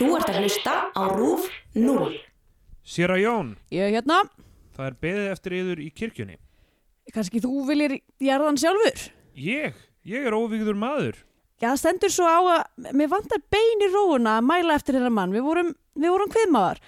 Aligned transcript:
Þú 0.00 0.06
ert 0.16 0.30
að 0.32 0.38
hlusta 0.40 0.74
á 0.96 1.02
RÚF 1.12 1.48
0. 1.76 2.14
Séra 2.88 3.18
Jón, 3.20 3.50
Ég 3.68 3.84
er 3.84 3.92
hérna, 3.98 4.22
það 4.72 4.86
er 4.86 4.94
beðið 5.04 5.26
eftir 5.34 5.54
yður 5.58 5.82
í 5.84 5.88
kirkjunni. 5.92 6.36
kannski 7.12 7.40
þú 7.42 7.66
viljir 7.68 7.98
jarðan 8.22 8.56
sjálfur. 8.56 9.02
Ég, 9.36 9.74
ég 10.08 10.26
er 10.26 10.32
óvígður 10.32 10.78
maður. 10.78 11.18
Já, 11.60 11.68
það 11.74 11.80
stendur 11.82 12.12
svo 12.14 12.24
á 12.24 12.40
að 12.40 12.92
mér 12.96 13.10
vantar 13.12 13.42
bein 13.52 13.84
í 13.84 13.90
róuna 13.92 14.38
að 14.38 14.46
mæla 14.48 14.76
eftir 14.78 14.96
hennar 14.96 15.12
mann. 15.12 15.34
Við 15.36 15.44
vorum, 15.44 15.74
við 16.00 16.14
vorum 16.14 16.32
kviðmáðar. 16.32 16.80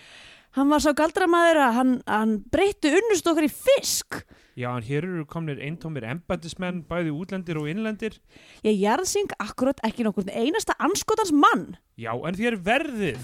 Hann 0.57 0.73
var 0.73 0.81
sá 0.81 0.93
galdramæður 0.97 1.61
að 1.67 1.77
hann, 1.77 1.93
hann 2.09 2.33
breytti 2.53 2.95
unnust 2.97 3.29
okkar 3.29 3.45
í 3.45 3.53
fisk. 3.53 4.23
Já, 4.53 4.69
en 4.77 4.85
hér 4.85 5.07
eru 5.09 5.23
komnir 5.25 5.63
eintómir 5.65 6.05
embættismenn, 6.05 6.83
bæði 6.85 7.09
útlendir 7.17 7.57
og 7.57 7.71
innlendir. 7.73 8.19
Ég 8.61 8.77
jarðsing 8.83 9.33
akkurat 9.41 9.81
ekki 9.87 10.05
nokkur 10.05 10.29
einasta 10.29 10.77
anskotans 10.77 11.33
mann. 11.33 11.79
Já, 11.97 12.13
en 12.13 12.37
þér 12.37 12.59
verðið. 12.61 13.23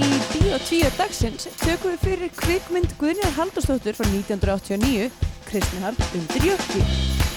Í 0.00 0.10
Bíó 0.32 0.56
2 0.64 0.94
dagsins 0.96 1.50
tökum 1.60 1.92
við 1.92 2.06
fyrir 2.06 2.32
kvikmynd 2.40 2.96
Guðnjar 2.96 3.36
Haldurstóttur 3.36 4.00
frá 4.00 4.08
1989, 4.08 5.12
Kristnihald 5.50 6.00
undir 6.16 6.48
jökli. 6.48 7.29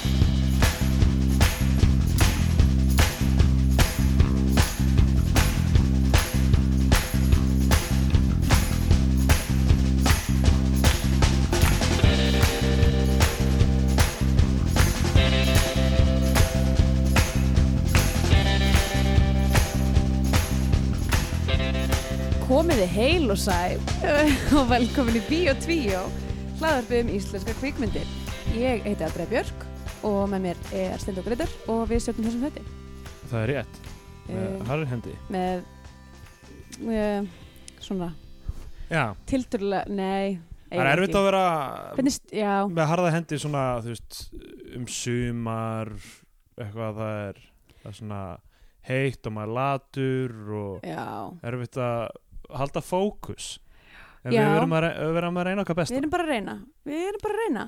Komiði 22.64 22.86
heil 22.94 23.26
og 23.28 23.36
sæl 23.44 23.82
og 24.56 24.70
velkomin 24.70 25.18
í 25.20 25.22
Bíó 25.28 25.52
2, 25.60 25.74
hlaðarpið 26.62 27.02
um 27.02 27.10
íslenska 27.12 27.52
kvikmyndir. 27.58 28.06
Ég 28.56 28.86
heiti 28.86 29.04
Andrea 29.04 29.28
Björk 29.28 29.66
og 30.08 30.22
með 30.32 30.46
mér 30.46 30.62
er 30.80 30.96
Stendur 31.02 31.26
Greitar 31.28 31.52
og 31.74 31.82
við 31.92 32.06
stjórnum 32.06 32.30
þessum 32.30 32.46
hötti. 32.48 32.64
Það 33.34 33.38
er 33.42 33.52
rétt. 33.52 33.82
Uh, 33.84 33.92
Uh, 34.40 34.62
Harri 34.70 34.86
hendi. 34.88 35.12
með 35.28 35.66
uh, 36.88 37.26
svona 37.84 38.08
Já, 38.88 39.10
tilturlega, 39.28 39.84
nei 39.92 40.38
það 40.72 40.80
er 40.86 40.92
erfitt 40.94 41.18
að 41.20 41.28
vera 41.28 41.42
Hvernig, 41.98 42.16
st- 42.16 42.38
já, 42.40 42.54
með 42.72 42.88
harða 42.94 43.12
hendi 43.18 43.42
svona, 43.44 43.66
veist, 43.84 44.22
um 44.80 44.88
sumar, 44.88 45.92
eitthvað 46.56 47.02
það 47.04 47.20
er, 47.28 47.44
það 47.82 47.92
er 47.92 48.00
svona 48.00 48.22
heitt 48.88 49.28
og 49.28 49.36
maður 49.36 49.54
latur 49.60 50.38
og 50.64 50.88
erfitt 51.52 51.82
að 51.84 52.22
halda 52.60 52.82
fókus. 52.86 53.60
En 54.24 54.32
Já. 54.32 54.40
við 54.46 54.54
verðum 54.56 54.76
að, 54.78 54.86
við 55.04 55.16
að 55.42 55.46
reyna 55.50 55.64
okkar 55.66 55.76
Við 55.76 55.82
besta. 55.84 55.98
erum 56.00 56.12
bara 56.14 56.24
að 56.24 56.30
reyna, 56.32 56.54
við 56.88 57.02
erum 57.10 57.24
bara 57.26 57.34
að 57.34 57.42
reyna 57.44 57.64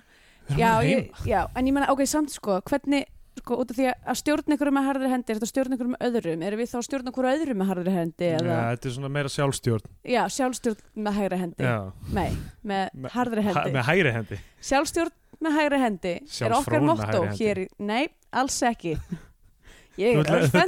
Við 0.46 0.60
Já, 0.62 0.70
að 0.78 0.86
ég, 0.88 1.00
reyna. 1.02 1.26
já, 1.28 1.40
en 1.60 1.68
ég 1.68 1.74
menna, 1.76 1.88
ok, 1.92 2.02
samt 2.08 2.32
sko 2.32 2.56
hvernig, 2.70 3.04
sko, 3.42 3.58
út 3.60 3.72
af 3.74 3.76
því 3.80 3.88
að 3.92 4.20
stjórna 4.22 4.56
ykkur 4.56 4.72
með 4.78 4.86
harðri 4.88 5.10
hendi, 5.12 5.26
er 5.34 5.36
þetta 5.40 5.48
að 5.50 5.52
stjórna 5.52 5.76
ykkur 5.76 5.90
með 5.92 6.06
öðrum 6.08 6.46
erum 6.48 6.62
við 6.62 6.70
þá 6.72 6.78
að 6.80 6.86
stjórna 6.88 7.12
ykkur 7.12 7.28
öðrum 7.34 7.60
með 7.60 7.70
harðri 7.74 7.96
hendi 7.98 8.30
Já, 8.30 8.38
eða, 8.40 8.60
þetta 8.72 8.88
er 8.88 8.96
svona 8.96 9.12
meira 9.18 9.34
sjálfstjórn. 9.36 9.92
já, 10.16 10.22
sjálfstjórn 10.38 10.82
með 11.10 11.18
hægri 11.20 11.42
hendi. 11.44 11.74
Nei, 12.16 12.30
með 12.64 12.96
Me- 13.04 13.10
harðri 13.18 13.44
Ha, 13.44 13.50
hendi 13.52 13.76
með 13.76 13.88
hægri 13.90 14.16
hendi. 14.16 14.40
Sjálfstjórn 14.70 15.16
með 15.44 15.58
hægri 15.60 15.82
hendi 15.84 16.14
er 16.16 16.56
okkar 16.62 16.80
hægri 17.12 17.28
hendi. 17.28 17.44
hér 17.44 17.66
nei, 17.92 18.08
alls 18.32 18.62
ekki 18.64 18.96
Ég 20.00 20.12
er 20.12 20.24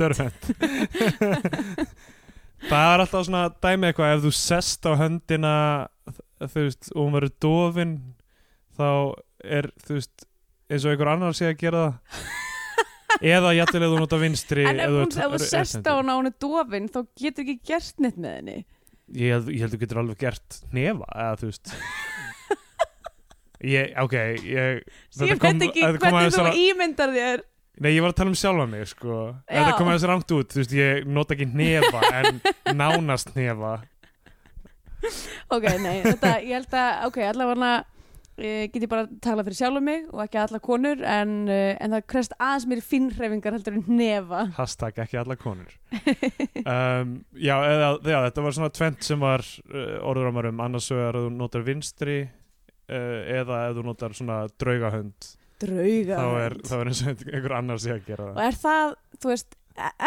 er 0.09 0.13
fendt. 0.17 0.43
Það 2.65 2.93
er 2.93 3.03
alltaf 3.03 3.27
svona 3.27 3.43
dæmi 3.63 3.89
eitthvað 3.89 4.15
ef 4.15 4.23
þú 4.25 4.31
sest 4.33 4.87
á 4.89 4.91
höndina 4.97 5.53
þú 6.41 6.63
veist, 6.65 6.89
og 6.93 6.99
hún 7.03 7.15
verður 7.17 7.35
dofin 7.43 7.93
þá 8.77 8.89
er 9.57 9.69
þú 9.85 9.99
veist 9.99 10.25
eins 10.67 10.85
og 10.85 10.93
einhver 10.93 11.11
annar 11.13 11.37
sé 11.37 11.51
að 11.51 11.61
gera 11.61 11.83
það. 11.85 12.33
Eða 13.37 13.53
jættilega 13.57 13.93
þú 13.93 13.99
nota 14.03 14.17
vinstri 14.21 14.65
En 14.69 14.81
ef 14.83 14.91
hún, 14.93 15.13
ef 15.13 15.31
þú 15.33 15.39
sest 15.41 15.87
á 15.89 15.93
hana 15.95 16.17
og 16.17 16.19
hún 16.21 16.29
er 16.29 16.35
dofin 16.43 16.89
þá 16.91 16.99
getur 17.17 17.45
ekki 17.45 17.55
gert 17.71 18.03
neitt 18.03 18.19
með 18.19 18.35
henni. 18.39 18.57
Ég 19.17 19.37
held, 19.37 19.49
ég 19.53 19.63
held 19.63 19.73
þú 19.73 19.79
getur 19.85 20.01
alveg 20.03 20.19
gert 20.25 20.59
nefa 20.75 21.07
eða 21.15 21.39
þú 21.41 21.51
veist. 21.53 21.73
Ég, 23.65 23.95
ok 23.97 24.13
ég, 24.45 24.83
Ég 25.17 25.39
veit 25.41 25.63
ekki 25.65 25.81
hvernig 25.97 26.35
þú 26.35 26.43
ímyndar 26.61 27.09
þér 27.15 27.41
nei 27.83 27.91
ég 27.93 28.01
var 28.03 28.13
að 28.13 28.19
tala 28.21 28.33
um 28.33 28.39
sjálfa 28.39 28.69
mig 28.69 28.87
sko. 28.93 29.19
Já. 29.45 29.57
þetta 29.57 29.75
kom 29.77 29.91
aðeins 29.91 30.07
rangt 30.11 30.33
út 30.37 30.53
þú 30.53 30.63
veist 30.63 30.73
ég 30.77 31.05
nota 31.09 31.37
ekki 31.37 31.49
nefa 31.51 32.01
en 32.21 32.41
nánast 32.77 33.35
nefa 33.37 33.77
Ok, 35.53 35.67
nei, 35.79 36.01
þetta, 36.03 36.33
ég 36.41 36.57
held 36.57 36.73
að, 36.75 36.89
ok, 37.07 37.19
allavega 37.29 37.69
uh, 38.37 38.63
get 38.71 38.83
ég 38.83 38.89
bara 38.89 39.05
að 39.05 39.13
tala 39.23 39.45
fyrir 39.45 39.59
sjálf 39.59 39.83
mig 39.85 40.07
og 40.11 40.21
ekki 40.25 40.39
alla 40.41 40.59
konur 40.63 41.03
en, 41.05 41.35
uh, 41.49 41.73
en 41.77 41.95
það 41.95 42.05
krest 42.13 42.35
aðeins 42.37 42.67
mér 42.71 42.83
finnhreifingar 42.85 43.57
heldur 43.57 43.77
en 43.79 43.85
nefa 43.99 44.43
hashtag 44.57 45.01
ekki 45.05 45.21
alla 45.21 45.37
konur. 45.39 45.71
Um, 46.67 47.13
já, 47.37 47.55
eða, 47.55 47.91
já, 48.01 48.17
þetta 48.27 48.45
var 48.47 48.57
svona 48.57 48.73
tvent 48.75 49.05
sem 49.07 49.23
var 49.23 49.45
uh, 49.71 49.97
orður 50.09 50.49
um. 50.51 50.63
Annars 50.65 50.89
vegar 50.91 51.19
að 51.19 51.27
þú 51.29 51.33
notar 51.37 51.67
vinstri 51.67 52.17
uh, 52.25 53.19
eða 53.37 53.67
ef 53.69 53.77
þú 53.77 53.85
notar 53.87 54.17
svona 54.17 54.41
draugahönd 54.59 55.31
Drauga 55.63 56.17
þá 56.17 56.41
er, 56.43 56.57
þá 56.69 56.73
er 56.77 56.91
eins 56.91 57.03
og 57.03 57.23
einhver 57.27 57.55
annar 57.57 57.81
sé 57.81 57.93
að 57.95 58.03
gera 58.09 58.27
Og 58.31 58.37
það 58.37 58.49
er 58.49 58.59
það, 58.63 58.95
þú 59.17 59.31
veist, 59.33 59.57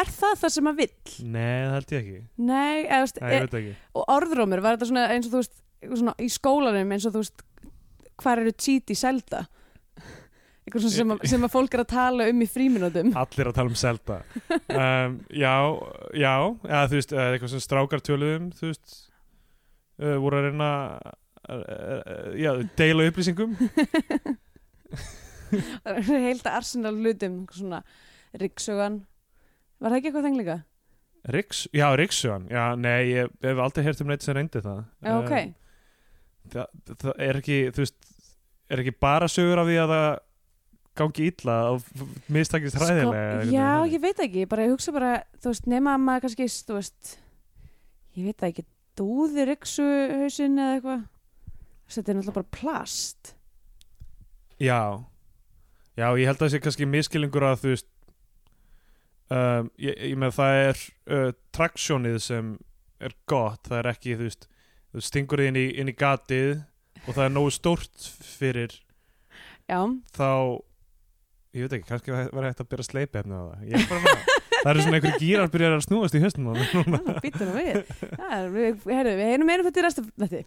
er 0.02 0.12
það 0.16 0.34
það 0.42 0.54
sem 0.56 0.68
maður 0.68 0.80
vill? 0.82 1.14
nei, 1.36 1.54
það 1.60 1.76
held 1.76 1.94
ég 1.94 2.02
ekki. 2.02 2.20
Nei, 2.50 2.76
eða, 2.80 3.00
veist, 3.04 3.20
nei, 3.20 3.30
ég 3.30 3.36
er, 3.38 3.46
veit 3.46 3.56
ekki. 3.60 3.76
og 3.94 4.12
orðrómur, 4.16 4.64
var 4.64 4.76
þetta 4.78 4.90
svona 4.90 5.06
eins 5.14 5.28
og 5.28 5.34
þú 5.34 5.42
veist, 5.42 5.56
svona 5.94 6.14
í 6.20 6.28
skólanum 6.30 6.94
eins 6.96 7.08
og 7.08 7.16
þú 7.16 7.24
veist, 7.24 7.46
hvar 8.20 8.42
eru 8.42 8.54
í 8.54 8.98
selda? 8.98 9.46
Eitthvað 10.60 10.84
svona 10.84 10.96
sem, 11.18 11.30
sem 11.32 11.46
að 11.46 11.52
fólk 11.54 11.74
er 11.74 11.82
að 11.82 11.88
tala 11.90 12.26
um 12.30 12.42
í 12.44 12.46
fríminútum 12.50 13.14
allir 13.16 13.48
að 13.48 13.56
tala 13.56 13.72
um 13.72 13.78
Zelda 13.80 14.18
um, 14.52 15.14
já, 15.32 15.54
já 16.14 16.34
eða, 16.68 16.82
þú 16.92 16.98
veist, 16.98 17.14
eitthvað 17.16 17.52
sem 17.54 17.62
strákar 17.64 18.04
töluðum 18.06 18.50
þú 18.58 18.68
veist 18.68 18.92
uh, 20.04 20.18
voru 20.20 20.38
að 20.38 20.46
reyna 20.50 20.68
uh, 21.00 21.56
uh, 21.56 22.28
já, 22.38 22.52
deila 22.78 23.08
upplýsingum 23.10 23.56
heilt 26.10 26.46
að 26.46 26.56
arsenal 26.56 26.94
hlutum 26.96 27.42
svona 27.54 27.82
ryggsögan 28.40 29.00
Var 29.80 29.88
það 29.90 29.96
ekki 29.98 30.10
eitthvað 30.10 30.26
þeng 30.28 30.38
líka? 30.40 30.58
Riks, 31.30 31.66
já, 31.76 31.86
Riksugan, 31.96 32.46
já, 32.48 32.62
nei, 32.80 33.10
ég 33.12 33.32
hef 33.44 33.58
aldrei 33.60 33.84
heyrt 33.84 34.00
um 34.00 34.08
neitt 34.08 34.24
sem 34.24 34.36
reyndi 34.36 34.62
það. 34.64 34.78
Já, 35.04 35.12
ok. 35.18 35.32
Um, 35.36 35.50
það, 36.54 36.94
það 37.02 37.22
er 37.26 37.38
ekki, 37.40 37.58
þú 37.76 37.82
veist 37.84 38.10
er 38.70 38.82
ekki 38.84 38.94
bara 39.04 39.28
sögur 39.28 39.60
af 39.60 39.68
því 39.68 39.76
að 39.82 39.92
það 39.94 40.08
gangi 41.00 41.26
illa 41.30 41.56
og 41.74 41.84
mistakist 42.32 42.78
hræðilega 42.80 43.44
Sko, 43.44 43.54
Já, 43.54 43.68
ég 43.92 44.02
veit 44.02 44.22
ekki, 44.24 44.46
bara 44.50 44.66
ég 44.66 44.74
hugsa 44.74 44.94
bara 44.96 45.12
þú 45.40 45.52
veist, 45.52 45.68
nema 45.70 45.94
að 45.96 46.04
maður 46.06 46.24
kannski 46.26 46.48
þú 46.70 46.78
veist, 46.78 47.12
ég 48.16 48.30
veit 48.30 48.46
ekki 48.50 48.66
dúði 49.00 49.46
ryggsuhausin 49.48 50.58
eða 50.60 50.78
eitthvað. 50.78 51.04
Þetta 51.90 52.12
er 52.12 52.18
náttúrulega 52.20 52.38
bara 52.40 52.54
plast. 52.54 53.32
Já, 54.60 54.80
já, 55.98 56.06
ég 56.18 56.28
held 56.28 56.36
að 56.38 56.44
það 56.44 56.52
sé 56.54 56.62
kannski 56.64 56.88
miskilingur 56.90 57.46
að 57.48 57.62
þú 57.64 57.72
veist 57.74 57.88
um, 59.34 59.70
ég, 59.80 59.94
ég 60.10 60.18
með 60.20 60.36
það 60.38 60.60
er 60.64 60.84
uh, 61.16 61.30
traksjónið 61.56 62.18
sem 62.24 62.54
er 63.00 63.16
gott, 63.30 63.62
það 63.68 63.78
er 63.82 63.90
ekki, 63.94 64.16
þú 64.18 64.28
veist 64.28 64.48
þú 64.90 65.04
stingur 65.06 65.42
þið 65.42 65.52
inn 65.52 65.60
í, 65.60 65.66
inn 65.80 65.92
í 65.92 65.96
gatið 65.96 66.50
og 67.06 67.14
það 67.14 67.24
er 67.24 67.34
nógu 67.34 67.54
stórt 67.54 68.10
fyrir 68.36 68.74
Já, 69.70 69.86
þá 70.16 70.30
ég 71.54 71.66
veit 71.66 71.76
ekki, 71.78 71.88
kannski 71.88 72.14
var 72.14 72.46
hægt 72.48 72.62
að 72.62 72.70
byrja 72.72 72.86
sleipi 72.88 73.20
hérna 73.20 73.38
á 73.38 73.44
það. 73.50 73.66
Ég 73.70 73.76
er 73.78 73.90
bara 73.90 74.02
með 74.02 74.18
það 74.60 74.70
Það 74.70 74.70
eru 74.72 74.84
svona 74.84 74.98
einhverju 74.98 75.20
gírar 75.22 75.50
byrjar 75.54 75.76
að 75.76 75.84
snúast 75.86 76.16
í 76.16 76.20
höstum 76.24 76.48
núna. 76.50 77.00
býttu 77.24 77.48
nú 77.48 77.54
við. 77.56 77.78
Það 78.18 78.46
við, 78.56 78.84
við 78.84 79.24
heinum 79.30 79.52
einu 79.54 79.64
fyrir 79.70 79.86
restu 79.86 80.04
þetta 80.20 80.40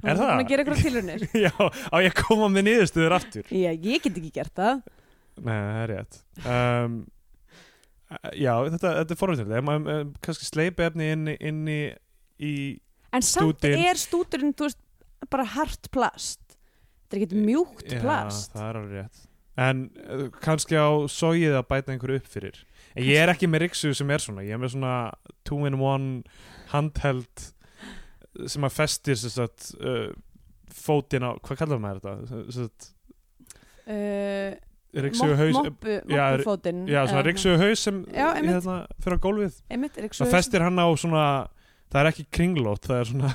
Er 0.00 0.16
það? 0.18 0.32
að 0.34 0.50
gera 0.50 0.64
eitthvað 0.64 0.82
tilraunir. 0.84 1.24
Já, 1.46 1.52
á 1.70 1.96
ég 2.02 2.18
koma 2.18 2.50
með 2.50 2.66
niðurstöður 2.70 3.16
aftur? 3.20 3.48
Já, 3.54 3.70
ég 3.70 4.04
get 4.04 4.20
ekki 4.20 4.32
gert 4.40 4.54
það. 4.58 4.84
Nei, 5.40 5.54
það 5.54 5.80
er 5.84 5.90
rétt. 5.94 6.20
Um, 6.44 7.00
Já, 8.34 8.52
þetta, 8.66 8.92
þetta 9.00 9.14
er 9.14 9.18
um, 9.94 10.14
kannski 10.24 10.48
sleipi 10.48 10.86
efni 10.88 11.10
inn, 11.14 11.28
inn 11.38 11.60
í, 11.70 11.80
í 12.42 12.54
En 13.14 13.22
samt 13.26 13.58
Stútinn. 13.58 13.76
er 13.90 13.98
stúturinn, 13.98 14.54
veist, 14.58 14.80
bara 15.30 15.46
hart 15.54 15.90
plast. 15.94 16.40
Þetta 17.06 17.16
er 17.16 17.22
ekki 17.26 17.44
mjúkt 17.46 17.94
plast. 18.02 18.50
Já, 18.50 18.56
það 18.58 18.66
er 18.66 18.80
alveg 18.80 18.96
rétt. 18.98 19.22
En 19.60 19.84
uh, 20.06 20.26
kannski 20.42 20.78
á 20.78 20.90
sóið 21.10 21.56
að 21.58 21.68
bæta 21.70 21.94
einhverju 21.94 22.20
upp 22.22 22.28
fyrir 22.30 22.58
En 22.96 23.06
ég 23.06 23.20
er 23.20 23.30
ekki 23.32 23.48
með 23.50 23.66
riksu 23.66 23.92
sem 23.94 24.10
er 24.10 24.22
svona 24.22 24.44
Ég 24.46 24.56
er 24.56 24.62
með 24.62 24.74
svona 24.74 24.94
two-in-one 25.46 26.24
handheld 26.72 27.44
sem 28.50 28.64
að 28.66 28.74
festir 28.76 29.18
sem 29.18 29.32
sagt, 29.34 29.72
uh, 29.82 30.10
fótinn 30.70 31.26
á, 31.26 31.34
hvað 31.42 31.58
kallar 31.60 31.80
maður 31.82 32.02
þetta? 32.04 32.42
Sagt, 32.54 32.90
uh, 33.90 34.52
Riksugu 34.90 35.36
haus 35.38 35.54
moppu, 35.54 35.96
já, 36.10 36.24
moppufótinn 36.34 36.82
Já, 36.90 37.04
svona 37.06 37.22
riksugu 37.26 37.58
haus 37.60 37.82
sem 37.86 38.00
Já, 38.10 38.26
hérna, 38.34 38.76
fyrir 38.98 39.18
á 39.18 39.20
gólfið. 39.22 39.58
Einmitt, 39.70 39.98
Það 40.10 40.32
festir 40.34 40.64
hann 40.66 40.82
á 40.82 40.86
svona 40.98 41.26
Það 41.90 42.00
er 42.00 42.08
ekki 42.10 42.24
kringlót, 42.34 42.86
það 42.88 43.02
er 43.02 43.10
svona 43.12 43.30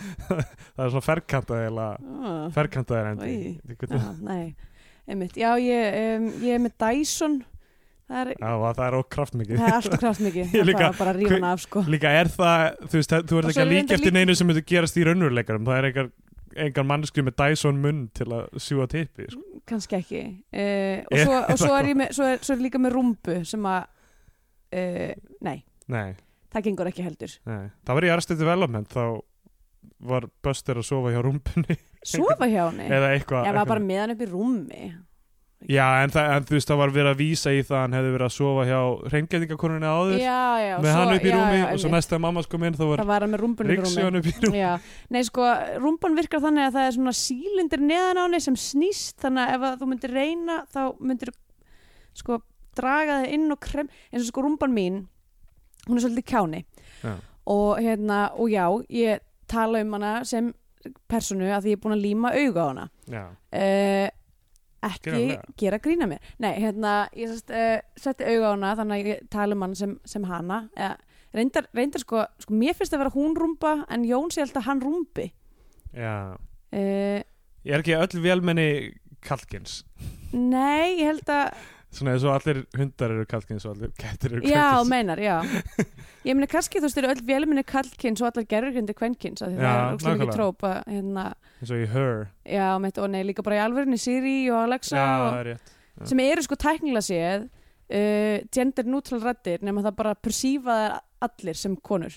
Það 0.74 0.84
er 0.84 0.92
svona 0.92 1.06
ferkantað 1.06 1.62
eða 1.68 1.86
ah, 2.00 2.44
ferkantað 2.56 2.98
er 3.00 3.08
endi. 3.10 3.30
Oj. 3.30 4.44
Ég 5.10 5.18
veit- 5.20 5.40
já, 5.40 5.50
ég, 5.60 5.96
um, 6.20 6.28
ég 6.44 6.54
er 6.56 6.62
með 6.62 6.76
Dyson 6.80 7.40
það 8.10 8.20
er, 8.20 8.30
Já, 8.34 8.50
það 8.76 8.82
er 8.86 8.96
ókraftmikið 9.00 9.60
það 9.60 9.68
er 9.70 9.76
alltaf 9.78 10.00
kraftmikið. 10.02 10.48
Það 10.50 10.60
er 10.60 10.72
bara, 10.80 10.90
bara 11.00 11.12
að 11.14 11.20
rífa 11.20 11.36
hana 11.38 11.52
af 11.56 11.62
sko. 11.64 11.82
Líka 11.94 12.12
er 12.20 12.30
það, 12.34 12.64
þú 12.90 12.98
veist, 13.00 13.14
þú 13.30 13.38
ert 13.40 13.50
ekki 13.52 13.62
að 13.64 13.70
líka 13.74 13.96
eftir 13.98 14.16
neinu 14.16 14.36
sem 14.40 14.50
myndi 14.50 14.64
gerast 14.72 14.98
í 15.00 15.06
raunveruleikarum 15.08 15.68
Það 15.70 15.78
er 15.80 15.88
engar, 15.90 16.10
engar 16.66 16.86
mannsku 16.90 17.24
með 17.26 17.36
Dyson 17.42 17.78
munn 17.84 18.00
til 18.18 18.26
að 18.34 18.60
sjúa 18.66 18.88
tippi 18.90 19.28
sko. 19.30 19.44
kannski 19.70 19.98
ekki. 20.00 20.22
Uh, 20.50 21.04
og, 21.06 21.18
svo, 21.22 21.38
og 21.38 21.60
svo, 21.60 21.70
það 21.70 21.78
er 21.92 21.98
með, 22.02 22.14
svo, 22.18 22.28
er, 22.34 22.42
svo 22.42 22.56
er 22.56 22.64
líka 22.66 22.82
með 22.82 22.96
rúmbu 22.98 23.36
sem 23.46 23.68
að 23.70 23.82
uh, 24.74 25.12
nei, 25.46 25.58
Nei, 25.90 26.08
það 26.54 26.66
gengur 26.68 26.90
ekki 26.90 27.04
heldur. 27.06 27.32
Nei. 27.50 27.68
Það 27.86 27.98
var 28.00 28.06
í 28.06 28.10
Arrested 28.14 28.38
Development 28.42 28.90
þá 28.90 29.04
var 30.10 30.26
Buster 30.44 30.78
að 30.80 30.86
sofa 30.88 31.10
hjá 31.12 31.20
rúmpunni 31.24 31.76
sofa 32.06 32.46
hjá 32.48 32.62
henni? 32.70 32.86
Eða 32.96 33.12
eitthvað 33.14 33.46
ég 33.46 33.52
var 33.52 33.60
eitthvað- 33.60 33.70
bara 33.74 33.84
með 33.84 33.98
hann 34.02 34.12
upp 34.14 34.20
í 34.24 34.28
rúmi 34.30 34.82
Já, 35.70 35.84
en, 36.02 36.10
það, 36.10 36.28
en 36.34 36.46
þú 36.48 36.54
veist, 36.56 36.70
það 36.70 36.78
var 36.80 36.92
verið 36.94 37.08
að 37.12 37.20
vísa 37.20 37.52
í 37.54 37.60
það 37.62 37.76
að 37.76 37.82
hann 37.84 37.92
hefði 37.94 38.12
verið 38.14 38.26
að 38.26 38.32
sofa 38.34 38.64
hjá 38.66 38.78
reyngjætingakonunni 39.12 39.90
áður. 39.90 40.16
Já, 40.18 40.40
já, 40.64 40.72
með 40.82 40.96
hann 40.96 41.12
upp 41.14 41.26
í 41.28 41.34
rúmi 41.34 41.60
já, 41.60 41.66
og 41.68 41.82
svo 41.82 41.90
næst 41.92 42.14
að 42.16 42.22
mamma 42.24 42.42
sko 42.46 42.60
minn 42.62 42.78
þá 42.78 42.82
var 42.88 43.02
það 43.02 43.10
var 43.12 43.26
rúmbun 43.44 43.70
upp 43.70 44.26
í 44.26 44.34
rúmi. 44.34 44.64
nei 45.14 45.20
sko, 45.28 45.46
rúmban 45.84 46.18
virkar 46.18 46.42
þannig 46.42 46.66
að 46.66 46.76
það 46.78 46.88
er 46.88 46.96
svona 46.98 47.14
sílindir 47.20 47.86
neðan 47.86 48.18
á 48.18 48.22
henni 48.24 48.42
sem 48.42 48.58
snýst 48.58 49.22
þannig 49.22 49.46
að 49.46 49.54
ef 49.54 49.68
að 49.70 49.78
þú 49.78 49.90
myndir 49.92 50.16
reyna 50.18 50.58
þá 50.74 50.82
myndir 50.98 51.34
sko 52.18 52.42
draga 52.80 53.22
þig 53.22 53.38
inn 53.38 53.54
og 53.54 53.62
krem 53.62 53.90
eins 54.10 54.24
og 54.24 54.30
sko 54.32 54.46
rúmban 54.48 54.74
mín 54.74 55.02
hún 55.86 56.00
er 56.00 56.02
svolítið 56.02 56.30
kjáni. 56.34 56.64
Já. 57.00 57.14
og 57.46 57.78
hérna, 57.78 58.24
og 58.34 58.50
já, 58.50 58.66
ég 58.90 59.22
tala 59.50 59.80
um 59.86 59.94
hana 59.96 60.24
sem 60.26 60.50
personu 61.10 61.46
að 61.50 61.66
því 61.66 61.72
ég 61.72 61.78
er 61.78 61.82
búin 61.82 61.94
að 61.94 62.04
líma 62.04 62.32
auga 62.34 62.64
á 62.64 62.68
hana 62.70 62.84
ekki 64.86 65.10
Greinlega. 65.10 65.42
gera 65.60 65.78
grína 65.78 66.06
mér. 66.10 66.20
Nei, 66.38 66.52
hérna, 66.60 66.94
ég 67.16 67.28
sest, 67.34 67.50
uh, 67.50 67.78
setti 67.96 68.24
auga 68.24 68.48
á 68.48 68.52
hana 68.54 68.74
þannig 68.78 69.00
að 69.04 69.10
ég 69.12 69.26
tala 69.30 69.54
um 69.58 69.62
hann 69.66 69.74
sem, 69.76 69.98
sem 70.04 70.24
hana. 70.24 70.62
Eða, 70.76 70.96
reyndar, 71.36 71.66
reyndar 71.76 72.00
sko, 72.04 72.24
sko 72.42 72.54
mér 72.54 72.74
finnst 72.78 72.94
að 72.96 73.04
vera 73.04 73.14
hún 73.14 73.36
rúmba 73.36 73.74
en 73.92 74.04
Jón 74.08 74.30
sé 74.32 74.42
alltaf 74.42 74.64
hann 74.66 74.80
rúmbi. 74.84 75.30
Já. 75.92 76.36
Uh, 76.72 77.20
Ég 77.66 77.74
er 77.76 77.82
ekki 77.82 77.96
öll 77.98 78.22
velmenni 78.24 78.68
kallkins 79.20 79.82
nei, 80.32 80.96
ég 81.02 81.10
held 81.10 81.28
að 81.28 81.50
Svona 81.90 82.12
eins 82.14 82.22
og 82.22 82.36
allir 82.36 82.60
hundar 82.78 83.10
eru 83.10 83.24
kallkins 83.26 83.64
og 83.66 83.72
allir 83.74 83.90
kettir 83.98 84.36
eru 84.36 84.44
já, 84.46 84.60
kallkins 84.76 84.90
meinar, 84.92 85.18
já. 85.18 85.36
Ég 86.28 86.36
meina 86.36 86.46
kannski 86.50 86.78
þú 86.78 86.86
veist, 86.86 87.00
eru 87.00 87.10
öll 87.10 87.22
velminni 87.26 87.64
kallkins 87.66 88.22
og 88.22 88.28
allar 88.28 88.46
gerurgrindi 88.46 88.94
kvenkins 88.94 89.42
af 89.42 89.50
því 89.50 89.58
Já, 89.58 89.64
það 89.66 89.80
er 89.80 89.96
ókslega 89.96 90.20
mikið 90.20 90.36
tróp 90.36 90.66
að, 90.68 90.76
hérna, 90.92 91.24
eins 91.58 91.72
og 91.74 91.82
í 91.82 91.88
Her. 91.90 92.20
Já, 92.54 92.66
meitt, 92.84 93.00
og 93.02 93.10
nei, 93.10 93.22
líka 93.26 93.44
bara 93.46 93.58
í 93.58 93.62
alvörinni 93.64 93.98
Siri 93.98 94.36
og 94.52 94.60
Alexa 94.68 94.94
Já, 95.00 95.08
það 95.08 95.38
er 95.40 95.50
rétt. 95.50 95.72
Sem 96.12 96.22
eru 96.24 96.46
sko 96.46 96.58
tæknilega 96.60 97.06
séð 97.08 97.48
uh, 97.48 98.36
gender 98.54 98.86
neutral 98.88 99.22
rættir 99.24 99.66
nema 99.66 99.82
það 99.84 99.98
bara 99.98 100.14
persífa 100.14 100.76
þær 100.84 100.96
allir 101.26 101.58
sem 101.58 101.74
konur. 101.76 102.14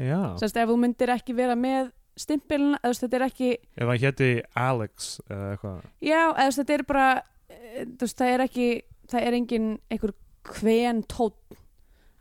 Já, 0.00 0.20
Sérst, 0.40 0.60
ef 0.60 0.68
þú 0.68 0.76
myndir 0.80 1.10
ekki 1.16 1.34
vera 1.36 1.56
með 1.58 1.90
stimpilin, 2.20 2.76
eða 2.84 2.96
þetta 3.00 3.18
er 3.18 3.24
ekki 3.26 3.50
ef 3.56 3.88
það 3.88 4.04
héti 4.04 4.30
Alex 4.68 5.10
eða 5.26 5.50
eitthvað. 5.54 5.82
Já, 6.04 6.20
eða 6.28 6.54
þetta 6.60 6.76
er 6.76 6.84
bara 6.88 7.08
þú 7.50 8.04
veist, 8.04 8.18
það 8.18 8.34
er 8.34 8.44
ekki 8.46 8.68
það 9.10 9.26
er 9.26 9.36
engin 9.38 9.68
einhver 9.90 10.14
kven 10.50 11.02
tótt 11.10 11.58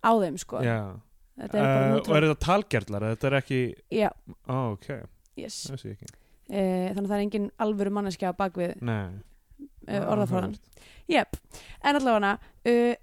á 0.04 0.12
þeim, 0.20 0.38
sko. 0.40 0.62
Já, 0.66 0.80
þetta 1.40 1.60
er 1.60 1.66
uh, 1.66 1.98
og 2.00 2.16
er 2.16 2.28
þetta 2.28 2.46
talgerðlar 2.46 3.08
þetta 3.14 3.30
er 3.30 3.38
ekki, 3.40 3.60
já, 4.00 4.10
ó 4.50 4.58
ok. 4.74 4.88
Yes. 5.40 5.62
Það 5.70 5.84
sé 5.84 5.94
ekki. 5.96 6.14
Uh, 6.50 6.88
þannig 6.96 7.04
að 7.04 7.12
það 7.12 7.18
er 7.18 7.26
engin 7.28 7.52
alvöru 7.62 7.94
manneskja 7.94 8.34
á 8.34 8.40
bakvið 8.40 8.80
uh, 8.82 9.12
orðafráðan 10.00 10.58
Jep, 11.10 11.38
en 11.86 12.00
allavega 12.00 12.34
uh, 12.70 12.96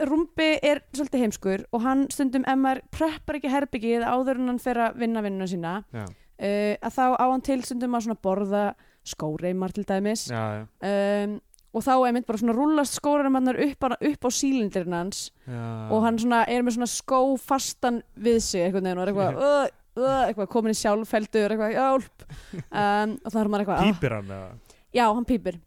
Rúmbi 0.00 0.54
er 0.64 0.80
svolítið 0.96 1.24
heimskur 1.26 1.64
og 1.76 1.82
hann 1.84 2.06
stundum, 2.12 2.44
ef 2.48 2.56
maður 2.56 2.80
preppar 2.92 3.36
ekki 3.36 3.50
herbyggið 3.52 4.04
áður 4.08 4.40
en 4.40 4.52
hann 4.52 4.60
fer 4.62 4.80
að 4.80 5.00
vinna 5.02 5.22
vinnuna 5.24 5.48
sína 5.50 5.74
uh, 5.92 6.06
að 6.40 6.94
þá 6.94 7.04
á 7.20 7.24
hann 7.26 7.44
til 7.44 7.60
stundum 7.66 7.98
að 7.98 8.14
borða 8.24 8.64
skóreimar 9.06 9.72
til 9.72 9.84
dæmis. 9.88 10.26
Já, 10.28 10.60
já, 10.60 10.64
um, 10.84 11.36
og 11.70 11.84
þá 11.86 11.92
er 12.08 12.14
mynd 12.16 12.26
bara 12.26 12.40
svona 12.40 12.54
rúllast 12.56 12.96
skóreimarnar 12.98 13.58
upp, 13.66 13.86
upp 13.94 14.26
á 14.26 14.30
sílindirinn 14.34 14.96
hans. 14.96 15.20
Já. 15.46 15.62
og 15.90 16.02
hann 16.06 16.18
svona 16.18 16.42
er 16.50 16.64
með 16.66 16.78
svona 16.78 16.90
skó 16.90 17.20
fastan 17.38 18.02
við 18.18 18.40
sig 18.46 18.66
einhvern 18.66 18.88
veginn 18.88 19.00
og 19.00 19.04
er 19.06 19.12
eitthvað 19.12 19.40
uh, 19.40 19.66
uh, 20.00 20.22
eitthvað 20.26 20.50
komin 20.52 20.74
í 20.74 20.80
sjálffeldur 20.80 21.54
eitthvað 21.54 21.76
hjálp. 21.78 22.26
Um, 22.70 23.16
og 23.24 23.28
þá 23.34 23.38
er 23.42 23.52
maður 23.54 23.64
eitthvað 23.66 23.78
ah, 23.80 23.90
Pípir 23.90 24.16
hann 24.18 24.32
eða? 24.38 24.50
Já, 24.90 25.04
hann 25.06 25.28
pýpir 25.28 25.60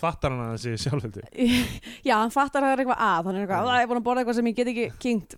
Fattar 0.00 0.32
hann 0.32 0.40
að 0.46 0.50
það 0.54 0.62
sé 0.64 0.70
sjálfveldi 0.86 1.22
já, 2.08 2.14
hann 2.16 2.32
fattar 2.32 2.64
að 2.64 2.70
það 2.70 2.72
er 2.72 2.82
eitthvað 2.84 3.04
að 3.04 3.26
hann 3.28 3.36
er 3.36 3.42
eitthvað, 3.44 3.68
"Ah, 3.68 3.76
ég 3.76 3.84
er 3.84 3.90
búin 3.90 4.00
að 4.00 4.06
borða 4.06 4.22
eitthvað 4.22 4.38
sem 4.38 4.48
ég 4.48 4.56
get 4.56 4.70
ekki 4.72 4.86
kynnt 5.02 5.36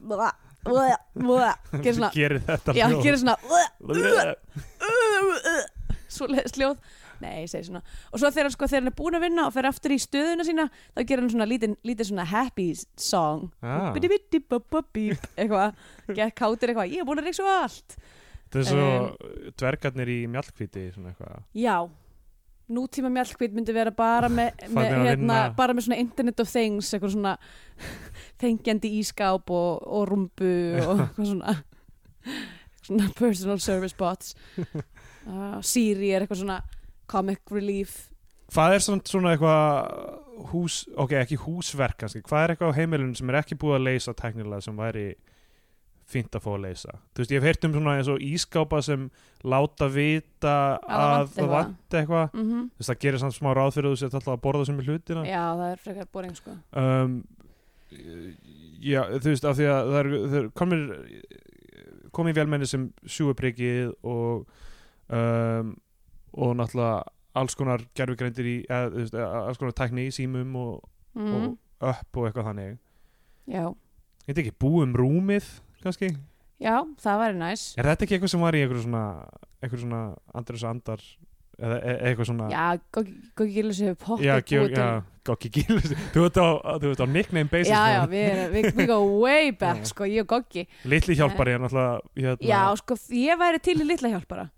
gerir 2.14 2.42
þetta 2.46 2.74
hljóð. 2.76 3.02
gerir 3.02 3.18
svona 3.18 3.36
svo 6.12 6.28
sljóð 6.52 6.76
nei, 7.22 7.44
ég 7.44 7.50
segi 7.52 7.68
svona 7.70 7.80
og 8.12 8.18
svo 8.20 8.30
þegar, 8.34 8.52
sko, 8.54 8.68
þegar 8.70 8.82
hann 8.84 8.90
er 8.92 8.96
búin 8.98 9.16
að 9.18 9.24
vinna 9.28 9.46
og 9.48 9.54
fer 9.54 9.68
aftur 9.70 9.94
í 9.94 10.00
stöðuna 10.02 10.46
sína 10.48 10.66
þá 10.92 11.00
gerir 11.06 11.22
hann 11.24 11.32
svona 11.36 11.48
lítið, 11.50 11.76
lítið 11.88 12.10
svona 12.10 12.26
happy 12.32 12.68
song 13.00 13.48
Ah. 13.62 13.88
Bidi-bidi-bop-bop-bíp, 13.96 15.24
eitthvað, 15.38 15.78
get 16.16 16.34
kátir 16.38 16.72
eitthvað 16.74 16.92
ég 16.96 17.02
er 17.04 17.08
búin 17.08 17.22
að 17.22 17.30
reykja 17.30 17.40
svo 17.42 17.56
allt 17.62 17.96
Þetta 18.52 18.60
er 18.60 18.68
svo 18.68 19.50
dvergarnir 19.62 20.10
í 20.12 20.20
mjallkvíti 20.28 20.88
svona 20.92 21.12
eitthvað 21.14 21.38
já, 21.56 21.76
nútíma 22.72 23.08
mjallkvít 23.12 23.54
myndi 23.56 23.72
vera 23.76 23.90
bara 23.96 24.28
með, 24.32 24.50
með 24.66 24.74
Farnir 24.76 24.98
að 24.98 25.06
hérna, 25.08 25.20
vinna. 25.22 25.38
bara 25.56 25.74
með 25.76 25.86
svona 25.86 26.00
internet 26.02 26.40
of 26.44 26.50
things 26.52 26.90
eitthvað 26.94 27.14
svona 27.16 27.32
þengjandi 28.42 28.90
ískáp 29.00 29.50
og, 29.52 29.82
og 29.86 30.04
rumbu 30.10 30.52
og 30.84 31.02
eitthvað 31.06 31.30
svona 31.32 31.56
svona 32.82 33.08
personal 33.18 33.60
service 33.62 33.94
bots 33.98 34.34
uh, 34.58 35.58
Siri 35.64 36.12
er 36.16 36.24
eitthvað 36.24 36.42
svona 36.42 36.60
comic 37.10 37.52
relief. 37.52 38.08
Hvað 38.52 38.76
er 38.76 38.84
svona, 38.84 39.32
eitthvað 39.32 40.48
hús, 40.52 40.82
ok, 41.00 41.14
ekki 41.22 41.38
húsverk 41.40 42.02
kannski, 42.02 42.22
hvað 42.26 42.44
er 42.44 42.54
eitthvað 42.54 42.72
á 42.74 42.78
heimilinu 42.78 43.16
sem 43.16 43.30
er 43.30 43.38
ekki 43.40 43.56
búið 43.60 43.78
að 43.78 43.86
leysa 43.86 44.14
teknilega 44.16 44.64
sem 44.66 44.76
væri 44.76 45.06
fínt 46.12 46.36
að 46.36 46.44
fá 46.44 46.50
að 46.52 46.64
leysa? 46.66 46.96
Þú 47.14 47.22
veist, 47.22 47.32
ég 47.32 47.40
hef 47.40 47.48
heyrt 47.48 47.66
um 47.68 47.76
svona 47.76 47.94
eins 47.96 48.10
og 48.12 48.24
ískápa 48.26 48.82
sem 48.84 49.06
láta 49.48 49.88
vita 49.92 50.56
Að 50.84 51.30
það 51.36 51.54
það 51.54 52.00
eitthvað. 52.00 52.26
mm 52.32 52.42
-hmm. 52.42 52.66
þú 52.68 52.82
veist, 52.82 52.90
það 52.90 53.02
gerir 53.06 53.18
samt 53.18 53.38
smá 53.38 53.50
ráð 53.54 53.74
fyrir 53.74 53.88
að 53.88 53.92
þú 53.92 53.98
sér 54.00 54.14
alltaf 54.14 54.34
að 54.34 54.42
borða 54.42 54.66
sem 54.66 54.78
er 54.78 54.84
hlutina. 54.84 55.24
Já, 55.24 55.44
það 55.56 55.72
er 55.72 55.78
frekar 55.78 56.08
boring 56.12 56.36
sko. 56.36 56.50
Um, 56.72 57.24
já, 58.80 59.02
þú 59.20 59.28
veist, 59.30 59.44
af 59.44 59.56
því 59.56 59.64
að 59.64 59.92
það 59.92 59.98
er, 60.34 60.50
komir 60.50 60.80
komið 62.12 62.34
velmenni 62.34 62.68
sem 62.68 62.88
sjúuprikið 63.08 63.92
og 64.02 64.44
um, 65.08 65.72
og 66.32 66.56
náttúrulega 66.58 67.02
alls 67.38 67.56
konar 67.56 67.84
gerfugreindir 67.96 68.48
í, 68.48 68.56
veist, 68.68 69.14
eða, 69.16 69.46
alls 69.48 69.60
konar 69.60 69.76
tækni 69.76 70.08
í 70.08 70.14
símum 70.14 70.56
og, 70.60 70.82
mm. 71.16 71.32
og 71.32 71.88
upp 71.92 72.20
og 72.20 72.28
eitthvað 72.28 72.50
þannig. 72.50 72.76
Já, 73.52 73.64
Þetta 74.22 74.44
ekki 74.44 74.54
búum 74.62 74.92
rúmið, 74.94 75.48
kannski? 75.82 76.12
já, 76.62 76.76
það 77.02 77.22
væri 77.24 77.38
næs. 77.40 77.64
Er 77.74 77.88
þetta 77.90 78.06
ekki 78.06 78.16
eitthvað 78.16 78.32
sem 78.34 78.44
var 78.44 78.54
í 78.54 78.60
eitthvað 78.62 78.84
svona 78.84 79.06
eitthvað 79.62 79.82
svona 79.82 80.02
andrus 80.38 80.64
andar 80.66 81.02
eða 81.58 81.78
e 81.78 81.96
eitthvað 82.10 82.28
svona? 82.28 82.50
Já, 82.52 82.66
Goggi 82.94 83.48
Gillis 83.56 83.80
hefur 83.82 83.98
pottið 84.06 84.28
já, 84.28 84.36
til- 84.46 84.76
já 84.76 84.86
Gokki 85.22 85.50
Gílis 85.54 85.92
Þú 86.10 86.24
ert 86.26 86.38
á, 86.42 86.46
á 86.58 87.06
nickname 87.06 87.50
basis 87.50 87.70
já, 87.70 87.82
já, 87.94 88.00
við, 88.10 88.24
erum, 88.26 88.54
við, 88.56 88.72
we 88.74 88.86
go 88.90 88.98
way 89.22 89.52
back 89.54 89.86
sko, 89.86 90.08
ég 90.10 90.24
og 90.24 90.32
Goggi. 90.32 90.66
Litli 90.82 91.14
hjálpari 91.18 91.54
er 91.54 91.62
náttúrulega 91.62 92.00
hérna, 92.16 92.48
já, 92.48 92.62
sko, 92.80 92.98
ég 93.14 93.38
væri 93.38 93.62
til 93.62 93.76
í 93.78 93.86
litla 93.86 94.10
hjálpara 94.10 94.48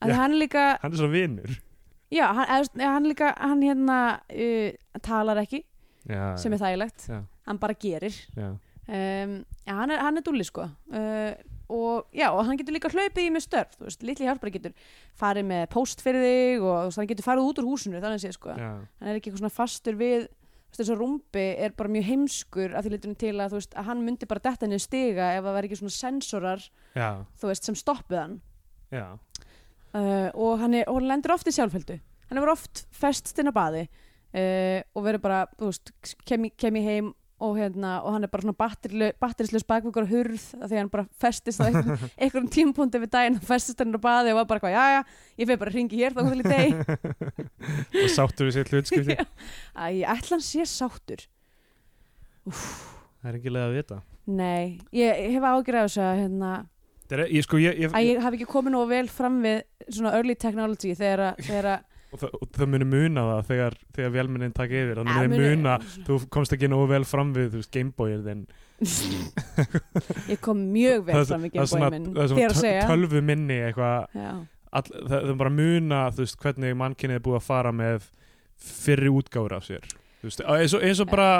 að 0.00 0.16
hann 0.16 0.38
líka 0.40 0.70
Hann 0.80 0.94
er 0.94 1.00
svo 1.00 1.10
vinnur 1.12 1.58
já, 2.10 2.26
hann, 2.34 2.66
hann 2.80 3.06
líka, 3.08 3.34
hann 3.38 3.62
hérna 3.62 3.98
uh, 4.30 4.72
talar 5.02 5.40
ekki, 5.44 5.62
já, 6.08 6.34
sem 6.40 6.54
er 6.54 6.62
þægilegt. 6.62 7.06
Já, 7.10 7.22
hann 7.46 7.62
bara 7.62 7.76
gerir. 7.78 8.16
Já, 8.36 8.50
um, 8.50 9.36
já, 9.66 9.76
hann 9.78 9.94
er, 9.94 10.02
hann 10.02 10.18
er 10.18 10.26
dúlli 10.26 10.46
sko. 10.46 10.66
Uh, 10.90 11.32
og 11.70 12.10
já, 12.16 12.32
og 12.34 12.42
hann 12.48 12.58
getur 12.58 12.74
líka 12.74 12.90
hlaupið 12.90 13.28
í 13.28 13.30
með 13.30 13.46
störf, 13.46 13.78
þú 13.78 13.86
veist, 13.86 14.02
litli 14.02 14.26
hjálpari 14.26 14.54
getur 14.56 14.74
farið 15.20 15.46
með 15.52 15.64
post 15.70 16.02
fyrir 16.02 16.26
þig 16.26 16.66
og 16.66 16.74
þú 16.74 16.88
veist, 16.88 17.00
hann 17.00 17.10
getur 17.12 17.28
farið 17.28 17.46
út 17.46 17.62
úr 17.62 17.70
húsinu, 17.70 18.02
þannig 18.02 18.24
sé 18.24 18.34
sko. 18.34 18.56
Já, 18.58 18.72
hann 18.74 19.12
er 19.12 19.20
ekki 19.20 19.30
eitthvað 19.30 19.44
svona 19.44 19.54
fastur 19.54 20.00
við 20.00 20.26
þú 20.26 20.74
veist, 20.74 20.80
þessu 20.80 20.96
rúmbi 20.98 21.46
er 21.62 21.76
bara 21.78 21.90
mjög 21.94 22.08
heimskur 22.10 22.74
að 22.74 22.86
því 22.86 22.92
litunum 22.96 23.20
til 23.22 23.36
að, 23.36 23.54
þú 23.54 23.60
veist, 23.60 23.78
að 23.78 23.88
hann 23.90 24.04
myndi 24.06 24.26
bara 24.30 24.42
detta 24.48 24.66
niður 24.66 24.82
stiga 24.82 25.30
ef 25.36 25.46
það 25.46 25.56
væri 25.56 25.70
ekki 25.70 25.78
svona 25.78 25.94
sensorar 25.94 26.66
já, 26.98 27.08
þú 27.38 27.50
veist, 27.52 27.70
sem 27.70 27.78
stoppuð 27.78 28.18
hann. 28.18 28.36
Já. 28.90 29.06
Uh, 29.94 30.28
og 30.34 30.58
hann, 30.62 30.74
er, 30.80 30.88
og 30.90 31.00
hann 31.00 31.08
lendur 31.10 31.34
oft 31.36 31.48
í 31.50 31.54
sjálfheldu. 31.56 31.96
Hann 32.30 32.38
hefur 32.40 32.52
oft 32.56 32.84
festst 32.94 33.38
inn 33.42 33.50
á 33.50 33.54
baði 33.56 33.86
uh, 33.88 34.82
og 34.94 35.06
verður 35.06 35.24
bara, 35.24 35.40
þú 35.58 35.70
veist, 35.72 35.90
kem, 36.28 36.46
í- 36.50 36.54
kem 36.58 36.78
ég 36.80 36.86
heim 36.90 37.08
og 37.40 37.54
hérna, 37.56 38.02
og 38.04 38.12
hann 38.12 38.26
er 38.26 38.28
bara 38.28 38.44
svona 38.44 39.12
batterislaus 39.16 39.64
bakvökkur 39.64 40.04
og 40.04 40.10
hurð 40.12 40.42
því 40.52 40.58
að 40.66 40.74
hann 40.76 40.90
bara 40.92 41.06
festist 41.22 41.62
á 41.64 41.68
einhverjum, 41.72 42.50
tímpúndi 42.52 43.00
við 43.00 43.14
daginn, 43.14 43.38
festist 43.48 43.80
hann 43.80 43.96
á 43.96 44.00
baði 44.04 44.34
og 44.34 44.42
var 44.42 44.48
bara 44.50 44.72
já, 44.74 44.82
já, 44.92 45.00
ég 45.40 45.48
fyrir 45.48 45.62
bara 45.62 45.72
að 45.72 45.78
ringi 45.78 46.02
hér 46.02 46.12
þá 46.18 46.20
til 46.28 46.42
í. 46.42 46.48
Deg 46.50 46.74
og 48.04 48.12
sáttur 48.12 48.50
við 48.50 48.58
sér 48.58 48.72
hlutskipti. 48.74 49.16
Æ, 49.80 50.04
ætla 50.04 50.36
hann 50.36 50.44
sé 50.44 50.66
sáttur. 50.68 51.24
Það 52.50 53.30
er 53.32 53.38
ekki 53.40 53.52
leið 53.52 53.66
að 53.70 53.74
vita. 53.78 53.98
Nei, 54.30 54.62
ég, 54.94 55.08
ég 55.24 55.32
hef 55.38 55.46
ágjörð 55.48 55.80
af 55.80 55.88
þess 55.88 56.00
að 56.04 56.20
hérna, 56.22 56.52
er, 57.18 57.22
ég, 57.34 57.42
sko, 57.46 57.58
ég, 57.58 57.78
ég, 57.80 57.94
ég 58.06 58.20
hafi 58.22 58.36
ekki 58.40 58.46
komið 58.52 58.74
nógu 58.76 58.88
vel 58.90 59.08
fram 59.10 59.40
við 59.42 59.62
svona 59.90 60.12
early 60.18 60.34
technology 60.38 60.94
þegar 60.94 61.22
að, 61.32 61.82
og, 62.12 62.18
það, 62.22 62.34
og 62.42 62.48
það 62.56 62.70
muni 62.74 62.86
muna 62.90 63.24
það 63.30 63.42
þegar, 63.50 63.76
þegar 63.96 64.10
velminnin 64.18 64.52
taka 64.54 64.78
yfir 64.80 65.00
þannig 65.00 65.14
Ja, 65.14 65.22
að 65.22 65.28
muni- 65.30 65.42
þeir 65.44 65.56
muna 65.56 65.74
þú 66.06 66.18
komst 66.36 66.52
ekki 66.56 66.70
nógu 66.70 66.88
vel 66.94 67.04
fram 67.04 67.32
við 67.34 67.50
þú 67.54 67.60
veist, 67.62 67.72
Gameboyið 67.74 68.24
þinn. 68.30 68.44
Ég 70.30 70.40
kom 70.40 70.62
mjög 70.72 71.04
vel 71.08 71.14
Það 71.18 71.26
fram 71.32 71.44
við 71.44 71.52
það 71.56 71.62
er 71.64 71.70
svona, 71.72 71.90
Gameboy 71.90 71.98
minn. 71.98 72.14
það 72.14 72.42
er 72.44 72.54
svona 72.60 72.86
tölvu 72.90 73.22
minni 73.26 73.58
eitthvað. 73.66 74.06
Já. 74.14 74.30
það, 74.70 74.90
það 75.10 75.28
er 75.34 75.38
bara 75.42 75.50
muna 75.54 76.00
þú 76.14 76.24
veist, 76.24 76.38
hvernig 76.44 76.76
mannkynnið 76.80 77.18
er 77.20 77.24
búið 77.26 77.38
að 77.40 77.46
fara 77.48 77.72
með 77.74 78.08
fyrri 78.60 79.10
útgáfur 79.12 79.56
af 79.56 79.66
sér. 79.66 79.86
Veist, 80.22 80.42
eins, 80.44 80.74
og, 80.76 80.82
eins 80.84 81.00
og 81.00 81.08
bara 81.10 81.30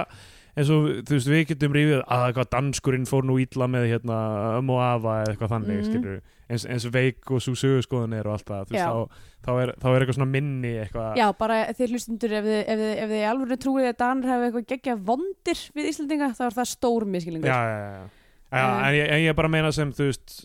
eins 0.57 0.73
og 0.75 0.90
þú 1.07 1.16
veist 1.16 1.30
við 1.30 1.47
getum 1.52 1.76
rífið 1.76 2.02
að 2.02 2.26
eitthvað 2.26 2.52
danskurinn 2.57 3.09
fór 3.09 3.26
nú 3.28 3.38
ítla 3.42 3.69
með 3.71 3.88
hérna 3.92 4.21
um 4.59 4.73
og 4.75 4.83
afa 4.85 5.16
eða 5.23 5.33
eitthvað 5.35 5.54
þannig 5.54 5.83
skilur 5.87 6.21
eins, 6.50 6.66
eins 6.66 6.87
veik 6.92 7.30
og 7.30 7.42
svo 7.42 7.54
sögurskoðun 7.59 8.16
er 8.19 8.28
og 8.28 8.37
allt 8.37 8.49
það 8.49 8.71
þú 8.71 8.76
veist, 8.76 8.87
þá, 8.87 9.26
þá, 9.47 9.50
er, 9.62 9.73
þá 9.83 9.88
er 9.90 9.97
eitthvað 9.99 10.19
svona 10.19 10.30
minni 10.30 10.73
eitthvað. 10.83 11.21
Já, 11.21 11.26
bara 11.40 11.59
þið 11.78 11.95
hlustundur 11.95 12.35
ef 12.38 12.49
þið, 12.49 12.61
ef 12.61 12.80
þið, 12.83 12.95
ef 13.04 13.12
þið 13.12 13.26
alveg 13.30 13.62
trúið 13.64 13.90
að 13.90 13.99
Danir 14.02 14.33
hafa 14.33 14.49
eitthvað 14.49 14.66
geggja 14.73 14.97
vondir 15.11 15.62
við 15.76 15.92
Íslandinga 15.92 16.33
þá 16.38 16.42
er 16.49 16.59
það 16.59 16.73
stór 16.73 17.07
miskilingur 17.14 17.52
já, 17.52 17.61
já, 17.61 17.78
já, 17.85 17.92
já. 17.95 18.09
Eh. 18.50 18.66
en, 18.66 18.99
ég, 18.99 19.07
en 19.07 19.25
ég 19.28 19.38
bara 19.38 19.52
meina 19.52 19.71
sem 19.75 19.95
þú 19.95 20.11
veist 20.11 20.37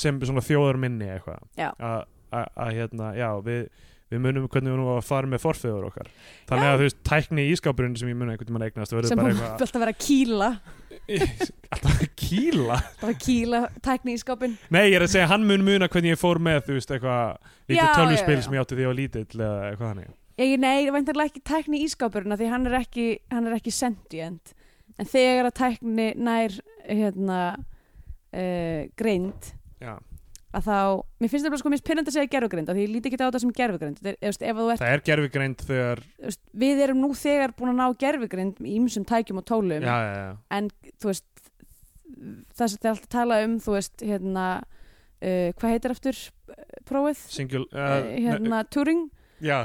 sem 0.00 0.20
svona 0.24 0.44
þjóðar 0.44 0.80
minni 0.80 1.10
eitthvað 1.12 1.44
að, 2.40 2.74
hérna, 2.78 3.12
já, 3.18 3.28
við 3.44 3.68
við 4.10 4.22
munum 4.24 4.48
hvernig 4.50 4.72
við 4.74 4.80
nú 4.80 4.88
að 4.96 5.00
fara 5.06 5.30
með 5.30 5.42
forfeður 5.44 5.88
okkar 5.90 6.10
þannig 6.50 6.66
Já. 6.66 6.70
að 6.70 6.80
þú 6.80 6.86
veist, 6.86 7.00
tækni 7.06 7.46
í 7.46 7.54
ískapurinn 7.54 7.96
sem 8.00 8.10
ég 8.10 8.18
mun 8.18 8.32
einhvern 8.32 8.56
veginn 8.56 8.66
eignast 8.66 8.90
sem 8.90 8.98
hún 8.98 9.30
eitthvað 9.30 9.64
alltaf 9.66 9.82
vera 9.84 9.94
að 9.94 10.00
kýla 10.06 10.48
alltaf 11.70 11.90
að 11.92 12.06
kýla 12.18 12.78
bara 13.00 13.14
að 13.14 13.20
kýla 13.24 13.60
tækni 13.86 14.16
í 14.16 14.22
skápin 14.22 14.56
nei, 14.68 14.82
ég 14.90 14.98
er 14.98 15.06
að 15.06 15.12
segja, 15.14 15.28
hann 15.30 15.46
mun 15.46 15.66
muna 15.66 15.90
hvernig 15.90 16.16
ég 16.16 16.20
fór 16.20 16.42
með 16.42 16.64
þú 16.66 16.78
veist, 16.78 16.94
eitthvað 16.96 17.52
lítið 17.70 18.34
já. 18.34 18.42
sem 18.46 18.56
ég 18.58 18.64
átti 18.64 18.78
því 18.78 18.86
að 18.86 18.90
ég 18.90 18.98
lítill 18.98 19.38
eða 19.38 19.70
eitthvað 19.70 19.92
þannig 19.92 20.10
ég, 20.40 20.56
Nei, 20.60 20.90
væntanlega 20.90 21.30
ekki 21.30 21.44
tækni 21.46 21.84
í 21.84 21.88
skápurinn 21.92 22.34
af 22.34 22.40
því 22.40 22.50
hann 22.50 22.66
er 22.70 22.78
ekki, 22.80 23.08
hann 23.30 23.46
er 23.46 23.58
ekki 23.60 23.74
sentient 23.74 24.54
en 24.98 25.08
þegar 25.08 25.50
að 25.50 25.58
tækni 25.60 26.10
nær 26.18 26.56
hérna 26.88 27.40
uh, 27.54 28.82
greind 28.98 29.52
já. 29.78 29.94
Að 30.50 30.64
þá, 30.66 30.76
mér 31.22 31.30
finnst 31.30 31.44
það 31.46 31.52
bara 31.54 31.60
sko 31.62 31.70
mér 31.70 31.80
spinnandi 31.80 32.10
að 32.10 32.16
segja 32.16 32.30
gerfugreind 32.32 32.70
af 32.72 32.74
því 32.78 32.82
ég 32.86 32.90
líti 32.90 33.10
ekki 33.10 33.18
á 33.22 33.26
þetta 33.28 33.40
sem 33.44 33.52
gerfugreind 33.54 34.00
Þetta 34.00 34.26
er- 34.26 34.78
það 34.80 34.94
er 34.94 35.02
gerfigreind 35.06 35.60
þegar 35.68 36.00
veist, 36.24 36.40
við 36.64 36.82
erum 36.86 37.02
nú 37.04 37.10
þegar 37.14 37.54
búin 37.54 37.70
að 37.70 37.78
ná 37.78 37.86
gerfugreind 38.02 38.58
í 38.66 38.72
ýmsum 38.80 39.04
tækjum 39.06 39.38
og 39.38 39.46
tólum. 39.46 39.84
Já, 39.86 39.94
já, 39.94 40.14
já. 40.18 40.32
en 40.58 40.70
þú 40.98 41.12
veist 41.12 41.26
það 42.58 42.66
sem 42.72 42.80
þið 42.82 42.88
er 42.88 42.92
alltaf 42.96 43.12
tala 43.14 43.38
um 43.46 43.54
þú 43.62 43.76
veist, 43.76 44.02
hérna 44.02 44.46
uh, 44.58 45.52
hvað 45.60 45.74
heitir 45.76 45.94
aftur 45.94 46.18
prófið? 46.90 47.22
Single, 47.30 47.64
Uh, 47.70 47.86
uh, 47.86 48.10
hérna, 48.26 48.64
Turing? 48.74 49.06
Já, 49.40 49.60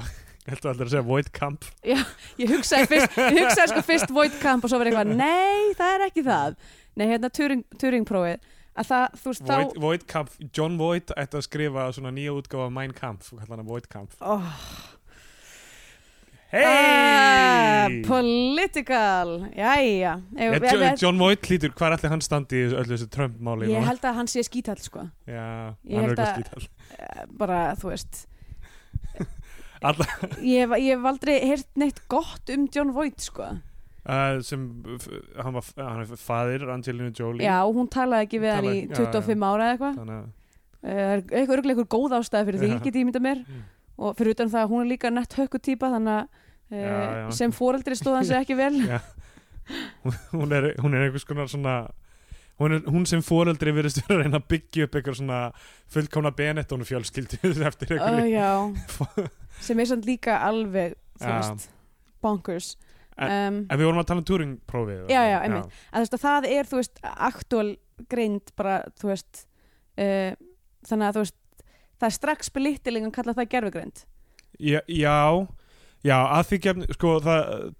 ég 0.45 0.53
held 0.53 0.67
að 0.67 0.71
allir 0.75 0.85
að 0.85 0.93
segja 0.93 1.07
Void 1.09 1.31
Camp. 1.35 1.65
Ég 1.83 2.51
hugsaði, 2.53 2.85
fyrst, 2.93 3.17
ég 3.17 3.39
hugsaði 3.41 3.71
sko 3.73 3.81
fyrst 3.89 4.13
Void 4.13 4.37
Camp 4.43 4.63
og 4.63 4.69
svo 4.71 4.77
verið 4.83 4.93
eitthvað, 4.93 5.15
nei, 5.17 5.73
það 5.79 5.95
er 5.97 6.05
ekki 6.11 6.23
það. 6.29 6.59
Nei, 6.95 7.07
hérna 7.09 7.31
Turing, 7.33 7.65
Turing 7.81 8.05
prófið 8.07 8.37
að 8.75 8.89
það, 8.89 9.05
þú 9.21 9.31
veist, 9.31 9.45
Void, 9.47 9.71
þá 9.75 9.79
Void 9.85 10.05
Camp, 10.11 10.29
John 10.57 10.77
Void 10.77 11.13
ætti 11.15 11.37
að 11.39 11.45
skrifa 11.47 11.87
svona 11.95 12.11
nýja 12.11 12.33
útgáfa 12.35 12.69
Mein 12.75 12.93
Kampf 12.97 13.33
og 13.33 13.39
kalla 13.39 13.55
hana 13.57 13.67
Void 13.69 13.87
Camp 13.89 14.11
oh, 14.21 14.43
Hey! 16.55 16.63
ah, 16.63 17.87
political. 18.07 19.31
Jæja. 19.57 20.21
Ja, 20.37 20.51
Ef- 20.55 20.61
Jo- 20.71 20.81
ef- 20.87 21.01
John 21.01 21.17
Void 21.19 21.41
hlýtur, 21.43 21.73
hvað 21.75 21.87
er 21.89 21.95
allir 21.97 22.09
hann 22.13 22.21
standi 22.23 22.61
í 22.61 22.67
öllu 22.69 22.93
þessu 22.93 23.07
Trump-máli 23.11 23.67
ég 23.67 23.73
núna? 23.79 23.87
held 23.89 24.05
að 24.07 24.15
hann 24.21 24.29
sé 24.31 24.43
skítall 24.45 24.79
sko. 24.79 25.07
Já, 25.27 25.75
ég 25.83 25.97
hann 25.97 26.03
er 26.03 26.07
held 26.07 26.19
eitthvað 26.19 26.29
að- 26.29 26.35
skítal 26.37 26.67
Eh, 26.95 27.25
bara, 27.41 27.59
þú 27.75 27.89
veist. 27.91 28.21
Alla, 29.85 30.05
ég 30.39 30.63
hef, 30.63 30.77
ég 30.79 30.95
hef 30.95 31.05
aldrei 31.11 31.35
heyrt 31.45 31.67
neitt 31.75 31.99
gott 32.07 32.49
um 32.53 32.67
John 32.73 32.93
Voight 32.95 33.19
sko 33.21 33.49
uh, 34.05 34.39
sem, 34.45 34.65
hann 35.41 35.53
var 35.57 35.69
hann 35.81 36.01
er 36.05 36.15
faðir 36.21 36.65
Angelina 36.73 37.11
Jolie. 37.15 37.45
Já, 37.45 37.57
hún 37.65 37.89
talaði 37.91 38.27
ekki 38.27 38.41
við 38.43 38.53
hann 38.55 38.69
í 38.69 38.73
Talaði- 38.87 39.05
já, 39.05 39.21
25 39.21 39.47
ára 39.51 39.63
eða 39.69 39.75
eitthvað. 39.77 40.01
Þannig 40.01 40.17
að 40.23 40.33
Eh, 40.85 41.15
eitthvað 41.17 41.55
örgulega 41.55 41.81
eitthvað 41.81 41.93
góð 41.95 42.11
ástæði 42.19 42.45
fyrir 42.45 42.61
því, 42.61 42.67
get 42.83 42.97
ég 42.99 43.05
mynda 43.07 43.21
mér. 43.25 43.39
Mm. 43.41 43.61
og 44.05 44.17
fyrir 44.19 44.35
utan 44.35 44.49
það 44.51 44.61
að 44.61 44.69
hún 44.69 44.81
er 44.83 44.89
líka 44.91 45.09
nett 45.09 45.33
hökku 45.33 45.57
típa 45.57 45.89
þannig 45.89 46.13
að 46.13 46.27
Já, 46.75 46.77
uh, 46.77 47.15
já. 47.15 47.31
sem 47.33 47.51
foreldri 47.55 47.95
stóð 47.97 48.15
hann 48.19 48.27
sér 48.29 48.41
ekki 48.43 48.57
vel. 48.59 48.75
Hún 50.35 50.51
er, 50.53 50.75
hún 50.77 50.93
er 50.93 51.07
einhvers 51.07 51.25
konar 51.25 51.47
svona 51.49 51.87
hún, 52.59 52.75
er, 52.75 52.83
hún 52.85 53.05
sem 53.09 53.23
foreldri 53.25 53.73
verðist 53.73 54.03
vera 54.03 54.19
að 54.19 54.23
reyna 54.27 54.37
að 54.37 54.47
byggja 54.53 54.85
upp 54.85 54.97
eitthvað 54.99 55.17
svona 55.19 55.39
fullkomna 55.95 56.31
Benetton 56.37 56.85
fjölskyldu 56.85 57.39
eftir 57.71 57.95
uh, 57.95 58.05
einhverju 58.05 58.35
já, 58.35 58.51
sem 59.65 59.81
er 59.81 59.89
samt 59.89 60.05
líka 60.05 60.37
alveg 60.45 60.93
þú 61.17 61.31
veist, 61.33 61.65
bonkers 62.21 62.75
En- 63.15 63.31
um, 63.31 63.59
En 63.71 63.79
við 63.79 63.85
vorum 63.87 64.01
að 64.01 64.07
tala 64.09 64.21
um 64.21 64.27
Turing-prófið 64.27 65.05
Já, 65.13 65.21
já, 65.29 65.37
einmitt. 65.45 65.69
að, 65.91 65.95
þú 65.95 66.01
veist, 66.03 66.15
að 66.17 66.23
það 66.25 66.47
er 66.51 66.69
þú 66.71 66.79
veist, 66.81 66.99
aktúal 67.29 67.69
greind 68.11 68.51
bara, 68.59 68.73
þú 68.99 69.11
veist 69.13 69.45
uh, 70.03 70.33
þannig 70.89 71.07
að 71.07 71.15
þú 71.19 71.23
veist 71.23 71.37
það 71.95 72.09
er 72.09 72.15
strax 72.17 72.51
belittilega 72.51 73.07
að 73.07 73.15
kalla 73.15 73.37
það 73.37 73.49
gerfugreind 73.55 74.03
Já, 74.59 74.79
já, 74.87 75.15
já 76.03 76.17
að 76.19 76.45
því 76.49 76.59
gefni, 76.67 76.89
sko 76.95 77.15
það 77.23 77.73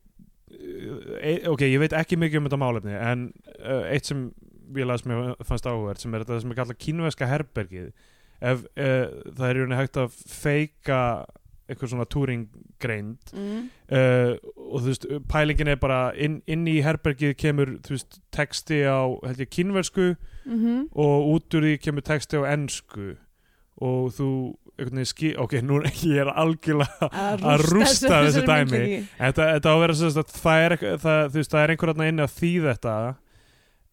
e, 1.22 1.36
ok, 1.51 1.63
ég 1.68 1.80
veit 1.84 1.96
ekki 1.96 2.18
mikið 2.20 2.39
um 2.42 2.48
þetta 2.50 2.60
málefni 2.62 2.96
en 2.96 3.25
uh, 3.60 3.84
eitt 3.92 4.08
sem 4.10 4.25
ég 4.75 4.88
las 4.88 5.04
mér 5.08 5.36
fannst 5.46 5.68
áhugverð 5.70 6.01
sem 6.04 6.15
er 6.15 6.24
þetta 6.25 6.42
sem 6.44 6.51
er 6.56 6.60
kallað 6.60 6.80
kínveska 6.84 7.27
herbergið 7.30 7.92
ef 8.46 8.63
uh, 8.75 9.08
það 9.36 9.46
er 9.50 9.60
í 9.60 9.62
rauninni 9.62 9.80
hægt 9.80 10.00
að 10.01 10.15
feika 10.32 11.00
eitthvað 11.66 11.92
svona 11.92 12.06
túringgreind 12.14 13.34
mm. 13.34 13.62
uh, 13.90 14.34
og 14.68 14.84
þú 14.84 14.92
veist, 14.92 15.08
pælingin 15.32 15.72
er 15.74 15.80
bara 15.82 16.00
inn, 16.14 16.40
inn 16.46 16.68
í 16.70 16.78
herbergið 16.86 17.34
kemur 17.42 17.76
þú 17.86 17.96
veist, 17.96 18.20
texti 18.36 18.84
á, 18.86 19.02
held 19.26 19.42
ég, 19.42 19.52
kínversku 19.54 20.14
Mm 20.46 20.84
og 20.94 21.24
út 21.34 21.56
úr 21.58 21.64
því 21.66 21.78
kemur 21.82 22.04
texti 22.06 22.38
á 22.38 22.46
ensku. 22.54 23.16
Og 23.82 24.14
þú 24.14 24.28
einhvern 24.76 25.00
veginn 25.00 25.10
skil, 25.10 25.32
ok, 25.42 25.56
nú 25.66 25.80
ég 26.06 26.22
er 26.22 26.30
algjörlega 26.32 27.10
Að 27.10 27.64
rústa 27.72 28.22
þessu 28.28 28.44
dæmi. 28.46 28.82
Þetta, 29.18 29.48
þetta 29.56 29.72
á 29.72 29.74
að 29.74 29.82
vera 29.82 29.96
sagt, 30.00 30.36
það 30.38 30.66
er, 30.66 30.76
það, 31.02 31.38
það 31.42 31.62
er 31.62 31.74
einhver 31.74 31.92
þarna 31.92 32.10
inni 32.12 32.26
að 32.26 32.36
þýða 32.38 32.76
þetta 32.76 32.96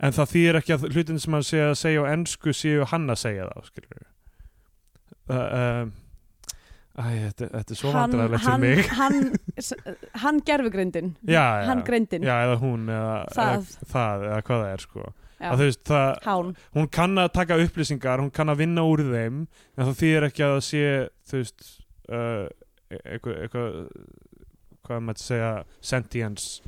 en 0.02 0.16
það 0.16 0.30
þýðir 0.34 0.58
ekki 0.60 0.74
að 0.76 0.86
hlutin 0.90 1.20
sem 1.22 1.36
hann 1.36 1.46
sé 1.46 1.60
að 1.62 1.74
segja 1.78 2.02
á 2.02 2.12
ensku 2.12 2.54
séu 2.56 2.86
hann 2.90 3.10
að 3.12 3.20
segja 3.22 3.48
það 3.50 3.68
skilur 3.70 3.98
við 3.98 4.08
um, 5.32 5.92
Æ, 6.92 7.04
þetta, 7.24 7.46
þetta 7.54 7.72
er 7.72 7.78
svo 7.80 7.90
vandræðilegt 7.96 8.44
fyrir 8.44 8.62
mig. 8.62 8.88
hann, 8.98 9.18
hann 10.26 10.40
já, 11.24 11.44
hann 11.70 11.80
greindin. 11.86 12.26
Já, 12.28 12.34
eða 12.44 12.56
hún 12.60 12.82
eða, 12.92 13.14
Það. 13.32 13.52
eða, 13.54 13.86
það, 13.94 14.24
eða 14.30 14.40
hvað 14.48 14.64
það 14.66 14.72
er 14.76 14.84
sko. 14.86 15.06
Að 15.42 15.62
veist, 15.64 15.80
það, 15.88 16.50
hún 16.76 16.88
kann 16.94 17.18
að 17.18 17.30
taka 17.34 17.56
upplýsingar 17.64 18.20
hún 18.22 18.28
kann 18.30 18.52
að 18.52 18.60
vinna 18.60 18.84
úr 18.86 19.00
þeim 19.08 19.40
en 19.48 19.80
það 19.88 19.96
þýðir 19.98 20.26
ekki 20.28 20.44
að 20.46 20.52
það 20.52 20.60
sé 20.68 20.82
þú 21.32 21.40
veist 21.40 21.64
uh, 22.12 22.44
eitthvað, 23.00 23.40
eitthvað 23.48 23.80
hvað 24.86 25.02
maður 25.08 25.22
segja 25.24 25.48
sentience 25.82 26.62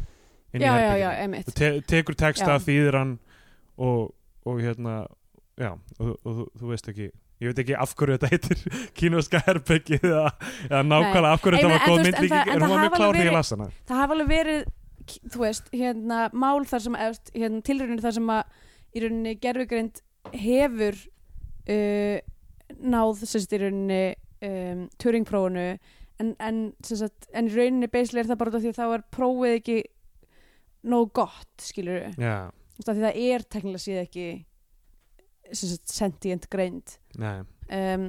já, 0.55 0.73
já, 0.75 0.91
já, 1.05 1.09
emitt 1.23 1.47
þú 1.53 1.55
te 1.61 1.71
tekur 1.93 2.19
texta, 2.19 2.57
þýðir 2.67 2.99
hann 2.99 3.15
og, 3.79 4.11
og 4.47 4.59
hérna 4.65 4.97
já, 5.61 5.71
og, 6.01 6.11
og, 6.25 6.35
þú- 6.41 6.51
þú 6.59 6.73
veist 6.73 6.91
ekki 6.91 7.09
ég 7.45 7.53
veit 7.53 7.63
ekki 7.65 7.77
af 7.85 7.95
hverju 7.99 8.19
þetta 8.19 8.31
heitir 8.33 8.79
kínuska 8.99 9.43
herbergi 9.47 10.01
eða, 10.01 10.33
eða 10.71 10.83
nákvæmlega 10.89 11.33
af 11.35 11.45
hverju 11.45 11.61
þetta 11.61 11.73
var 11.75 11.85
góð 11.85 11.99
þú 11.99 12.05
veist, 12.05 12.21
mynd 12.21 12.37
en 12.39 12.55
en 12.55 12.65
hún 12.65 12.75
var 12.75 12.85
mjög 12.85 12.97
klár 12.99 13.19
því 13.19 13.27
ég 13.29 13.39
las 13.39 13.55
hana 13.55 13.71
það 13.85 14.03
hafa 14.03 14.17
alveg 14.19 14.31
verið 14.35 14.65
þú 15.35 15.43
veist, 15.43 15.73
hérna, 15.75 16.21
mál 16.33 16.65
þar 16.69 16.85
sem 16.87 17.01
hérna, 17.01 17.65
tilraunin 17.67 18.05
þar 18.05 18.17
sem 18.19 18.31
að 18.35 18.55
í 18.95 19.03
rauninni 19.05 19.35
gerfugreind 19.43 20.01
hefur 20.33 21.01
uh, 21.69 22.17
náð 22.95 23.27
sérst 23.29 23.53
í 23.53 23.61
rauninni 23.61 24.03
um, 24.45 24.87
Turing-prófunu 25.03 25.67
en, 26.23 26.33
en, 26.39 26.63
sagt, 26.87 27.29
en 27.35 27.51
í 27.51 27.55
rauninni 27.55 27.91
basically 27.93 28.23
er 28.23 28.31
það 28.31 28.41
bara 28.41 28.63
því 28.63 28.73
að 28.73 28.81
þá 28.81 28.87
er 28.87 29.07
prófið 29.15 29.59
ekki 29.59 29.79
nóg 30.91 31.13
gott 31.17 31.65
skilur 31.65 32.01
við, 32.01 32.19
já, 32.21 32.37
því 32.79 32.99
það 33.01 33.23
er 33.25 33.47
teknilega 33.49 33.85
séð 33.85 34.03
ekki 34.05 34.27
sagt, 35.59 35.93
sentient 35.93 36.49
greind. 36.53 36.97
Um, 37.19 38.09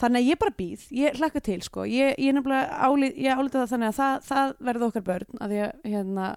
þannig 0.00 0.20
að 0.20 0.28
ég 0.32 0.40
bara 0.42 0.56
býð, 0.58 0.88
ég 0.94 1.20
hlakka 1.20 1.42
til 1.44 1.60
sko. 1.64 1.86
ég, 1.88 2.18
ég 2.18 2.34
nefnilega 2.36 2.80
álít, 2.84 3.16
ég 3.20 3.38
álita 3.38 3.62
það 3.62 3.72
þannig 3.74 3.92
að 3.92 4.00
það, 4.00 4.18
það 4.28 4.52
verði 4.68 4.88
okkar 4.88 5.06
börn 5.08 5.40
að 5.40 5.54
því 5.54 5.62
að 5.64 5.88
hérna, 5.94 6.28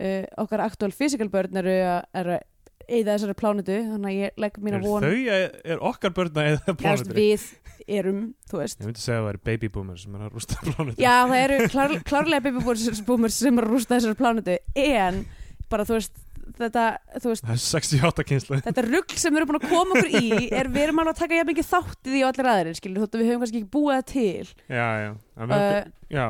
uh, 0.00 0.24
okkar 0.44 0.64
actual 0.64 0.92
physical 0.96 1.30
börn 1.32 1.62
eru 1.62 1.76
að, 1.84 2.00
eru 2.22 2.36
að 2.38 2.50
eða 2.84 3.14
þessari 3.14 3.36
plánutu 3.38 3.76
þannig 3.80 4.08
að 4.10 4.16
ég 4.18 4.40
legg 4.44 4.56
mína 4.60 4.78
er 4.78 4.84
von. 4.84 5.04
þau, 5.04 5.36
er, 5.36 5.54
er 5.74 5.84
okkar 5.90 6.14
börn 6.16 6.40
að 6.40 6.50
eða 6.52 6.74
plánutri 6.80 7.14
við 7.16 7.46
erum, 7.84 8.20
þú 8.48 8.60
veist. 8.60 8.80
Ég 8.80 8.88
myndi 8.88 9.02
segja 9.02 9.20
að 9.20 9.26
það 9.26 9.30
er 9.32 9.40
baby 9.48 9.70
boomers 9.72 10.04
sem 10.04 10.16
er 10.16 10.26
að 10.26 10.36
rústa 10.36 10.58
plánutri 10.64 11.04
Já, 11.04 11.14
það 11.30 11.38
eru 11.40 11.58
klár, 11.72 11.96
klárlega 12.08 12.44
babyboomers 12.46 13.38
sem 13.38 13.60
eru 13.60 13.68
að 13.68 13.74
rústa 13.74 13.96
þessari 13.98 14.18
plánutu 14.20 14.58
en 14.84 15.24
bara 15.72 15.88
þú 15.88 15.98
veist 15.98 16.23
þetta, 16.58 16.84
veist, 17.24 17.44
það 17.44 17.54
er 17.54 17.60
68 17.62 18.24
kynslu 18.28 18.58
þetta 18.64 18.84
rugg 18.86 19.14
sem 19.18 19.34
við 19.34 19.40
erum 19.40 19.50
búin 19.50 19.58
að 19.60 19.70
koma 19.70 19.98
okkur 19.98 20.10
í 20.20 20.48
er 20.48 20.70
við 20.72 20.86
erum 20.86 21.00
alveg 21.02 21.14
að 21.14 21.20
taka 21.22 21.38
jafn 21.38 21.50
mikið 21.50 21.68
þátt 21.70 22.10
í 22.10 22.24
allir 22.28 22.48
aðrir 22.52 22.78
skilur, 22.78 23.04
þótt 23.04 23.16
að 23.16 23.22
við 23.22 23.30
höfum 23.30 23.44
kannski 23.44 23.60
ekki 23.60 23.70
búið 23.74 23.94
það 23.94 24.04
til. 24.10 24.50
Já, 24.68 24.88
já, 25.04 25.10
uh, 25.44 25.78
já. 26.12 26.26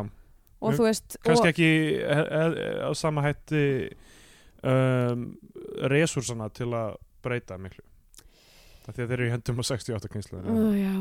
og 0.60 0.78
þú 0.78 0.86
veist 0.88 1.18
kannski 1.24 1.48
og, 1.48 1.50
ekki 1.50 1.70
e, 2.04 2.20
e, 2.20 2.68
á 2.84 2.90
sama 2.98 3.24
hætti 3.24 3.64
um, 4.62 5.26
resursana 5.94 6.48
til 6.54 6.70
að 6.70 6.94
breyta 7.24 7.58
miklu. 7.60 7.84
Það 8.84 8.96
því 8.96 9.04
að 9.04 9.10
þeir 9.10 9.18
eru 9.18 9.26
í 9.26 9.34
hendum 9.34 9.60
á 9.60 9.64
68 9.64 10.12
kynslu 10.12 10.40
uh, 10.40 10.54
uh, 10.54 10.72
já, 10.76 10.94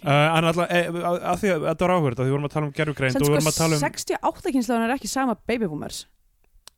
en 0.00 0.48
alltaf, 0.48 0.70
e, 0.72 0.80
að, 0.88 1.36
því 1.42 1.52
að 1.52 1.66
þetta 1.68 1.86
var 1.86 1.92
áhverð 1.96 2.22
að 2.22 2.26
því 2.28 2.32
vorum 2.34 2.48
að 2.48 2.54
tala 2.54 2.68
um 2.68 2.72
gerfugreind 2.76 3.16
sko 3.16 3.28
vorum 3.28 3.50
að 3.50 3.58
tala 3.58 3.76
um 3.76 3.82
68 3.84 4.52
kynslaðan 4.54 4.86
er 4.86 4.94
ekki 4.96 5.10
sama 5.12 5.36
babyboomers 5.48 6.04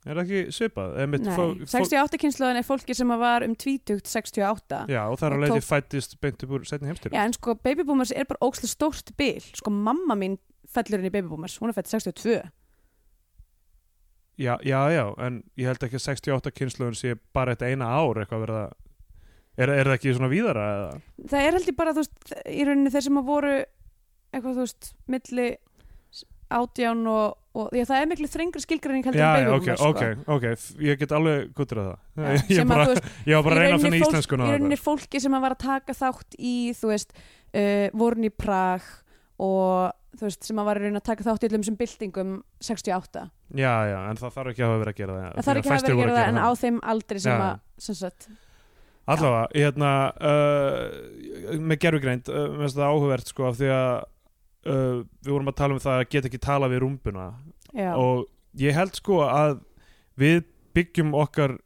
er 0.06 0.18
það 0.18 0.22
ekki 0.24 0.54
svipað? 0.56 0.94
Nei, 1.12 1.18
fó, 1.36 1.42
fó, 1.62 1.66
68 1.76 2.18
kynslaðan 2.22 2.58
er 2.62 2.66
fólki 2.66 2.96
sem 2.98 3.12
var 3.22 3.44
um 3.46 3.52
tvítugt 3.54 4.08
68 4.10 4.80
já, 4.90 5.02
og 5.06 5.18
það 5.20 5.28
er 5.28 5.42
leiði 5.44 5.58
tók- 5.60 5.68
fættist 5.68 6.16
beint 6.24 6.42
upp 6.46 6.56
úr 6.58 6.64
setni 6.66 6.90
heimstyrjum 6.90 7.14
Já, 7.18 7.22
en 7.28 7.36
sko 7.36 7.54
babyboomers 7.62 8.12
er 8.16 8.26
bara 8.30 8.42
ókslega 8.42 8.72
stórt 8.72 9.12
bil. 9.16 9.40
Sko 9.40 9.70
mamma 9.70 10.16
mín 10.18 10.38
fellur 10.72 10.98
inn 11.02 11.10
í 11.10 11.14
babyboomers 11.14 11.58
hún 11.62 11.70
er 11.70 11.76
fætt 11.78 11.90
62 11.92 12.40
já, 14.38 14.56
já, 14.64 14.80
já, 14.90 15.04
en 15.22 15.42
ég 15.60 15.68
held 15.68 15.82
ekki 15.86 15.98
að 16.00 16.06
68 16.08 16.54
kynsluðun 16.56 16.96
sé 16.98 17.14
bara 17.36 17.54
þetta 17.54 17.68
eina 17.70 17.90
ár 17.92 18.22
eitthvað 18.22 18.46
verða 18.46 18.62
er, 19.60 19.68
er 19.68 19.84
það 19.90 19.96
ekki 19.98 20.14
svona 20.16 20.30
víðara 20.32 20.64
eða? 20.76 20.94
það 21.28 21.44
er 21.46 21.56
held 21.58 21.68
ég 21.68 21.76
bara, 21.78 21.92
þú 21.92 22.02
veist, 22.02 22.32
í 22.48 22.64
rauninni 22.66 22.92
þeir 22.94 23.06
sem 23.06 23.20
að 23.20 23.28
voru 23.28 23.52
eitthvað, 24.32 24.56
þú 24.56 24.64
veist, 24.64 24.90
milli 25.12 25.48
átján 26.52 27.04
og, 27.12 27.36
og 27.52 27.74
já, 27.76 27.84
það 27.88 27.98
er 27.98 28.08
miklu 28.10 28.28
þrengri 28.32 28.62
skilgræning 28.64 29.06
heldur 29.06 29.20
en 29.20 29.26
já, 29.26 29.32
baby 29.36 29.52
ok, 29.52 29.66
boomers, 29.66 29.82
ok, 29.88 30.26
ok, 30.36 30.84
ég 30.88 31.00
get 31.02 31.14
alveg 31.16 31.50
guttur 31.56 31.82
að 31.82 31.88
það. 31.90 31.98
Já, 32.16 32.28
ég, 32.56 32.60
að, 32.62 32.68
bara, 32.70 32.84
þú 32.86 32.94
veist, 32.94 33.08
ég 33.28 33.36
var 33.36 33.46
bara 33.46 33.56
að 33.56 33.64
reyna 33.64 33.78
að 33.78 33.86
finna 33.86 34.02
íslenskuna 34.02 34.46
í 34.46 34.52
rauninni 34.54 34.78
fólki 34.80 35.22
sem 35.22 35.36
að 35.36 35.44
var 35.46 35.56
að 35.56 35.64
taka 35.66 35.96
þátt 35.98 36.38
í 36.38 36.54
þú 36.78 36.92
veist, 36.92 37.12
uh, 37.52 37.88
vorun 38.02 38.28
í 38.28 38.32
Prag 38.32 38.86
og 39.42 39.98
þú 40.16 40.28
veist, 40.28 40.46
sem 40.48 40.62
að 40.62 40.70
var 40.70 40.80
að 40.80 40.88
reyna 40.88 41.02
að 41.02 41.08
taka 41.10 41.26
þátt 41.28 41.44
í 41.44 41.50
öllum 41.50 41.66
sem 41.68 41.76
byltingum 41.80 42.32
68 42.64 43.26
Já, 43.52 43.74
já, 43.90 43.98
en 44.08 44.22
það 44.22 44.38
þarf 44.38 44.54
ekki 44.54 44.64
að 44.64 44.70
hafa 44.70 44.80
verið 44.80 44.94
að 44.94 45.02
gera 45.02 45.18
það. 45.18 45.28
Það 45.36 45.48
þarf 45.50 45.60
ekki 45.60 45.68
að 45.68 45.76
hafa 45.76 45.82
verið 45.82 45.92
að 45.92 46.02
gera 46.02 46.16
það 46.16 46.30
en 46.32 46.40
á 46.40 46.50
þeim 46.62 46.80
aldri 46.94 47.22
sem 47.22 47.32
Já. 47.36 47.44
að 47.50 47.84
sem 47.84 47.98
sagt, 47.98 48.28
Allavega, 49.12 49.46
hérna 49.58 49.92
uh, 50.22 51.56
með 51.58 51.80
gerfugreind, 51.82 52.28
uh, 52.30 52.44
mér 52.52 52.68
finnst 52.68 52.78
það 52.78 52.92
áhugavert 52.92 53.32
sko, 53.32 53.48
af 53.48 53.56
því 53.58 53.70
að 53.74 53.88
uh, 54.66 55.02
við 55.24 55.32
vorum 55.32 55.50
að 55.52 55.58
tala 55.62 55.76
um 55.76 55.82
það 55.82 55.98
að 56.00 56.08
geta 56.14 56.30
ekki 56.30 56.40
tala 56.42 56.68
við 56.72 56.82
rúmbuna. 56.84 57.28
Já, 57.72 57.92
og 57.96 58.26
ég 58.60 58.74
held 58.76 58.94
sko 58.98 59.22
að 59.26 59.60
við 60.20 60.42
byggjum 60.76 61.14
okkar 61.16 61.56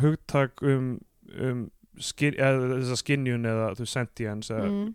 hugtak 0.00 0.62
um, 0.62 0.94
um 1.36 1.62
skin, 2.00 2.36
eða, 2.40 2.96
skinjun 2.96 3.44
eða 3.50 3.70
þú 3.76 3.86
sentience 3.88 4.52
eða 4.54 4.68
mm, 4.70 4.90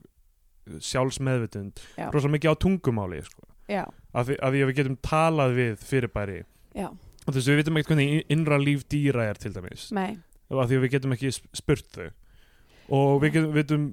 sjálfsmeðvitund 0.82 1.82
Já. 1.98 2.08
rosalega 2.14 2.36
mikið 2.38 2.54
á 2.54 2.62
tungumáli 2.64 3.20
sko. 3.26 3.44
já, 3.70 3.84
af, 4.14 4.28
því, 4.28 4.38
af 4.42 4.54
því 4.54 4.62
að 4.64 4.70
við 4.70 4.78
getum 4.80 4.98
talað 5.06 5.56
við 5.58 5.76
fyrirbæri. 5.86 6.40
Já, 6.78 6.88
og 7.26 7.34
þess 7.34 7.46
að 7.48 7.52
við 7.54 7.60
vitum 7.62 7.78
ekkert 7.80 7.92
hvernig 7.94 8.26
innra 8.36 8.58
líf 8.62 8.84
dýra 8.92 9.28
er 9.32 9.40
til 9.42 9.54
dæmis. 9.56 9.88
Nei. 9.96 10.18
Af 10.54 10.68
því 10.70 10.78
að 10.78 10.84
við 10.86 10.92
getum 10.96 11.16
ekki 11.16 11.32
sp- 11.34 11.50
spurt 11.58 11.88
þau. 11.96 12.10
Og 12.94 13.16
við 13.24 13.32
getum, 13.38 13.54
vitum 13.56 13.86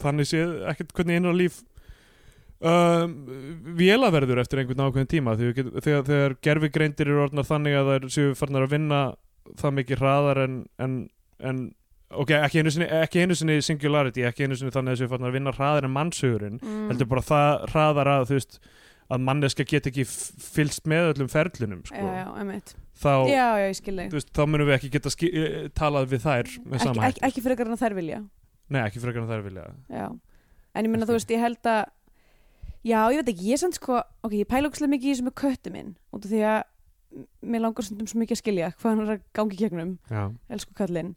þannig 0.00 0.28
séð 0.30 0.54
ekkert 0.72 0.94
hvernig 0.96 1.18
innra 1.20 1.34
líf 1.36 1.58
um, 2.60 3.14
vélaverður 3.78 4.40
eftir 4.42 4.62
einhvern 4.62 4.84
ákveðin 4.88 5.10
tíma 5.12 5.34
getum, 5.56 5.76
þegar, 5.84 6.06
þegar 6.08 6.36
gerfigreindir 6.48 7.10
eru 7.12 7.22
orðnar 7.26 7.46
þannig 7.48 7.76
að 7.78 7.92
þær 7.92 8.08
séu 8.16 8.34
farnar 8.38 8.66
að 8.66 8.74
vinna 8.76 9.02
það 9.58 9.76
mikið 9.78 10.02
hraðar 10.02 10.40
en, 10.44 10.56
en, 10.84 10.96
en 11.50 11.62
ok, 12.18 12.34
ekki 12.42 12.62
einu, 12.64 12.72
sinni, 12.74 12.88
ekki 12.98 13.22
einu 13.24 13.36
sinni 13.38 13.60
singularity, 13.64 14.26
ekki 14.28 14.48
einu 14.48 14.58
sinni 14.58 14.74
þannig 14.74 14.96
að 14.96 15.00
séu 15.02 15.12
farnar 15.12 15.32
að 15.32 15.38
vinna 15.38 15.54
hraðar 15.56 15.88
en 15.88 15.94
mannshugurinn 15.94 16.58
mm, 16.60 16.84
heldur 16.92 17.10
bara 17.14 17.24
það 17.30 17.64
hraðar 17.72 18.12
að 18.16 18.26
þú 18.32 18.38
veist 18.40 18.60
að 19.08 19.22
manneska 19.24 19.64
get 19.64 19.86
ekki 19.88 20.04
f- 20.04 20.50
fylgst 20.52 20.84
með 20.90 21.14
öllum 21.14 21.30
ferlunum 21.32 21.80
sko. 21.88 21.96
já, 21.96 22.26
já, 22.28 22.58
þá, 23.00 23.12
já, 23.32 23.46
veist, 24.18 24.32
þá 24.36 24.42
munum 24.44 24.68
við 24.68 24.74
ekki 24.76 24.90
geta 24.98 25.12
talað 25.78 26.10
við 26.12 26.26
þær 26.26 26.50
ekki, 26.50 26.90
ekki, 27.08 27.22
ekki 27.30 27.44
en 27.70 27.76
að 27.78 27.84
þær 27.86 27.96
vilja. 27.96 28.18
Nei, 28.68 28.80
ekki 28.84 29.00
frekar 29.00 29.22
en 29.24 29.30
þær 29.30 29.44
vilja. 29.46 29.64
Já, 29.88 30.06
en 30.76 30.84
ég 30.84 30.92
menna 30.92 31.08
þú 31.08 31.16
veist, 31.16 31.32
ég 31.32 31.40
held 31.40 31.70
að 31.72 31.80
já, 32.86 33.00
ég 33.12 33.20
veit 33.20 33.32
ekki, 33.34 33.48
ég 33.52 33.62
samt 33.62 33.78
sko 33.78 33.98
ok, 33.98 34.34
ég 34.38 34.50
pæla 34.50 34.70
ógæslega 34.70 34.92
mikið 34.94 35.08
í 35.08 35.14
þessu 35.14 35.28
með 35.28 35.38
köttu 35.42 35.72
minn 35.74 35.94
út 36.12 36.24
af 36.24 36.30
því 36.32 36.44
að 36.52 36.60
mér 37.48 37.64
langar 37.64 37.86
stundum 37.86 38.08
svo 38.10 38.20
mikið 38.20 38.36
að 38.36 38.42
skilja 38.42 38.70
hvað 38.76 38.92
hann 38.92 39.04
er 39.06 39.14
að 39.14 39.26
gangi 39.38 39.58
gegnum 39.58 39.94
Já, 40.12 40.22
elsku 40.52 40.76
kallinn 40.76 41.14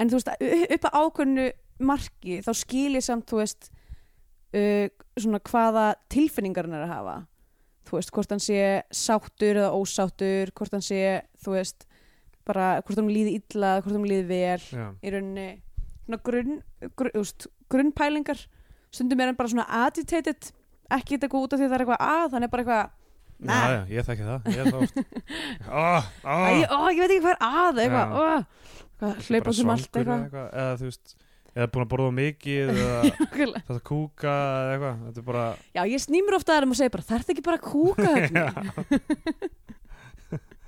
en 0.00 0.10
þú 0.10 0.18
veist, 0.18 0.30
upp 0.74 0.88
að 0.88 0.98
ákveðnu 1.00 1.46
marki 1.84 2.40
þá 2.44 2.52
skil 2.56 2.90
ég 2.96 3.04
samt, 3.04 3.26
þú 3.30 3.40
veist 3.40 3.70
uh, 4.54 4.86
svona 5.18 5.40
hvaða 5.44 5.86
tilfinningar 6.12 6.68
hann 6.68 6.78
er 6.78 6.86
að 6.86 6.94
hafa. 6.94 7.16
Þú 7.84 7.98
veist, 7.98 8.14
hvort 8.16 8.32
hann 8.32 8.42
sé 8.42 8.60
sáttur 8.94 9.60
eða 9.60 9.74
ósáttur, 9.76 10.52
hvort 10.56 10.72
hann 10.74 10.84
sé 10.84 11.00
þú 11.44 11.56
veist, 11.58 11.86
bara 12.48 12.78
hvort 12.80 13.00
hann 13.00 13.12
líði 13.12 13.38
illa, 13.40 13.78
hvort 13.84 13.96
hann 13.96 14.08
líði 14.08 14.26
vel 14.30 14.64
já, 14.64 14.86
í 15.04 15.12
rauninni 15.12 15.48
svona 16.04 16.20
grunn, 16.24 16.60
grunn, 16.96 17.16
úst, 17.20 17.48
grunnpælingar. 17.72 18.40
Stundum 18.94 19.20
er 19.20 19.32
hann 19.32 19.38
bara 19.38 19.52
svona 19.52 19.68
agitated 19.84 20.52
ekki 20.98 21.16
eitthvað 21.18 21.44
út 21.46 21.54
af 21.54 21.60
því 21.60 21.64
að 21.66 21.72
það 21.72 21.76
er 21.78 21.84
eitthvað 21.84 22.04
að 22.14 22.30
þannig 22.34 22.52
bara 22.54 22.64
eitthvað 22.64 22.84
já, 22.84 22.92
Nah. 23.44 23.64
já, 23.66 23.80
ég 23.90 24.06
þekki 24.06 24.24
það 24.28 24.44
Ég 24.54 24.58
er 24.62 24.68
það 24.70 24.82
oh, 25.68 26.04
oh, 26.22 26.44
Æ, 26.46 26.64
ó, 26.70 26.78
ég 26.94 27.00
veit 27.02 27.10
ekki 27.10 27.24
hvað 27.24 27.32
er 27.34 27.40
að 27.44 27.80
eitthvað, 27.82 28.14
Já. 28.14 28.36
eitthvað 28.86 29.28
hlaupa 29.28 29.54
sem 29.58 29.72
allt 29.74 29.98
eitthvað 29.98 30.44
Eða 30.46 30.76
þú 30.78 30.88
veist 30.88 31.16
Eða 31.54 31.66
búin 31.74 31.84
að 31.84 31.90
borða 31.90 32.12
mikið 32.14 32.70
Eða 32.74 33.00
þetta 33.34 33.80
kúka 33.90 34.36
Eða 34.38 34.70
eitthvað 34.76 35.02
Þetta 35.08 35.20
er 35.24 35.26
bara 35.28 35.44
Já, 35.74 35.82
ég 35.90 36.04
snýmur 36.06 36.38
ofta 36.38 36.54
að 36.54 36.64
þeim 36.64 36.76
og 36.76 36.80
segir 36.80 36.94
bara, 36.94 37.08
þarf 37.10 37.34
ekki 37.34 37.44
bara 37.50 37.58
að 37.58 37.66
kúka 37.68 38.14
Já, 38.22 38.24
þetta? 38.30 39.50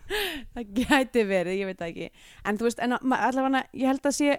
það 0.55 0.75
gæti 0.77 1.25
verið, 1.27 1.57
ég 1.61 1.71
veit 1.71 1.81
það 1.81 1.89
ekki. 1.93 2.09
En 2.47 2.59
þú 2.59 2.69
veist, 2.69 2.83
en 2.85 2.97
allavega, 2.97 3.63
ég 3.75 3.91
held 3.91 4.07
að 4.07 4.15
sé, 4.15 4.37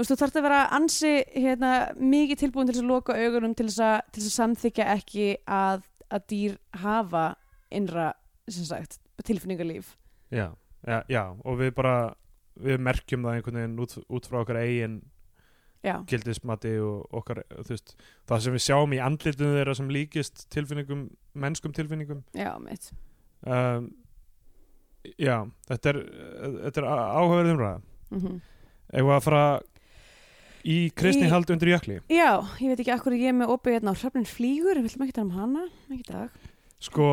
þú 0.00 0.04
veist, 0.04 0.12
þú 0.14 0.20
þarf 0.22 0.38
að 0.40 0.46
vera 0.46 0.60
ansi 0.76 1.12
hérna, 1.34 1.70
mikið 2.00 2.40
tilbúin 2.40 2.68
til 2.68 2.76
þess 2.76 2.84
að 2.84 2.90
loka 2.90 3.16
augunum 3.20 3.54
til 3.58 3.66
þess 3.68 3.82
að, 3.84 3.96
til 4.08 4.22
þess 4.22 4.30
að 4.30 4.36
samþykja 4.38 4.88
ekki 4.94 5.26
að, 5.44 5.84
að 6.08 6.26
dýr 6.32 6.56
hafa 6.80 7.24
innra, 7.70 8.06
sem 8.48 8.64
sagt, 8.64 9.00
tilfinningarlíf. 9.26 9.96
já, 10.32 10.48
já, 10.86 11.02
já 11.08 11.24
Og 11.44 11.60
við 11.60 11.74
bara 11.76 12.14
Við 12.60 12.80
merkjum 12.82 13.22
það 13.24 13.36
einhvern 13.38 13.56
veginn 13.56 13.80
út, 13.80 13.92
út 14.10 14.26
frá 14.28 14.40
okkar 14.42 14.58
eigin 14.60 14.98
gildismati 15.80 16.74
og 16.84 17.14
okkar, 17.16 17.38
veist, 17.64 17.94
það 18.28 18.42
sem 18.44 18.52
við 18.52 18.64
sjáum 18.66 18.92
í 18.92 18.98
andlitinu 19.00 19.54
þeirra 19.54 19.74
sem 19.78 19.88
líkist 19.88 20.42
tilfinningum, 20.52 21.06
mennskum 21.32 21.72
tilfinningum 21.72 22.20
já, 22.36 22.50
mitt. 22.60 22.90
um, 23.48 23.86
já, 25.16 25.38
þetta 25.70 25.94
er 25.94 26.00
er 26.68 26.90
áhugaverð 26.90 27.54
umræða 27.54 27.80
Mm 28.10 28.40
Eða 28.90 29.16
að 29.16 29.22
fara 29.22 29.42
í 30.64 30.90
kristni 30.94 31.28
hald 31.30 31.50
undir 31.54 31.72
jökli. 31.74 31.98
Já, 32.12 32.30
ég 32.60 32.72
veit 32.72 32.80
ekki 32.84 32.92
akkur 32.94 33.16
ég 33.16 33.28
er 33.32 33.36
með 33.40 33.52
opið 33.56 33.78
hérna 33.78 33.94
á 33.94 34.00
hrafnin 34.00 34.26
flýgur, 34.28 34.80
við 34.80 34.90
ætlum 34.90 35.06
ekki 35.06 35.16
tala 35.16 35.26
um 35.28 35.36
hana, 35.38 35.66
ekki 35.90 36.06
dag. 36.12 36.30
sko 36.80 37.06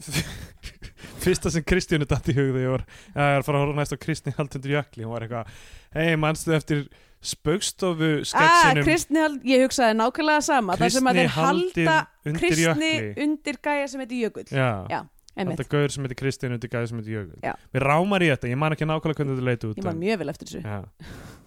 fyrsta 1.20 1.50
sem 1.52 1.64
Kristjánu 1.66 2.06
datt 2.08 2.28
í 2.32 2.34
hug 2.36 2.50
þegar 2.54 2.64
ég 2.64 2.72
var 2.72 2.84
að 3.12 3.36
að 3.40 3.44
fara 3.46 3.58
að 3.58 3.62
horfa 3.66 3.78
næst 3.80 3.94
á 3.96 3.98
kristni 4.00 4.32
hald 4.36 4.56
undir 4.56 4.74
jökli 4.78 5.04
hún 5.04 5.12
var 5.14 5.24
eitthvað, 5.26 5.54
hei 5.96 6.16
manstu 6.20 6.54
eftir 6.56 6.82
spaukstofu 7.20 8.08
Ah, 8.20 8.24
sketsinum 8.30 8.86
kristni 8.88 9.20
hald, 9.20 9.42
ég 9.44 9.64
hugsaði 9.66 9.96
nákvæmlega 10.00 10.44
sama, 10.46 10.76
það 10.80 10.94
sem 10.96 11.10
að 11.10 11.18
þeir 11.20 11.32
halda 11.36 11.96
kristni 12.40 12.92
undir 13.26 13.58
gæja 13.60 13.88
sem 13.92 14.00
heitir 14.04 14.22
Jökull. 14.24 14.46
já, 14.48 14.70
Já, 14.88 15.00
einmitt. 15.40 15.58
halda 15.60 15.72
gaur 15.74 15.94
sem 15.94 16.04
heitir 16.06 16.18
Kristján 16.20 16.54
undir 16.56 16.70
gæði 16.72 16.88
sem 16.92 17.00
heitir 17.00 17.16
Jökull 17.16 17.54
við 17.74 17.84
rámar 17.86 18.24
í 18.24 18.30
þetta, 18.30 18.50
ég 18.52 18.60
man 18.60 18.76
ekki 18.76 18.88
nákvæmlega 18.90 19.18
hvernig 19.20 19.34
þetta 19.36 19.48
leit 19.50 19.66
út 19.70 19.80
Ég 19.80 19.84
var 19.88 19.94
en- 19.96 20.00
mjög 20.04 20.18
vel 20.22 20.28
eftir 20.34 20.46
þessu. 20.50 20.62
já. 20.62 20.78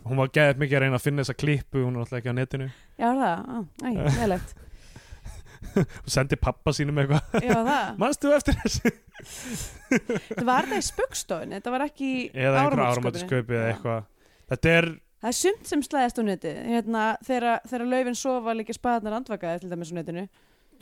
hún 0.03 0.17
var 0.19 0.27
geðið 0.35 0.59
mikið 0.63 0.77
að 0.77 0.83
reyna 0.83 0.99
að 0.99 1.05
finna 1.07 1.23
þessa 1.23 1.37
klippu 1.39 1.83
hún 1.85 1.95
er 1.95 2.03
alltaf 2.03 2.19
ekki 2.19 2.33
á 2.33 2.35
netinu. 2.35 2.67
Já, 2.99 3.09
það, 3.13 3.37
á, 3.47 3.57
æ, 3.83 3.89
meðlegt. 4.19 4.53
og 6.03 6.09
sendi 6.15 6.35
pappa 6.35 6.73
sínum 6.75 6.99
eitthvað. 6.99 7.39
Já, 7.39 7.55
það. 7.63 7.85
manstu 8.03 8.33
eftir 8.35 8.57
þessu? 8.59 8.91
Það 10.33 10.45
var 10.49 10.65
það 10.67 10.79
í 10.81 10.85
spöggstofunni, 10.89 11.55
þetta 11.59 11.71
var 11.71 11.83
ekki 11.85 12.09
þetta 14.53 14.69
er 14.77 14.87
það 15.23 15.29
er 15.29 15.37
sumt 15.37 15.69
sem 15.69 15.83
slæðist 15.85 16.19
á 16.19 16.23
neti 16.27 16.51
hérna, 16.67 17.03
þegar, 17.23 17.61
þegar 17.69 17.85
laufin 17.93 18.17
sofa 18.19 18.55
líka 18.57 18.75
spaðnar 18.75 19.15
andvakaði 19.21 19.61
til 19.63 19.71
dæmis 19.71 19.93
á 19.93 19.95
netinu 20.01 20.25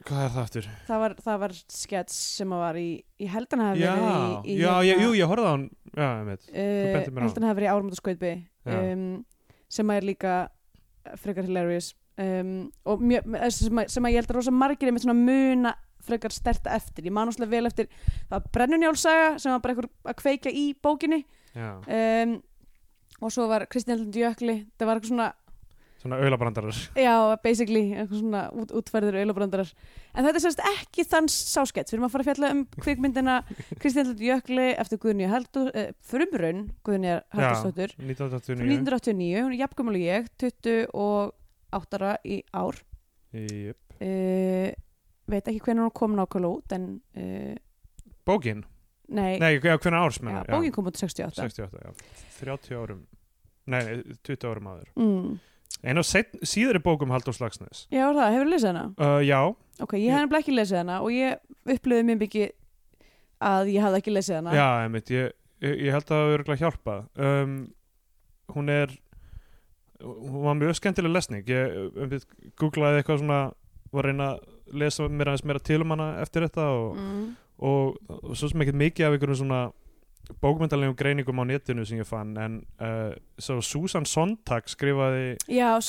Hvað 0.07 0.23
er 0.25 0.31
það 0.33 0.41
aftur? 0.41 0.67
það 0.87 1.01
var, 1.03 1.15
það 1.25 1.39
var 1.43 1.53
skets 1.75 2.15
sem 2.39 2.53
var 2.57 2.79
í, 2.79 2.87
í 3.21 3.27
heldan 3.29 3.61
hafi 3.65 3.83
Já, 3.83 3.91
verið 3.93 4.31
í, 4.49 4.55
í 4.55 4.57
já, 4.61 4.71
ég, 4.87 5.01
jú, 5.05 5.11
ég 5.19 5.29
horfði 5.29 5.45
á 5.45 5.51
hann. 5.51 5.67
Já, 5.91 6.07
ég 6.07 6.25
veit. 6.31 6.47
Uh, 6.49 6.87
bentir 6.95 7.13
mér 7.13 7.21
á. 7.21 7.25
heldan 7.27 7.47
hafi 7.49 7.59
verið 7.59 7.67
í 7.67 7.71
áramönda 7.75 7.99
skautbi 7.99 8.31
Já. 8.65 8.79
um, 8.81 9.05
sem 9.77 9.93
er 9.95 10.07
líka 10.07 10.35
frekar 11.21 11.47
hilarious. 11.47 11.91
Um, 12.21 12.51
og 12.85 13.01
mjö, 13.01 13.21
sem, 13.53 13.79
að, 13.81 13.91
sem 13.93 14.05
að 14.05 14.13
ég 14.13 14.21
held 14.21 14.33
að 14.33 14.37
rosa 14.39 14.53
margir 14.53 14.89
er 14.89 14.95
með 14.95 15.05
svona 15.05 15.17
muna 15.17 15.75
frekar 16.01 16.33
sterta 16.33 16.73
eftir, 16.75 17.05
ég 17.07 17.13
man 17.13 17.29
óslega 17.29 17.53
vel 17.53 17.69
eftir 17.69 17.87
það 17.93 18.31
var 18.33 18.47
brennunjálsaga 18.57 19.27
sem 19.41 19.53
var 19.53 19.61
bara 19.61 19.75
einhver 19.75 19.87
að 20.09 20.17
kveika 20.21 20.49
í 20.53 20.63
bókinni. 20.81 21.21
Um, 21.55 22.39
og 23.21 23.33
svo 23.33 23.45
var 23.51 23.67
Kristján 23.69 23.99
Lund 24.01 24.17
Jökli 24.17 24.55
það 24.79 24.87
var 24.89 24.97
eitthvað 24.97 25.11
svona, 25.11 25.27
svona 26.01 26.17
aulabrandarar 26.21 26.77
já, 26.97 27.13
basically 27.43 27.83
eitthvað 27.93 28.21
svona 28.23 28.41
út, 28.57 28.73
útfærður 28.79 29.19
auðlabrandarar. 29.21 29.71
En 30.11 30.25
þetta 30.27 30.39
er 30.39 30.45
sérst 30.45 30.63
ekki 30.71 31.05
þann 31.07 31.29
sáskett 31.31 31.91
við 31.91 31.97
erum 31.97 32.07
að 32.07 32.13
fara 32.15 32.25
að 32.25 32.29
fjalla 32.31 32.51
um 32.55 32.63
kvikmyndina 32.81 33.37
Kristján 33.77 34.09
Lund 34.09 34.23
Jökli 34.25 34.67
eftir 34.81 35.01
Guðnýja 35.05 35.31
Haldur 35.31 35.71
eh, 35.77 35.91
frumraun 36.11 36.63
Guðnýja 36.87 37.21
Haldursdóttur 37.35 37.95
1989 37.99 38.81
1989, 38.81 39.45
hún 39.45 39.53
er 39.55 39.61
jafnkvæmul 39.61 39.97
og 39.99 40.05
ég 40.05 40.29
28 40.41 42.01
ára 42.01 42.15
í 42.27 42.41
ár. 42.51 42.81
Jöp. 43.31 43.95
uh, 44.03 44.67
veit 45.31 45.47
ekki 45.47 45.63
hvernig 45.63 45.85
hún 45.85 45.95
kom 45.95 46.17
nákvæmlega 46.17 46.57
út 46.57 46.75
en 46.75 46.87
uh, 47.15 47.55
Bókin? 48.27 48.65
nei, 49.11 49.39
Nei, 49.39 49.53
já, 49.59 49.77
hvernig 49.77 49.99
árs 49.99 50.19
já, 50.19 50.23
menna 50.25 50.43
bókin 50.47 50.71
kom 50.71 50.87
út 50.87 50.97
68 50.97 51.35
68, 51.35 51.79
já. 51.83 51.91
30 52.39 52.75
árum. 52.75 53.01
Nei, 53.71 53.81
20 54.23 54.47
árum 54.49 54.69
áður. 54.71 54.91
Mm. 54.95 55.39
Einn 55.81 56.01
af 56.01 56.07
síðari 56.07 56.81
bókum 56.83 57.13
Halldór 57.13 57.35
Slagsnes. 57.37 57.85
Já, 57.93 58.05
það, 58.11 58.25
hefur 58.35 58.49
lesið 58.51 58.71
hana? 58.71 58.83
uh, 59.01 59.19
Já, 59.25 59.39
ok, 59.81 59.93
ég 59.97 60.11
hef 60.13 60.25
nefnilega 60.25 60.43
ekki 60.43 60.57
lesið 60.57 60.81
hana 60.81 60.97
og 61.01 61.13
ég 61.15 61.75
upplöði 61.75 62.07
mjög 62.09 62.19
mikið 62.25 62.49
að 63.51 63.71
ég 63.73 63.85
hafði 63.85 64.01
ekki 64.01 64.15
lesið 64.15 64.39
hana. 64.39 64.57
Já, 64.57 64.67
einmitt 64.85 65.13
Ég, 65.13 65.31
ég, 65.63 65.77
ég 65.87 65.95
held 65.95 66.05
að 66.05 66.11
það 66.11 66.25
hafi 66.25 66.35
örgulega 66.39 66.65
hjálpað. 66.65 67.07
Um, 67.17 67.55
Hún 68.51 68.69
er 68.69 68.91
Hún 70.01 70.41
var 70.43 70.55
mjög 70.57 70.79
skemmtileg 70.79 71.13
lesning. 71.13 71.43
Ég 71.45 71.75
um, 71.93 72.15
googlaði 72.57 73.01
eitthvað 73.01 73.21
svona 73.21 73.41
var 73.91 74.07
að 74.07 74.09
reyna 74.09 74.29
að 74.31 74.79
lesa 74.81 75.05
mér 75.11 75.29
aðeins 75.29 75.45
meira 75.45 75.61
til 75.61 75.81
um 75.83 75.93
hana 75.93 76.07
eftir 76.23 76.47
þetta 76.47 76.65
og, 76.73 76.95
mm. 76.97 77.27
og, 77.69 77.99
og 78.17 78.33
svo 78.39 78.49
sem 78.49 78.63
ekkert 78.63 78.79
mikið 78.81 79.07
af 79.07 79.15
einhverjum 79.15 79.39
svona 79.43 79.61
bókmyndalegum 80.41 80.95
greiningum 80.95 81.39
á 81.41 81.45
netinu 81.45 81.85
sem 81.85 81.99
ég 82.01 82.07
fann 82.07 82.35
en 82.37 82.65
uh, 82.81 83.13
svo 83.41 83.61
Susan 83.61 84.05
Sontag 84.05 84.67
skrifaði 84.71 85.37
já, 85.47 85.79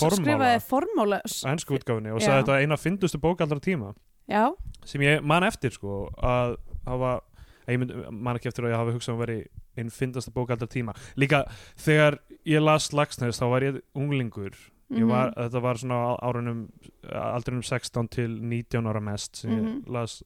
Formála. 0.60 1.20
á 1.22 1.48
ennsku 1.52 1.76
útgáfinni 1.78 2.12
og 2.14 2.20
sagði 2.22 2.42
þetta 2.44 2.60
eina 2.62 2.76
fyndustu 2.80 3.18
bók 3.22 3.40
allra 3.44 3.60
tíma 3.60 3.94
já, 4.28 4.48
sem 4.84 5.00
ég 5.02 5.22
man 5.22 5.42
eftir 5.44 5.70
sko 5.74 6.08
að 6.22 6.56
hafa 6.86 7.20
að 7.66 7.72
ég 7.76 7.78
mynd, 7.78 7.92
man 8.10 8.36
ekki 8.36 8.48
eftir 8.50 8.64
að 8.66 8.72
ég 8.74 8.80
hafi 8.82 8.92
hugsað 8.96 9.14
um 9.14 9.20
að 9.20 9.26
veri 9.26 9.40
einn 9.78 9.90
fyndasta 9.90 10.32
bók 10.34 10.50
allra 10.50 10.66
tíma 10.66 10.92
líka 11.16 11.44
þegar 11.78 12.18
ég 12.44 12.60
las 12.62 12.90
Lagsnes 12.92 13.38
þá 13.40 13.46
var 13.50 13.62
ég 13.62 13.80
unglingur 13.94 14.52
ég 14.92 15.06
var, 15.08 15.30
Mhm. 15.32 15.38
þetta 15.46 15.60
var 15.62 15.74
svona 15.80 15.98
árunum 16.20 16.66
aldrinum 17.08 17.62
16 17.64 18.08
til 18.10 18.28
19 18.42 18.84
ára 18.90 19.00
mest 19.00 19.36
sem 19.36 19.50
Mhm. 19.50 19.84
ég 19.86 19.88
las 19.88 20.22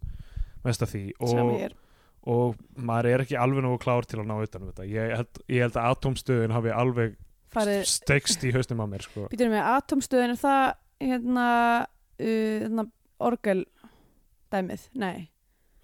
mest 0.64 0.82
af 0.82 0.90
því 0.90 1.12
og, 1.20 1.70
og 2.26 2.56
maður 2.76 3.08
er 3.12 3.22
ekki 3.24 3.38
alveg 3.38 3.62
nógu 3.64 3.78
klár 3.82 4.06
til 4.08 4.18
að 4.20 4.28
ná 4.30 4.36
utan 4.42 4.64
um 4.64 4.70
þetta. 4.72 4.86
Ég 4.90 5.12
held, 5.20 5.40
ég 5.52 5.62
held 5.66 5.76
að 5.78 5.90
atomstöðin 5.94 6.54
hafi 6.56 6.72
alveg 6.74 7.14
farið, 7.54 7.82
stekst 7.88 8.42
í 8.44 8.50
hausnum 8.56 8.82
á 8.82 8.86
mér 8.90 9.06
sko. 9.06 9.28
býtum 9.32 9.54
við 9.54 9.62
atomstöðin 9.70 10.34
er 10.34 10.40
það 10.40 10.64
hérna, 11.06 11.46
uh, 12.18 12.56
hérna 12.66 12.86
orgel 13.22 13.62
dæmið, 14.52 14.88
nei. 14.98 15.28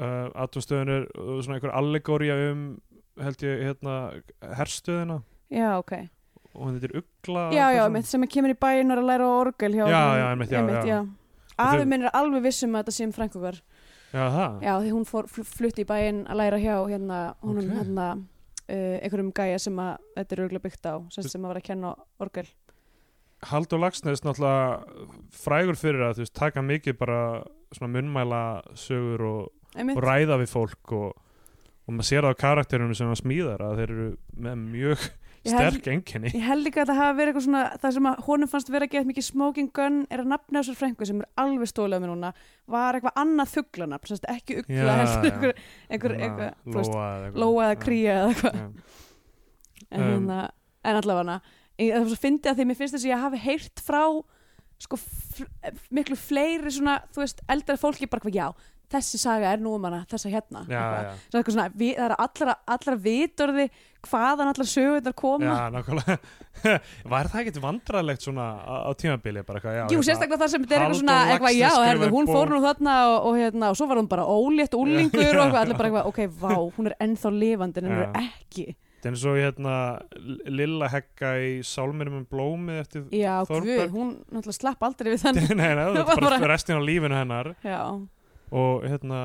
Uh, 0.02 0.28
atomstöðin 0.44 0.90
er 0.96 1.06
uh, 1.14 1.36
svona 1.44 1.58
einhver 1.60 1.74
allegória 1.78 2.34
um 2.50 2.66
held 3.22 3.44
ég 3.46 3.62
hérna 3.68 3.96
herstöðina. 4.58 5.20
Já, 5.52 5.76
ok, 5.78 5.92
og 6.56 6.66
hann 6.66 6.78
heitir 6.78 6.96
Ugla 7.02 7.46
já, 7.52 7.66
já, 7.76 7.82
einmitt, 7.86 8.08
sem 8.08 8.24
að 8.24 8.30
kemur 8.34 8.54
í 8.54 8.58
bæinn 8.58 8.90
og 8.90 8.96
er 8.96 9.02
að 9.02 9.10
læra 9.10 9.26
orgel 9.38 9.74
hjá 9.76 9.84
Já, 9.84 10.00
já, 10.18 10.24
einmitt, 10.32 10.52
já, 10.52 10.62
já. 10.88 11.00
Afi 11.60 11.82
þau- 11.82 11.88
minn 11.92 12.06
er 12.08 12.14
alveg 12.16 12.42
vissum 12.46 12.72
að 12.74 12.82
þetta 12.82 12.94
sé 12.96 13.06
um 13.06 13.12
frænkugar 13.12 13.58
já, 14.12 14.24
það 14.36 14.62
Já, 14.66 14.72
því 14.82 14.90
hún 14.96 15.06
fór 15.08 15.28
fl- 15.32 15.48
flutti 15.48 15.84
í 15.84 15.88
bæinn 15.88 16.22
að 16.28 16.40
læra 16.42 16.58
hjá 16.62 16.74
hérna, 16.90 17.20
honum 17.42 17.70
Ok. 17.70 17.76
hérna 17.78 18.06
uh, 18.18 18.98
einhverjum 19.02 19.32
gæja 19.36 19.58
sem 19.64 19.78
að 19.82 19.96
þetta 20.16 20.36
er 20.36 20.44
örgulega 20.46 20.66
byggt 20.68 20.86
á 20.88 20.94
sem, 21.14 21.24
sem 21.32 21.42
að 21.44 21.52
var 21.54 21.60
að 21.62 21.66
kenna 21.70 21.94
orgel. 22.22 22.46
Haldur 23.42 23.80
Lagsnes 23.82 24.22
náttúrulega 24.22 25.08
frægur 25.34 25.74
fyrir 25.80 26.04
að 26.06 26.20
þú 26.20 26.22
veist, 26.26 26.34
taka 26.38 26.62
mikið 26.62 26.98
bara 27.00 27.18
svona 27.74 27.90
munnmæla 27.96 28.42
sögur 28.78 29.24
og, 29.26 29.48
og 29.82 30.02
ræða 30.04 30.36
við 30.44 30.52
fólk 30.52 30.92
og, 30.94 31.16
og 31.88 31.96
maður 31.96 32.06
sér 32.12 32.22
það 32.28 32.36
á 32.38 32.42
karakterinu 32.44 32.94
sem 32.94 33.10
hann 33.10 33.18
smíðar 33.18 33.64
að 33.66 33.80
þeir 33.80 33.90
eru 33.96 34.06
með 34.46 34.62
mjög 34.76 35.08
sterk 35.50 35.88
enginni 35.90 36.30
Ég 36.36 36.44
held 36.46 36.66
líka 36.66 36.82
að 36.84 36.92
það 36.92 37.00
hafi 37.00 37.16
verið 37.18 37.30
eitthvað 37.32 37.46
svona 37.46 37.62
það 37.82 37.94
sem 37.96 38.08
að 38.10 38.20
honum 38.28 38.50
fannst 38.52 38.72
vera 38.72 38.86
að 38.86 38.92
geta 38.94 39.08
mikið 39.10 39.26
smoking 39.26 39.70
gun 39.74 39.98
er 40.08 40.22
að 40.22 40.30
nafna 40.32 40.62
á 40.62 40.66
sér 40.68 40.78
frængu 40.78 41.08
sem 41.08 41.22
er 41.22 41.28
alveg 41.42 41.70
stólið 41.72 41.98
á 41.98 42.02
mér 42.02 42.12
núna. 42.12 42.32
Var 42.72 42.98
eitthvað 42.98 43.18
annað 43.24 43.54
þuglanafn 43.56 44.10
ekki 44.36 44.60
ugla 44.62 44.98
heldur 45.02 45.56
einhver, 46.22 46.54
Lóa 46.66 47.08
eða 47.16 47.32
lóa 47.42 47.66
eða 47.70 47.80
eitthvað. 48.30 48.60
En, 49.92 50.00
Um, 50.00 50.08
hérna, 50.08 50.36
en 50.88 50.96
allavega 50.96 51.24
það 52.00 52.06
svo 52.12 52.20
fyndið 52.22 52.50
að 52.52 52.60
því 52.60 52.64
mér 52.68 52.78
finnst 52.78 52.94
þess 52.96 53.04
að 53.04 53.10
ég 53.10 53.22
hafi 53.26 53.40
heyrt 53.42 53.82
frá 53.84 54.02
sko 54.82 54.98
miklu 55.94 56.16
fleiri 56.18 56.72
svona, 56.74 56.96
þú 57.14 57.22
veist, 57.22 57.42
eldra 57.52 57.76
fólki 57.78 58.08
bara 58.10 58.24
hvað, 58.24 58.38
já, 58.38 58.46
þessi 58.92 59.18
saga 59.22 59.52
er 59.54 59.62
nú 59.62 59.72
um 59.76 59.86
hana 59.88 60.02
þessa 60.10 60.30
hérna. 60.32 60.62
Já, 60.70 60.82
já. 61.08 61.40
Svona, 61.48 61.64
við, 61.74 61.94
það 61.98 62.04
er 62.10 62.14
allra, 62.26 62.54
allra 62.76 62.94
vitorði 63.06 63.66
hvaðan 64.02 64.50
allar 64.50 64.68
sögurnar 64.68 65.14
koma. 65.18 65.48
Já, 65.50 65.66
nákvæmlega. 65.76 66.16
Var 67.12 67.30
það 67.32 67.40
ekkert 67.42 67.60
vandræðilegt 67.64 68.24
svona 68.26 68.46
á, 68.60 68.90
tímabili 68.98 69.42
bara 69.46 69.60
eitthvað, 69.60 69.76
já, 69.78 69.82
Jú, 69.84 69.98
hérna, 69.98 70.06
sérstaklega 70.10 70.40
það 70.42 70.52
sem 70.54 70.64
þetta 70.66 70.76
er 70.76 70.84
eitthvað 70.84 71.00
svona 71.00 71.18
eitthvað, 71.32 71.58
já, 71.58 71.70
herðu, 71.88 72.08
hún 72.12 72.30
fór 72.30 72.52
nú 72.52 72.60
þarna 72.66 72.96
og, 73.08 73.18
og, 73.30 73.38
hérna, 73.40 73.70
og 73.72 73.78
svo 73.80 73.88
var 73.90 74.00
hún 74.02 74.10
bara 74.10 74.26
ólétt 74.28 74.76
úlingur 74.78 75.22
og 75.22 75.44
eitthvað, 75.46 75.60
allir 75.62 75.78
bara 75.80 75.90
eitthvað, 75.92 76.08
ok, 76.12 76.40
vá, 76.42 76.54
hún 76.78 76.90
er 76.90 76.96
ennþá 77.06 77.32
lifandi 77.38 77.82
en 77.82 77.88
hún 77.92 78.00
er 78.00 78.08
Já. 78.08 78.24
ekki. 78.26 78.66
Þetta 79.02 79.08
er 79.10 79.14
eins 79.16 79.22
og 79.26 79.38
hérna 79.40 79.76
Lilla 80.54 80.86
hegga 80.92 81.30
í 81.42 81.54
Sálminum 81.66 82.20
um 82.20 82.26
blómið 82.30 82.76
eftir 82.84 83.06
Já, 83.18 83.32
Þórberg. 83.48 83.80
guð, 83.80 83.96
hún 83.96 84.12
náttúrulega 84.30 84.58
slapp 84.60 84.84
aldrei 84.86 85.10
við 85.14 85.24
þann 85.24 85.40
Nei, 85.42 85.56
nei, 85.58 85.72
það 85.80 85.96
var 86.06 86.12
er 86.20 86.26
bara- 86.28 86.50
restin 86.52 86.78
á 86.78 86.82
lífinu 86.86 87.18
hennar. 87.18 87.50
Já, 87.66 87.80
og 88.52 88.84
hérna, 88.84 89.20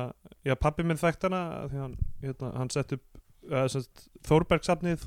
já, 0.46 0.54
pappi 0.56 0.84
minn 0.86 1.00
þekkt 1.00 1.28
hana 1.28 1.42
því 1.68 1.82
hann, 1.82 1.96
hérna, 2.24 2.52
hann 2.56 2.70
sett 2.72 2.94
upp 2.96 3.20
uh, 3.52 3.66
Þórbergsafnið 4.28 5.04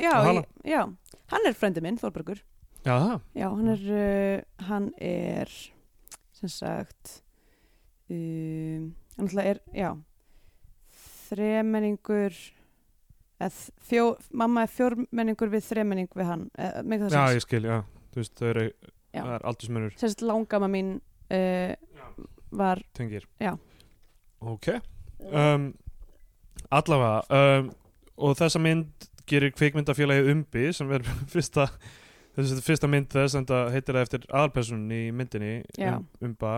já, 0.00 0.14
já, 0.64 0.82
hann 1.32 1.48
er 1.48 1.58
frendi 1.58 1.84
minn, 1.84 2.00
Þorbergur 2.00 2.40
Já, 2.80 3.20
Já, 3.36 3.48
hann 3.52 3.68
er 3.68 3.82
uh, 3.92 4.64
hann 4.70 4.86
er 4.96 5.50
sem 6.40 6.48
sagt 6.48 7.18
um, 8.08 8.94
hann 9.18 9.28
alltaf 9.28 9.50
er, 9.52 9.60
já 9.76 9.90
þremenningur 11.30 12.32
fjó, 13.84 14.06
mamma 14.36 14.64
er 14.64 14.72
fjórmenningur 14.72 15.52
við 15.52 15.68
þremenning 15.68 16.08
við 16.16 16.26
hann 16.28 16.48
með 16.84 17.04
það 17.06 17.12
Já, 17.14 17.20
sem 17.20 17.36
ég 17.36 17.44
skil, 17.44 17.62
já, 17.68 17.76
þú 18.10 18.22
veist, 18.22 18.34
það 18.40 18.50
eru 18.54 18.64
Já. 19.10 19.22
það 19.24 19.32
er 19.34 19.46
aldursmunur. 19.50 19.94
Sérst 19.98 20.20
langama 20.22 20.68
mín 20.70 20.90
uh, 21.34 21.72
var, 22.52 22.80
tengir. 22.96 23.26
Já. 23.40 23.54
Ok. 24.40 24.68
Um, 25.20 25.70
Allavega 26.70 27.22
um, 27.60 27.70
og 28.20 28.36
þessa 28.38 28.60
mynd 28.62 29.08
gerir 29.30 29.52
kvikmyndafélagið 29.54 30.30
umbi 30.34 30.68
sem 30.76 30.90
er 30.96 31.04
fyrsta 31.32 31.66
þessi 32.36 32.56
er 32.58 32.64
fyrsta 32.66 32.90
mynd 32.90 33.08
þess 33.12 33.36
en 33.38 33.46
það 33.48 33.72
heitir 33.74 33.96
það 33.96 34.04
eftir 34.06 34.26
aðalpersonin 34.30 34.92
í 34.96 35.00
myndinni 35.14 35.54
um, 35.90 36.06
umba. 36.30 36.54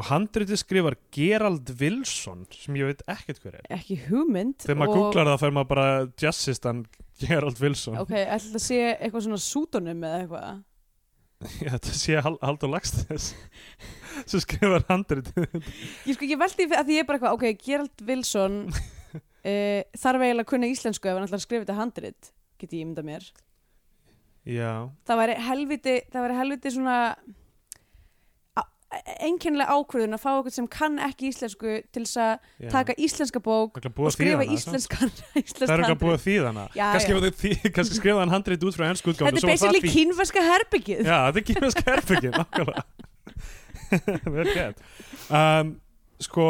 Og 0.00 0.06
handriti 0.08 0.56
skrifar 0.56 0.96
Gerald 1.12 1.68
Wilson 1.78 2.46
sem 2.56 2.78
ég 2.80 2.88
veit 2.88 3.02
ekkert 3.12 3.42
hver 3.44 3.58
er. 3.58 3.66
Ekki 3.76 3.98
hugmynd 4.06 4.62
þegar 4.64 4.78
maður 4.80 4.94
og- 4.94 5.02
googlar 5.02 5.28
það 5.34 5.42
fær 5.44 5.56
maður 5.58 5.70
bara 5.74 5.88
jazzistan 6.22 6.84
Gerald 7.20 7.60
Wilson. 7.60 7.98
Ok, 8.00 8.14
ætla 8.16 8.56
að 8.56 8.64
sé 8.64 8.78
eitthvað 8.96 9.26
svona 9.28 9.42
sútonum 9.44 10.06
eða 10.08 10.22
eitthvað 10.22 10.62
Já, 11.64 11.72
þetta 11.74 11.94
sé 11.98 12.18
Hal 12.24 12.36
Haldur 12.42 12.72
Lagstæðis 12.72 13.32
sem 14.30 14.42
skrifar 14.44 14.84
handritið. 14.90 15.56
Ég 16.08 16.16
sko, 16.16 16.28
ég 16.28 16.40
veldi 16.40 16.68
að 16.70 16.86
því 16.88 16.98
ég 16.98 17.04
er 17.04 17.08
bara 17.08 17.20
eitthvað 17.20 17.38
ok, 17.38 17.64
Gerald 17.64 18.04
Wilson 18.08 18.58
uh, 18.70 19.80
þarf 20.02 20.24
eiginlega 20.26 20.46
að 20.46 20.50
kunna 20.54 20.70
íslensku 20.72 21.10
ef 21.10 21.18
hann 21.18 21.28
ætlar 21.28 21.40
að 21.40 21.46
skrifa 21.46 21.64
þetta 21.66 21.80
handrit 21.80 22.32
get 22.62 22.74
ég 22.76 22.84
ímynda 22.84 23.04
mér. 23.06 23.26
Já, 24.42 24.90
það 25.06 25.20
væri 25.22 25.38
helviti 25.46 25.94
það 26.10 26.24
væri 26.26 26.38
helviti 26.40 26.74
svona 26.74 26.96
einkennilega 29.24 29.72
ákvörðun 29.76 30.16
að 30.16 30.20
fá 30.22 30.30
okkur 30.38 30.52
sem 30.54 30.66
kann 30.70 30.98
ekki 31.02 31.30
íslensku 31.30 31.76
til 31.94 32.02
þess 32.04 32.18
að 32.20 32.72
taka 32.72 32.96
íslenska 33.00 33.40
bók 33.44 33.78
er 33.80 33.88
og 34.08 34.12
skrifa 34.14 34.44
íslenskan 34.56 35.12
Það 35.12 35.38
er 35.38 35.44
íslenskan 35.44 35.84
ekki 35.84 35.94
að 35.96 36.02
hefur 37.14 37.24
þau 37.24 37.40
þý- 37.44 37.72
kannski 37.78 37.98
skrifa 38.00 38.24
hann 38.24 38.34
handrið 38.34 38.66
út 38.68 38.76
frá 38.78 38.88
ennsku 38.90 39.14
útgáfu 39.14 39.30
Þetta 39.30 39.46
er 39.46 39.52
basically 39.54 39.94
kínverska 39.96 40.44
herbyggið 40.48 41.06
Já, 41.08 41.16
þetta 41.30 41.42
er 41.42 41.48
kynast 41.52 41.82
herbyggin 41.88 42.36
Nákvæmlega. 42.36 42.84
Vel 44.36 44.46
gett 44.52 44.84
um, 45.30 45.72
Sko 46.22 46.44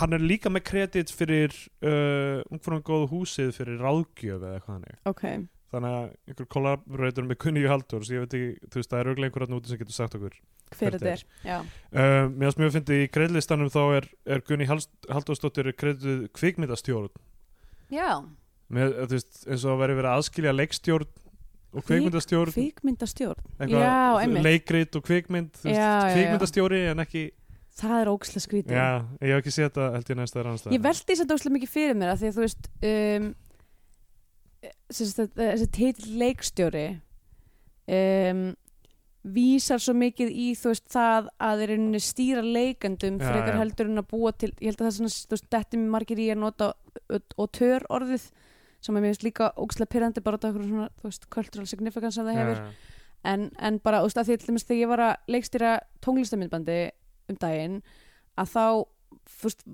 Hann 0.00 0.16
er 0.16 0.22
líka 0.24 0.50
með 0.50 0.64
kredit 0.66 1.10
fyrir 1.14 1.52
uh, 1.86 2.40
Ungfrúin 2.50 2.82
góðu 2.86 3.10
húsið 3.12 3.52
fyrir 3.58 3.82
ráðgjöf 3.82 4.40
eða 4.40 4.54
eitthvað 4.56 4.74
hannig 4.78 4.96
Ok, 5.10 5.24
Þannig 5.76 5.94
að 5.96 6.04
einhver 6.32 6.46
kollaborator 6.56 7.26
með 7.28 7.38
Gunni 7.44 7.64
Halldórs 7.68 8.08
Ég 8.14 8.22
veit 8.24 8.36
ekki, 8.38 8.68
þú 8.72 8.80
veist, 8.80 8.90
það 8.92 9.00
er 9.02 9.10
auðvitað 9.10 9.26
einhver 9.28 9.44
hann 9.46 9.56
úti 9.58 9.72
sem 9.72 9.80
getur 9.82 9.96
sagt 9.98 10.16
okkur 10.16 10.36
hver 10.76 10.96
þetta 10.96 11.12
er 11.12 11.22
um, 11.60 12.32
Mér 12.32 12.48
finnst 12.48 12.58
mjög 12.62 12.70
að 12.70 12.76
fyndi 12.78 12.96
í 13.04 13.10
greiðlistanum 13.14 13.68
þá 13.74 13.80
er, 14.00 14.08
er 14.34 14.42
Gunni 14.48 14.66
Halldórsdóttir 14.70 15.68
kredituð 15.78 16.24
kvikmyndastjórn. 16.34 17.12
Já. 17.94 18.08
með, 18.74 18.96
veist, 19.12 19.44
eins 19.46 19.62
og 19.62 19.76
að 19.76 19.82
veri 19.84 19.96
verið 20.00 20.10
að 20.10 20.18
aðskilja 20.22 20.54
leikstjórn 20.56 21.06
og 21.06 21.84
Kvik- 21.84 21.86
kvikmyndastjórn. 21.92 22.54
Kvikmyndastjórn? 22.56 23.46
Já, 23.70 23.94
leikrit 24.42 24.96
og 24.98 25.04
kvikmynd 25.06 25.60
Já, 25.62 25.70
já, 25.76 26.14
kvikmyndastjóri 26.16 26.82
en 26.90 27.04
ekki 27.06 27.26
Það 27.76 27.98
er 28.00 28.08
ókslega 28.08 28.40
skrítið. 28.40 28.76
Ég 29.20 29.32
hef 29.34 29.40
ekki 29.42 29.52
séð 29.52 29.66
þetta 29.68 29.86
held 29.92 30.10
ég 30.10 30.16
næsta 30.16 30.42
rann 30.46 30.60
Ég 30.72 30.80
veldi 30.86 31.06
þess 31.12 31.24
að 31.26 31.34
ókslega 31.36 31.56
mikið 31.58 31.72
fyrir 31.74 31.98
mér 32.00 32.12
að 32.14 32.22
því 32.22 32.30
að 32.30 32.38
þú 32.38 32.44
veist 32.46 32.70
um, 32.72 33.26
þetta- 33.28 33.45
þessi 34.92 35.68
titill 35.74 36.14
leikstjóri 36.20 36.86
um, 37.90 38.46
vísar 39.26 39.82
svo 39.82 39.94
mikið 39.98 40.30
í 40.30 40.48
þú 40.58 40.70
veist 40.70 40.86
það 40.92 41.30
að 41.42 41.60
þeir 41.62 41.72
rauninni 41.72 42.00
stýra 42.02 42.42
Já, 43.18 43.26
frekar 43.26 43.54
já. 43.56 43.60
heldur 43.62 43.88
en 43.90 44.02
að 44.02 44.10
búa 44.12 44.32
til 44.38 44.52
ég 44.54 44.68
held 44.70 44.80
að 44.80 44.84
það 44.84 44.90
er 44.90 44.96
svona, 44.98 45.14
þú 45.16 45.34
veist, 45.34 45.48
þetta 45.56 45.78
er 45.78 45.88
margir 45.96 46.22
í 46.22 46.28
að 46.30 46.42
nota 46.42 46.68
og 47.36 47.48
tör 47.56 47.86
orðið 47.90 48.28
sem 48.86 48.98
er 48.98 49.06
finnst 49.08 49.26
líka 49.26 49.48
ókslega 49.58 49.90
pyrrandi 49.96 50.22
bara 50.22 50.38
af 50.38 50.46
einhverjum 50.46 50.76
svona, 50.76 50.90
þú 51.00 51.08
veist, 51.08 51.26
cultural 51.32 51.66
significance 51.66 52.20
sem 52.20 52.28
það 52.28 52.38
hefur 52.40 52.62
en, 53.26 53.48
en 53.58 53.80
bara, 53.82 54.02
þú 54.04 54.10
veist, 54.10 54.20
að 54.22 54.30
því 54.30 54.38
til 54.38 54.50
dæmis 54.52 54.66
þegar 54.68 54.82
ég 54.82 54.92
var 54.92 55.04
að 55.08 55.34
leikstýra 55.34 55.72
tónlistamindbandi 56.06 56.78
um 57.26 57.40
daginn 57.42 57.80
að 58.38 58.52
þá, 58.54 58.66
þú 59.40 59.48
veist 59.48 59.66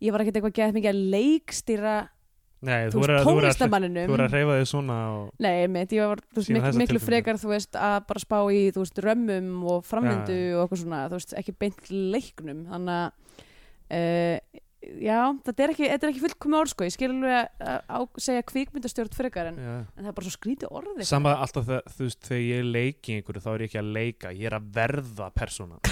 ég 0.00 0.14
var 0.14 0.24
ekkert 0.24 0.40
eitthvað 0.40 0.58
gett 0.62 0.76
mikið 0.78 0.94
að 0.94 1.02
leikstýra 1.12 1.94
Nei, 2.64 2.88
þú 2.92 3.02
veist, 3.02 3.26
tónlistamanninum 3.28 4.08
þú 4.08 4.16
verður 4.16 4.26
að 4.26 4.36
reyfa 4.38 4.56
þig 4.58 4.68
svona 4.70 4.98
og, 5.12 5.30
Nei, 5.44 5.54
mitt, 5.74 5.94
ég 5.94 6.10
var 6.10 6.22
veist, 6.24 6.48
Sýna 6.48 6.72
miklu, 6.80 7.00
frekar 7.02 7.40
þú 7.40 7.52
veist, 7.52 7.78
að 7.78 7.96
bara 8.08 8.22
spá 8.22 8.38
í 8.48 8.60
þú 8.74 8.84
veist, 8.84 9.00
römmum 9.04 9.50
og 9.74 9.86
framvindu 9.88 10.38
Já, 10.38 10.56
og 10.56 10.64
eitthvað 10.64 10.82
svona, 10.84 11.00
þú 11.10 11.20
veist, 11.20 11.34
ekki 11.40 11.56
beint 11.64 11.90
leiknum 11.92 12.64
þannig 12.70 13.00
að 13.00 13.08
uh, 13.98 14.62
já, 15.04 15.18
þetta 15.46 15.64
er 15.64 15.72
ekki, 15.74 15.88
ekki 15.94 16.22
fullkomi 16.22 16.58
orð 16.58 16.72
sko, 16.72 16.86
ég 16.86 16.94
skil 16.94 17.10
alveg 17.10 17.34
að, 17.64 18.06
segja 18.22 18.46
kvikmyndastjórn 18.50 19.16
frekar 19.16 19.50
en, 19.52 19.58
já. 19.60 19.74
en 19.82 20.02
það 20.02 20.10
er 20.10 20.16
bara 20.18 20.28
svo 20.28 20.34
skrítið 20.36 20.68
orðið 20.80 21.08
Sama 21.08 21.34
alltaf 21.40 21.68
þegar, 21.68 21.84
þú 21.96 22.08
veist, 22.08 22.22
þegar 22.28 22.44
ég 22.44 22.70
leiki 22.76 23.18
einhverju 23.18 23.44
þá 23.44 23.50
er 23.54 23.64
ég 23.64 23.68
ekki 23.70 23.80
að 23.80 23.92
leika, 23.98 24.32
ég 24.34 24.46
er 24.50 24.56
að 24.58 24.70
verða 24.78 25.26
persóna 25.34 25.76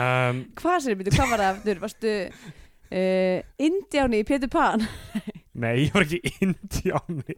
um, 0.00 0.36
Hvað 0.60 0.78
sér, 0.86 0.98
byrju, 1.00 1.16
hvað 1.16 1.32
var 1.34 1.44
það 1.44 1.52
aftur? 1.52 1.84
Varstu 1.86 2.16
uh, 2.90 3.40
Indjáni 3.66 4.20
í 4.22 4.26
Pétur 4.28 4.50
Pan? 4.52 4.84
Nei, 5.60 5.86
ég 5.86 5.92
var 5.96 6.06
ekki 6.06 6.20
indjáni. 6.46 7.34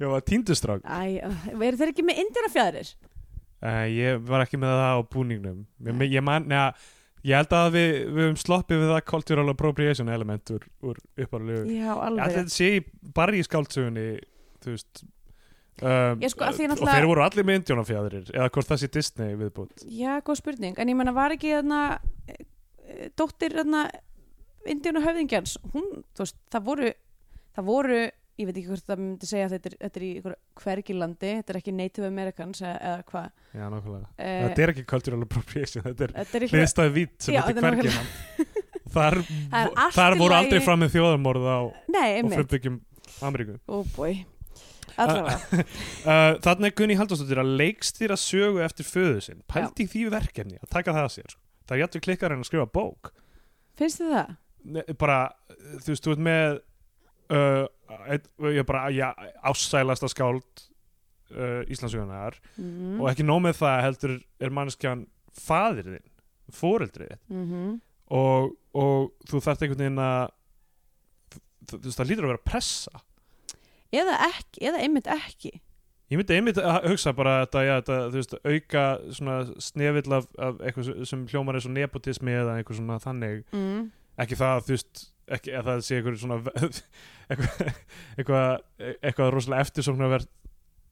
Ég 0.00 0.06
var 0.08 0.24
tíndustrák 0.26 0.82
Æ, 0.82 1.20
uh, 1.28 1.44
eru 1.60 1.78
þeir 1.78 1.92
ekki 1.92 2.04
með 2.08 2.22
Indjánafjæðrir? 2.24 2.90
uh, 3.62 3.84
Ég 3.92 4.24
var 4.26 4.42
ekki 4.46 4.58
með 4.62 4.72
það 4.74 4.90
á 4.96 5.00
búningnum. 5.12 5.62
Ég, 5.86 6.02
ég 6.16 6.24
man, 6.26 6.48
neða 6.50 6.72
Ég 7.22 7.36
held 7.38 7.52
að 7.54 7.68
við, 7.76 7.90
við 8.10 8.24
höfum 8.24 8.38
sloppið 8.42 8.80
við 8.82 8.88
það 8.90 9.04
cultural 9.12 9.50
appropriation 9.52 10.08
element 10.10 10.50
úr, 10.50 10.64
úr 10.82 10.96
upparlegu 11.22 11.60
Já, 11.70 11.92
alveg. 11.94 12.32
þetta 12.34 12.50
sé 12.56 12.70
í- 12.80 13.12
bara 13.14 13.36
í 13.38 13.44
skáldsögunni 13.46 14.06
þú 14.64 14.72
veist 14.74 15.04
um, 15.86 16.24
sko, 16.26 16.48
því 16.48 16.66
og 16.66 16.72
náttúrulega- 16.72 16.96
þeir 16.96 17.06
voru 17.12 17.22
allir 17.22 17.46
með 17.46 17.60
indjónafjæðurir 17.60 18.32
eða 18.34 18.48
hvort 18.56 18.72
það 18.72 18.80
sé 18.82 18.88
Disney 18.98 19.36
viðbútt 19.38 19.84
Já, 19.86 20.16
góð 20.26 20.40
spurning, 20.42 20.74
en 20.82 20.90
ég 20.90 20.98
menna 20.98 21.14
var 21.14 21.36
ekki 21.36 21.54
þarna 21.54 21.78
eh, 22.26 23.06
dóttir 23.14 23.54
þarna 23.54 23.84
Indjána 24.70 25.00
höfðingjans 25.04 25.56
hún, 25.74 25.86
veist, 26.18 26.36
það 26.52 26.66
voru 26.68 26.90
það 27.56 27.66
voru, 27.68 28.00
ég 28.40 28.48
veit 28.48 28.56
ekki 28.56 28.68
hvort 28.70 28.86
það 28.88 29.00
myndi 29.02 29.28
segja 29.28 29.48
þetta 29.52 29.70
er, 29.70 29.76
þetta 29.86 30.00
er 30.00 30.04
í 30.06 30.10
hvergilandi 30.62 31.32
þetta 31.38 31.52
er 31.54 31.58
ekki 31.60 31.74
Native 31.76 32.06
Americans 32.08 32.62
eða, 32.64 32.94
hvað. 33.10 33.26
Já, 33.52 33.64
nákvæmlega. 33.68 34.06
Uh, 34.16 34.36
Þetta 34.46 34.62
er 34.66 34.72
ekki 34.72 34.84
cultural 34.94 35.22
appropriation 35.26 35.84
þetta 35.88 36.06
er 36.08 36.14
þetta 36.16 36.38
er 36.40 36.46
ekki 36.46 36.56
hliðstæði 36.60 36.94
vít 36.96 37.16
sem 37.26 37.34
Já, 37.36 37.42
þetta 37.48 37.66
er 37.66 37.66
þetta 37.66 37.72
er 37.72 37.80
hvergina 37.82 38.04
þar, 38.96 39.18
Það 39.52 39.60
er 39.62 39.72
allt 39.84 39.96
þar 39.98 40.16
í 40.16 40.20
voru 40.22 40.32
lagi. 40.34 40.44
aldrei 40.46 40.64
fram 40.68 40.82
með 40.84 40.94
þjóðarmorð 40.96 41.48
á, 41.48 41.58
Nei, 41.92 42.06
á 42.08 42.16
einmitt, 42.20 42.38
frumbyggjum 42.40 42.78
Ameríku. 43.28 43.58
Oh 43.68 43.84
boy 43.96 44.14
allavega, 45.00 45.38
uh, 46.04 46.34
Þannig 46.44 46.68
er 46.68 46.74
Gunni 46.76 46.96
Halldórsdóttir 46.98 47.40
að 47.40 47.52
leikstýra 47.60 48.16
sögu 48.20 48.60
eftir 48.64 48.84
föðu 48.88 49.22
sinn. 49.24 49.38
Pældi 49.48 49.86
í 49.86 49.88
því 49.88 50.02
verkefni 50.12 50.58
að 50.60 50.68
taka 50.74 50.92
það 50.92 51.06
að 51.06 51.12
sér 51.14 51.32
sko. 51.32 51.40
Það 51.68 51.76
er 51.76 51.80
jættu 51.84 52.02
klikkar 52.04 52.34
en 52.34 52.42
að 52.42 52.48
skrifa 52.50 52.66
bók. 52.74 53.12
Finnst 53.80 54.02
þið 54.02 54.10
það? 54.12 54.32
Bara, 54.98 55.32
þú 55.82 55.92
veist, 55.92 56.04
þú 56.04 56.12
ert 56.14 56.22
með 56.22 56.58
uh, 57.32 57.64
eitt, 58.08 58.28
ég 58.52 58.66
bara, 58.68 58.84
já, 58.94 59.08
ásælasta 59.42 60.10
skáld 60.12 60.66
uh, 61.34 61.62
Íslandsögunar 61.70 62.38
Mm 62.56 63.00
og 63.02 63.08
ekki 63.10 63.24
nóg 63.26 63.40
með 63.42 63.56
það 63.62 63.80
heldur 63.86 64.12
er 64.40 64.52
manneskjan 64.54 65.06
fadir 65.32 65.88
þinn, 65.88 66.10
fóreldrið 66.52 67.16
-hmm. 67.30 67.80
og, 68.14 68.52
og 68.74 69.12
þú 69.26 69.40
þarft 69.40 69.62
einhvern 69.62 69.84
veginn 69.84 69.98
að 69.98 70.30
þú, 71.68 71.80
veist, 71.82 71.98
það 71.98 72.08
lítur 72.08 72.24
að 72.24 72.32
vera 72.32 72.46
pressa. 72.46 73.02
Eða 73.92 74.18
ekki, 74.28 74.64
eða 74.68 74.82
einmitt 74.84 75.06
ekki. 75.06 75.52
Ég 76.12 76.20
myndi 76.20 76.36
einmitt 76.36 76.58
að 76.60 76.90
hugsa 76.90 77.12
bara 77.16 77.38
þetta, 77.46 77.64
já, 77.64 77.72
þetta, 77.80 77.98
þú 78.12 78.20
veist, 78.20 78.34
auka 78.44 78.84
svona 79.16 79.36
snefill 79.64 80.12
af, 80.18 80.26
af 80.38 80.60
eitthvað 80.60 81.04
sem- 81.08 81.26
hljómar 81.26 81.56
eins 81.56 81.68
og 81.68 81.72
nepotismi 81.72 82.34
eða 82.36 82.58
eitthvað 82.58 82.80
svona 82.82 82.98
þannig. 83.00 83.44
Mm. 83.52 83.90
Ekki 84.20 84.38
það, 84.38 84.62
þú 84.66 84.76
veist, 84.76 85.02
ekki 85.32 85.56
að 85.56 85.68
það 85.70 85.82
sé 85.86 85.98
eitthvað 85.98 86.20
svona 86.20 86.38
eitthvað, 87.32 87.66
eitthvað, 88.18 88.46
eitthvað 89.00 89.32
rosalega 89.34 89.66
eftirsóknarvert 89.66 90.30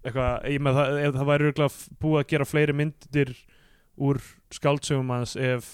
eitthvað, 0.01 0.49
ég 0.49 0.65
með 0.65 0.81
það, 0.81 0.99
það 1.19 1.31
væri 1.31 1.49
örugglega 1.49 2.01
búið 2.01 2.23
að 2.23 2.29
gera 2.33 2.49
fleiri 2.49 2.77
myndir 2.77 3.33
úr 4.01 4.21
skáldsögum 4.55 5.13
hans 5.13 5.37
ef, 5.37 5.71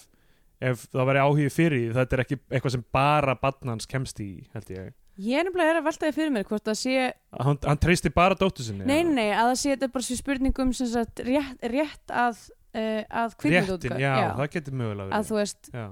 ef 0.59 0.87
það 0.91 1.11
væri 1.13 1.23
áhugi 1.23 1.51
fyrir 1.55 1.95
þetta 1.95 2.17
er 2.17 2.25
ekki 2.25 2.41
eitthvað 2.51 2.75
sem 2.75 2.87
bara 2.97 3.37
badnans 3.39 3.87
kemst 3.91 4.23
í, 4.25 4.31
held 4.57 4.73
ég 4.75 4.95
ég 5.17 5.41
er 5.41 5.47
nefnilega 5.49 5.79
að 5.81 5.87
velta 5.87 6.09
því 6.09 6.17
fyrir 6.17 6.35
mér 6.35 6.49
hvort 6.49 6.67
það 6.67 6.79
sé 6.81 6.97
hann, 7.41 7.59
hann 7.65 7.81
treysti 7.81 8.13
bara 8.13 8.37
dóttu 8.39 8.67
sinni 8.67 8.89
Nei, 8.89 9.01
nei, 9.07 9.31
að 9.31 9.53
það 9.53 9.59
sé 9.63 9.75
þetta 9.75 9.93
bara 9.95 10.09
svo 10.09 10.19
spurningum 10.19 10.73
sem 10.77 10.91
sagt 10.93 11.23
rétt, 11.25 11.69
rétt 11.73 12.13
að 12.13 12.43
uh, 12.77 13.03
að 13.23 13.37
kvikmyndaútgáfu. 13.41 13.95
réttin, 13.95 14.03
já, 14.05 14.35
það 14.41 14.51
getur 14.57 14.77
mögulega 14.83 15.07
að 15.07 15.15
verið 15.15 15.31
þú 15.31 15.39
veist, 15.41 15.71
já. 15.73 15.87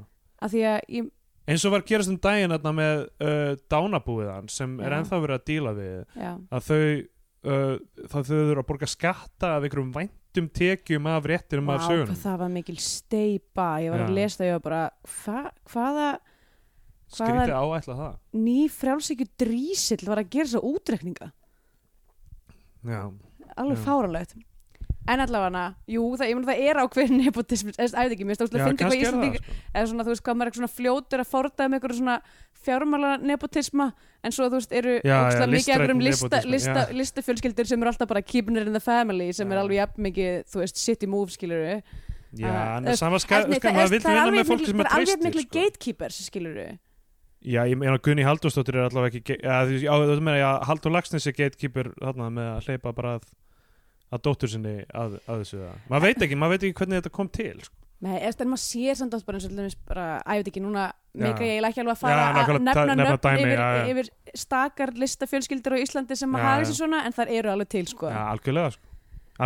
að 0.44 0.56
því 0.56 0.64
að 0.72 0.78
ég, 0.98 1.08
eins 1.48 1.64
og 1.68 1.74
var 1.74 1.82
gerast 1.88 2.08
um 2.12 2.18
daginn 2.24 2.54
þarna 2.54 2.72
með 2.78 3.00
uh, 3.20 3.54
dánabúið 3.70 4.30
hans 4.32 4.58
sem 4.60 4.76
er 4.80 4.94
ennþá 4.98 5.18
verið 5.24 5.38
að 5.40 5.46
díla 5.50 5.72
við 5.76 5.96
já, 6.16 6.30
að 6.56 6.68
þau 6.68 6.78
uh, 6.84 7.74
það 8.08 8.20
þau 8.28 8.36
þurfa 8.38 8.62
að 8.62 8.68
borga 8.70 8.88
skatta 8.94 9.50
af 9.58 9.66
einhverjum 9.66 9.90
væntum 9.94 10.48
tekjum 10.56 11.10
af 11.12 11.28
réttinum 11.30 11.68
af 11.74 11.82
Vá, 11.82 11.88
sögunum. 11.90 12.20
það 12.24 12.38
var 12.44 12.54
mikil 12.54 12.78
steipa 12.80 13.66
ég 13.84 13.92
var 13.94 14.06
að 14.06 14.08
Já. 14.08 14.16
lesa 14.20 14.40
það, 14.40 14.48
ég 14.48 14.56
var 14.56 14.64
bara 14.68 14.84
hva, 15.18 15.42
hvaða 15.74 16.08
hvaða- 17.14 18.08
ný 18.34 18.56
frjálsíkju 18.72 19.28
drísill 19.38 20.08
var 20.08 20.22
að 20.24 20.30
gera 20.32 20.48
þessa 20.48 20.64
útrekninga 20.72 21.28
já, 22.88 23.02
alveg 23.60 23.78
fáralegt 23.84 24.34
en 25.04 25.20
allavega, 25.20 25.64
jú, 25.90 26.04
það, 26.16 26.30
ég 26.30 26.38
mun 26.38 26.46
það 26.48 26.62
er 26.64 26.80
ákveðin 26.80 27.18
nepotism, 27.20 27.72
eða 27.74 28.04
æfði 28.04 28.16
ekki, 28.16 28.26
mér 28.28 28.38
stóðslega 28.38 28.64
að 28.64 28.70
finna 28.70 28.88
er 28.88 29.02
Íslanding 29.02 29.34
það 29.34 29.42
sko. 29.44 29.56
eða 29.74 29.90
svona, 29.90 30.06
þú 30.06 30.12
veist, 30.14 30.24
hvað 30.24 30.38
maður 30.40 30.50
er 30.52 30.58
svona 30.60 30.72
fljótur 30.78 31.24
að 31.24 31.30
forða 31.34 31.66
með 31.68 31.78
eitthvað 31.78 31.98
svona 31.98 32.16
fjármála 32.64 33.10
nepotisma 33.20 33.88
en 34.24 34.34
svo, 34.34 34.48
þú 34.48 34.60
veist, 34.60 34.72
eru 34.80 34.94
Já, 35.04 35.18
já, 35.34 35.44
mikið 35.52 35.74
einhverjum 35.74 36.02
lista, 36.06 36.40
lista, 36.48 36.86
já. 36.88 36.96
listafjölskyldur 37.00 37.68
sem 37.68 37.84
eru 37.84 37.92
alltaf 37.92 38.10
bara 38.14 38.24
keeping 38.24 38.56
it 38.56 38.70
in 38.70 38.72
the 38.76 38.80
family 38.80 39.28
sem 39.36 39.52
er 39.52 39.60
Já. 39.60 39.64
alveg 39.66 39.80
jafn 39.82 40.08
mikið, 40.08 40.40
þú 40.54 40.62
veist, 40.64 40.80
city 40.80 41.10
move 41.10 41.34
skilur 41.34 41.66
já, 41.68 42.54
en 42.78 42.88
það 42.88 42.98
sama 43.02 43.20
það, 43.20 43.26
skal, 43.26 43.42
skal 43.60 43.76
maður 43.76 43.94
vill 43.94 44.02
vinna 44.08 44.24
með 44.38 44.48
fólki 44.48 44.70
sem 44.70 44.80
það 44.80 44.84
er 44.84 44.88
er 44.88 44.96
alveg 44.96 45.12
treystir 45.12 45.28
miklu 45.28 45.44
sko. 45.44 45.60
gatekeepers 45.60 46.20
skilur 46.30 46.58
já, 47.44 47.60
ég 47.68 47.76
meina 47.78 48.00
Gunni 48.00 48.24
Halldórsdóttir 48.24 48.80
er 48.80 48.88
allavega 48.88 49.20
ekki 49.20 49.36
já, 49.36 49.54
þú 49.68 49.76
veist, 49.76 49.84
já, 49.84 50.20
meina 50.24 50.48
að 50.48 50.66
Halldór 50.70 50.96
Lagsnes 50.96 51.28
er 51.28 51.36
gatekeeper 51.36 51.92
þarna 52.00 52.30
með 52.32 52.50
að 52.54 52.68
hleypa 52.70 52.94
bara 52.96 53.16
að, 53.18 53.28
að 54.12 54.22
dóttur 54.26 54.48
sinni 54.52 54.74
að, 54.94 55.16
að 55.28 55.40
þessu 55.44 55.62
það. 55.62 55.80
maður 55.90 56.04
veit 56.08 56.22
ekki, 56.26 56.36
maður 56.42 56.54
veit 56.56 56.62
ekki 56.68 56.78
hvernig 56.82 57.00
þetta 57.02 57.14
kom 57.16 57.28
til 57.34 57.56
sko. 57.64 57.74
Nei, 58.04 58.18
eftir 58.26 58.44
en 58.44 58.50
maður 58.52 58.60
sér 58.66 58.96
samt 58.98 59.14
oft 59.16 59.24
bara 59.24 59.38
eins 59.38 59.46
og 59.48 59.52
dæmis 59.56 59.76
bara, 59.88 60.06
að 60.26 60.34
ég 60.36 60.42
veit 60.42 60.48
ekki 60.50 60.60
núna 60.64 60.82
Já. 61.14 61.22
mega 61.24 61.46
ég 61.46 61.64
ekki 61.64 61.80
alveg 61.80 61.94
að 61.94 61.96
Já, 61.96 62.00
fara 62.02 62.24
að 62.24 62.34
nákvæmlega, 62.34 62.64
nefna 62.66 62.96
nöfn 63.00 63.22
dæmi, 63.24 63.44
yfir, 63.44 63.54
já, 63.54 63.68
já. 63.78 63.84
yfir 63.94 64.10
stakar 64.42 64.92
listafjölskyldur 64.98 65.76
á 65.76 65.78
Íslandi 65.80 66.18
sem 66.18 66.34
Já, 66.34 66.36
að 66.36 66.44
hafa 66.44 66.58
já. 66.58 66.64
þessi 66.66 66.76
svona 66.82 67.00
en 67.06 67.14
þar 67.16 67.32
eru 67.38 67.52
alveg 67.54 67.70
til 67.72 67.86
sko 67.88 68.10
já, 68.10 68.18
algjörlega 68.34 68.74
sko. 68.74 68.90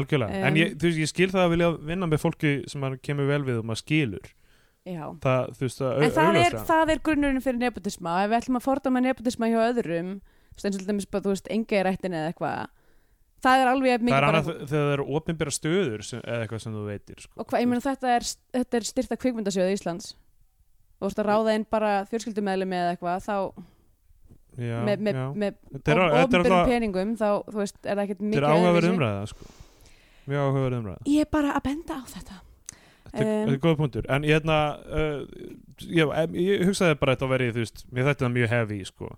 algjörlega, 0.00 0.40
Um, 0.40 0.46
en 0.48 0.58
ég, 0.58 0.72
þú 0.80 0.88
veist, 0.88 0.98
ég 1.04 1.08
skil 1.12 1.30
það 1.32 1.44
að 1.44 1.52
vilja 1.54 1.68
vinna 1.92 2.06
með 2.10 2.20
fólki 2.24 2.52
sem 2.72 2.80
maður 2.82 2.98
kemur 3.08 3.28
vel 3.30 3.42
við 3.46 3.60
og 3.60 3.68
maður 3.68 3.82
skilur 3.84 4.26
Já. 4.88 5.04
það, 5.22 5.52
þú 5.58 5.64
veist, 5.68 5.80
að 5.84 6.02
En 6.08 6.10
það 6.18 6.40
er, 6.42 6.58
það 6.72 6.90
er 6.96 7.04
grunnurinn 7.04 7.44
fyrir 7.44 7.60
nepotisma 7.62 8.16
og 8.16 8.24
ef 8.24 8.30
við 8.32 8.38
ætlum 8.40 8.58
að 8.58 8.66
fordama 8.66 9.00
nepotisma 9.04 9.48
hjá 9.52 9.60
öðrum 9.68 10.10
eins 10.58 10.64
og 10.64 10.74
til 10.80 10.88
dæmis 10.88 11.06
bara, 11.06 11.22
þú 11.28 11.34
veist, 11.36 11.48
enga 11.52 11.78
í 11.78 11.84
rættin 11.86 12.16
eða 12.16 12.32
eitthvað 12.32 12.66
það 13.44 13.62
er 13.62 13.70
alveg 13.72 13.92
það 13.94 14.04
mikið 14.08 14.16
er 14.18 14.24
bara 14.26 14.40
annað 14.42 14.48
þegar 14.68 14.86
það 14.88 14.92
eru 14.96 15.06
opinbera 15.18 15.54
stöður 15.54 16.02
sem, 16.08 16.20
eða 16.24 16.44
eitthvað 16.46 16.62
sem 16.64 16.74
þú 16.78 16.84
veitir 16.88 17.20
sko. 17.24 17.32
og 17.38 17.46
hvað, 17.50 17.60
ég 17.64 17.68
meina 17.70 17.84
þetta 17.84 18.14
er, 18.16 18.26
þetta 18.58 18.80
er 18.80 18.86
styrta 18.88 19.18
kvikmyndasjóð 19.22 19.72
Íslands 19.76 20.08
og 20.98 21.04
þú 21.04 21.10
veist 21.10 21.22
að 21.22 21.28
ráða 21.30 21.54
inn 21.58 21.66
bara 21.70 21.92
fjölskyldumæðli 22.10 22.66
með 22.72 22.88
eitthvað 22.94 23.22
þá 23.28 23.36
já, 24.58 24.80
með, 24.88 25.04
með, 25.06 25.14
já. 25.14 25.26
með 25.44 25.56
Þetta 25.76 25.94
er- 25.94 26.02
þetta 26.18 26.38
er 26.40 26.42
alltaf- 26.42 26.68
peningum 26.72 27.14
þá, 27.20 27.28
þú 27.46 27.62
veist, 27.62 27.78
er 27.84 27.94
það 27.94 28.04
ekkert 28.08 28.18
þetta 28.18 28.30
mikið 28.32 28.42
er 28.42 28.48
áhugaverð 28.50 28.90
umræða 28.94 29.24
sko. 29.30 29.48
mjög 30.28 30.44
áhugaverð 30.48 30.78
umræða 30.82 30.98
Ég 31.14 31.20
er 31.26 31.30
bara 31.38 31.54
að 31.54 31.62
benda 31.70 31.94
á 31.94 32.02
þetta 32.16 32.38
Þetta 33.08 33.22
er- 33.24 33.28
Um, 33.28 33.48
þetta 33.48 33.52
er 33.54 33.60
góða 33.64 33.76
punktur 33.78 34.04
En 34.12 34.22
ég, 34.26 34.34
hérna, 34.36 34.56
uh, 34.84 35.20
ég, 35.80 36.10
ég 36.36 36.64
hugsaði 36.68 36.98
bara 37.00 37.14
að 37.14 37.16
þetta 37.22 37.28
veri, 37.30 37.46
þú 37.54 37.62
veist, 37.62 37.84
mér 37.90 38.04
þetta 38.10 38.26
er 38.26 38.34
mjög 38.34 38.48
heavy, 38.52 38.80
sko 38.84 39.08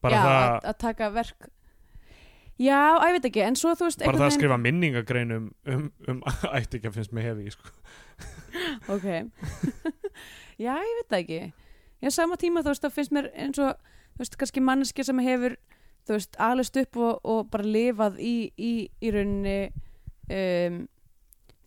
Bara 0.00 0.14
Já, 0.14 0.22
það, 0.22 0.38
að, 0.48 0.68
að 0.70 0.78
taka 0.78 1.08
verk 1.12 1.48
Já, 2.58 2.98
að 2.98 3.06
ég 3.06 3.16
veit 3.18 3.28
ekki, 3.30 3.42
en 3.46 3.56
svo 3.58 3.72
þú 3.78 3.86
veist 3.86 4.02
bara 4.02 4.18
það 4.18 4.26
að 4.26 4.34
skrifa 4.34 4.58
minningagrein 4.58 5.34
um, 5.36 5.46
um, 5.70 5.86
um 6.10 6.22
ættinga 6.50 6.90
finnst 6.94 7.14
mér 7.14 7.30
heavy, 7.30 7.52
sko. 7.54 7.70
Ok. 8.94 9.06
Já, 10.64 10.72
ég 10.74 10.94
veit 11.02 11.18
ekki. 11.20 11.40
Já, 12.02 12.10
sama 12.14 12.38
tíma 12.40 12.64
þú 12.64 12.72
veist, 12.72 12.84
þá 12.86 12.94
finnst 12.94 13.14
mér 13.14 13.30
eins 13.34 13.60
og 13.62 13.76
þú 14.16 14.24
veist, 14.24 14.38
kannski 14.40 14.62
manneski 14.64 15.06
sem 15.06 15.22
hefur 15.22 15.54
þú 16.08 16.16
veist, 16.16 16.38
alist 16.42 16.78
upp 16.80 16.98
og, 16.98 17.20
og 17.22 17.50
bara 17.52 17.66
lifað 17.66 18.18
í, 18.22 18.34
í, 18.56 18.72
í 19.02 19.12
rauninni 19.14 19.58
um, 20.32 20.80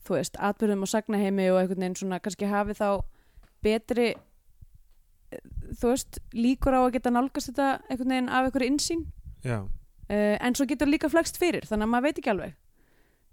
þú 0.01 0.17
veist, 0.17 0.39
atbyrðum 0.39 0.85
og 0.85 0.91
sagnaheimi 0.91 1.49
og 1.53 1.61
einhvern 1.61 1.85
veginn 1.85 1.99
svona 1.99 2.19
kannski 2.23 2.49
hafi 2.49 2.75
þá 2.77 2.87
betri 3.63 4.07
eh, 4.11 5.43
þú 5.77 5.93
veist, 5.93 6.21
líkur 6.35 6.75
á 6.75 6.81
að 6.81 6.95
geta 6.97 7.13
nálgast 7.13 7.51
þetta 7.51 7.69
einhvern 7.87 8.15
veginn 8.15 8.31
af 8.31 8.49
einhverju 8.49 8.73
insýn 8.73 9.05
Já, 9.45 9.61
uh, 10.11 10.35
en 10.43 10.57
svo 10.57 10.67
getur 10.69 10.91
líka 10.91 11.09
flext 11.11 11.39
fyrir 11.41 11.65
þannig 11.69 11.87
að 11.87 11.93
maður 11.95 12.07
veit 12.09 12.21
ekki 12.21 12.33
alveg. 12.33 12.55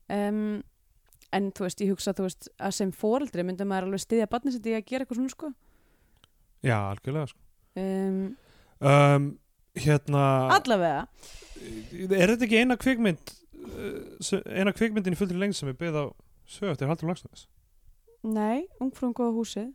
Um, 0.09 0.63
en 1.37 1.51
þú 1.53 1.67
veist, 1.67 1.83
ég 1.85 1.91
hugsa 1.93 2.15
veist, 2.29 2.49
að 2.57 2.77
sem 2.79 2.93
foreldri 2.97 3.45
myndum 3.45 3.69
maður 3.69 3.91
alveg 3.91 4.05
sitt 4.55 4.71
í 4.71 4.77
að 4.79 4.87
gera 4.89 5.05
eitthvað 5.05 5.21
svona 5.21 5.35
sko. 5.35 5.51
Já, 6.65 6.79
algjörlega, 6.93 7.29
sko. 7.35 7.45
Um, 7.79 8.23
um, 8.81 9.29
Hérna 9.79 10.23
allavega. 10.57 11.05
Er 12.09 12.33
þetta 12.33 12.47
ekki 12.49 12.59
eina 12.65 12.77
kvikmynd 12.81 13.31
sem- 14.25 14.43
eina 14.49 14.73
kvikmyndin 14.75 15.15
í 15.15 15.19
fullri 15.21 15.39
lengd 15.39 15.55
sem 15.59 15.69
er 15.71 15.77
byggð 15.79 15.99
á 16.03 16.05
sög 16.49 16.73
eftir 16.73 16.89
Haldur 16.91 17.11
Lagsnes? 17.13 17.47
nei, 18.27 18.67
ungfrúm 18.83 19.13
góða 19.15 19.37
húsið. 19.37 19.69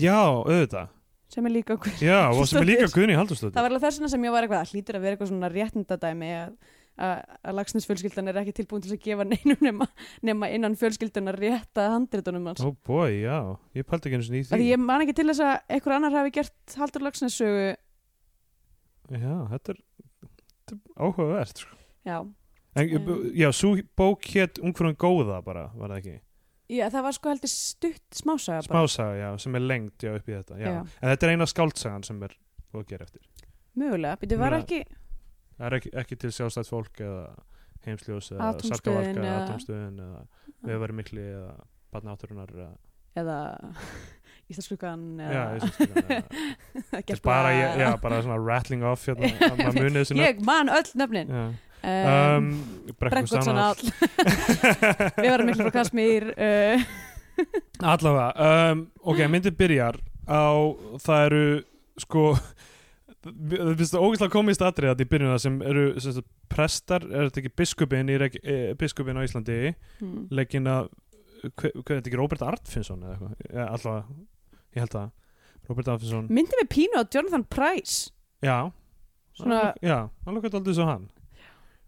Já, 0.00 0.16
auðvitað 0.16 0.88
sem 1.34 1.48
er 1.48 1.54
líka 1.54 1.76
Já, 2.00 2.20
og 2.30 2.46
sem 2.48 2.62
er 2.62 2.68
líka 2.70 2.88
Guðni 2.94 3.18
Haldurstóttir 3.18 3.56
það 3.56 3.66
var 3.66 3.72
alveg 3.74 3.84
þess 3.84 4.00
vegna 4.00 4.10
sem 4.14 4.24
ég 4.26 4.34
var 4.34 4.46
eitthvað 4.46 4.62
að 4.64 4.72
hlýtur 4.72 4.98
að 4.98 5.04
vera 5.04 5.16
eitthvað 5.16 5.30
svona 5.32 5.50
réttindadæmi 5.52 6.30
að, 6.38 6.52
að, 7.06 7.22
að 7.42 7.56
lagsnesfjölskyldan 7.58 8.30
er 8.32 8.40
ekki 8.42 8.54
tilbúin 8.60 8.84
til 8.84 8.92
að 8.94 9.02
gefa 9.08 9.26
neinum 9.30 9.64
nema, 9.68 9.88
nema 10.30 10.50
innan 10.54 10.76
fjölskyldunar 10.80 11.38
rétta 11.40 11.88
handritunum 11.94 12.50
hans. 12.52 12.62
Ó 12.62 12.70
bói, 12.86 13.24
já, 13.24 13.38
ég 13.74 13.88
pældi 13.88 14.12
ekki 14.12 14.28
sinni 14.28 14.44
í 14.44 14.46
Af 14.46 14.54
því 14.54 14.70
ég 14.70 14.84
man 14.84 15.04
ekki 15.04 15.16
til 15.18 15.26
þess 15.32 15.42
að 15.44 15.74
einhver 15.76 15.96
annar 15.98 16.18
hafi 16.20 16.34
gert 16.38 16.78
Haldur 16.78 17.06
Lagsnes 17.08 17.40
sögu. 17.40 17.74
Já, 19.12 19.34
þetta 19.50 19.74
er, 19.74 19.82
þetta 20.22 20.78
er 20.78 20.80
áhugavert 21.04 21.64
sko. 21.64 21.76
já, 22.08 22.18
En, 22.74 22.90
já, 23.38 23.52
svo 23.54 23.76
bók 23.94 24.24
hétt 24.34 24.58
Ungfrúin 24.58 24.96
góða 24.98 25.38
bara, 25.46 25.68
var 25.78 25.92
það 25.92 26.00
ekki? 26.00 26.14
Já 26.70 26.86
það 26.90 27.02
var 27.06 27.12
sko 27.18 27.28
heldur 27.34 27.50
stutt 27.52 28.16
smásaga 28.16 28.62
bara. 28.64 28.68
Smásaga, 28.86 29.16
já, 29.20 29.28
sem 29.44 29.54
er 29.58 29.64
lengt 29.64 30.02
já, 30.06 30.14
upp 30.16 30.28
í 30.28 30.36
þetta 30.38 30.58
já. 30.60 30.66
Já. 30.70 30.78
En 31.02 31.10
þetta 31.12 31.26
er 31.28 31.34
eina 31.34 31.46
skáldsagan 31.50 32.04
sem 32.06 32.22
er 32.24 32.36
að 32.74 32.86
gera 32.90 33.04
eftir 33.08 33.20
mögulega, 33.78 34.16
býtu 34.22 34.38
var 34.38 34.54
Mögulega. 34.56 34.64
ekki 34.64 35.00
Það 35.54 35.66
er 35.68 35.74
ekki, 35.78 35.90
ekki 36.02 36.16
til 36.18 36.30
sjálfstætt 36.34 36.66
fólk 36.70 37.00
eða 37.04 37.26
heimsljós 37.86 38.32
eða 38.34 38.48
sarkavalka 38.64 39.12
eða 39.12 39.26
eða- 39.28 39.42
atomstöðin 39.44 40.00
eða 40.02 40.22
við 40.64 40.80
varum 40.82 40.96
mikli 40.98 41.20
eða 41.30 41.52
barna 41.94 42.14
átturunar 42.16 42.50
eða, 42.54 42.70
eða 43.22 43.36
Íslandsklukkan 44.50 45.04
já, 45.20 45.44
eða 45.54 46.18
er 46.98 47.04
Gert 47.06 47.22
bara, 47.24 47.52
já, 47.54 47.92
bara 48.02 48.18
svona 48.24 48.40
rattling 48.44 48.82
off 48.84 49.06
hérna, 49.08 49.30
ég 50.26 50.42
man 50.44 50.68
öll 50.68 50.90
nöfnin 50.98 51.30
Já. 51.30 51.44
Um, 51.84 52.48
Brekkvöldsanál 53.00 53.76
við 55.20 55.30
varum 55.30 55.48
miklu 55.50 55.66
frá 55.68 55.74
Kasmír 55.80 56.26
uh, 56.34 56.84
Allavega, 57.84 58.28
um, 58.72 58.84
ok, 59.10 59.24
myndið 59.32 59.56
byrjar 59.58 59.98
á, 60.30 60.44
það 61.02 61.24
eru 61.28 61.42
sko 62.04 62.26
það 63.24 63.70
finnst 63.80 63.94
það 63.94 64.04
ógeðslega 64.04 64.32
komist 64.34 64.62
atrið 64.64 64.92
að 64.92 65.02
í 65.04 65.08
byrjunna 65.14 65.38
sem 65.42 65.56
eru 65.64 65.84
sem 66.02 66.14
sagt, 66.18 66.28
prestar, 66.52 67.06
er 67.08 67.28
þetta 67.30 67.40
ekki 67.42 67.52
biskupin 67.62 68.12
Reyk- 68.20 68.40
eh, 68.44 68.70
biskupin 68.78 69.16
á 69.18 69.24
Íslandi? 69.24 69.58
Hmm. 70.00 70.26
leggin 70.34 70.68
að 70.70 70.90
hvað 71.44 71.74
hvað 71.80 71.90
er 71.96 71.98
þetta 72.00 72.10
ekki 72.12 72.20
Robert 72.20 72.44
Artfinsson 72.46 73.02
eða 73.04 73.14
eitthvað, 73.16 73.34
ja, 73.56 73.64
allavega 73.66 74.16
ég 74.76 74.84
held 74.84 74.96
að, 75.00 75.10
Robert 75.70 75.90
Artfinsson 75.94 76.28
myndi 76.38 76.60
við 76.62 76.70
pínu 76.76 77.00
á 77.00 77.04
Jonathan 77.08 77.44
Price. 77.48 78.10
Já, 78.44 78.58
Svona- 79.34 79.72
já, 79.82 79.98
hann 80.26 80.36
lukkar 80.36 80.54
aldrei 80.60 80.76
svo 80.76 80.86
hann 80.88 81.08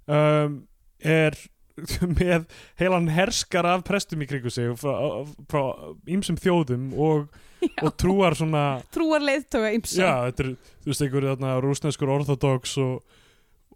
um, 0.07 0.57
er 1.03 1.37
með 2.19 2.47
heilan 2.81 3.11
herskar 3.12 3.69
af 3.69 3.85
prestum 3.87 4.23
í 4.25 4.29
kringu 4.29 4.53
sig 4.53 4.73
frá, 4.81 5.62
ýmsum 6.09 6.38
þjóðum 6.40 6.88
og, 6.97 7.27
og 7.85 7.90
trúar 8.01 8.37
svona 8.38 8.64
trúar 8.95 9.25
leiðtoga 9.25 9.75
ymsa 9.77 10.01
já, 10.01 10.12
þetta 10.31 10.47
er, 10.47 10.51
þú 10.85 10.92
veist, 10.92 11.05
einhver 11.05 11.29
þarna 11.33 11.55
rúsneskur 11.64 12.12
orthodox 12.16 12.77
og, 12.83 13.21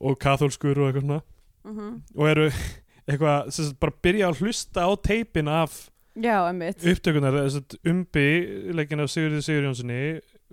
og 0.00 0.18
katholskur 0.20 0.80
og 0.80 0.90
eitthvað 0.90 1.06
svona. 1.06 1.22
Mhm. 1.68 1.88
og 2.16 2.28
eru 2.30 2.48
eitthvað, 3.10 3.50
sem 3.52 3.68
sagt, 3.68 3.80
bara 3.82 3.98
byrja 4.06 4.30
að 4.30 4.44
hlusta 4.44 4.86
á 4.88 4.90
teipin 5.04 5.50
af 5.52 5.80
já, 6.16 6.36
upptökunar, 6.48 7.36
þess 7.44 7.60
að 7.60 7.90
umbi 7.92 8.28
leikin 8.76 9.02
af 9.04 9.12
Sigurði 9.12 9.44
Sigur 9.44 9.68
Jónssoni 9.68 10.02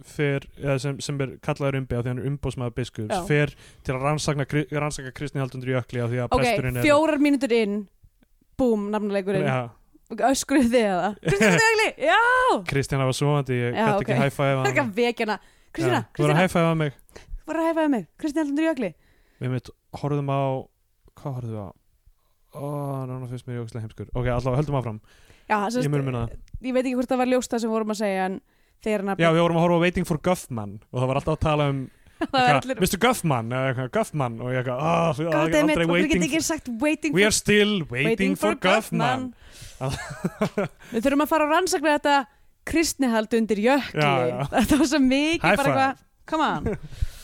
fer, 0.06 0.46
sem, 0.82 1.00
sem 1.04 1.20
er 1.24 1.34
kallaður 1.44 1.80
umbi 1.82 1.98
af 1.98 2.04
því 2.04 2.12
hann 2.12 2.22
er 2.22 2.30
umbóðsmaður 2.32 2.76
biskups, 2.78 3.14
Já. 3.14 3.24
fer 3.28 3.54
til 3.86 3.96
að 3.96 4.06
rannsakna, 4.06 4.46
rannsaka 4.78 5.14
kristni 5.16 5.42
haldundur 5.42 5.74
jökli 5.74 6.04
af 6.04 6.12
því 6.12 6.22
að 6.24 6.30
ok, 6.30 6.44
presturinn 6.44 6.80
er 6.80 6.88
fjórar 6.88 7.22
mínútur 7.24 7.56
inn. 7.58 7.78
Búm, 8.58 8.88
nafnuleikurinn 8.94 9.46
ja, 9.46 9.60
öskruð 10.30 10.70
þið 10.74 10.86
eða? 10.86 11.10
Kristina 11.28 11.60
Dögli, 11.62 11.90
já! 12.08 12.22
Kristjana 12.70 13.10
var 13.10 13.18
svoandi, 13.18 13.58
ég 13.58 13.76
Já, 13.76 13.84
gæti 13.84 13.98
ok. 13.98 14.06
ekki 14.08 14.20
hæfæða 14.24 14.56
það 14.56 14.64
er 14.64 14.72
ekki 14.72 14.84
að 14.84 14.94
vekjana 15.02 15.36
Kristina, 15.78 16.00
þú 16.18 16.24
var 16.26 16.34
að 16.34 16.40
Kristina, 16.40 16.40
hæfæða 16.42 16.78
mig. 16.80 16.98
Var 17.48 17.60
að 17.62 17.70
hæfaði 17.70 17.92
mig. 17.94 18.08
Kristina 18.18 18.46
Allandur 18.46 18.68
Jökli. 18.68 18.90
Við 19.38 19.54
mitt 19.54 19.70
horfðum 20.02 20.34
á 20.34 20.42
hvað 21.22 21.38
horfðum 21.38 21.54
við 21.54 21.62
á? 21.62 21.70
Ó, 22.58 22.66
nána 23.06 23.30
finnst 23.30 23.46
mér 23.46 23.60
jókslega 23.60 23.86
heimskur. 23.86 24.10
Ok, 24.16 24.26
allavega 24.26 24.62
höldum 24.64 24.80
áfram. 24.80 25.02
Já, 25.48 25.60
ég 25.68 25.76
sagt, 25.78 25.92
mun 25.94 26.08
minna 26.08 26.26
ég 26.66 26.74
veit 26.74 26.84
ekki 26.84 26.96
hvort 26.98 27.12
það 27.12 27.22
var 27.22 27.30
ljósta 27.32 27.60
sem 27.62 27.72
vorum 27.72 27.94
að 27.94 28.02
segja 28.02 28.24
en 28.28 28.40
hann 28.86 29.16
já, 29.18 29.30
við 29.34 29.42
vorum 29.42 29.60
að 29.60 29.66
horfa 29.66 29.78
á 29.78 29.84
Waiting 29.84 30.08
for 30.08 30.22
Guffman 30.24 30.80
og 30.92 31.00
það 31.02 31.08
var 31.10 31.20
alltaf 31.22 31.38
að 31.38 31.44
tala 31.46 31.70
um 31.74 31.84
allir 32.34 32.80
Mr. 32.82 33.00
Guffman? 33.02 33.52
eitthvað, 33.54 33.92
Guffman? 33.94 34.40
og 34.42 34.54
ég 34.54 34.62
eitthvað, 34.62 34.80
oh, 34.82 35.20
Goddammit, 35.22 35.76
aldrei 35.78 35.86
okkur 35.86 35.98
get 35.98 36.13
waiting 36.13 36.26
ekki 36.30 36.42
sagt 36.46 36.72
waiting 36.82 37.13
we 37.13 37.22
for, 37.22 37.28
are 37.28 37.38
still 37.38 37.76
waiting, 37.92 38.38
for, 38.40 38.58
Guffman, 38.62 39.32
Við 40.94 41.04
þurfum 41.06 41.24
að 41.26 41.30
fara 41.30 41.46
að 41.46 41.54
rannsakna 41.54 41.94
þetta 42.00 42.16
kristnihald 42.68 43.36
undir 43.38 43.62
jökli. 43.62 44.02
Já, 44.02 44.13
já. 44.28 44.40
Þetta 44.56 44.80
var 44.82 44.90
svo 44.92 45.02
mikið 45.04 45.62
bara 45.62 45.68
eitthvað 45.72 46.04
Come 46.28 46.48
on 46.48 46.68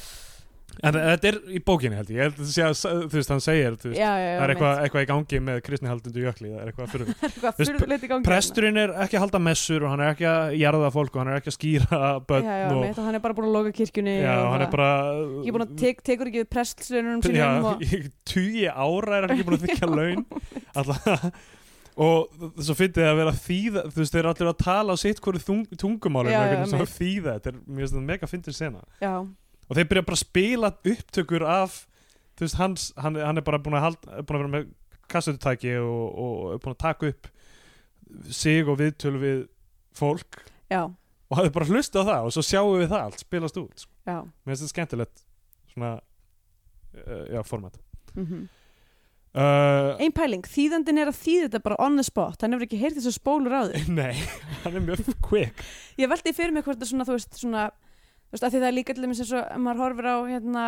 en 0.81 0.95
þetta 0.97 1.27
er 1.29 1.35
í 1.53 1.59
bókinni 1.67 1.97
held 1.99 2.09
ég, 2.09 2.17
ég 2.17 2.23
held 2.25 2.39
að 2.41 2.47
sé 2.49 2.63
að, 2.65 2.79
þú 3.11 3.17
veist, 3.19 3.31
hann 3.33 3.43
segir 3.45 3.75
þú 3.77 3.91
veist, 3.91 3.99
já, 3.99 4.09
já, 4.09 4.23
já, 4.23 4.33
það 4.39 4.43
er 4.47 4.53
eitthvað, 4.55 4.81
eitthvað 4.87 5.03
í 5.05 5.09
gangi 5.11 5.41
með 5.49 5.59
kristni 5.67 5.91
haldundu 5.91 6.23
jökli, 6.23 6.49
það 6.53 6.63
er 6.63 6.71
eitthvað 6.71 6.91
fyrir 6.93 7.11
eitthvað 7.27 7.59
Þú 7.59 7.67
veist, 7.67 8.07
gangi 8.13 8.27
presturinn 8.27 8.81
er 8.83 8.95
ekki 9.05 9.19
að 9.19 9.25
halda 9.27 9.41
messur 9.47 9.85
og 9.85 9.93
hann 9.93 10.03
er 10.07 10.13
ekki 10.15 10.27
að 10.31 10.55
jarða 10.63 10.91
fólk 10.97 11.13
og 11.13 11.21
hann 11.23 11.31
er 11.33 11.39
ekki 11.41 11.53
að 11.53 11.57
skýra 11.59 12.01
börn 12.31 12.49
og, 12.49 12.81
mitt, 12.81 12.97
og 12.97 13.07
hann 13.09 13.19
er 13.19 13.25
bara 13.27 13.37
búin 13.37 13.49
að 13.51 13.57
loka 13.59 13.75
kirkjunni 13.79 14.15
já, 14.23 14.33
og 14.41 14.51
hann 14.55 14.65
er 14.65 14.69
það- 14.69 14.75
bara 14.77 14.91
Ég 15.43 15.49
er 15.51 15.57
búin 15.59 15.67
að 15.67 15.75
tek, 15.83 16.03
tekur 16.09 16.31
ekki 16.31 16.41
við 16.43 16.51
prestlunum 16.57 17.21
sínum 17.27 17.67
og, 17.73 17.83
tugi 18.33 18.65
ára 18.71 19.17
er 19.19 19.27
hann 19.27 19.35
ekki 19.37 19.47
búin 19.49 19.59
að 19.59 19.67
þykja 19.67 19.91
laun. 19.97 20.25
Alltaf 20.73 21.27
og 21.93 22.31
svo 22.57 22.73
fyndið 22.73 23.05
að 23.05 23.19
vera 23.19 23.33
þýða 23.37 23.81
þú 23.93 23.99
veist, 24.01 24.13
þeir 24.15 24.19
eru 24.23 24.29
allir 24.31 24.49
að 24.49 24.55
tala 24.63 24.95
á 24.95 24.97
sitt 24.97 25.19
hverju 25.21 25.57
tungumálum 25.77 26.33
þýða. 26.89 27.35
Þetta 27.37 27.51
er 27.51 27.59
mjög 27.77 27.93
mega 28.07 28.29
fyndið 28.31 28.55
sena. 28.57 28.81
Já, 29.03 29.11
og 29.67 29.77
þeir 29.77 29.89
byrja 29.91 30.05
bara 30.07 30.19
að 30.19 30.23
spila 30.25 30.71
upptökur 30.93 31.45
af 31.47 31.77
þú 32.37 32.47
veist, 32.47 32.57
hans, 32.59 32.87
hann, 32.99 33.19
hann 33.19 33.39
er 33.39 33.45
bara 33.45 33.61
búin 33.61 33.77
að, 33.77 33.87
halda, 33.89 34.23
búin 34.23 34.39
að 34.39 34.43
vera 34.43 34.53
með 34.55 34.71
kassututæki 35.13 35.75
og, 35.81 36.03
og 36.23 36.63
búin 36.63 36.75
að 36.75 36.81
taka 36.83 37.11
upp 37.13 37.29
sig 38.33 38.67
og 38.69 38.77
viðtöl 38.81 39.15
við 39.21 39.45
fólk. 39.97 40.41
Já, 40.73 40.87
og 41.33 41.39
hafði 41.39 41.53
bara 41.55 41.69
hlustið 41.69 42.05
á 42.05 42.09
það 42.09 42.27
og 42.27 42.33
svo 42.35 42.43
sjáum 42.45 42.81
við 42.81 42.91
það 42.91 43.05
allt 43.07 43.21
spilast 43.23 43.61
út 43.61 43.85
sko. 43.85 43.93
já. 44.05 44.17
Mér 44.21 44.51
finnst 44.51 44.63
þetta 44.63 44.73
skemmtilegt 44.73 45.23
svona 45.73 45.93
uh, 45.97 47.23
já, 47.33 47.39
format. 47.47 47.79
Mm 48.13 48.43
uh, 49.33 49.95
Ein 49.97 50.13
pæling, 50.13 50.45
þýðandinn 50.45 51.01
er 51.01 51.09
að 51.09 51.21
þýða 51.23 51.47
þetta 51.47 51.63
bara 51.65 51.79
on 51.81 51.95
the 51.97 52.05
spot 52.05 52.43
Hann 52.43 52.53
hefur 52.53 52.67
ekki 52.67 52.77
heyrt 52.77 52.99
þess 52.99 53.09
að 53.09 53.15
spólur 53.17 53.55
á 53.57 53.61
þig 53.71 53.87
Nei, 54.01 54.13
hann 54.65 54.77
er 54.77 54.85
mjög 54.85 55.09
quick. 55.25 55.63
Ég 55.97 56.11
veldi 56.11 56.35
fyrir 56.37 56.53
mig 56.53 56.67
hvort 56.67 56.81
það 56.81 56.91
svona, 56.91 57.07
þú 57.09 57.17
veist, 57.17 57.39
svona 57.41 57.65
Þú 58.33 58.39
veist, 58.39 58.47
að 58.47 58.55
því 58.55 58.59
það 58.63 58.67
er 58.71 58.73
líka 58.79 58.93
til 58.97 59.03
dæmis 59.05 59.19
eins 59.21 59.31
og 59.37 59.61
maður 59.61 59.81
horfir 59.83 60.07
á 60.09 60.17
hérna 60.25 60.65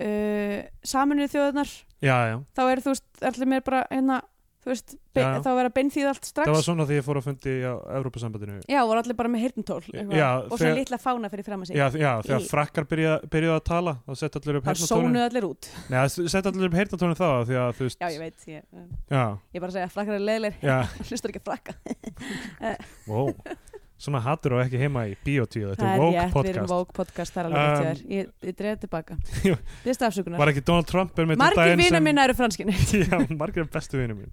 uh, 0.00 0.58
saminuð 0.88 1.34
þjóðarnar 1.34 1.76
Já, 2.00 2.16
já, 2.30 2.34
þá 2.56 2.60
er 2.72 2.80
þú 2.84 2.92
veist, 2.94 3.06
allir 3.28 3.48
mér 3.50 3.62
bara 3.66 3.80
hérna, 3.90 4.16
þú 4.62 4.70
veist, 4.70 4.92
be, 5.16 5.22
Já. 5.24 5.30
þá 5.42 5.48
er 5.50 5.66
að 5.66 5.72
beinþýða 5.74 6.10
allt 6.12 6.28
strax. 6.28 6.46
Það 6.46 6.54
var 6.54 6.64
svona 6.68 6.86
því 6.86 6.96
ég 6.98 7.04
fór 7.08 7.18
að 7.18 7.24
fundi 7.26 7.54
á 7.66 7.74
Evrópusambandinu. 7.98 8.58
Já, 8.70 8.78
voru 8.86 9.02
allir 9.02 9.16
bara 9.18 9.30
með 9.32 9.42
Já, 10.14 10.28
og 10.38 10.52
svo 10.52 10.60
þegar- 10.62 10.78
litla 10.78 10.98
fána 11.02 11.30
fyrir 11.32 11.44
fram 11.48 11.64
að 11.64 11.66
sig. 11.66 11.76
Já, 11.76 11.86
já, 11.98 12.12
þegar 12.22 12.44
Í- 12.44 12.50
frakkar 12.52 12.86
byrja, 12.92 13.16
byrjuðu 13.26 13.56
að 13.58 13.64
tala 13.66 13.96
þá 14.06 14.14
sett 14.22 14.38
allir 14.38 14.60
upp 14.60 14.64
Það 14.64 14.74
heyrnatónin 14.78 15.10
sónuð 15.10 15.26
allir 15.26 15.48
út. 15.50 15.70
Nei, 15.90 15.98
það 15.98 16.28
sett 16.36 16.46
allir 16.52 16.68
upp 16.70 16.78
heyrnatónin 16.78 17.18
þá 17.18 17.28
því 17.50 17.58
að 17.64 17.72
þú 17.74 17.88
veist 17.88 17.98
Já, 17.98 18.08
ég 18.14 18.18
veit, 18.22 18.46
ég, 18.46 18.62
Já, 19.10 19.24
ég 19.54 19.60
bara 19.66 19.72
segja 19.74 19.90
frakkar 19.90 20.14
er 20.14 20.26
leðilegir 20.28 20.62
já, 20.62 20.78
hlustar 21.10 21.34
ekki 21.34 21.42
að 21.42 21.50
frakka. 21.50 21.74
Wow 23.10 23.34
Svona 23.98 24.20
hattur 24.22 24.54
og 24.54 24.60
ekki 24.62 24.78
heima 24.78 25.06
í 25.10 25.14
Bíotíu 25.26 25.72
Þetta 25.72 25.88
er 25.88 25.98
er 25.98 26.18
erum 26.22 26.34
podcast. 26.36 26.70
Vogue 26.70 26.94
podcast, 26.94 27.34
það 27.34 27.40
er 27.40 27.48
alveg 27.48 27.64
Um, 27.68 27.86
þér. 27.88 28.02
Ég, 28.14 28.28
ég 28.46 28.56
dreif 28.60 28.78
tilbaka. 28.84 29.16
Jú. 29.48 29.56
Þið 29.82 30.04
afsökunar 30.08 30.38
Var 30.44 30.52
ekki 30.52 30.62
Donald 30.70 30.86
Trump 30.92 31.18
er 31.18 31.26
með 31.26 31.40
Margir 31.42 31.74
vina 31.80 32.00
minna 32.04 32.26
eru 32.28 32.36
franskinni 32.38 32.76
Já, 33.10 33.18
margir 33.40 33.64
er 33.64 33.70
bestu 33.74 33.98
vinur 33.98 34.20
mín 34.20 34.30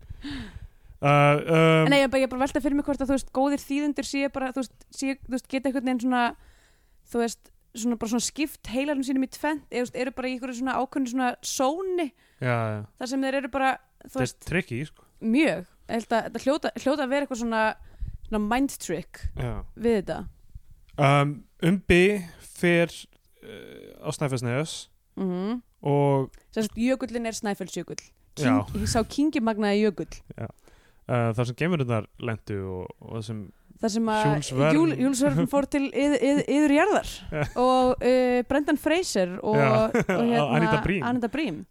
uh, 1.02 1.10
um, 1.10 1.90
Nei, 1.90 2.00
ég 2.04 2.12
bara, 2.14 2.22
ég 2.26 2.30
bara 2.32 2.44
velta 2.46 2.62
fyrir 2.64 2.78
mig 2.78 2.86
hvort 2.88 3.02
að 3.02 3.10
þú 3.12 3.18
veist, 3.18 3.32
góðir 3.36 3.64
þýðundir 3.64 4.08
séu 4.10 4.30
bara, 4.34 4.52
þú 4.56 4.62
veist, 4.64 4.76
séu, 4.96 5.18
þú 5.26 5.34
veist, 5.36 5.48
geta 5.52 5.70
einhvern 5.72 5.90
veginn 5.90 6.04
svona, 6.06 6.24
þú 7.12 7.24
veist, 7.24 7.52
svona 7.76 7.98
bara 8.02 8.14
svona 8.14 8.26
skipt 8.30 8.72
heilarum 8.72 9.04
sínum 9.06 9.26
í 9.26 9.32
tvent, 9.34 9.66
eða 9.74 10.00
eru 10.06 10.14
bara 10.16 10.30
í 10.30 10.36
einhverju 10.38 10.60
svona 10.62 10.78
ákveðinu 10.80 11.12
svona 11.16 11.32
sóni, 11.46 12.08
Já, 12.40 12.54
já, 12.54 12.80
þar 13.02 13.12
sem 13.12 13.26
þeir 13.28 13.40
eru 13.42 13.52
bara, 13.54 13.74
þú 14.06 14.22
þetta 14.22 14.30
er 14.30 14.48
tricky 14.52 14.80
sko. 14.88 15.06
mjög, 15.36 15.68
þetta 15.92 16.44
hljóta, 16.46 16.72
hljóta 16.84 17.06
að 17.06 17.14
vera 17.16 17.26
eitthvað 17.28 17.42
svona 17.44 17.64
mind 18.34 18.74
trick 18.82 19.22
Já 19.38 19.64
við 19.76 20.00
þetta. 20.02 20.20
um, 20.98 21.44
Umbi 21.66 22.02
fer 22.56 22.90
uh, 22.92 24.06
á 24.06 24.10
Snæfellsneðus 24.16 24.90
Mm 25.16 25.62
og 25.86 26.32
Sérst, 26.50 26.74
jökullin 26.82 27.28
er 27.30 27.36
snæfellsjökull. 27.38 28.00
King, 28.36 28.64
ég 28.74 28.88
sá 28.90 29.04
kingimagnaði 29.06 29.84
jökull. 29.86 30.08
uh, 30.42 30.48
þar 31.08 31.46
sem 31.46 31.56
gemurinnar 31.60 32.08
lendu 32.20 32.58
og, 32.66 32.90
og 33.06 33.12
það 33.20 33.26
sem 33.28 33.44
þar 33.84 33.92
sem 33.94 34.10
að 34.10 34.24
Jules 34.26 34.50
Verne. 34.58 34.74
Júl, 34.80 34.94
Jules 35.04 35.22
Verne 35.22 35.46
fór 35.54 35.68
til 35.70 35.84
yð, 35.92 36.16
yð, 36.18 36.42
yður 36.56 36.74
jarðar 36.80 37.12
og 37.62 38.02
uh, 38.02 38.40
Brendan 38.50 38.82
Fraser 38.82 39.36
og, 39.44 39.60
og 39.62 40.00
hérna, 40.10 40.48
Anita 40.58 40.82
Briem. 40.82 41.06
Anita 41.12 41.30
Briem. 41.30 41.62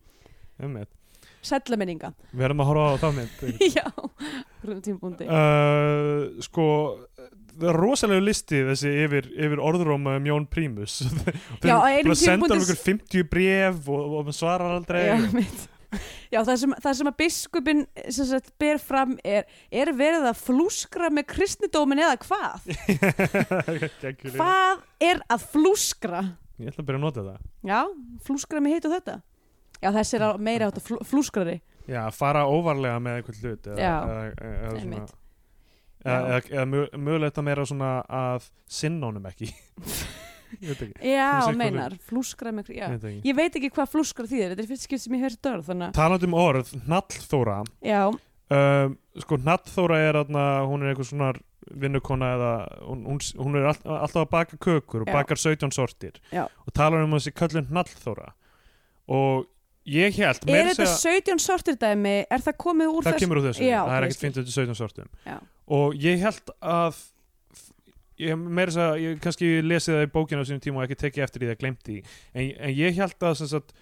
Um, 1.45 1.49
Sætla 1.51 1.79
minninga 1.81 2.13
við 2.33 2.47
erum 2.49 2.65
að 2.65 2.71
horfa 2.73 2.89
á 2.89 2.97
það 3.05 3.19
mynd 3.21 3.45
Já, 3.79 3.85
rúðum 4.65 4.83
tímabúndi 4.89 5.29
uh, 5.29 6.41
sko 6.49 6.67
það 7.55 7.69
er 7.71 7.79
rosalega 7.79 8.25
listi 8.25 8.63
þessi 8.71 8.91
yfir, 9.05 9.29
yfir 9.47 9.61
orðróma 9.63 10.17
um 10.19 10.25
Jón 10.27 10.49
Prímus. 10.51 10.97
Já, 11.63 11.77
á 11.79 11.87
einum 11.87 12.11
bara 12.11 12.19
senda 12.19 12.33
hann 12.35 12.43
tímapunkti- 12.43 12.65
okkur 12.65 12.81
50 12.83 13.29
bref 13.31 13.93
og, 13.95 14.19
og 14.25 14.35
svarar 14.35 14.75
aldrei 14.81 15.05
Já, 15.07 15.17
mitt 15.35 15.71
Já, 16.33 16.41
það 16.43 16.57
sem, 16.59 16.73
það 16.83 16.97
sem 16.99 17.09
að 17.11 17.17
biskupin 17.21 17.83
sem 18.11 18.27
sagt, 18.27 18.49
ber 18.59 18.81
fram 18.83 19.13
er 19.23 19.45
er 19.71 19.93
verið 19.95 20.25
að 20.27 20.41
flúskra 20.43 21.11
með 21.15 21.29
kristnidómin 21.31 22.03
eða 22.03 22.17
hvað? 22.25 22.65
Hvað 24.35 24.83
er 24.99 25.23
að 25.31 25.47
flúskra? 25.53 26.25
ég 26.59 26.71
ætla 26.71 26.83
að 26.83 26.89
byrja 26.89 26.99
að 26.99 27.05
nota 27.05 27.25
það. 27.29 27.47
Já, 27.67 27.79
flúskra 28.27 28.63
með 28.63 28.77
hitt 28.77 28.89
og 28.89 28.97
þetta 28.97 29.17
Já, 29.83 29.91
þessi 29.93 30.19
er 30.19 30.25
meira 30.39 30.69
átt 30.71 30.81
að 30.81 30.87
flú, 30.89 30.99
flúskrari. 31.05 31.59
Já, 31.91 32.03
fara 32.17 32.47
óvarlega 32.49 33.01
með 33.03 33.19
eitthvað 33.21 33.41
hlut 33.43 33.71
eða, 33.73 33.79
Já, 33.81 33.95
eða, 33.95 34.21
eða, 34.25 34.59
svona, 34.65 34.83
einmitt. 34.83 35.15
eða, 36.05 36.19
eða, 36.19 36.43
eða 36.55 36.67
mö- 36.73 37.01
mögulegt 37.09 37.41
að 37.41 37.49
meira 37.51 37.67
svona 37.69 37.91
að 38.23 38.51
sinna 38.81 39.11
honum 39.11 39.27
ekki. 39.33 39.51
Já, 40.55 41.51
meinar, 41.57 41.97
flúskra 42.07 42.53
með 42.55 42.69
ég 42.77 43.35
veit 43.35 43.57
ekki. 43.59 43.71
Hvað 43.75 43.91
flúskra 43.91 44.27
þýðir, 44.31 44.53
þetta 44.53 44.63
er 44.63 44.69
fyrst 44.71 44.87
skipt 44.87 45.03
sem 45.03 45.17
ég 45.17 45.25
höfði 45.27 45.51
að, 45.51 45.73
talandi 45.97 46.29
um 46.29 46.37
orð, 46.39 46.71
Nallþóra 46.87 47.57
já, 47.83 48.03
um, 48.07 48.95
sko 49.25 49.39
Nallþóra 49.43 49.99
er 50.05 50.21
aðna, 50.23 50.45
hún 50.71 50.85
er 50.85 50.93
eitthvað 50.93 51.11
svona 51.11 51.33
vinnukona 51.81 52.31
eða 52.37 52.53
hún, 52.85 53.03
hún, 53.09 53.21
hún 53.41 53.59
er 53.59 53.71
all, 53.73 53.81
alltaf 53.97 54.23
að 54.27 54.31
baka 54.35 54.59
kökur 54.61 55.05
og 55.05 55.09
Já. 55.09 55.15
bakar 55.17 55.41
17 55.41 55.73
sortir 55.73 56.19
Já. 56.31 56.45
og 56.45 56.75
talar 56.77 57.05
um 57.07 57.17
þessi 57.17 57.33
köllun 57.35 57.71
Nallþóra 57.73 58.31
og 59.09 59.47
ég 59.87 60.15
held 60.17 60.49
er 60.49 60.71
þetta 60.73 60.87
segja- 60.87 61.21
17 61.21 61.39
sortir 61.45 61.77
dæmi, 61.77 62.15
er 62.31 62.39
það 62.41 62.57
komið 62.57 62.89
úr 62.95 63.03
það 63.05 63.13
þess 63.13 63.21
kemur 63.25 63.41
úr 63.43 63.49
þessu, 63.51 63.65
Já, 63.69 63.81
það 63.85 63.97
er 63.99 64.07
ekkert. 64.09 64.21
50 64.25 64.45
til 64.45 64.53
17 64.53 64.75
sortum. 64.79 65.09
Já. 65.27 65.39
og 65.69 65.95
ég 65.95 66.19
held 66.25 66.55
að 66.63 67.03
ég 68.23 68.39
meira 68.39 68.71
þess 68.71 68.79
að 68.85 69.01
ég 69.03 69.21
kannski 69.25 69.49
lesið 69.67 69.97
það 69.99 70.07
í 70.07 70.13
bókinu 70.15 70.45
á 70.45 70.47
sínum 70.47 70.63
tíma 70.63 70.81
og 70.83 70.87
ekki 70.87 71.01
tekið 71.03 71.25
eftir 71.27 71.43
því 71.43 71.49
það 71.51 71.61
glemti 71.65 71.97
en, 72.33 72.45
en 72.63 72.75
ég 72.79 72.95
held 73.01 73.27
að 73.27 73.37
sem 73.41 73.49
sagt, 73.51 73.73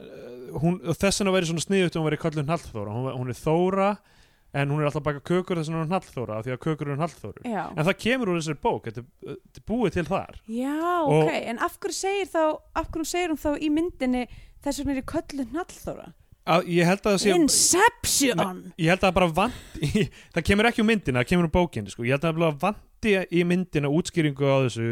uh, 0.00 0.58
hún, 0.62 0.78
þess 0.96 1.20
vegna 1.20 1.34
væri 1.36 1.50
svona 1.50 1.64
sniðut 1.66 1.98
hún 1.98 2.06
væri 2.08 2.20
kallun 2.22 2.48
Hallþóra, 2.54 2.94
hún, 2.96 3.10
hún 3.20 3.32
er 3.34 3.36
Þóra 3.40 3.90
en 4.56 4.70
hún 4.72 4.80
er 4.80 4.88
alltaf 4.88 5.02
að 5.02 5.08
baka 5.10 5.20
kökur 5.28 5.60
þess 5.60 5.68
er 5.68 5.76
hún 5.82 5.92
Hallþóra 5.92 6.38
af 6.40 6.46
því 6.46 6.54
að 6.56 6.62
kökur 6.64 6.88
eru 6.88 7.00
Hallþóru 7.04 7.44
Já, 7.52 7.62
en 7.76 7.84
það 7.90 7.98
kemur 8.06 8.32
úr 8.32 8.40
þessari 8.40 8.60
bók, 8.64 8.88
þetta 8.88 9.04
er- 9.04 9.36
þetta 9.44 9.60
er 9.60 9.66
búið 9.68 9.92
til 9.98 10.06
þar. 10.08 10.40
Já 10.48 10.76
Og- 11.04 11.20
ok, 11.26 11.32
en 11.52 11.58
af 11.68 11.76
hverju 11.82 11.98
segir 12.00 12.30
þá 12.32 12.42
af 12.80 12.88
hverju 12.94 13.10
segir 13.12 13.34
hún 13.34 13.42
þá 13.44 13.50
í 13.60 13.68
myndinni 13.76 14.24
þess 14.64 14.80
vegna 14.80 14.94
er 14.96 15.02
í 15.02 15.06
köllu 15.12 15.46
hnallþóra 15.50 16.08
að, 16.46 16.68
ég 16.70 16.88
held 16.88 17.02
að 17.02 17.14
það 17.16 17.22
sé 17.22 17.36
Inception! 17.36 18.58
Ég 18.78 18.90
held 18.92 19.00
að 19.00 19.06
það 19.08 19.16
bara 19.18 19.30
vanti 19.40 20.04
það 20.34 20.46
kemur 20.50 20.70
ekki 20.70 20.82
úr 20.82 20.90
myndina, 20.90 21.22
það 21.22 21.30
kemur 21.32 21.48
úr 21.48 21.54
bókinni 21.56 21.94
sko. 21.94 22.06
ég 22.06 22.16
held 22.16 22.28
að 22.28 22.42
það 22.44 22.60
vanti 22.66 23.14
í 23.30 23.46
myndina 23.48 23.92
útskýringu 23.92 24.46
á 24.46 24.56
þessu 24.66 24.90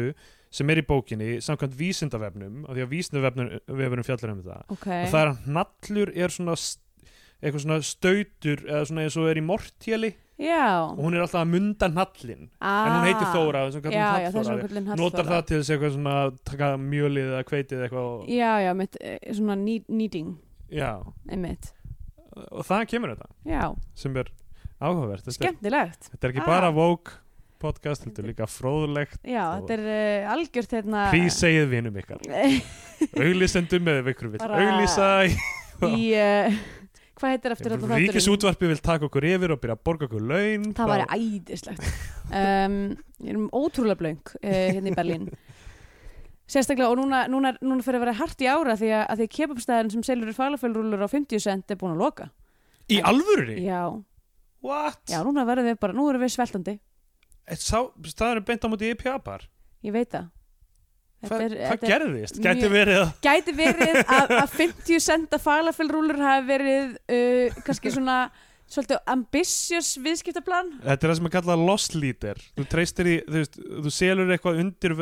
sem 0.55 0.71
er 0.71 0.79
í 0.79 0.87
bókinni 0.87 1.29
samkvæmt 1.43 1.77
vísindavefnum 1.79 2.65
af 2.67 2.75
því 2.77 2.85
að 2.85 2.91
vísindavefnum 2.93 4.05
fjallar 4.07 4.33
um 4.35 4.43
þetta 4.43 4.59
Ok, 4.71 4.87
og 4.87 5.09
það 5.11 5.21
er 5.21 5.31
að 5.31 5.41
hnallur 5.49 6.11
er 6.15 6.35
svona 6.35 6.55
eitthvað 7.41 7.65
svona 7.65 7.79
stautur 7.83 8.63
eða 8.63 8.85
svona 8.89 9.05
eins 9.05 9.17
og 9.19 9.27
er 9.31 9.41
í 9.41 9.45
mortjeli 9.45 10.11
já. 10.37 10.65
Og 10.91 10.99
hún 10.99 11.15
er 11.15 11.23
alltaf 11.23 11.41
að 11.41 11.51
munda 11.53 11.89
hnallin 11.89 12.47
ah, 12.59 12.85
en 12.85 12.93
hún 12.95 13.05
heitir 13.07 13.29
Þóra, 13.33 13.65
þess 13.69 13.79
að 13.79 13.95
Já, 13.95 14.07
já, 14.19 14.29
hún 14.35 14.63
köllu 14.65 14.83
notar 14.99 15.29
það 15.29 15.43
til 15.51 15.59
þess 15.61 15.99
að 16.11 16.39
taka 16.51 16.71
mjölið 16.81 17.29
eða 17.33 17.43
kveitið 17.51 17.83
eitthvað 17.87 18.29
Já, 18.35 18.51
já, 18.65 18.71
mitt, 18.75 18.97
eh, 19.01 19.19
svona 19.33 19.57
já, 20.75 20.89
einmitt, 21.31 21.69
og 22.51 22.65
það 22.67 22.87
kemur 22.91 23.13
þetta. 23.15 23.29
Sem 23.95 24.17
er 24.17 24.31
áhugavert. 24.81 25.27
Er- 25.27 25.37
skemmtilegt. 25.37 26.09
þetta 26.11 26.27
er 26.27 26.33
ekki 26.33 26.43
Ah. 26.43 26.51
bara 26.51 26.71
woke 26.71 27.11
podcast, 27.59 28.03
þetta 28.05 28.21
er 28.21 28.27
líka 28.29 28.47
fróðlegt 28.49 29.21
Já, 29.23 29.43
þetta 29.61 29.77
er 29.79 29.85
uh, 30.25 30.33
algjört 30.35 30.73
hérna 30.75 31.09
Please 31.13 31.39
segið 31.39 31.69
vinum 31.71 31.95
ykkar. 32.01 32.19
Auglýsendum 33.25 33.85
með 33.85 34.11
ykkur 34.11 34.35
Auglýsa 34.43 35.07
í 35.25 35.31
í, 35.85 36.03
uh, 36.19 36.59
hvað 37.19 37.33
heitir 37.33 37.53
eftir 37.55 37.73
þetta 37.73 37.87
þátturinn? 37.89 38.11
Ríkisútvarpi 38.11 38.69
vil 38.71 38.81
taka 38.83 39.07
okkur 39.07 39.27
yfir 39.31 39.53
og 39.55 39.59
byrja 39.63 39.75
að 39.77 39.83
borga 39.87 40.07
okkur 40.09 40.25
laun 40.31 40.65
Það 40.77 40.91
væri 40.91 41.05
æðislegt. 41.15 41.85
Um, 42.29 42.79
Ég 43.23 43.31
erum 43.31 43.45
ótrúlega 43.55 43.99
blöng 44.01 44.33
uh, 44.41 44.49
hérna 44.49 44.91
í 44.91 44.95
Berlín. 44.97 45.29
Sérstaklega 46.51 46.91
og 46.91 46.99
núna, 46.99 47.23
núna, 47.31 47.55
núna 47.65 47.81
fyrir 47.85 47.97
að 48.01 48.05
vera 48.05 48.17
hart 48.19 48.43
í 48.43 48.49
ára 48.51 48.75
því 48.77 48.89
að, 48.99 49.13
því 49.21 49.27
kebabstæðin 49.39 49.93
sem 49.95 50.03
selur 50.05 50.29
í 50.29 50.35
falafellrúlur 50.37 51.01
á 51.01 51.09
50 51.09 51.41
cent 51.41 51.73
er 51.73 51.79
búin 51.81 51.95
að 51.95 52.03
loka. 52.03 52.27
Í 52.91 52.99
alvörunni? 53.01 53.63
Já, 53.65 53.81
What? 54.65 55.01
já, 55.09 55.19
núna 55.25 55.45
verðum 55.47 55.71
við 55.71 55.79
bara, 55.81 55.95
nú 55.97 56.05
erum 56.11 56.21
við 56.21 56.35
sveltandi. 56.35 56.75
Sá, 57.57 57.79
staður 58.09 58.41
er 58.41 58.45
beint 58.45 58.65
á 58.65 58.69
móti 58.69 58.91
IPA 58.93 59.17
bar? 59.25 59.47
Ég 59.85 59.93
veit 59.95 60.11
það 60.13 60.29
Hva, 61.29 61.41
er- 61.45 61.57
Hvað 61.59 61.85
er- 61.85 61.93
gerðist? 61.93 62.41
Gæti 62.45 62.71
verið 62.73 63.01
að 63.03 63.13
Gæti 63.27 63.55
verið 63.59 64.01
að, 64.05 64.35
að 64.41 64.57
50 64.61 65.05
centa 65.09 65.41
falafellrúlur 65.41 66.21
hafi 66.25 66.49
verið 66.49 66.97
uh, 67.05 67.61
kannski 67.67 67.93
svona 67.95 68.19
svolítið 68.65 68.97
ambitious 69.13 69.91
viðskiptaplan 70.01 70.71
Þetta 70.81 71.05
er 71.05 71.11
það 71.11 71.17
sem 71.19 71.27
er 71.29 71.33
kallað 71.35 71.63
loss 71.67 71.91
leader. 71.93 72.39
Þú 72.57 72.63
treystir 72.71 73.05
því, 73.05 73.13
þú 73.27 73.35
veist, 73.43 73.59
þú 73.85 73.91
selur 73.93 74.31
eitthvað 74.33 74.61
undir, 74.63 74.95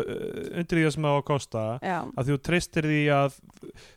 undir 0.59 0.79
því 0.81 0.83
að 0.83 0.91
sem 0.97 1.07
það 1.07 1.15
á 1.15 1.19
að 1.21 1.23
kosta 1.29 1.63
Já, 1.79 1.95
að 2.19 2.31
þú 2.33 2.37
treystir 2.49 2.87
því 2.91 2.97
að 3.15 3.37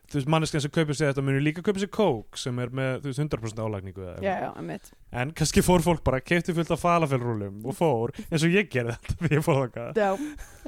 þú 0.07 0.21
veist, 0.21 0.31
manneskjan 0.37 0.65
sem 0.69 0.75
kaupir 0.77 0.99
sér 1.01 1.11
þetta 1.11 1.25
munir 1.27 1.43
líka 1.49 1.65
kaupir 1.67 1.83
sér 1.83 1.91
kók 1.99 2.39
sem 2.39 2.63
er 2.63 2.71
með, 2.79 2.93
þú 3.03 3.11
veist, 3.11 3.25
100% 3.27 3.65
álagningu 3.67 4.07
já, 4.07 4.15
já, 4.47 4.49
einmitt. 4.55 4.93
En 5.11 5.35
kannski 5.43 5.67
fór 5.67 5.83
fólk 5.83 6.07
bara, 6.07 6.23
keipti 6.23 6.55
fullt 6.55 6.71
af 6.77 6.85
falafellrúlum 6.87 7.67
og 7.67 7.75
fór, 7.83 8.15
eins 8.31 8.47
og 8.47 8.55
ég 8.55 8.71
gerði 8.71 8.95
þetta 9.03 9.33
ég 9.35 9.45
fór 9.51 9.65
þangað, 9.65 9.99
Já, 9.99 10.15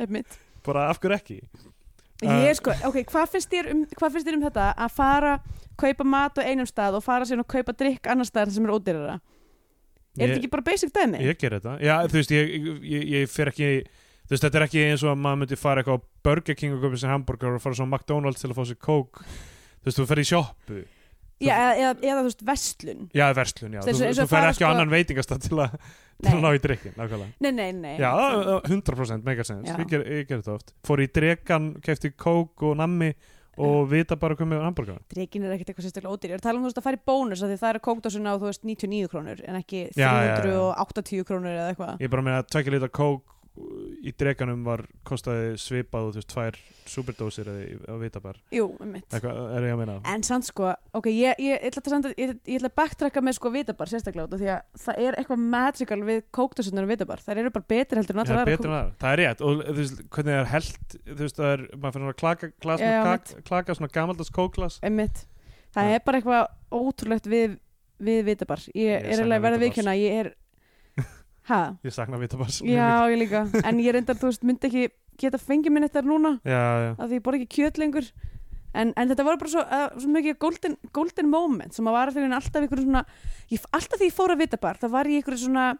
einmitt 0.03 0.41
bara 0.69 0.87
af 0.93 1.01
hverju 1.03 1.17
ekki? 1.19 1.39
Ég 2.19 2.49
er 2.51 2.57
sko, 2.59 2.73
ok, 2.89 2.97
hvað 3.13 3.29
finnst 3.37 3.53
þér 3.53 3.69
um, 3.73 3.83
hvað 3.95 4.15
finnst 4.17 4.27
þér 4.27 4.37
um 4.41 4.45
þetta 4.49 4.69
að 4.75 4.95
fara 4.97 5.37
kaupa 5.79 6.05
mat 6.11 6.41
á 6.41 6.43
einum 6.51 6.67
stað 6.67 6.97
og 6.99 7.05
fara 7.07 7.29
síðan 7.29 7.45
og 7.45 7.51
kaupa 7.53 7.75
drikk 7.79 8.09
annar 8.11 8.27
staðar 8.27 8.51
sem 8.57 8.67
er 8.67 8.73
ódýrara? 8.75 9.19
Er 10.19 10.25
þetta 10.25 10.35
ég, 10.35 10.41
ekki 10.41 10.51
bara 10.51 10.67
basic 10.67 10.91
dæmi? 10.97 11.21
ég 11.23 11.39
gerði 11.39 11.61
þetta, 11.61 11.75
já, 11.87 11.95
þú 12.11 12.19
veist, 12.19 12.33
ég, 12.35 12.55
ég, 12.91 13.05
ég 13.15 13.31
fer 13.31 13.53
ekki 13.53 13.69
þú 13.87 14.35
veist, 14.35 14.43
þetta 14.49 14.59
er 14.59 14.65
ekki 14.67 14.83
eins 14.89 15.05
og 15.07 15.13
að 15.13 15.21
maður 15.23 15.41
myndi 15.45 15.59
fara 15.63 15.85
eitthvað 15.85 16.03
á 16.03 16.07
Burger 16.27 16.59
King 16.59 16.75
og 16.75 16.83
kaupa 16.83 16.99
sér 16.99 17.13
hambúrgar 17.15 17.55
og 17.55 17.63
fara 17.63 17.79
svo 17.79 17.87
á 17.87 17.91
McDonalds 17.93 18.43
til 18.43 18.51
að 18.51 18.59
fá 18.59 18.65
sér 18.73 18.81
kók 18.83 19.23
þú 19.23 19.87
veist, 19.87 20.01
þú 20.03 20.09
fer 20.11 20.19
í 20.25 20.27
sjoppu. 20.33 20.81
Já, 21.39 21.55
eða, 21.55 21.71
eða, 21.79 21.93
eða 22.03 22.19
þú 22.19 22.27
veist, 22.27 22.43
vestlun 22.51 23.05
Já, 23.15 23.25
verslun, 23.39 23.77
já, 23.79 23.83
Eins 23.85 23.95
og- 23.95 24.01
þú, 24.03 24.07
eins 24.11 24.19
og 24.19 24.25
þú 24.27 24.27
fer 24.27 24.35
fara, 24.35 24.51
ekki 24.51 24.59
á 24.59 24.67
sko- 24.67 24.75
annan 24.75 24.91
veitingastað 24.91 25.45
til, 25.47 25.61
a, 25.63 25.69
til 26.23 26.35
að 26.35 26.45
ná 26.45 26.51
í 26.51 26.61
drikkin, 26.63 26.95
nákvæmlega. 26.99 27.33
Nei, 27.45 27.51
nei, 27.55 27.73
nei. 27.79 27.97
Já, 28.01 28.11
uh, 28.13 28.61
100% 28.67 29.27
megasens, 29.27 29.69
ég 29.71 29.91
ger, 29.91 30.07
ég 30.07 30.29
ger 30.29 30.43
þetta 30.43 30.57
oft. 30.59 30.73
Fór 30.87 31.03
í 31.05 31.09
drekan, 31.15 31.75
kefti 31.85 32.13
kók 32.19 32.67
og 32.69 32.79
nammi 32.81 33.13
og 33.59 33.89
vita 33.91 34.15
bara 34.19 34.37
hvað 34.39 34.51
með 34.53 34.61
hambúrgar 34.63 34.99
Dreikin 35.11 35.47
er 35.47 35.55
ekkert 35.57 35.73
eitthvað 35.73 35.89
sérstaklega 35.89 36.15
ódýr. 36.15 36.31
Ég 36.31 36.37
er 36.37 36.43
að 36.43 36.45
tala 36.47 36.61
um 36.61 36.65
þú 36.65 36.71
veist 36.71 36.79
að 36.79 36.87
fara 36.87 36.99
í 36.99 37.05
bónus 37.11 37.43
því 37.43 37.57
það 37.59 37.73
er 37.73 37.81
kókdásuna 37.89 38.35
á 38.35 38.39
þú 38.39 38.47
veist 38.51 38.67
99 38.69 39.11
krónur 39.11 39.43
en 39.43 39.59
ekki 39.59 39.81
Já, 39.99 40.07
já, 40.07 40.29
já. 40.29 40.37
380 40.45 41.27
krónur 41.27 41.57
eða 41.57 41.73
eitthvað. 41.73 42.05
Ég 42.05 42.13
bara 42.13 42.27
meina 42.29 42.43
að 42.45 42.51
tvekja 42.55 42.75
lita 42.77 42.91
kók 43.01 43.35
í 44.05 44.13
drekanum 44.19 44.65
var 44.67 44.85
kostaði 45.07 45.57
svipað 45.61 46.09
og 46.09 46.15
þú 46.15 46.21
veist 46.21 46.31
tvær 46.33 46.59
superdósir 46.89 47.49
eða 47.53 47.97
vitabar. 48.01 48.39
Jú, 48.55 48.71
um 48.81 48.93
mitt 48.95 49.13
er 49.13 49.27
að 49.29 50.09
En 50.09 50.25
samt 50.27 50.49
sko, 50.49 50.71
ok, 50.97 51.09
ég, 51.13 51.39
ég, 51.43 51.59
ég, 51.59 51.79
ætla 51.79 51.99
að 51.99 52.65
að 52.69 52.75
backtracka 52.81 53.23
með 53.25 53.39
sko 53.39 53.53
vitabar 53.55 53.91
sérstaklega 53.93 54.29
út 54.29 54.37
því 54.41 54.51
að 54.55 54.85
það 54.85 55.03
er 55.05 55.19
eitthvað 55.21 55.45
magical 55.57 56.01
við 56.09 56.23
kókdósunar 56.39 56.89
og 56.89 56.93
vitabar. 56.93 57.25
Þær 57.25 57.43
eru 57.45 57.55
bara 57.55 57.71
betri 57.75 58.01
heldur 58.01 58.17
en 58.17 58.23
það 58.23 58.35
allar 58.35 58.45
er 58.49 58.53
betur 58.57 58.71
en 58.71 58.77
það, 58.77 58.93
það 59.03 59.15
er 59.15 59.23
rétt. 59.23 59.45
Og 59.49 59.65
þú 59.65 59.79
veist 59.81 60.05
hvernig 60.09 60.35
það 60.35 60.43
er 60.45 60.53
held 60.55 60.99
þú 61.09 61.19
veist 61.25 61.41
það 61.41 61.55
er, 61.55 61.65
maður 61.77 61.99
fyrir 61.99 62.15
að 62.15 62.21
klaka 62.23 62.53
já, 62.85 62.89
með 62.89 63.09
kak, 63.09 63.35
klaka 63.51 63.79
svona 63.79 63.93
gamaldast 63.99 64.35
kókglas. 64.37 64.79
Einmitt. 64.87 65.25
Það 65.75 65.89
Já. 65.89 65.95
er 65.95 66.05
bara 66.05 66.21
eitthvað 66.21 66.79
ótrúlegt 66.79 67.29
við, 67.29 67.57
við 68.01 68.21
vitabar. 68.29 68.63
Ég, 68.73 68.89
Ég 68.89 69.09
er 69.13 69.23
alveg 69.25 69.41
að 69.41 69.45
verða 69.47 69.61
vitabars. 69.61 69.77
vikuna 69.77 69.97
Ég 69.99 70.21
er, 70.23 70.31
ha, 71.49 71.61
ég 71.87 71.95
sakna 71.95 72.21
vitabar 72.21 72.51
já, 72.51 72.89
ég 73.11 73.21
líka. 73.21 73.45
En 73.65 73.83
ég 73.83 73.95
reyndar, 73.97 74.19
þú 74.21 74.31
veist, 74.31 74.47
myndi 74.47 74.71
ekki 74.71 74.89
geta 75.19 75.41
fengið 75.43 75.75
minn 75.75 75.87
þetta 75.89 76.05
núna 76.07 76.37
já, 76.47 76.63
já, 76.85 76.91
að 76.95 77.05
því 77.05 77.19
ég 77.19 77.25
borði 77.27 77.45
ekki 77.45 77.63
kjöt 77.63 77.83
lengur. 77.83 78.11
En, 78.79 78.93
en 79.01 79.09
þetta 79.11 79.25
var 79.25 79.39
bara 79.41 79.51
svo, 79.51 79.63
uh, 79.65 79.87
svo 79.97 80.11
mikið 80.13 80.37
golden, 80.45 80.75
golden 80.95 81.31
moment 81.33 81.75
sem 81.75 81.87
að 81.89 81.97
var 81.97 82.13
alltaf, 82.13 82.67
ykkur 82.67 82.83
svona 82.85 83.05
ég, 83.49 83.63
alltaf 83.73 83.97
því 83.97 84.11
ég 84.11 84.19
fór 84.19 84.35
að 84.35 84.43
vita 84.45 84.61
bara 84.61 84.79
það 84.83 84.93
var 84.93 85.09
ég 85.09 85.25
ykkur 85.25 85.39
svona, 85.41 85.71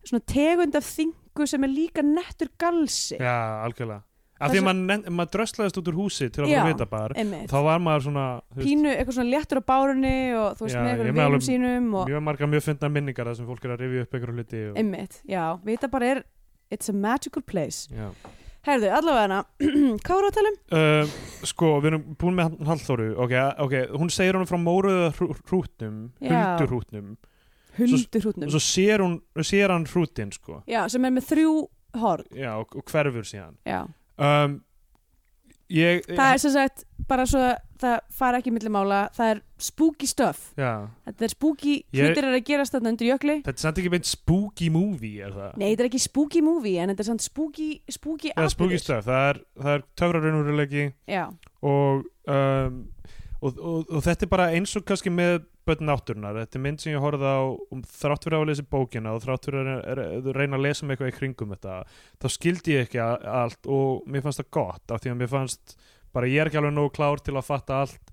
svona 0.00 0.24
tegund 0.32 0.78
af 0.80 0.88
þingu 0.88 1.46
sem 1.46 1.68
er 1.68 1.74
líka 1.76 2.04
nettur 2.06 2.50
galsi. 2.58 3.20
Já, 3.20 3.36
algjörlega 3.66 4.00
af 4.42 4.52
því 4.52 4.60
að 4.60 4.66
maður, 4.68 5.06
maður 5.18 5.32
dröslaðist 5.36 5.80
út 5.80 5.90
úr 5.92 5.98
húsi 6.00 6.28
til 6.34 6.44
að 6.44 6.52
fara 6.52 6.68
vitabar 6.72 7.16
þá 7.52 7.56
var 7.68 7.82
maður 7.86 8.06
svona 8.08 8.26
pínu 8.58 8.92
eitthvað 8.92 9.18
svona 9.18 9.32
léttur 9.36 9.62
á 9.62 9.64
bárunni 9.72 10.14
og 10.36 10.58
þú 10.58 10.68
veist 10.68 10.78
Já, 10.78 10.84
með 10.84 11.02
með 11.06 11.22
vinum 11.22 11.46
sínum 11.48 11.88
og 12.00 12.12
mjög 12.12 12.24
margar 12.28 12.52
mjög 12.52 12.66
fyndna 12.68 12.92
minningar 12.92 13.30
þar 13.30 13.40
sem 13.40 13.48
fólk 13.48 13.66
er 13.66 13.74
að 13.76 13.84
rifja 13.86 14.06
upp 14.06 14.16
einhverju 14.18 14.38
hluti 14.38 14.62
og, 14.68 14.78
einmitt, 14.82 15.18
já, 15.28 15.44
vita 15.66 15.90
bara 15.92 16.12
er 16.12 16.24
it's 16.72 16.88
a 16.88 16.92
magical 16.92 17.42
place. 17.42 17.88
Já. 17.92 18.08
Herðu, 18.62 18.92
allavega 18.94 19.22
hana, 19.26 19.38
hvað 20.06 20.12
voru 20.14 20.28
að 20.28 20.36
tala 20.36 20.50
um? 20.52 20.58
Uh, 20.70 21.14
sko, 21.50 21.72
við 21.82 21.90
erum 21.90 22.04
búin 22.18 22.36
með 22.38 22.52
Hallþóru. 22.68 23.08
Ok, 23.24 23.34
ok, 23.64 23.74
hún 23.98 24.12
segir 24.14 24.38
honum 24.38 24.46
frá 24.46 24.58
móruða 24.62 25.10
hrútnum, 25.18 25.96
Já. 26.22 26.30
huldurhrútnum 26.30 27.16
Huldur 27.72 28.26
og 28.28 28.52
svo 28.52 28.60
sér, 28.60 29.00
hún, 29.00 29.16
sér 29.40 29.72
hann 29.72 29.86
hrútin 29.88 30.30
sko, 30.34 30.60
Já, 30.68 30.84
sem 30.92 31.08
er 31.08 31.14
með 31.14 31.30
þrjú 31.30 31.52
horn. 32.02 32.28
Já, 32.36 32.50
og, 32.60 32.76
og 32.76 32.84
hverfur 32.92 33.26
síðan. 33.26 33.56
Já, 33.66 33.80
um, 34.22 34.56
ég 35.72 36.06
það 36.08 36.28
er 36.30 36.40
sem 36.42 36.54
sagt 36.54 36.86
bara 37.08 37.24
svo 37.28 37.40
að 37.42 37.54
það 37.82 37.96
fara 38.14 38.38
ekki 38.38 38.52
milli 38.54 38.70
mála. 38.72 39.02
Það 39.16 39.30
er 39.32 39.40
spooky 39.62 40.08
stuff. 40.10 40.44
Já, 40.58 40.86
Þetta 41.08 41.26
er 41.26 41.32
spooky, 41.32 41.74
hlutir 41.96 42.26
er 42.28 42.36
að 42.36 42.44
gerast 42.46 42.76
þarna 42.76 42.92
undir 42.92 43.10
jökli. 43.10 43.36
Þetta 43.42 43.58
er 43.58 43.64
samt 43.66 43.80
ekki 43.82 43.92
beint 43.92 44.08
spooky 44.10 44.68
movie 44.72 45.26
er 45.26 45.34
það? 45.34 45.56
Nei, 45.58 45.66
þetta 45.72 45.84
er 45.84 45.90
ekki 45.90 46.02
spooky 46.04 46.42
movie 46.46 46.78
en 46.82 46.92
þetta 46.92 47.04
er 47.04 47.10
samt 47.10 47.26
spooky, 47.26 47.68
spooky 47.90 48.32
það 48.36 48.48
er 48.48 48.54
spooky 48.54 48.80
stuff, 48.82 49.06
það 49.08 49.28
er, 49.32 49.42
það 49.64 49.76
er 49.78 49.86
töfrarunurulegi 50.02 50.86
og, 51.72 52.04
um, 52.36 52.78
og, 53.42 53.50
og, 53.58 53.90
og 53.90 54.06
þetta 54.06 54.28
er 54.28 54.32
bara 54.36 54.50
eins 54.54 54.76
og 54.78 54.86
kannski 54.88 55.12
með 55.14 55.40
börn 55.68 55.86
náttúrunar, 55.88 56.38
þetta 56.42 56.58
er 56.58 56.64
mynd 56.66 56.82
sem 56.82 56.92
ég 56.94 57.02
horfði 57.02 57.32
á 57.32 57.42
um, 57.44 57.82
þrátt 57.86 58.26
fyrir 58.26 58.38
að 58.38 58.48
lesa 58.50 58.64
bókina 58.74 59.14
og 59.16 59.24
þrátt 59.24 59.48
fyrir 59.48 59.70
að 59.72 60.30
reyna 60.36 60.58
að 60.58 60.64
lesa 60.66 60.86
með 60.86 60.96
eitthvað 60.96 61.12
í 61.12 61.16
kringum 61.18 61.54
þetta, 61.54 61.76
þá 62.22 62.26
skildi 62.36 62.76
ég 62.76 62.88
ekki 62.88 63.02
allt 63.02 63.70
og 63.70 64.06
mér 64.10 64.24
fannst 64.26 64.42
það 64.42 64.50
gott 64.58 64.94
af 64.94 65.02
því 65.02 65.12
að 65.12 65.20
mér 65.20 65.32
fannst, 65.32 65.76
bara 66.14 66.30
ég 66.30 66.42
er 66.42 66.50
ekki 66.50 66.62
alveg 66.62 66.74
nógu 66.76 66.94
klár 66.98 67.22
til 67.22 67.36
að 67.36 67.48
fatta 67.48 67.82
allt 67.84 68.12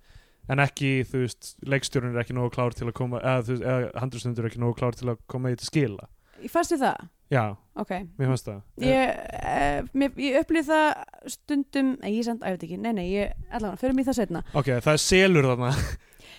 en 0.49 0.63
ekki, 0.63 0.91
þú 1.09 1.23
veist, 1.25 1.53
leikstjórun 1.69 2.15
er 2.15 2.23
ekki 2.23 2.37
nógu 2.37 2.53
klár 2.55 2.77
til 2.77 2.87
að 2.89 2.95
koma, 2.97 3.21
eða, 3.21 3.45
þú 3.45 3.55
veist, 3.55 3.65
eða 3.69 4.03
handrustundur 4.03 4.45
er 4.45 4.51
ekki 4.51 4.61
nógu 4.63 4.77
klár 4.79 4.97
til 4.97 5.11
að 5.13 5.19
koma 5.29 5.51
í 5.53 5.57
til 5.59 5.69
skila. 5.69 6.07
Ég 6.41 6.53
fannst 6.53 6.73
þið 6.73 6.85
það? 6.87 7.09
Já, 7.29 7.43
Ok, 7.79 7.91
mér 8.19 8.31
fannst 8.33 8.47
það. 8.49 8.61
Ég, 8.83 9.19
eh, 9.39 9.83
mér, 9.95 10.15
ég 10.19 10.37
upplýð 10.41 10.67
það 10.67 10.87
stundum, 11.31 11.91
nei 12.01 12.11
ég 12.17 12.25
samt, 12.27 12.43
æfði 12.43 12.67
ekki 12.67 12.79
Nei, 12.81 12.91
nei, 12.97 13.05
ég, 13.13 13.35
allavega, 13.51 13.79
fyrir 13.79 13.95
mig 13.95 14.07
það 14.09 14.17
setna 14.17 14.41
ok, 14.51 14.71
það 14.83 14.91
er 14.91 15.03
selur 15.03 15.47
þarna 15.47 15.69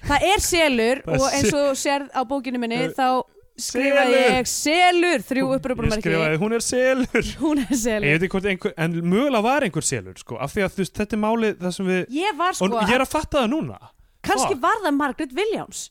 Það 0.06 0.24
er 0.30 0.42
selur 0.44 1.02
og 1.06 1.26
eins 1.28 1.52
og 1.56 1.68
sérð 1.78 2.10
á 2.16 2.20
bókinu 2.28 2.60
minni 2.62 2.80
Eh, 2.80 2.94
þá 2.96 3.22
skrifaði 3.60 4.20
ég 4.24 4.48
selur 4.48 5.24
þrjú 5.28 5.44
ég 5.44 5.54
uppröpumarki 5.58 6.04
skrifaði, 6.04 6.40
hún 6.40 6.56
er 6.56 6.64
selur. 6.64 7.30
Hún 7.44 7.60
er 7.60 7.68
Ég 7.68 7.80
selur 7.82 8.06
veit 8.08 8.24
ekki 8.24 8.32
hvort 8.36 8.50
einhver, 8.54 8.74
en 8.80 8.98
mögulega 9.04 9.44
var 9.44 9.66
einhver 9.66 9.86
selur 9.86 10.16
sko, 10.20 10.38
af 10.40 10.54
því 10.54 10.64
að 10.64 10.76
þú 10.76 10.84
veist, 10.84 10.94
þetta 11.00 11.16
er 11.18 11.22
málið 11.26 11.56
það 11.64 11.74
sem 11.76 11.90
við, 11.90 12.02
Ég 12.16 12.38
var 12.40 12.56
sko, 12.56 12.70
og 12.70 12.78
ég 12.86 12.94
er 12.96 13.04
að 13.04 13.12
fatta 13.12 13.42
það 13.42 13.50
núna. 13.52 13.80
Kannski 14.24 14.54
fuck. 14.54 14.62
var 14.64 14.80
það 14.84 14.96
Margaret 15.00 15.36
Williams 15.36 15.88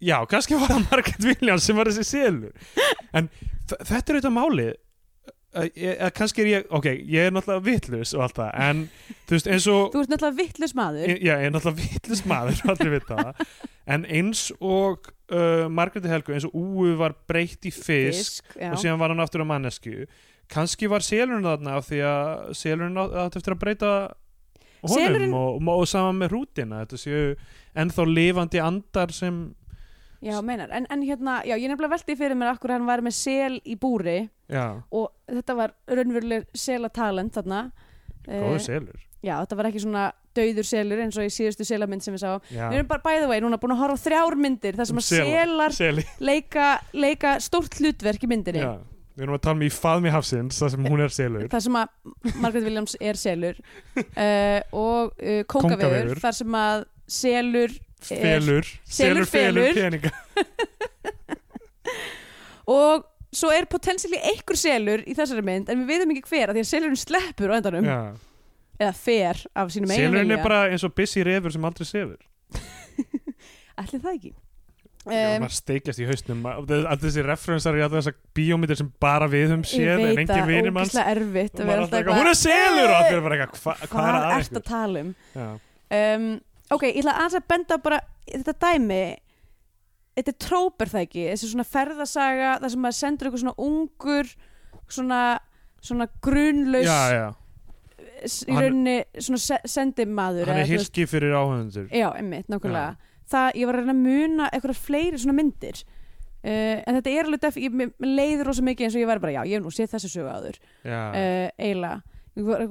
Já, 0.00 0.16
kannski 0.30 0.56
var 0.56 0.70
það 0.72 0.86
Margaret 0.88 1.26
Williams 1.28 1.66
sem 1.68 1.76
var 1.76 1.90
þessi 1.90 2.06
selur. 2.08 2.54
En 3.12 3.26
þetta 3.68 3.98
er 3.98 4.16
auðvitað 4.16 4.32
málið 4.32 4.70
ég- 5.74 5.98
að 6.06 6.10
kannski 6.14 6.42
er 6.44 6.48
ég, 6.50 6.66
ok, 6.70 6.86
ég 7.10 7.26
er 7.26 7.32
náttúrulega 7.34 7.64
vitlus 7.66 8.14
og 8.14 8.22
allt 8.26 8.36
það, 8.38 8.50
en 8.68 8.82
þú 9.26 9.34
veist, 9.36 9.48
eins 9.50 9.66
og 9.72 9.92
Þú 9.94 10.02
ert 10.04 10.12
náttúrulega 10.14 10.38
vittlus 10.42 10.74
maður. 10.78 11.08
Já, 11.10 11.34
ég 11.40 11.46
er 11.48 11.54
náttúrulega 11.54 11.88
vitlus 11.90 12.24
maður, 12.30 12.60
allir 12.74 12.92
vita 12.94 13.16
það. 13.24 13.44
En 13.90 14.04
eins 14.06 14.44
og 14.60 15.10
uh, 15.32 15.66
Margaret 15.68 16.06
Helgu, 16.12 16.32
eins 16.36 16.46
og 16.46 16.54
Úu 16.54 16.92
var 17.00 17.16
breytt 17.28 17.66
í 17.66 17.72
fisk 17.74 18.44
Fisk, 18.44 18.56
og 18.70 18.78
síðan 18.78 19.00
var 19.02 19.10
hann 19.14 19.20
aftur 19.24 19.42
á 19.42 19.46
mannesku 19.50 20.04
kannski 20.50 20.88
var 20.90 20.98
selurinn 21.06 21.44
þarna 21.46 21.76
af 21.78 21.84
því 21.86 21.98
að 22.02 22.54
selurinn 22.58 22.96
átt 22.98 23.36
eftir 23.38 23.54
að 23.54 23.60
breyta 23.62 23.90
honum 24.82 24.96
Selurinn- 24.96 25.34
og, 25.36 25.60
og, 25.62 25.68
og 25.82 25.86
saman 25.86 26.18
með 26.18 26.32
rútina 26.34 26.80
þetta 26.82 26.98
séu 26.98 27.36
ennþá 27.78 28.06
lifandi 28.10 28.58
andar 28.64 29.12
sem 29.14 29.36
Já, 30.22 30.36
meinar, 30.44 30.68
en, 30.76 30.86
en 30.92 31.02
hérna, 31.02 31.38
já, 31.48 31.54
ég 31.56 31.70
nefnilega 31.70 31.94
veldi 31.94 32.16
fyrir 32.18 32.36
mér 32.36 32.50
akkur 32.52 32.74
hann 32.74 32.84
var 32.88 33.00
með 33.00 33.14
sel 33.16 33.54
í 33.64 33.76
búri 33.80 34.18
já, 34.52 34.64
og 34.92 35.06
þetta 35.30 35.54
var 35.56 35.72
raunveruleg 35.88 36.44
selatalent 36.54 37.32
þarna. 37.38 37.62
Góður 38.26 38.58
Eh, 38.58 38.64
selur. 38.66 38.98
Já, 39.24 39.38
þetta 39.42 39.56
var 39.56 39.68
ekki 39.70 39.80
svona 39.84 40.02
dauður 40.36 40.64
selur 40.68 41.00
eins 41.02 41.16
og 41.18 41.24
í 41.24 41.32
síðustu 41.32 41.64
selamynd 41.66 42.04
sem 42.04 42.14
við 42.14 42.22
sáum. 42.26 42.44
Já. 42.52 42.68
Við 42.70 42.76
erum 42.82 42.86
bara 42.92 43.02
bæði 43.04 43.26
veginn, 43.32 43.46
núna 43.48 43.58
búin 43.60 43.72
að 43.74 43.80
horfa 43.82 43.96
á 43.96 44.04
þrjár 44.04 44.36
myndir 44.40 44.76
þar 44.78 44.86
sem 44.92 45.00
að 45.00 45.06
sela- 45.08 45.32
selar 45.32 45.72
seli. 45.76 46.04
leika, 46.20 46.68
leika 46.92 47.34
stórt 47.40 47.80
hlutverk 47.80 48.22
í 48.24 48.28
myndinni. 48.30 48.60
Já. 48.64 48.76
við 49.16 49.24
erum 49.26 49.34
að 49.36 49.42
tala 49.42 49.56
um 49.58 49.62
í 49.66 49.68
faðmi 49.74 50.10
hafsins 50.14 50.60
þar 50.62 50.70
sem 50.70 50.84
hún 50.86 51.00
er 51.04 51.08
selur. 51.12 51.48
Þar 51.52 51.60
sem 51.66 51.74
að 51.76 51.88
Margaret 52.40 52.64
Williams 52.64 52.96
er 53.00 53.14
selur. 53.20 53.56
Uh, 53.96 54.60
og 54.84 55.12
uh, 55.20 55.42
kókavegur 55.44 55.76
Kóngavegur. 55.76 56.20
þar 56.22 56.32
sem 56.38 56.56
að 56.60 56.84
selur 57.10 57.74
felur, 58.06 58.64
Selur 58.88 59.26
felur. 59.28 59.74
peninga. 59.76 60.14
Og 62.70 63.04
svo 63.34 63.50
er 63.54 63.66
potensially 63.70 64.18
einhver 64.32 64.58
selur 64.58 65.02
í 65.06 65.14
þessari 65.18 65.42
mynd 65.46 65.70
en 65.70 65.84
við 65.84 65.88
veitum 65.94 66.12
ekki 66.16 66.26
hver 66.32 66.50
að 66.50 66.54
því 66.58 66.62
að 66.64 66.70
selurinn 66.72 66.98
sleppur 67.00 67.52
á 67.54 67.56
endanum. 67.58 67.86
Já. 67.86 68.00
eða 68.80 68.94
fer 68.96 69.36
af 69.54 69.68
sínum 69.74 69.90
eigin 69.92 70.06
selurinn 70.08 70.34
er 70.36 70.42
bara 70.44 70.60
eins 70.70 70.84
og 70.86 70.94
busy 70.96 71.20
refur 71.26 71.52
sem 71.54 71.66
aldrei 71.68 71.86
sefur. 71.88 72.20
Ætli 73.80 73.98
það 74.00 74.14
ekki? 74.14 74.32
Um, 75.00 75.40
maður 75.40 75.54
steikjast 75.56 76.00
í 76.02 76.06
hausnum. 76.10 76.42
Alltaf 76.44 77.00
þessi 77.06 77.22
referensar 77.24 77.78
í 77.78 77.80
alltaf 77.84 78.02
þessar 78.02 78.16
bíómyndir 78.36 78.76
sem 78.82 78.90
bara 79.00 79.26
við 79.32 79.46
höfum 79.48 79.62
séð 79.68 79.92
en 79.94 80.02
veit 80.04 80.18
engin 80.24 80.36
að 80.36 80.50
vinir 80.50 80.74
manns. 80.76 80.92
hún 80.92 82.28
er 82.28 82.36
selur! 82.36 82.90
Og 82.90 82.96
allir 82.98 83.16
er 83.16 83.24
bara 83.24 83.38
eitthvað, 83.38 83.62
hva, 83.64 83.72
hvað 83.94 84.10
er 84.10 84.14
Hvað 84.20 84.60
að 84.60 84.66
tala 84.68 84.96
um? 85.06 85.10
Um 85.90 86.26
Ok, 86.70 86.86
ég 86.86 87.02
ætla 87.02 87.16
aðeins 87.18 87.36
að 87.40 87.48
benda 87.50 87.78
bara 87.82 87.98
þetta 88.30 88.54
dæmi. 88.62 89.02
Þetta 90.18 90.32
er 90.32 90.38
tróper 90.42 90.90
það 90.90 91.04
ekki? 91.06 91.26
Þessi 91.32 91.50
svona 91.52 91.66
ferðasaga 91.66 92.54
þar 92.62 92.72
sem 92.72 92.82
maður 92.84 92.98
sendur 92.98 93.28
eitthvað 93.28 93.44
svona 93.44 93.54
ungur 93.66 94.32
svona, 94.90 95.20
svona 95.80 96.08
grunlaus 96.22 96.88
já, 96.88 97.14
já, 97.14 97.28
í 98.50 98.56
rauninni 98.56 98.96
svona 99.22 99.40
se 99.42 99.58
sendimaður 99.70 100.50
hann 100.50 100.60
er 100.62 100.68
hilki 100.68 101.06
fyrir 101.08 101.34
áhundur 101.36 101.88
Já, 101.94 102.10
einmitt, 102.18 102.50
nákvæmlega. 102.52 102.98
Það, 103.30 103.48
ég 103.60 103.70
var 103.70 103.78
að 103.78 103.84
reyna 103.84 103.94
að 103.94 104.04
muna 104.04 104.50
eitthvað 104.50 104.80
fleiri 104.82 105.18
svona 105.22 105.36
myndir. 105.38 105.82
Uh, 106.40 106.80
en 106.88 106.96
þetta 106.96 107.12
er 107.12 107.28
alveg 107.28 107.42
def, 107.44 107.58
ég, 107.60 107.82
leiður 108.02 108.48
rosa 108.48 108.64
mikið 108.66 108.86
eins 108.86 108.96
og 108.96 109.02
ég 109.04 109.10
var 109.10 109.20
bara, 109.22 109.34
já, 109.36 109.42
ég 109.46 109.58
hef 109.58 109.62
nú 109.62 109.70
séð 109.74 109.92
þessu 109.92 110.10
sögu 110.10 110.32
áður. 110.32 110.58
Já, 110.82 111.00
uh, 111.14 111.46
eiginlega. 111.60 112.16
Ég 112.40 112.48
var, 112.48 112.64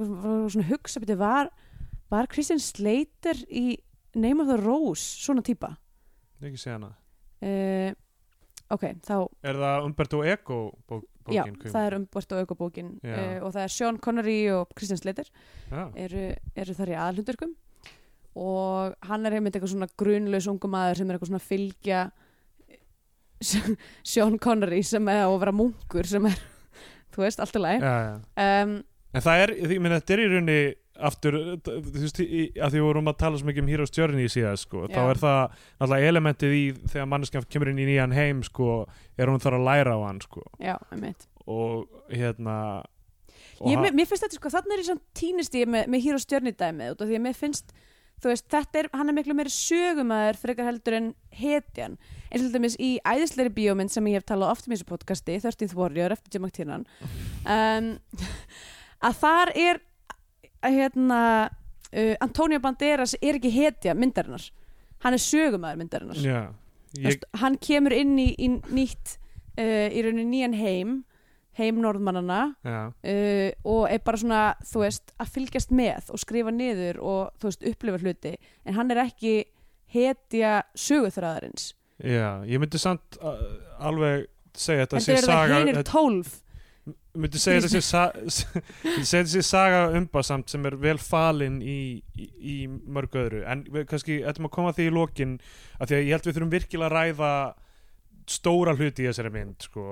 svona 0.52 0.68
hugsa 0.72 1.04
beti, 1.04 1.16
var, 1.20 1.52
var 2.12 2.28
Christian 2.34 2.60
Slater 2.64 3.40
í 3.48 3.78
Name 4.16 4.42
of 4.44 4.50
the 4.50 4.58
Rose 4.62 5.04
svona 5.24 5.44
típa 5.46 5.74
ekki 6.42 6.60
segja 6.62 6.78
hana 6.78 6.92
uh, 7.46 7.94
ok, 8.74 8.86
þá 9.06 9.16
er 9.52 9.60
það 9.60 9.88
Umberto 9.88 10.22
Eco 10.26 10.60
bók, 10.90 11.08
já, 11.30 11.44
bókin 11.46 11.74
það 11.74 11.88
er 11.88 11.98
umbort 12.00 12.36
og 12.36 12.44
aukabókin 12.44 12.92
Já. 13.04 13.16
uh, 13.16 13.38
og 13.46 13.56
það 13.56 13.66
er 13.66 13.76
Sean 13.76 14.00
Connery 14.02 14.40
og 14.54 14.72
Christian 14.76 15.02
Slater 15.02 15.30
já. 15.70 15.84
eru, 15.96 16.26
eru 16.56 16.78
þar 16.78 16.94
í 16.94 16.98
aðalhundurkum 17.00 17.56
og 18.40 19.10
hann 19.10 19.26
er 19.26 19.36
einmitt 19.38 19.58
eitthvað 19.58 19.74
svona 19.74 19.90
grunlaus 20.00 20.48
ungu 20.52 20.70
maður 20.72 21.02
sem 21.02 21.10
er 21.10 21.18
eitthvað 21.18 21.32
svona 21.34 21.44
fylgja 21.44 22.04
Sean 24.12 24.38
Connery 24.42 24.84
sem 24.86 25.08
er 25.12 25.26
að 25.26 25.38
vera 25.44 25.56
munkur 25.56 26.08
sem 26.08 26.28
er, 26.30 26.38
þú 27.16 27.26
veist, 27.26 27.42
allt 27.44 27.60
í 27.60 27.76
já. 27.80 27.96
um, 28.46 28.80
En 29.10 29.24
það 29.26 29.42
er, 29.42 29.52
ég 29.66 29.80
meina, 29.82 29.98
þetta 29.98 30.14
er 30.14 30.22
í 30.22 30.26
rauninni 30.30 30.60
aftur, 31.08 31.38
þú 31.66 31.76
veist, 31.96 32.22
að 32.22 32.74
því 32.74 32.80
við 32.80 32.86
vorum 32.86 33.12
að 33.12 33.18
tala 33.24 33.40
svo 33.40 33.50
mikið 33.50 33.64
um 33.64 33.72
Heroes 33.74 33.94
Journey 33.96 34.32
síðan, 34.32 34.60
sko, 34.60 34.86
þá 34.92 35.00
Já. 35.00 35.10
er 35.10 35.22
það 35.24 35.42
náttúrulega 35.80 36.14
elementið 36.14 36.56
í 36.58 36.64
þegar 36.86 37.10
manneskjan 37.14 37.50
kemur 37.50 37.72
inn 37.72 37.82
í 37.84 37.90
nýjan 37.90 38.16
heim, 38.16 38.46
sko, 38.46 38.80
er 39.20 39.32
hún 39.32 39.44
þarf 39.44 39.60
að 39.60 39.68
læra 39.70 39.98
á 39.98 40.00
hann, 40.06 40.24
sko, 40.26 40.46
já, 40.62 40.76
einmitt. 40.94 41.28
Og 41.50 41.88
hérna 42.14 42.58
og 43.60 43.72
ég, 43.72 43.80
mér, 43.92 44.08
finnst 44.08 44.24
þetta 44.26 44.40
sko, 44.40 44.52
þannig 44.54 44.76
er 44.76 44.82
ég 44.82 44.90
svona 44.90 45.20
týnist 45.20 45.56
ég 45.58 45.72
með, 45.72 45.88
með 45.92 46.04
Hero 46.06 46.20
stjörnidæmið 46.24 46.94
út 46.94 47.02
af 47.04 47.10
því 47.10 47.18
að 47.18 47.26
mér 47.26 47.40
finnst 47.40 47.74
þú 48.20 48.32
veist, 48.34 48.48
þetta 48.52 48.82
er, 48.82 48.90
hann 48.96 49.12
er 49.12 49.16
miklu 49.16 49.36
meiri 49.38 49.52
sögumæður 49.54 50.40
frekar 50.42 50.68
heldur 50.68 50.98
en 50.98 51.10
hetjan. 51.40 51.96
Eins 52.30 52.44
og 52.44 52.50
til 52.50 52.56
dæmis 52.58 52.76
í 52.82 52.90
æðisleiri 53.08 53.54
bíómynd 53.56 53.94
sem 53.94 54.10
ég 54.12 54.20
hef 54.20 54.28
talað 54.28 54.54
oft 54.54 54.68
um 54.68 54.74
í 54.74 54.78
þessu 54.78 54.90
podcasti, 54.90 55.38
30th 55.40 55.78
Warrior 55.80 56.16
eftir 56.16 56.36
Jim 56.36 56.46
McTiernan 56.46 56.86
um, 57.46 57.94
að 59.08 59.22
þar 59.22 59.54
er 59.56 59.82
hérna 60.64 61.22
uh, 61.50 62.16
Antonio 62.22 62.60
Banderas 62.64 63.16
er 63.22 63.38
ekki 63.40 63.52
hetja 63.54 63.94
myndarinnar. 63.98 64.50
Hann 65.04 65.16
er 65.16 65.24
sögumæður 65.24 65.80
myndarinnar. 65.84 66.20
Já, 66.24 66.42
Þú 66.96 67.06
ég, 67.14 67.24
hann 67.38 67.56
kemur 67.62 67.94
inn 67.94 68.16
í, 68.20 68.32
í 68.42 68.48
nýtt 68.74 69.16
uh, 69.60 69.88
í 69.94 70.02
rauninni 70.04 70.26
nýjan 70.32 70.58
heim 70.58 70.98
heim 71.60 71.80
norðmannana 71.84 72.56
já, 72.64 72.78
uh, 72.88 73.50
og 73.68 73.82
er 73.92 74.00
bara 74.06 74.18
svona, 74.22 74.42
þú 74.64 74.84
veist, 74.86 75.12
að 75.20 75.32
fylgjast 75.36 75.74
með 75.76 76.10
og 76.14 76.22
skrifa 76.22 76.54
niður 76.56 77.00
og, 77.04 77.34
þú 77.42 77.50
veist, 77.50 77.66
upplifa 77.68 78.00
hluti. 78.00 78.32
En 78.66 78.78
hann 78.78 78.94
er 78.96 79.02
ekki 79.04 79.34
hetja 79.94 80.60
söguþræðarins 80.78 81.72
já, 82.00 82.40
ég 82.48 82.62
myndi 82.62 82.80
samt 82.80 83.18
uh, 83.20 83.40
alveg 83.84 84.28
segja 84.56 84.86
þetta 84.86 85.00
Þetta 85.00 85.06
sé 85.06 85.16
eru 85.18 85.32
það 85.34 85.72
þetta- 85.74 85.86
tólf 85.90 86.36
myndi 87.18 87.42
segja 87.42 87.64
þetta 87.66 89.24
sé 89.32 89.42
saga 89.46 89.88
umbasamt 89.98 90.52
sem 90.52 90.66
er 90.70 90.78
vel 90.82 90.98
falin 91.02 91.60
í, 91.62 91.80
í, 92.14 92.28
í 92.40 92.58
mörg 92.68 93.16
öðru. 93.18 93.42
En 93.50 93.66
við 93.72 93.88
kannski 93.90 94.20
ættum 94.28 94.50
að 94.50 94.56
koma 94.60 94.76
því 94.76 94.90
í 94.90 94.94
lokin 94.94 95.40
af 95.80 95.90
því 95.90 95.98
að 95.98 96.06
ég 96.06 96.14
held 96.16 96.30
við 96.30 96.38
þurfum 96.38 96.54
virkilega 96.54 96.90
að 96.90 96.98
ræða 96.98 97.34
stóra 98.30 98.76
hluti 98.78 99.04
í 99.04 99.10
þessari 99.10 99.34
mynd 99.34 99.66
sko, 99.66 99.84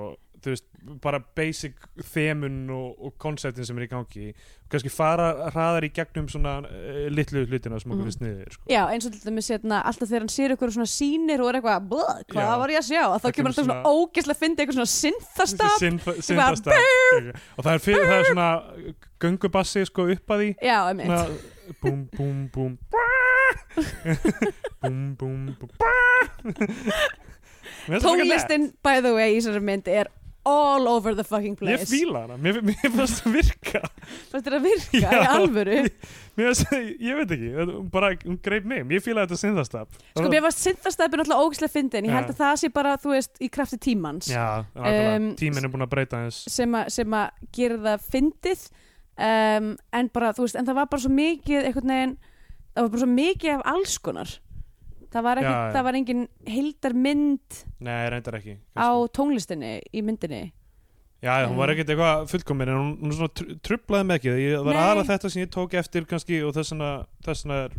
þú 0.43 0.49
veist, 0.53 0.65
bara 1.03 1.19
basic 1.35 1.73
þemun 2.13 2.69
og, 2.71 2.89
og 3.07 3.11
konceptin 3.19 3.65
sem 3.65 3.77
er 3.79 3.83
í 3.87 3.89
gangi 3.91 4.25
kannski 4.71 4.89
fara 4.91 5.49
hraðar 5.51 5.83
í 5.87 5.91
gegnum 5.95 6.27
svona 6.31 6.53
uh, 6.63 6.67
litlu 7.11 7.45
hlutina 7.47 7.79
sem 7.81 7.91
okkur 7.91 8.03
Mhm. 8.03 8.07
finnst 8.11 8.21
niður 8.21 8.51
sko. 8.53 8.63
Já, 8.71 8.83
eins 8.93 9.05
og 9.07 9.11
til 9.15 9.23
dæmis 9.31 9.49
hérna, 9.51 9.77
alltaf 9.87 10.07
þegar 10.11 10.23
hann 10.25 10.35
sér 10.35 10.49
eitthvað 10.53 10.73
svona 10.77 10.91
sínir 10.91 11.39
og 11.41 11.47
er 11.49 11.55
eitthvað, 11.61 11.79
"Bleh, 11.89 12.15
hvað 12.31 12.57
var 12.61 12.69
ég 12.69 12.77
að 12.81 12.89
sjá? 12.91 13.03
Að 13.07 13.21
þá 13.23 13.27
kemur 13.37 13.49
alltaf 13.51 13.65
svona 13.65 13.83
ógislega 13.83 14.35
að 14.35 14.41
fyndi 14.43 14.59
eitthvað 14.61 14.79
svona 14.79 14.95
synthastab 14.95 15.73
Syn- 15.79 16.01
syndastab. 16.21 16.73
og 17.57 17.61
það 17.65 17.73
er, 17.73 17.79
fyrir, 17.79 18.05
það 18.05 18.19
er 18.19 18.23
svona 18.31 18.49
göngubassi 19.19 19.85
sko 19.87 20.01
upp 20.13 20.27
að 20.29 20.37
því. 20.43 20.49
Já, 20.61 20.79
búm 21.81 21.99
búm, 22.15 22.37
búm, 22.53 22.77
búm 25.19 25.37
Mér 27.87 27.99
finnst 27.99 28.03
það 28.03 28.03
frekar 28.03 28.03
Tónlistin, 28.03 28.63
by 28.83 28.99
the 29.03 29.11
way, 29.15 29.29
í 29.35 29.37
þessari 29.39 29.61
mynd 29.63 29.87
er 29.91 30.07
all 30.47 30.87
over 30.87 31.13
the 31.17 31.23
fucking 31.27 31.57
nett. 31.59 31.73
Ég 31.73 31.81
place. 31.83 31.91
fíla 31.91 32.21
hana, 32.23 32.37
mér, 32.39 32.61
mér 32.63 32.77
finnst 32.93 33.19
það 33.25 33.33
virka. 33.35 33.81
Fannst 34.31 34.47
þér 34.47 34.55
að 34.57 34.65
virka 34.67 35.01
Já. 35.03 35.09
í 35.11 35.27
alvöru? 35.33 35.77
Mér 36.37 36.49
finnst, 36.49 36.65
það- 36.71 36.89
Ég 37.07 37.19
veit 37.19 37.33
ekki, 37.35 37.49
hún 37.57 37.89
bara, 37.91 38.11
hún 38.23 38.39
greip 38.47 38.65
mig. 38.71 38.85
Ég 38.95 39.03
fíla 39.05 39.25
þetta 39.25 39.39
syndastab 39.41 39.91
Sko, 40.13 40.25
mér 40.31 40.45
varst 40.47 40.63
synthastabin 40.63 41.23
alltaf 41.25 41.43
ógislega 41.43 41.73
fyndin. 41.75 42.07
Ég 42.07 42.15
held 42.15 42.31
að 42.31 42.39
það 42.41 42.55
sé 42.63 42.71
bara, 42.79 42.95
þú 43.03 43.13
veist, 43.15 43.35
í 43.43 43.49
krafti 43.51 43.79
tímans. 43.89 44.31
Já, 44.31 44.47
nákvæmlega. 44.75 45.15
Um, 45.19 45.29
tíminn 45.43 45.67
er 45.67 45.73
búin 45.75 45.85
að 45.87 45.93
breyta 45.93 46.23
eins 46.23 46.41
sem, 46.53 46.75
a, 46.79 46.85
sem 46.93 47.17
að 47.19 47.45
gera 47.59 47.77
það 47.89 48.07
fyndið. 48.15 48.65
Um, 49.17 49.71
en 49.97 50.09
bara, 50.13 50.31
þú 50.37 50.45
veist, 50.45 50.57
en 50.59 50.65
það 50.67 50.77
var 50.77 50.89
bara 50.91 51.01
svo 51.01 51.13
mikið 51.17 51.63
einhvern 51.71 51.93
veginn, 51.93 52.17
það 52.77 52.85
var 52.85 52.91
bara 52.93 53.01
svo 53.01 53.09
mikið 53.17 53.55
af 53.57 53.63
alls 53.73 53.97
konar 54.05 54.35
það 55.13 55.25
var, 55.27 55.41
ekki, 55.41 55.49
Já, 55.51 55.57
já. 55.67 55.71
það 55.75 55.85
var 55.87 55.97
engin 56.01 56.23
heildar 56.51 56.95
mynd 57.07 57.57
Nei, 57.87 58.09
reyndar 58.13 58.37
ekki 58.39 58.55
á 58.75 58.87
kannski. 58.91 59.13
tónlistinni 59.17 59.71
í 59.93 60.03
myndinni. 60.05 60.41
Já, 61.23 61.33
hún 61.49 61.57
var 61.57 61.71
Um, 61.71 61.73
ekkert 61.73 61.89
eitthvað 61.95 62.27
fullkomin 62.29 62.69
en 62.69 62.77
hún, 62.77 62.89
hún 63.01 63.13
svona 63.17 63.33
tr 63.33 63.55
trublaði 63.65 64.05
með 64.05 64.19
ekki. 64.19 64.33
Það 64.53 64.67
var 64.67 64.77
aðalega 64.83 65.09
þetta 65.15 65.31
sem 65.33 65.41
ég 65.41 65.49
tók 65.55 65.73
eftir 65.79 66.05
kannski 66.05 66.41
og 66.45 66.53
þessna, 66.53 66.89
þessna 67.25 67.57
er 67.65 67.77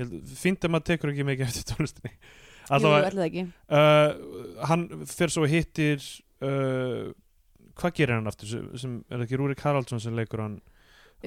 ég 0.00 0.14
fínt 0.40 0.64
að 0.64 0.72
maður 0.72 0.86
tekur 0.92 1.12
ekki 1.12 1.26
mikið 1.28 1.50
eftir 1.50 1.66
tónlistinni. 1.74 2.12
Jú, 2.16 2.70
allavega, 2.78 3.10
ætli 3.10 3.20
það 3.20 3.28
ekki. 3.28 3.44
uh, 3.76 4.64
hann 4.70 4.86
fyrir 5.06 5.34
svo 5.36 5.44
hittir 5.52 6.00
uh, 6.42 7.12
hvað 7.76 7.94
gerir 8.00 8.16
hann 8.16 8.26
aftur 8.32 8.48
sem, 8.80 8.96
er 9.10 9.20
það 9.20 9.26
ekki 9.28 9.38
Rúrik 9.42 9.60
Haraldsson 9.66 10.00
sem 10.02 10.16
leikur 10.16 10.40
hann 10.42 10.56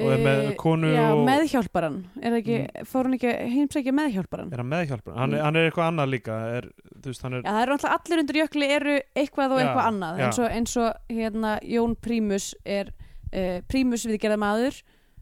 og 0.03 0.11
er 0.15 0.21
með 0.23 0.39
Eh, 0.49 0.55
konu 0.59 0.89
Já, 0.93 1.05
og 1.13 1.21
meðhjálparan 1.27 1.97
er 2.21 2.35
ekki, 2.39 2.57
fór 2.89 3.07
hann 3.09 3.15
ekki 3.17 3.33
heimsækja 3.55 3.93
meðhjálparan 3.99 4.53
er 4.53 4.61
hann 4.63 4.69
meðhjálpar 4.73 5.17
hann, 5.19 5.33
er- 5.37 5.43
hann 5.45 5.55
er 5.59 5.67
eitthvað 5.69 5.89
annað 5.91 6.11
líka 6.13 6.37
er, 6.59 6.69
veist, 7.05 7.23
er 7.25 7.35
Já, 7.39 7.49
það 7.49 7.61
eru 7.65 7.75
alltaf 7.77 7.95
allir 7.97 8.21
undir 8.23 8.39
jökli 8.43 8.69
eru 8.77 8.95
eitthvað 9.15 9.51
og 9.55 9.59
Já, 9.59 9.65
eitthvað 9.67 9.89
annað. 9.91 10.21
eins 10.27 10.39
og, 10.39 10.49
eins 10.59 10.77
og 10.77 11.17
hérna 11.19 11.51
Jón 11.63 11.95
Prímus 11.99 12.47
er 12.65 12.93
uh, 13.33 13.59
Prímus 13.69 14.05
viðgerða 14.09 14.39
maður 14.41 14.79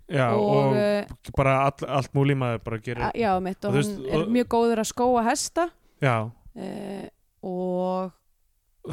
já, 0.07 0.27
og, 0.31 0.45
og, 0.47 0.77
uh, 0.77 1.31
bara 1.35 1.57
all, 1.67 1.87
allt 1.99 2.13
múlí 2.15 2.35
maður 2.39 2.61
bara 2.63 2.77
gerir 2.79 3.09
Já, 3.17 3.33
mitt 3.43 3.59
og, 3.65 3.71
Og 3.71 3.75
hann 3.75 3.81
veist, 3.83 3.99
er 4.13 4.29
mjög 4.37 4.47
góður 4.53 4.79
að 4.85 4.91
skóa 4.93 5.23
hesta. 5.27 5.67
Já, 6.01 6.15
uh, 6.31 7.07
og 7.43 8.13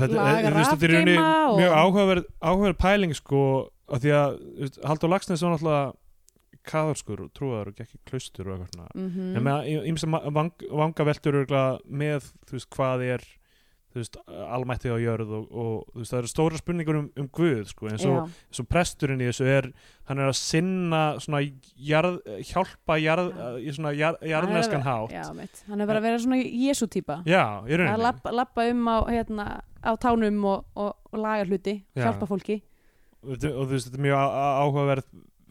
þetta, 0.01 0.25
er 0.41 0.57
í 0.59 0.91
rauninni 0.93 1.17
mjög 1.19 1.77
áhugaverð, 1.81 2.31
áhugaverð 2.41 2.81
pæling 2.81 3.15
sko, 3.17 3.43
af 3.89 4.03
því 4.05 4.15
að 4.19 4.39
Halldór 4.89 5.13
Lagsnes 5.13 5.45
var 5.45 5.55
náttúrulega 5.55 5.85
kaðarskur 6.65 7.25
og 7.27 7.33
trúaður 7.37 7.71
og 7.73 7.79
gekk 7.79 7.97
í 7.99 8.03
klaustur 8.09 8.49
og 8.49 8.55
eitthvað 8.55 8.77
svona. 8.79 8.91
Mm 8.95 9.09
en 9.37 9.45
með 9.45 9.89
ímsa 9.91 10.09
vang, 10.33 10.53
vangaveltur 10.71 11.41
með 11.85 12.31
þú 12.49 12.57
veist 12.57 12.71
hvað 12.73 13.05
er 13.15 13.27
þú 13.95 14.03
veist 14.03 14.17
almætti 14.27 14.91
á 14.91 14.99
jörð 14.99 15.35
og, 15.39 15.45
og 15.49 15.75
þú 15.93 16.03
veist 16.03 16.15
það 16.15 16.21
eru 16.21 16.31
stóra 16.33 16.61
spurningur 16.61 16.99
um, 16.99 17.09
um 17.23 17.29
Guð 17.35 17.69
sko 17.71 17.91
eins 17.93 18.07
og, 18.09 18.33
eins 18.51 18.63
og 18.63 18.69
presturinn 18.71 19.23
í 19.23 19.29
þessu 19.31 19.47
er 19.47 19.71
hann 20.09 20.21
er 20.21 20.31
að 20.33 20.39
sinna 20.41 21.03
svona 21.23 21.41
jarð, 21.79 22.19
hjálpa 22.51 22.99
jarð, 23.01 23.31
í 23.63 23.75
svona 23.77 23.95
jarð, 23.97 24.19
jarðneskan 24.29 24.85
hátt 24.85 25.15
Já, 25.15 25.25
mitt, 25.37 25.63
hann 25.69 25.81
er 25.81 25.91
bara 25.91 26.03
að 26.03 26.09
vera 26.09 26.21
svona 26.25 26.41
Jésu 26.43 26.89
típa. 26.91 27.21
Já, 27.29 27.63
í 27.65 27.75
að 27.75 27.83
rauninni 27.83 28.05
lappa, 28.05 28.33
lappa 28.35 28.67
um 28.71 28.89
á, 28.91 28.99
hérna, 29.09 29.47
á 29.81 29.93
tánum 30.01 30.41
og, 30.51 30.65
og, 30.75 30.95
laga 31.15 31.47
hluti 31.49 31.79
Já. 31.95 32.09
hjálpa 32.09 32.29
fólki. 32.31 32.61
Og, 33.25 33.37
og 33.37 33.63
þú 33.65 33.71
veist 33.73 33.89
þetta 33.89 34.01
er 34.01 34.05
mjög 34.09 34.37
áhugaverð 34.65 35.09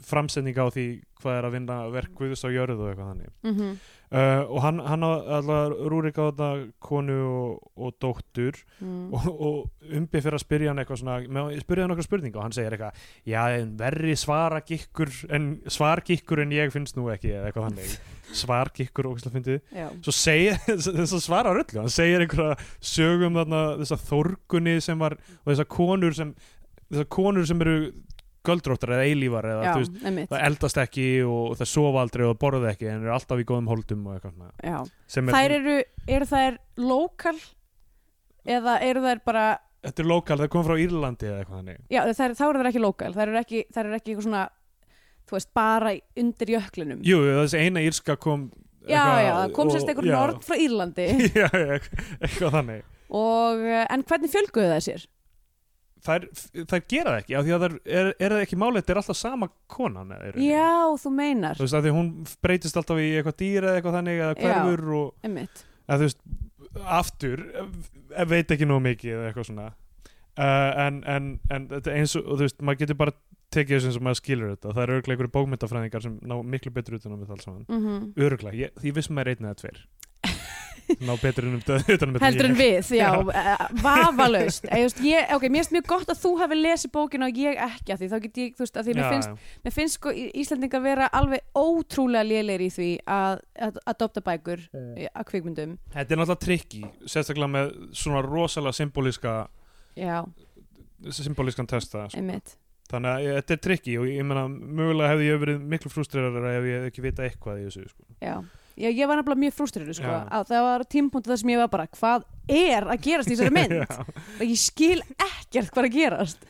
framsetning 0.08 0.58
á 0.60 0.68
því 0.74 0.86
hvað 1.24 1.38
er 1.38 1.48
að 1.48 1.54
vinna 1.56 1.76
verk 1.94 2.16
Guðs 2.18 2.44
á 2.44 2.50
jörð 2.52 2.82
og 2.84 2.90
eitthvað 2.92 3.10
þannig. 3.12 3.34
Mm 3.44 3.54
-hmm. 3.56 3.76
uh, 4.12 4.42
og 4.52 4.62
hann, 4.66 4.80
hann 4.84 5.06
á 5.08 5.12
alltaf 5.38 5.76
Rúrik 5.92 6.20
á 6.20 6.24
þetta 6.30 6.50
konu 6.84 7.18
og, 7.28 7.70
og 7.76 7.94
dóttur 8.04 8.60
mm. 8.80 9.14
og, 9.14 9.28
og 9.30 9.58
umbi 9.90 10.22
fyrir 10.22 10.38
að 10.38 10.46
spyrja 10.46 10.72
hann 10.72 10.84
eitthvað 10.84 11.02
svona 11.02 11.20
spyrja 11.62 11.84
hann 11.84 11.94
eitthvað 11.94 12.10
spurninga 12.10 12.38
og 12.38 12.44
hann 12.44 12.58
segir 12.58 12.76
eitthvað 12.76 13.06
já, 13.26 13.42
en 13.60 13.78
verri 13.80 14.16
svaragikkur 14.16 15.14
en 15.30 15.62
svargikkur 15.68 16.44
en 16.44 16.52
ég 16.52 16.74
finnst 16.74 16.98
nú 16.98 17.10
ekki 17.14 17.32
eða 17.32 17.52
eitthvað 17.52 17.70
þannig. 17.70 17.96
Svargikkur 18.34 19.06
og 19.06 19.20
fyndið. 19.22 19.60
Já, 19.70 19.88
svo 20.02 20.12
segir, 20.12 20.58
þess 20.66 21.14
að 21.14 21.22
svara 21.22 21.54
öllu 21.54 21.80
hann 21.80 21.94
segir 21.94 22.24
einhverja 22.24 22.58
sögum 22.82 23.38
þarna 23.38 23.78
þessa 23.84 24.00
þórgunni 24.10 24.80
sem 24.82 25.00
var 25.00 25.20
og 25.20 25.52
þessar 25.52 25.70
konur 25.70 26.18
sem 26.18 26.34
þessar 26.90 27.10
konur 27.14 27.46
sem 27.46 27.62
eru 27.62 27.78
göldróttar 28.48 28.96
eða 28.98 29.10
eilífar 29.10 29.48
eða 29.50 29.66
já, 29.66 29.74
veist 29.80 30.32
það 30.32 30.46
eldast 30.50 30.80
ekki 30.84 31.06
og 31.28 31.54
það 31.60 31.70
sofa 31.74 32.02
aldrei 32.04 32.26
og 32.28 32.40
borða 32.42 32.72
ekki 32.74 32.90
en 32.92 33.04
eru 33.06 33.14
alltaf 33.16 33.44
í 33.44 33.46
góðum 33.50 33.70
holdum 33.72 34.08
og 34.08 34.18
eitthvað 34.18 34.34
svona. 34.38 35.36
Þær 35.38 35.56
eru, 35.60 35.78
eru 36.18 36.30
þær 36.34 36.58
lokal 36.84 37.38
eða 38.44 38.80
eru 38.90 39.06
þær 39.06 39.24
bara 39.28 39.46
þetta 39.84 40.04
er 40.04 40.12
lokal, 40.12 40.40
það 40.42 40.52
kom 40.56 40.68
frá 40.68 40.76
Írlandi 40.80 41.30
eða 41.30 41.40
eitthvað 41.44 41.62
þannig. 41.62 41.80
Já, 41.92 42.02
þær, 42.10 42.36
þá 42.40 42.44
eru 42.50 42.60
þær 42.62 42.72
ekki 42.74 42.84
lokal 42.84 43.14
þær 43.16 43.26
eru 43.30 43.40
ekki, 43.44 43.64
þær 43.72 43.86
eru 43.86 43.98
ekki 44.00 44.14
eitthvað 44.14 44.28
svona 44.28 44.44
þú 45.24 45.38
veist, 45.38 45.52
bara 45.56 45.96
undir 46.20 46.54
jöklinum. 46.58 47.02
Jú, 47.08 47.24
þessi 47.44 47.64
eina 47.64 47.84
írska 47.84 48.18
kom 48.20 48.50
Já, 48.84 49.24
já, 49.24 49.32
það 49.38 49.54
kom 49.56 49.70
sérst 49.72 49.88
já. 49.88 50.02
nord 50.12 50.42
frá 50.44 50.58
Írlandi. 50.60 51.06
Já, 51.40 51.48
já, 51.48 51.78
eitthvað 52.20 52.56
þannig. 52.58 52.82
Og, 53.14 53.62
eh, 53.64 53.86
en 53.94 54.04
hvernig 54.10 54.32
fjölguðu 54.34 54.72
það 54.74 54.82
sér? 54.88 55.06
Þær, 56.08 56.26
þær 56.70 56.82
gera 56.92 57.14
það 57.14 57.20
ekki 57.22 57.36
af 57.38 57.46
því 57.46 57.54
að 57.56 57.66
þær, 57.66 57.76
er, 58.00 58.10
er 58.18 58.36
það 58.36 58.46
ekki 58.46 58.60
málið 58.62 58.80
þetta 58.80 58.94
er 58.94 59.02
alltaf 59.02 59.20
sama 59.20 59.50
konan 59.72 60.14
rauninni. 60.14 60.48
Já, 60.50 60.74
þú 61.04 61.14
meinar. 61.18 61.60
Þú 61.60 61.66
veist 61.68 61.78
að 61.80 61.86
því 61.88 61.94
hún 61.98 62.10
breytist 62.46 62.80
alltaf 62.82 63.04
í 63.04 63.10
eitthvað 63.18 63.38
dýr 63.44 63.68
eða 63.68 63.78
eitthvað 63.80 63.98
þannig 64.00 64.24
eða 64.24 64.40
hverfur 64.42 64.98
og 65.00 65.28
einmitt. 65.28 65.64
Að 65.88 66.04
þú 66.04 66.10
veist 66.10 66.84
aftur, 67.00 67.46
ef 68.24 68.32
veit 68.34 68.56
ekki 68.56 68.70
nóg 68.70 68.84
mikið 68.88 69.16
eða 69.18 69.30
eitthvað 69.32 69.50
svona. 69.52 69.70
Uh, 70.34 70.72
en, 70.88 71.04
en, 71.06 71.34
en 71.54 71.70
þetta 71.70 71.92
er 71.92 72.02
eins 72.02 72.16
og 72.18 72.26
og 72.26 72.40
þú 72.40 72.48
veist, 72.48 72.64
maður 72.66 72.84
getur 72.84 73.00
bara 73.04 73.18
tekið 73.54 73.76
þessum 73.78 73.94
sem 73.98 74.08
maður 74.08 74.20
skilur 74.22 74.54
þetta. 74.56 74.72
Það 74.72 74.84
eru 74.84 74.96
örgulega 74.98 75.14
einhverju 75.14 75.34
bókmyndafræðingar 75.36 76.06
sem 76.08 76.16
ná 76.26 76.34
miklu 76.56 76.72
betur 76.74 76.98
utan 76.98 77.14
um 77.14 77.22
þetta 77.22 77.36
alls 77.38 77.46
saman. 77.46 77.68
Mm 77.70 78.08
örgulega, 78.26 78.58
ég, 78.58 78.80
ég 78.82 78.96
vissum 78.98 79.14
maður 79.18 79.36
einn 79.36 79.50
eða 79.52 79.60
tveir 79.62 79.84
ná 81.04 81.14
betur 81.22 81.48
um 81.50 81.56
utan 81.60 81.80
um 82.10 82.16
þetta 82.16 82.26
heldur 82.28 82.48
en 82.50 82.56
við, 82.60 82.90
já, 82.98 83.10
uh, 83.20 83.64
vafalaust. 83.84 84.68
Ég, 85.04 85.32
ok, 85.36 85.48
mér 85.50 85.64
finnst 85.64 85.74
mjög 85.76 85.88
gott 85.94 86.12
að 86.14 86.22
þú 86.24 86.32
hefði 86.42 86.58
lesið 86.62 86.92
bókina 86.96 87.30
og 87.32 87.40
ég 87.44 87.60
ekki 87.68 87.96
að 87.96 88.04
því. 88.04 88.10
Þá 88.14 88.18
get 88.28 88.40
ég, 88.44 88.54
þú 88.58 88.66
veist, 88.66 88.78
að 88.82 88.88
því 88.90 88.96
mér 88.98 89.04
Já, 89.04 89.12
finnst, 89.14 89.30
já. 89.30 89.60
mér 89.68 89.76
finnst 89.78 90.00
sko 90.00 90.14
Í- 90.14 90.30
Íslendingar 90.44 90.84
vera 90.86 91.10
alveg 91.14 91.46
ótrúlega 91.56 92.28
lélegir 92.28 92.66
í 92.68 92.72
því 92.78 92.90
að, 93.08 93.44
að 93.70 93.80
adopta 93.94 94.24
bækur 94.26 94.66
í- 94.74 95.08
að 95.14 95.28
kvikmyndum. 95.32 95.78
Þetta 95.94 96.04
er 96.18 96.22
náttúrulega 96.24 96.44
trikki 96.48 96.84
sérstaklega 97.06 97.52
með 97.56 97.72
svona 98.04 98.22
rosalega 98.26 98.78
symbolíska 98.80 99.38
já, 99.98 100.20
symbolískan 101.10 101.68
testa 101.68 102.08
sko. 102.10 102.18
einmitt. 102.20 102.56
Þannig 102.92 103.10
að 103.10 103.24
ég- 103.26 103.38
þetta 103.40 103.54
er 103.56 103.62
trikki 103.64 103.94
og 104.00 104.06
ég 104.12 104.26
meina 104.28 104.44
mögulega 104.52 105.14
hefði 105.14 105.30
ég 105.32 105.40
verið 105.42 105.62
miklu 105.72 105.90
frústrerar 105.90 106.50
ef 106.52 106.64
ég 106.68 106.88
ekki 106.92 107.02
vita 107.02 107.24
eitthvað 107.26 107.62
í 107.64 107.66
þessu 107.70 107.88
sko. 107.90 108.04
Já, 108.80 108.90
ég 108.90 109.08
var 109.10 109.20
nefnilega 109.20 109.44
mjög 109.44 109.56
frústrirur 109.58 109.98
sko, 109.98 110.14
það 110.50 110.66
var 110.68 110.86
tímpunkt 110.90 111.30
þar 111.30 111.42
sem 111.42 111.52
ég 111.54 111.62
var 111.64 111.72
bara 111.74 111.88
hvað 111.94 112.26
er 112.52 112.88
að 112.90 113.02
gerast 113.06 113.32
í 113.32 113.36
þessari 113.38 113.56
mynd? 113.60 113.98
Og 114.40 114.46
ég 114.48 114.60
skil 114.62 115.00
ekkert 115.14 115.72
hvað 115.74 115.84
er 115.84 115.90
að 115.90 115.98
gerast. 115.98 116.48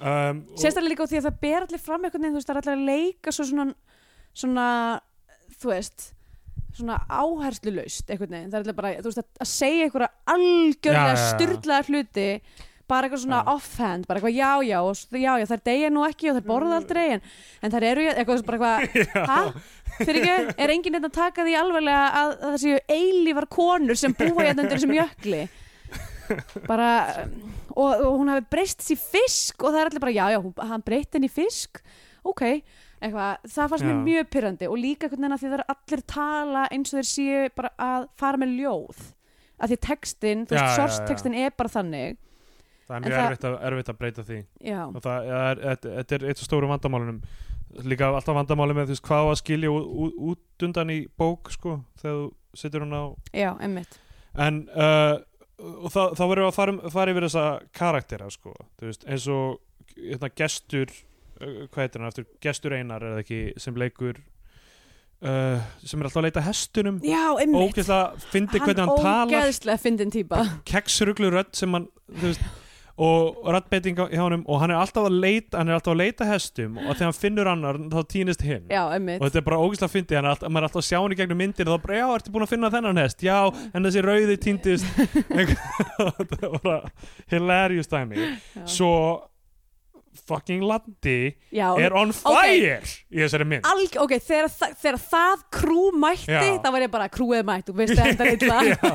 Um, 0.00 0.40
sérstaklega 0.56 0.94
líka 0.94 1.04
á 1.04 1.10
því 1.12 1.18
að 1.20 1.26
það 1.28 1.40
ber 1.42 1.66
allir 1.66 1.82
fram 1.84 2.06
einhvern 2.08 2.22
veginn, 2.24 2.32
þú 2.32 2.40
veist, 2.40 2.48
það 2.48 2.56
er 2.56 2.62
allir 2.62 2.78
að 2.78 2.88
leika 2.88 3.34
svo 3.36 3.44
svona, 3.50 3.66
svona 4.32 4.66
þú 5.60 5.72
veist 5.74 6.06
svona 6.78 6.96
áherslulaust 7.10 8.08
einhvern 8.14 8.32
veginn, 8.36 8.50
það 8.52 8.58
er 8.60 8.64
allir 8.64 8.78
bara, 8.78 8.92
veist, 9.04 9.20
að, 9.20 9.28
að 9.44 9.50
segja 9.50 9.86
einhverja 9.86 10.10
algjörlega 10.34 11.06
Já, 11.06 11.14
já, 11.14 11.20
já. 11.20 11.30
styrlaða 11.34 11.88
hluti 11.90 12.26
bara 12.90 13.06
eitthvað 13.06 13.22
svona 13.22 13.40
Já. 13.44 13.50
offhand, 13.52 14.06
bara 14.08 14.18
eitthvað 14.18 14.34
já, 14.34 14.50
já 14.66 14.78
já, 15.20 15.32
já, 15.38 15.46
þær 15.52 15.60
deyja 15.68 15.90
nú 15.94 16.00
ekki 16.08 16.30
og 16.32 16.38
þær 16.40 16.46
borða 16.48 16.78
aldrei 16.80 17.04
en, 17.14 17.20
en 17.62 17.74
þær 17.74 17.86
eru, 17.90 18.06
eitthvað, 18.14 18.40
bara 18.48 18.72
eitthvað 18.88 19.28
hæ, 19.30 19.38
fyrir 19.98 20.20
ekki, 20.20 20.54
er 20.56 20.74
enginn 20.74 20.96
þetta 20.98 21.10
að 21.10 21.16
taka 21.18 21.46
því 21.46 21.56
alveglega 21.60 22.04
að, 22.20 22.34
að 22.36 22.44
það 22.46 22.60
séu 22.64 22.78
eilífar 22.96 23.48
konur 23.56 23.98
sem 24.00 24.14
búa 24.16 24.44
hérna 24.44 24.64
undir 24.64 24.78
þessum 24.78 24.94
jökli? 24.96 25.42
Bara 26.68 26.90
og, 27.74 27.90
og 28.04 28.18
hún 28.20 28.30
hafi 28.30 28.46
breyst 28.52 28.84
sér 28.84 29.00
fisk 29.00 29.64
og 29.64 29.74
það 29.74 29.80
er 29.80 29.90
allir 29.90 30.04
bara, 30.04 30.14
já, 30.14 30.24
já, 30.36 30.40
hann 30.70 30.86
breytt 30.86 31.18
henni 31.18 31.30
fisk. 31.32 31.82
Ok, 32.26 32.44
eitthvað 33.00 33.46
það 33.48 33.70
fannst 33.72 33.86
mér 33.88 34.00
mjög 34.04 34.32
pyrrandi 34.34 34.68
og 34.68 34.80
líka 34.80 35.08
að 35.08 35.16
því 35.16 35.46
það 35.46 35.58
er 35.58 35.66
allir 35.74 36.02
tala 36.14 36.64
eins 36.74 36.92
og 36.92 37.00
þeir 37.00 37.10
séu 37.10 37.52
bara 37.56 37.72
að 37.80 38.08
fara 38.20 38.40
með 38.40 38.56
ljóð. 38.60 39.06
Að 39.60 39.72
því 39.72 39.78
textin, 39.84 40.44
þú 40.48 40.56
veist, 40.56 41.06
textin 41.08 41.36
er 41.36 41.54
bara 41.56 41.72
þannig. 41.72 42.20
Það 42.88 42.96
er 42.96 43.04
mjög 43.04 43.22
erfitt, 43.22 43.46
að, 43.46 43.56
erfitt 43.68 43.90
að 43.92 43.98
breyta 44.00 44.26
því. 44.26 44.38
Já, 44.66 44.80
og 44.88 45.02
það 45.04 45.30
er, 45.38 45.64
þetta 45.84 46.16
er 46.16 46.24
eitt 46.30 46.40
af 46.40 46.48
stóru 46.48 46.70
vandamálunum 46.70 47.20
líka 47.86 48.08
alltaf 48.10 48.34
vandamáli 48.36 48.74
með 48.76 48.90
þú 48.90 48.94
veist 48.96 49.06
hvað 49.06 49.30
að 49.30 49.40
skilja 49.40 49.72
út 49.72 50.64
undan 50.66 50.90
í 50.94 51.00
bók 51.20 51.52
sko, 51.54 51.76
þegar 52.02 52.16
þú 52.22 52.60
setur 52.62 52.84
hún 52.86 52.96
á. 52.98 53.04
Já, 53.36 53.50
emmitt 53.62 53.98
en 54.40 54.62
uh, 54.74 55.18
og 55.60 55.90
þá, 55.92 56.00
verðum 56.24 56.44
við 56.46 56.48
að 56.50 56.56
fara, 56.56 56.72
um- 56.76 56.92
fara 56.94 57.12
yfir 57.14 57.26
þessa 57.28 57.44
karaktera 57.76 58.30
sko, 58.32 58.54
veist, 58.82 59.06
eins 59.10 59.26
og 59.30 59.58
hérna, 59.98 60.30
gestur 60.38 60.90
uh, 60.90 61.66
hvað 61.70 61.82
heitir 61.84 62.00
hann 62.02 62.10
aftur, 62.10 62.28
gestur 62.42 62.76
einar 62.78 63.02
er 63.04 63.16
það 63.16 63.22
ekki 63.24 63.40
sem 63.66 63.80
leikur 63.82 64.20
uh, 65.26 65.58
sem 65.84 66.00
er 66.00 66.08
alltaf 66.08 66.20
að 66.22 66.26
leita 66.28 66.44
hestunum. 66.46 67.00
Já, 67.04 67.24
emmitt 67.42 67.74
ógeðslega 67.74 68.30
fyndi 68.32 68.62
hvernig 68.62 68.82
hann 68.84 68.94
talar. 69.02 69.34
ógeðslega 69.34 69.82
fyndin 69.82 70.14
típa. 70.14 70.42
Keksruglu 70.70 71.30
rödd 71.34 71.52
sem 71.58 71.74
hann 71.76 71.88
þú 72.08 72.26
veist, 72.30 72.46
og 73.00 73.38
röddbeiting 73.48 73.96
hjá 73.96 74.20
honum 74.20 74.42
og 74.44 74.60
hann 74.60 74.72
er 74.74 74.80
alltaf 74.80 75.06
að 75.08 75.16
leita 75.22 75.60
hann 75.60 75.70
er 75.70 75.78
alltaf 75.78 75.94
að 75.94 76.00
leita 76.02 76.26
hestum 76.28 76.76
og 76.82 76.90
þegar 76.90 77.06
hann 77.06 77.16
finnur 77.16 77.50
annar 77.52 77.78
þá 77.94 78.00
týnist 78.12 78.44
hinn. 78.44 78.66
Já, 78.68 78.82
og 78.90 79.24
þetta 79.24 79.40
er 79.40 79.46
bara 79.46 79.60
ógeðslega 79.64 79.94
fyndi 79.94 80.18
hann 80.18 80.28
er 80.28 80.34
alltaf, 80.34 80.52
er 80.52 80.68
alltaf 80.68 80.82
að 80.82 80.88
sjá 80.90 80.98
hann 81.00 81.16
í 81.16 81.20
gegnum 81.20 81.40
myndin 81.40 81.70
og 81.70 81.78
þá 81.78 81.86
bara, 81.86 81.98
já, 82.02 82.06
ertu 82.18 82.34
búin 82.34 82.46
að 82.46 82.52
finna 82.52 82.72
þennan 82.74 83.02
hest? 83.04 83.24
Já, 83.24 83.38
en 83.72 83.88
þessi 83.88 84.04
rauði 84.04 84.38
týndist. 84.44 85.02
Þetta 86.20 86.40
er 86.40 86.54
bara 86.60 86.78
hilarious 87.32 87.88
já. 87.90 88.66
svo 88.68 88.92
fucking 90.26 90.62
landi 90.62 91.34
já, 91.54 91.70
er 91.78 91.94
on 91.96 92.12
fire 92.14 92.80
í 93.10 93.20
þessari 93.22 93.46
mynd. 93.48 93.66
Alg, 93.68 93.96
ok, 94.04 94.14
þegar, 94.22 94.50
þa 94.52 94.68
þegar 94.82 94.98
það 95.06 95.44
krú 95.56 95.84
mætti 95.96 96.30
Já. 96.34 96.42
þá 96.62 96.68
var 96.74 96.84
ég 96.84 96.92
bara 96.92 97.08
krúið 97.12 97.44
mætt, 97.48 97.70
þú 97.70 97.76
veist 97.80 97.98
þetta 97.98 98.28
illa. 98.34 98.60
Já. 98.70 98.92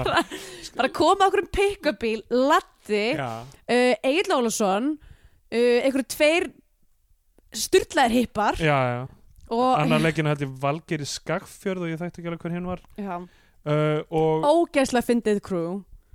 bara 0.76 0.92
koma 0.96 1.30
okkur 1.30 1.46
um 1.46 1.52
pick-up 1.56 2.00
bíl 2.02 2.22
Latti, 2.30 2.75
já, 2.94 3.30
uh, 3.42 3.94
Egil 4.06 4.36
Ólafsson 4.36 4.94
uh, 4.96 5.80
einhverju 5.82 6.08
tveir 6.16 6.48
styrlaðir 7.56 8.20
hippar 8.20 8.60
já, 8.60 8.76
já. 8.76 9.02
og 9.50 9.80
annar 9.80 10.04
leikinu 10.04 10.32
hætti 10.32 10.48
Valgeri 10.62 11.08
Skagfjörð 11.08 11.86
og 11.86 11.92
ég 11.94 12.02
þætti 12.02 12.22
ekki 12.22 12.32
alveg 12.32 12.46
hver 12.46 12.56
hinn 12.58 12.70
var. 12.70 12.82
Uh, 13.66 14.02
og 14.14 14.46
ógeðslega 14.46 15.08
fyndið 15.08 15.42
krú 15.46 15.66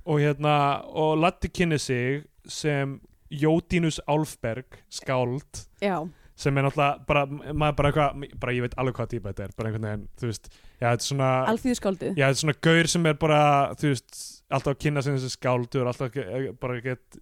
og 0.05 0.21
hérna 0.21 0.55
og 0.87 1.17
Latti 1.21 1.49
kynni 1.51 1.79
sig 1.79 2.23
sem 2.47 2.99
Jódínus 3.31 3.99
Álfberg 4.07 4.79
skáld 4.91 5.65
já, 5.81 6.01
sem 6.35 6.57
er 6.57 6.65
náttúrulega 6.65 7.05
bara, 7.07 7.25
maður 7.29 7.75
bara 7.77 7.91
eitthvað 7.91 8.39
bara 8.41 8.55
ég 8.55 8.65
veit 8.65 8.77
alveg 8.81 8.97
hvað 8.97 9.11
típa 9.13 9.31
þetta 9.31 9.45
er 9.45 9.53
bara 9.57 9.69
einhvern 9.69 9.87
veginn, 9.87 10.07
þú 10.19 10.31
veist, 10.31 10.49
já 10.81 10.85
þetta 10.87 10.97
er 10.97 11.07
svona 11.07 11.29
alþýðuskáldið. 11.51 12.15
Já 12.17 12.25
þetta 12.25 12.37
er 12.37 12.41
svona 12.41 12.57
gaur 12.67 12.91
sem 12.95 13.05
er 13.11 13.19
bara 13.21 13.41
þú 13.79 13.93
veist, 13.93 14.21
alltaf 14.51 14.75
að 14.75 14.79
kynna 14.85 15.03
sig 15.05 15.17
þessi 15.17 15.33
skáldur 15.35 15.89
alltaf 15.91 16.17
eh, 16.21 16.51
bara 16.61 16.79
get 16.83 17.19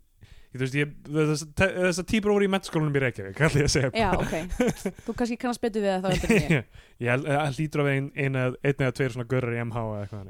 þú 0.50 0.62
veist, 0.64 0.78
ég, 0.80 0.94
þess, 1.06 2.00
að 2.02 2.06
típur 2.10 2.34
voru 2.34 2.48
í 2.48 2.52
mennskólanum 2.52 2.96
í 2.98 3.02
Reykjavík, 3.04 3.36
kalli 3.42 3.62
ég 3.62 3.68
að 3.68 3.74
segja. 3.76 3.92
Já, 3.94 4.10
ok, 4.18 4.94
þú 5.06 5.16
kannski 5.20 5.40
kannast 5.42 5.62
betur 5.66 5.86
við 5.86 5.92
það 5.94 6.06
þá 6.06 6.62
ég 7.06 7.26
það 7.28 7.60
hlýtur 7.60 7.84
af 7.84 7.90
ein, 7.94 8.08
ein, 8.16 8.40
eða- 8.44 8.62
einn 8.72 8.96
tveir 8.98 9.16
svona 9.18 9.30
gaurar 9.30 9.58
í 9.58 9.66
MH 9.68 9.84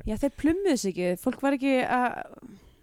já, 0.10 0.18
þeir 0.26 0.34
plummuðu 0.42 0.82
sig 0.82 0.92
ekki, 0.96 1.14
fólk 1.24 1.46
var 1.46 1.56
ekki 1.60 1.78
að 1.86 2.20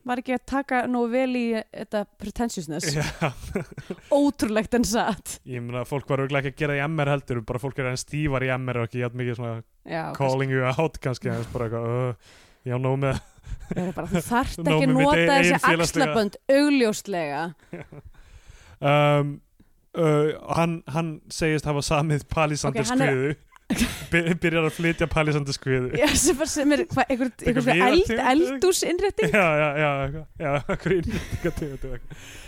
var 0.07 0.21
ekki 0.23 0.37
að 0.37 0.43
taka 0.47 0.81
nógu 0.87 1.09
vel 1.11 1.31
í 1.35 1.45
þetta 1.59 2.05
pretentiousness, 2.23 2.95
ótrúlegt 4.15 4.77
en 4.79 4.87
satt. 4.87 5.41
Ég 5.51 5.65
meina 5.65 5.83
að 5.83 5.91
fólk 5.91 6.13
var 6.13 6.23
auðvitað 6.23 6.45
ekki 6.45 6.53
að 6.55 6.61
gera 6.63 6.77
í 6.79 6.83
MR 6.87 7.11
heldur 7.11 7.41
bara 7.49 7.63
fólk 7.63 7.81
er 7.83 7.91
enn 7.91 7.99
stífar 7.99 8.47
í 8.47 8.53
MR 8.55 8.85
og 8.85 8.87
ekki 8.87 9.11
mikið 9.19 9.41
svona 9.41 9.57
já, 9.83 10.05
calling 10.17 10.55
you 10.55 10.63
out 10.71 11.01
kannski 11.03 11.35
bara 11.51 11.67
eitthvað 11.67 11.91
uh, 11.91 12.37
já, 12.71 12.77
nóg 12.79 13.01
með 13.03 13.19
bara, 13.97 14.07
þú 14.11 14.23
þarft 14.29 14.61
ekki 14.63 14.77
að 14.77 14.93
nota 14.95 15.25
þessi 15.31 15.59
axlabönd 15.73 16.39
augljóslega. 16.59 17.47
Um, 18.77 19.41
uh, 19.97 20.35
hann, 20.53 20.83
hann 20.93 21.07
segist 21.33 21.65
hafa 21.65 21.81
samið 21.81 22.27
palisandi 22.29 22.83
Ok, 22.83 23.39
byrjar 24.13 24.63
að 24.69 24.75
flytja 24.77 25.09
palisandi 25.11 25.55
skriðu 25.57 25.99
Já, 25.99 26.07
sem, 26.15 26.43
sem 26.49 26.75
er 26.77 26.85
hva, 26.87 27.03
einhver, 27.11 27.33
Eitthvað 27.35 27.49
einhver 27.51 27.65
svona 27.67 27.89
eld, 27.91 28.03
viðartegund? 28.11 28.53
eldús 28.55 28.83
innrétting 28.87 29.33
já, 29.35 29.47
já, 29.61 29.69
já, 29.83 29.89
eitthvað, 30.07 30.27
já, 30.39 30.53
eitthvað 30.55 31.65
eitthvað. 31.67 31.97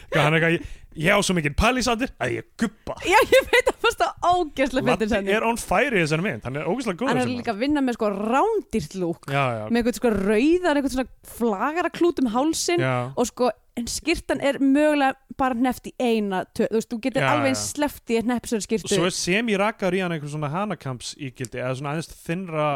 Eitthvað, 0.09 0.23
hann 0.23 0.37
er 0.39 0.47
eitthvað, 0.47 0.69
ég 1.03 1.12
á 1.12 1.19
svo 1.27 1.35
mikið 1.37 1.57
palisandir 1.59 2.12
að 2.23 2.35
ég 2.39 2.47
guppa 2.62 2.95
Já, 3.05 3.19
ég 3.35 3.51
veit 3.51 3.69
að 3.73 3.81
fannst 3.83 4.01
það 4.05 4.31
ógeðslega 4.31 4.93
Latti 4.93 5.09
fyndin 5.11 5.35
er 5.37 5.47
on 5.51 5.59
fire 5.61 5.99
í 5.99 6.05
þessari 6.07 6.27
mynd, 6.29 6.47
hann 6.47 6.61
er 6.62 6.71
ógeðslega 6.71 7.03
góður 7.03 7.12
Hann 7.12 7.23
er 7.27 7.33
líka 7.35 7.53
að 7.57 7.62
vinna 7.66 7.83
með 7.85 7.99
sko 7.99 8.12
rándýrt 8.14 8.97
lúk 9.03 9.29
með 9.29 9.81
einhvern 9.83 9.99
sko 9.99 10.14
rauðar, 10.14 10.79
einhvern 10.81 10.95
svona 10.95 11.09
flagaraklút 11.35 12.23
um 12.25 12.31
hálsin 12.39 12.87
og 12.89 13.29
sko, 13.29 13.51
en 13.79 13.89
skýrtan 13.91 14.43
er 14.45 14.59
mögulega 14.62 15.16
bara 15.39 15.57
hneft 15.59 15.89
í 15.91 15.95
eina 16.03 16.43
tö, 16.51 16.66
þú 16.66 16.81
veist, 16.81 16.91
þú 16.91 17.01
getur 17.07 17.24
Já, 17.24 17.29
alveg 17.33 17.55
já. 17.55 17.61
sleppt 17.62 18.14
í 18.14 18.18
og 18.18 18.64
skýrtu 18.64 18.93
svo 18.93 19.09
er 19.09 19.14
sem 19.14 19.53
í 19.53 19.59
rakar 19.61 19.95
í 19.95 20.03
hann 20.03 20.14
einhver 20.16 20.33
svona 20.33 20.51
hanakamps 20.53 21.14
ígildi 21.16 21.62
eða 21.62 21.76
svona 21.79 21.95
aðeins 21.95 22.11
þinnra 22.26 22.68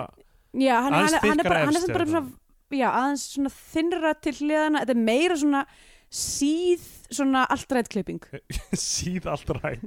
Já, 0.52 0.74
hann, 0.84 0.94
aðeins 0.98 1.16
er 1.16 1.24
þykkara 1.24 1.48
bara, 1.48 1.64
hann 1.66 1.74
er 1.74 1.80
efst 1.80 1.94
bara 1.96 2.08
svona, 2.10 2.24
já, 2.76 2.88
aðeins 2.90 3.26
svona 3.34 3.54
þinnra 3.72 4.14
til 4.20 4.34
hliðana, 4.38 4.82
þetta 4.84 4.94
er 4.96 5.02
meira 5.08 5.38
svona 5.40 5.64
síð, 6.12 6.82
svona 7.12 7.42
alltræðklipping 7.52 8.20
síð 8.76 9.26
allt 9.32 9.48
rætt 9.56 9.84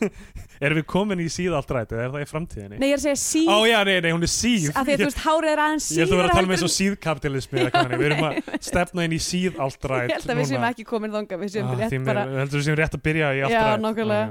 erum 0.64 0.78
við 0.80 0.84
komin 0.88 1.22
í 1.24 1.26
síð 1.32 1.54
allt 1.56 1.72
rætt 1.72 1.92
eða 1.94 2.04
er 2.06 2.12
það 2.14 2.24
í 2.24 2.28
framtíðinni? 2.30 2.78
Nei, 2.82 2.86
ég 2.90 2.96
er 2.96 3.00
að 3.00 3.04
segja 3.06 3.20
síð 3.22 3.48
Ó 3.52 3.56
já, 3.68 3.78
nei, 3.88 3.94
nei, 4.04 4.10
hún 4.12 4.26
er 4.26 4.32
síð. 4.32 4.66
Af 4.74 4.84
því 4.88 4.94
að 4.96 5.02
þú 5.02 5.08
veist, 5.08 5.22
hárið 5.24 5.52
er 5.54 5.62
aðeins 5.64 5.88
Ég 5.94 6.04
ætla 6.04 6.16
að 6.16 6.20
vera 6.20 6.28
að 6.30 6.38
tala 6.38 6.50
með 6.52 6.64
og 6.68 6.72
síðkapitalismi 6.74 7.64
við 7.64 8.06
erum 8.10 8.26
að 8.28 8.38
stefna 8.68 9.06
inn 9.08 9.16
í 9.16 9.20
síð 9.24 9.58
allt 9.64 9.88
en- 9.88 9.94
rætt 9.94 10.12
Ég 10.12 10.18
held 10.18 10.34
að 10.34 10.40
við 10.42 10.50
séum 10.52 10.68
ekki 10.70 10.86
komin 10.92 11.16
þangað 11.16 11.44
við 11.44 11.54
séum 11.56 11.72
ah, 11.72 11.78
rétt 11.80 11.94
Því 11.94 12.00
bara 12.10 12.26
mér, 12.28 12.40
heldur 12.44 12.60
við 12.60 12.68
séum 12.68 12.78
rétt 12.82 12.98
að 12.98 13.04
byrja 13.08 13.32
í 13.34 13.42
allt 13.48 13.56
Já, 13.56 13.64
rætt. 13.70 13.84
nákvæmlega. 13.84 14.26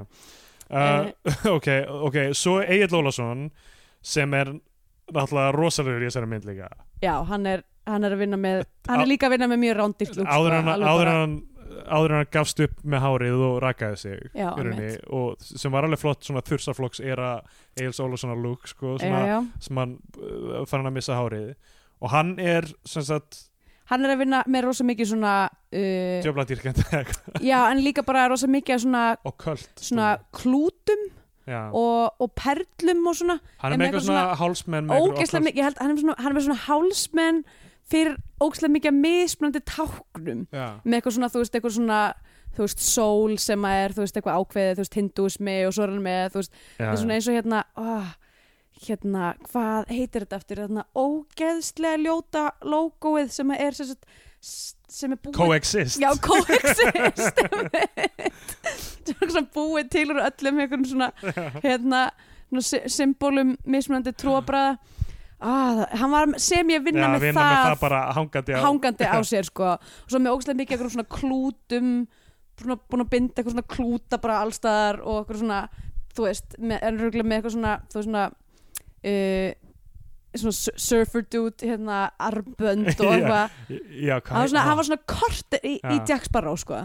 uh, 0.73 1.53
ok, 1.57 1.69
ok, 2.09 2.17
svo 2.37 2.55
Egil 2.63 2.97
Ólason 3.01 3.47
sem 4.03 4.33
er 4.37 4.53
náttúrulega 5.13 5.51
rosalegur 5.55 6.03
í 6.03 6.07
þessari 6.09 6.29
mynd 6.31 6.45
líka. 6.47 6.69
Já, 7.03 7.13
hann 7.27 7.45
er, 7.51 7.61
hann 7.89 8.07
er 8.07 8.15
að 8.15 8.23
vinna 8.23 8.39
með 8.39 8.65
hann 8.87 9.03
er 9.03 9.09
líka 9.09 9.27
að 9.27 9.35
vinna 9.37 9.49
með 9.51 9.63
mjög 9.63 9.81
áður 9.83 10.11
sko, 10.11 10.21
en 10.23 10.31
áður 10.33 10.57
en 10.59 11.17
hann 11.17 11.35
áður 11.87 12.13
en 12.13 12.19
hann 12.21 12.31
gafst 12.33 12.61
upp 12.63 12.83
með 12.85 13.03
hárið 13.03 13.45
og 13.47 13.55
rakaði 13.63 13.99
sig 14.01 14.19
Já, 14.37 14.49
rauninni, 14.55 14.91
og 15.13 15.45
sem 15.45 15.73
var 15.73 15.87
alveg 15.87 16.01
flott 16.01 16.27
svona 16.27 16.43
þursaflokks 16.45 17.01
era 17.03 17.35
Egils 17.77 18.01
Ólasonar 18.03 18.39
lúk 18.39 18.67
sko, 18.69 18.97
sem 19.01 19.13
hann 19.13 19.97
uh, 20.19 20.61
fann 20.69 20.83
hann 20.83 20.91
að 20.91 20.99
missa 20.99 21.17
hárið. 21.17 21.55
Og 22.03 22.11
hann 22.13 22.35
er 22.41 22.67
sem 22.87 23.05
sagt 23.07 23.47
hann 23.91 24.05
er 24.05 24.13
að 24.15 24.23
vinna 24.23 24.43
með 24.49 24.67
rosa 24.67 24.85
mikið 24.87 25.09
svona 25.11 25.33
uh, 25.49 26.21
djöfladýrkend 26.23 26.83
já, 27.51 27.57
en 27.67 27.83
líka 27.83 28.05
bara 28.05 28.29
rosa 28.31 28.47
mikið 28.51 28.85
svona, 28.85 29.03
og 29.27 29.35
köld 29.43 29.67
svona 29.81 30.15
klútum 30.35 31.09
og, 31.43 32.21
og 32.23 32.29
perlum 32.39 33.03
og 33.09 33.17
svona. 33.19 33.35
Hann 33.59 33.75
er 33.75 33.81
með 33.81 33.89
eitthvað 33.89 34.05
svona 34.07 34.37
hálsmenn 34.39 34.93
hann 34.93 36.29
er 36.31 36.37
með 36.37 36.45
svona 36.45 36.61
hálsmenn 36.63 37.43
fyrir 37.93 38.17
ógeðslega 38.41 38.75
mikið 38.75 38.97
mismunandi 38.99 39.61
táknum. 39.69 40.43
Já, 40.51 40.65
með 40.83 40.97
eitthvað 40.99 41.15
svona, 41.17 41.29
þú 41.33 41.43
veist, 41.43 41.55
eitthvað 41.59 41.77
svona 41.77 42.01
þú 42.53 42.65
veist, 42.67 42.83
sól 42.85 43.37
sem 43.41 43.69
að 43.69 43.79
er, 43.83 43.95
þú 43.95 44.03
veist, 44.03 44.17
eitthvað 44.19 44.41
ákveðið 44.41 44.75
þú 44.77 44.83
veist, 44.83 44.97
hindúsmi 44.99 45.55
og 45.67 45.73
svo 45.77 45.85
er 45.87 45.93
hann 45.95 46.03
með 46.05 46.27
þú 46.35 46.41
veist, 46.43 46.59
það 46.77 46.91
er 46.91 46.99
svona 47.01 47.15
eins 47.17 47.29
og 47.31 47.37
hérna 47.39 47.61
oh, 47.81 48.11
hérna, 48.83 49.29
hvað 49.47 49.89
heitir 49.93 50.25
þetta 50.25 50.39
eftir 50.41 50.61
þarna 50.63 50.83
ógeðslega 50.97 52.01
ljóta 52.03 52.43
logoið 52.67 53.31
sem 53.33 53.53
að 53.53 53.63
er 53.67 53.77
sem, 53.79 53.95
sem 54.43 55.15
er 55.15 55.21
búið 55.23 55.37
coexist. 55.39 56.01
Já, 56.03 56.09
coexist. 56.21 57.41
Sem 59.03 59.39
er 59.39 59.47
búið 59.51 59.89
til 59.91 60.05
úr 60.13 60.21
öllum 60.23 60.59
einhvern 60.63 60.85
svona 60.87 61.09
hérna, 61.63 62.05
svona 62.47 62.63
sy- 62.63 62.85
symbolum 62.91 63.55
mismunandi 63.67 64.13
tróbræða 64.15 64.77
ah, 65.43 65.83
hann 65.99 66.13
var 66.13 66.33
sem 66.41 66.73
ég 66.73 66.83
vinna 66.85 67.05
já, 67.07 67.13
með 67.13 67.25
vinna 67.27 67.41
það, 67.43 67.53
með 67.53 67.69
það 67.69 67.79
bara 67.83 68.01
hangandi 68.17 68.55
á 68.55 68.59
hangandi 68.63 69.09
á 69.11 69.19
sér 69.31 69.49
sko. 69.49 69.71
og 69.75 70.11
svo 70.11 70.21
með 70.23 70.35
ógeðslega 70.35 70.59
mikið 70.61 70.75
einhverjum 70.77 70.95
svona 70.97 71.11
klútum 71.17 71.89
svona 72.61 72.77
búin 72.89 73.03
að 73.03 73.11
binda 73.15 73.33
eitthvað 73.41 73.55
svona 73.57 73.71
klúta 73.75 74.21
bara 74.23 74.39
allstaðar 74.45 75.01
og 75.03 75.19
eitthvað 75.23 75.41
svona 75.43 75.59
þú 76.13 76.27
veist, 76.27 76.57
með, 76.61 76.87
með 77.23 77.37
eitthvað 77.37 77.55
svona 77.57 77.75
þú 77.89 77.99
veist 77.99 78.09
svona 78.09 78.25
uh, 79.09 79.51
svona 80.33 80.55
su- 80.57 80.75
surfer 80.81 81.25
dude 81.29 81.67
hérna 81.69 82.01
arbönd 82.21 82.93
og 82.93 83.11
eitthvað 83.15 83.53
hann 83.69 84.43
var 84.43 84.51
svona, 84.51 84.65
hann 84.67 84.79
var 84.79 84.87
svona 84.89 85.05
kort 85.09 85.57
í, 85.61 85.75
í. 85.77 85.97
Jack 86.09 86.29
Sparrow 86.29 86.57
sko 86.59 86.83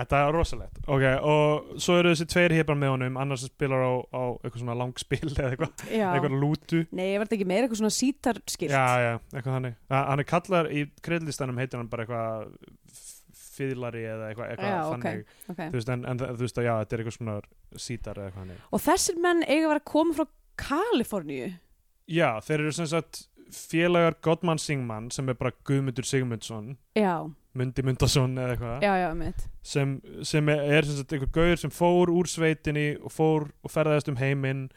Þetta 0.00 0.20
er 0.24 0.32
rosalegt. 0.32 0.78
Ok, 0.88 1.02
og 1.28 1.74
svo 1.84 1.98
eru 2.00 2.14
þessi 2.14 2.26
tveir 2.32 2.54
hipar 2.56 2.78
með 2.80 2.92
honum 2.94 3.18
annars 3.20 3.44
spilar 3.44 3.82
á, 3.84 3.92
á 4.16 4.22
eitthvað 4.40 4.62
svona 4.62 4.76
langspil 4.80 5.20
eða 5.28 5.50
eitthvað, 5.52 5.84
eitthvað 5.92 6.36
lútu. 6.40 6.80
Nei, 6.96 7.04
ég 7.12 7.20
verði 7.20 7.36
ekki 7.38 7.48
meira 7.50 7.66
eitthvað 7.68 7.82
svona 7.82 7.92
sítarskilt. 7.98 8.72
Já, 8.72 8.84
já, 9.04 9.12
eitthvað 9.34 9.56
þannig. 9.58 9.78
Þa- 9.92 10.02
hann 10.08 10.22
er 10.24 10.28
kallar 10.32 10.70
í 10.72 10.84
kreðlistanum 11.04 11.60
heitir 11.60 11.82
hann 11.82 11.90
bara 11.92 12.06
eitthvað 12.06 12.54
f- 12.90 13.46
fiðlari 13.60 14.04
eða 14.08 14.28
eitthvað, 14.30 14.52
eitthvað 14.54 14.70
Já, 14.72 14.82
þannig. 14.94 15.34
okay. 15.52 15.66
þú 15.68 15.76
veist, 15.80 15.90
en, 15.92 16.04
en 16.14 16.22
þú 16.24 16.44
veist 16.46 16.60
að 16.62 16.68
já, 16.70 16.72
þetta 16.80 16.96
er 16.96 17.02
eitthvað 17.04 17.18
svona 17.18 17.34
sítar 17.88 18.20
eða 18.22 18.30
eitthvað 18.30 18.44
þannig. 18.46 18.62
Og 18.72 18.84
þessir 18.86 19.18
menn 19.26 19.42
eiga 19.44 19.58
að 19.66 19.72
vera 19.74 19.82
að 19.82 19.90
koma 19.92 20.16
frá 20.16 20.26
Kaliforníu? 20.64 21.50
Já, 22.10 22.28
þeir 22.46 22.64
eru 22.64 22.72
sem 22.78 22.88
sagt 22.90 23.26
félagar 23.50 24.16
Gottmann 24.24 24.60
Singmann 24.62 25.10
sem 25.14 25.28
er 25.28 25.36
bara 25.38 25.52
Guðmundur 25.66 26.06
Sigmundsson. 26.06 26.76
Já, 26.98 27.14
Mundi 27.58 27.82
Mundason 27.82 28.36
eða 28.38 28.54
eitthvað. 28.54 28.84
Já, 28.84 28.92
já, 29.00 29.32
sem, 29.66 29.96
sem 30.22 30.48
er, 30.52 30.86
sem 30.86 31.00
sagt 31.00 31.12
einhver 31.16 31.32
gauður 31.34 31.58
sem 31.64 31.72
fór 31.74 32.12
úr 32.14 32.28
sveitinni 32.30 32.88
og 33.02 33.10
fór 33.14 33.48
og 33.66 33.72
ferðaðist 33.74 34.10
um 34.12 34.18
heiminn 34.20 34.68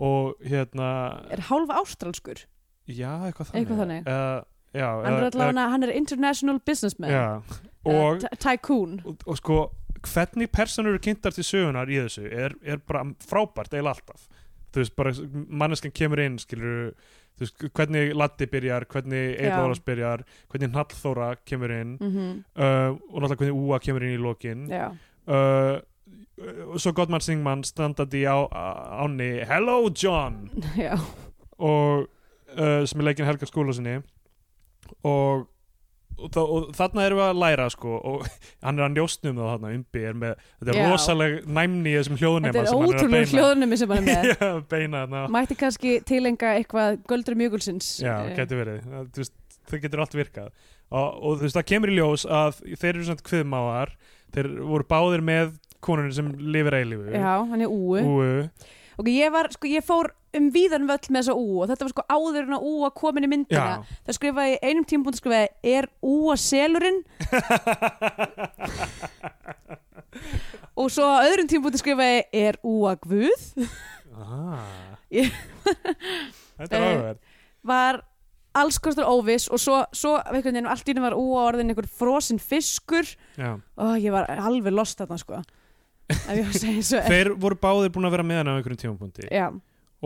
og 0.00 0.36
hérna 0.44 0.90
Er 1.32 1.40
hálfa 1.48 1.78
ástralskur? 1.80 2.42
Já, 2.90 3.12
eitthvað 3.28 3.50
þannig, 3.50 3.60
Eitthvað 3.60 3.80
þannig. 3.84 4.06
Uh, 4.06 4.40
já, 4.74 4.86
Hann 4.90 5.16
er 5.16 5.26
allavega, 5.30 5.66
hann 5.72 5.86
er 5.86 5.94
international 5.96 6.60
businessman. 6.66 7.10
Uh, 7.14 7.58
og, 7.88 8.20
ty- 8.20 8.36
Tycoon. 8.44 8.98
og, 9.04 9.24
og 9.26 9.40
sko 9.40 9.60
hvernig 10.00 10.48
personur 10.52 10.94
eru 10.94 11.02
kynntar 11.04 11.34
til 11.36 11.44
sögunar 11.44 11.90
í 11.92 11.98
þessu 12.00 12.24
er, 12.28 12.54
er 12.64 12.80
bara 12.88 13.04
frábært 13.24 13.72
eiginlega 13.74 13.96
alltaf. 13.96 14.28
Þú 14.70 14.80
veist, 14.84 14.94
bara 14.96 15.12
manneskan 15.60 15.92
kemur 15.96 16.20
inn 16.22 16.36
skilur, 16.40 16.92
þú 16.92 16.94
veist, 17.44 17.64
hvernig 17.76 18.14
Latti 18.16 18.46
byrjar 18.50 18.84
hvernig. 18.90 19.36
Eilóras 19.40 19.80
byrjar 19.84 20.24
hvernig 20.50 20.70
Hnallþóra 20.74 21.30
kemur 21.48 21.72
inn 21.74 21.96
mm 22.00 22.16
uh, 22.56 22.96
og 23.10 23.22
náttúrulega 23.22 23.40
hvernig 23.44 23.60
Úa 23.64 23.78
kemur 23.82 24.04
inn 24.06 24.16
í 24.16 24.20
lokin. 24.22 24.66
Uh, 25.26 25.80
og 26.70 26.78
svo 26.80 26.92
Gottmann 26.96 27.20
Singmann 27.20 27.64
standandi 27.68 28.22
á 28.24 28.36
á- 28.48 29.04
ánni 29.04 29.44
Hello 29.44 29.90
John. 29.92 30.48
Já, 30.80 30.94
og 31.58 32.06
uh, 32.56 32.82
sem 32.88 33.00
er 33.00 33.04
leikinn 33.10 33.28
Helga 33.28 33.46
Skúlasinni 33.46 33.98
og, 35.04 35.44
og, 36.20 36.30
þa- 36.34 36.44
og 36.56 36.66
þarna 36.78 37.04
erum 37.08 37.20
við 37.20 37.26
að 37.28 37.40
læra 37.42 37.66
sko 37.74 37.94
og 38.12 38.26
hann 38.64 38.78
er 38.80 38.86
að 38.86 38.94
njóstnum 38.96 39.38
þá 39.40 39.44
þarna 39.50 39.72
umbi 39.78 40.02
er 40.10 40.18
með, 40.22 40.34
þetta 40.60 40.74
er 40.74 40.80
Já. 40.80 40.88
rosaleg 40.92 41.36
næmni 41.60 41.92
í 41.92 41.96
þessum 41.98 42.18
hljóðnema 42.20 42.54
þetta 42.56 42.64
er 42.74 42.88
ótrúlega 42.90 43.22
að 43.26 43.34
hljóðnumi 43.36 43.78
sem 43.82 43.94
hann 43.94 44.02
er 44.02 44.08
með. 44.10 44.30
Já, 44.40 44.50
beina 44.74 45.04
þarna. 45.04 45.22
Mætti 45.38 45.58
kannski 45.60 45.94
tilenga 46.10 46.52
eitthvað 46.60 46.98
Göldri 47.10 47.38
Mjögulsins 47.40 47.90
Já, 48.04 48.14
Eh, 48.28 48.34
getur 48.38 48.60
verið. 48.64 48.84
Það- 48.90 49.08
veist, 49.22 49.34
það 49.70 49.82
getur 49.86 50.04
allt 50.04 50.18
virkað. 50.20 50.50
Og, 50.90 51.08
og 51.22 51.36
þú 51.38 51.46
veist, 51.46 51.56
það 51.60 51.68
kemur 51.70 51.90
í 51.92 51.96
ljós 52.00 52.24
að 52.26 52.60
þeir 52.74 52.92
eru 52.96 53.04
svona 53.06 53.26
kviðmáðar 53.30 53.92
þeir 54.34 54.48
voru 54.66 54.86
báðir 54.90 55.22
með 55.26 55.52
konunni 55.80 56.12
sem 56.16 56.32
lifir 56.52 56.74
eilífu. 56.80 57.12
Já, 57.14 57.34
hann 57.50 57.62
er 57.64 57.70
úu. 57.70 58.00
Úu 58.02 58.48
Ok, 59.00 59.08
ég 59.14 59.32
var, 59.32 59.48
sko, 59.54 59.68
ég 59.70 59.84
fór 59.86 60.10
um 60.36 60.46
víðan 60.54 60.84
völl 60.86 61.08
með 61.10 61.16
þessa 61.24 61.34
úu 61.34 61.62
og 61.64 61.70
þetta 61.70 61.86
var 61.86 61.92
sko 61.94 62.04
áður 62.12 62.44
en 62.46 62.56
að 62.58 62.66
úa 62.70 62.90
komin 62.94 63.26
í 63.26 63.30
myndina. 63.32 63.64
Já, 63.80 63.96
það 64.06 64.16
skrifaði 64.18 64.58
einum 64.68 64.84
tímpúnt 64.92 65.18
skrifaði 65.18 65.48
er 65.72 65.88
úa 66.06 66.36
selurinn? 66.38 67.00
Og 70.80 70.88
svo 70.92 71.04
á 71.06 71.22
öðrum 71.26 71.48
tímpúnt 71.50 71.78
skrifaði 71.80 72.22
er 72.36 72.56
úa 72.66 72.94
guð? 73.02 73.42
Ah. 74.14 74.96
Ég- 75.12 75.34
Þetta 75.64 76.76
er 76.76 76.80
Eh, 76.80 76.86
áhugaverð 76.86 77.18
var 77.62 78.00
alls 78.60 78.78
kostar 78.82 79.04
óviss 79.06 79.48
og 79.52 79.60
svo, 79.62 79.76
svo 79.94 80.14
veginn 80.34 80.66
allt 80.66 80.88
í 80.88 80.92
einu 80.94 81.02
var 81.04 81.14
úa 81.14 81.42
orðin 81.50 81.70
einhver 81.70 81.86
frosinn 81.88 82.38
fiskur. 82.40 83.06
Já. 83.38 83.60
og 83.76 83.96
ég 84.00 84.10
var 84.12 84.26
alveg 84.26 84.72
lost 84.74 84.98
þarna 84.98 85.18
sko 85.20 85.42
Þeir 87.10 87.32
voru 87.40 87.58
báðir 87.60 87.92
búin 87.94 88.08
að 88.08 88.16
vera 88.16 88.26
með 88.26 88.40
hann 88.40 88.52
á 88.52 88.54
einhverjum 88.56 88.82
tímapunkti. 88.84 89.30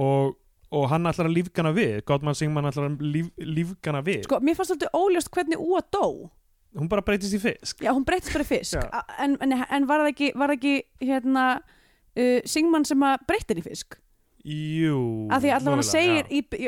Og, 0.04 0.34
og 0.74 0.86
hann 0.92 1.10
ætlar 1.10 1.30
að 1.30 1.36
lífgana 1.38 1.74
við. 1.76 1.98
Gottmann 2.08 2.38
Singmann 2.38 2.70
ætlar 2.70 2.90
að 2.90 3.04
líf, 3.04 3.32
lífgana 3.38 4.04
við. 4.06 4.24
Sko, 4.28 4.40
mér 4.44 4.58
fannst 4.58 4.74
alltaf 4.76 4.98
óljóst 4.98 5.32
hvernig 5.34 5.62
úa 5.62 5.82
dó. 5.94 6.30
Hún 6.74 6.90
bara 6.90 7.04
breytist 7.06 7.36
í 7.36 7.42
fisk. 7.42 7.84
Já, 7.84 7.92
hún 7.94 8.06
breytist 8.06 8.34
bara 8.34 8.46
í 8.46 8.50
fisk. 8.50 8.80
En, 9.22 9.36
en, 9.44 9.54
en 9.62 9.90
var 9.90 10.02
það 10.02 10.10
ekki, 10.10 10.32
var 10.34 10.50
það 10.50 10.56
ekki 10.58 11.10
hérna, 11.10 11.44
uh, 12.18 12.40
Singmann 12.50 12.88
sem 12.88 13.04
að 13.06 13.28
breytti 13.28 13.54
henni 13.54 13.62
í 13.62 13.68
fisk? 13.68 14.00
Jú 14.44 15.24
að 15.32 15.46
því 15.46 15.52
allavega 15.56 15.78
hann 15.78 15.86
segir 15.88 16.26
já. 16.28 16.36
í, 16.36 16.40
í 16.60 16.66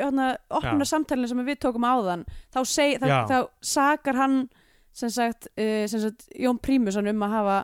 opna 0.57 0.87
samtalinu 0.89 1.29
sem 1.29 1.43
við 1.45 1.59
tókum 1.61 1.85
áðan 1.85 2.23
þá, 2.55 2.61
seg, 2.65 2.95
þá, 3.03 3.11
þá 3.29 3.37
sakar 3.61 4.17
hann 4.17 4.39
sem 4.97 5.13
sagt, 5.13 5.51
uh, 5.61 5.83
sem 5.85 6.01
sagt 6.07 6.25
Jón 6.41 6.57
Prímus 6.63 6.97
um 6.97 7.27
að 7.27 7.35
hafa 7.37 7.59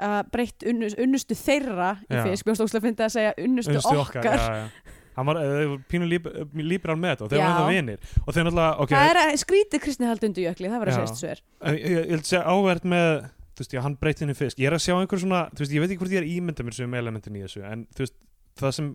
uh, 0.00 0.20
breytt 0.32 0.66
unnus, 0.68 0.96
unnustu 1.00 1.38
þeirra 1.38 1.94
í 2.08 2.20
fisk, 2.28 2.48
mjög 2.48 2.60
stókslega 2.60 2.86
fyndi 2.88 3.06
að 3.06 3.14
segja 3.16 3.34
unnustu, 3.42 3.76
Unnustu 3.76 4.02
okkar, 4.02 4.28
já, 4.28 4.60
já. 4.62 4.94
Hann 5.16 5.24
var, 5.30 5.38
voru 5.40 5.78
pínu 5.88 6.06
líb, 6.10 6.26
líbral 6.60 6.98
með 7.00 7.14
þetta 7.14 7.24
og 7.24 7.30
þeir 7.32 7.40
voru 7.40 7.54
það 7.56 7.70
vinir. 7.72 8.02
Og 8.20 8.34
þeir 8.36 8.44
náttúrulega, 8.44 8.72
ok. 8.84 8.90
Það 8.92 9.12
er 9.12 9.20
að 9.22 9.30
skrítið 9.40 9.82
kristni 9.86 10.10
hald 10.10 10.26
undir 10.28 10.44
jökli, 10.50 10.68
það 10.68 10.82
var 10.82 10.90
að 10.92 10.98
segja 10.98 11.16
sver 11.20 11.40
ég, 11.72 11.86
ég, 11.86 12.02
vil 12.10 12.18
segja 12.28 12.42
áverð 12.52 12.88
með 12.92 13.08
þú 13.56 13.64
veist, 13.64 13.72
já, 13.72 13.80
hann 13.86 13.96
breytti 13.96 14.24
henni 14.24 14.36
í 14.36 14.38
fisk. 14.38 14.60
Ég 14.60 14.68
er 14.68 14.76
að 14.76 14.84
sjá 14.84 14.94
einhver 14.98 15.22
svona, 15.22 15.42
þú 15.56 15.64
veist, 15.64 15.72
ég 15.72 15.82
veit 15.82 15.92
ekki 15.94 16.02
hvort 16.02 16.12
ég 16.12 16.20
er 16.20 16.28
ímynda 16.28 16.66
mér 16.66 16.76
sem 16.76 16.96
elementin 17.00 17.38
í 17.38 17.44
þessu, 17.46 17.62
en 17.64 17.86
þú 17.96 18.04
veist 18.04 18.16
það 18.60 18.74
sem, 18.76 18.90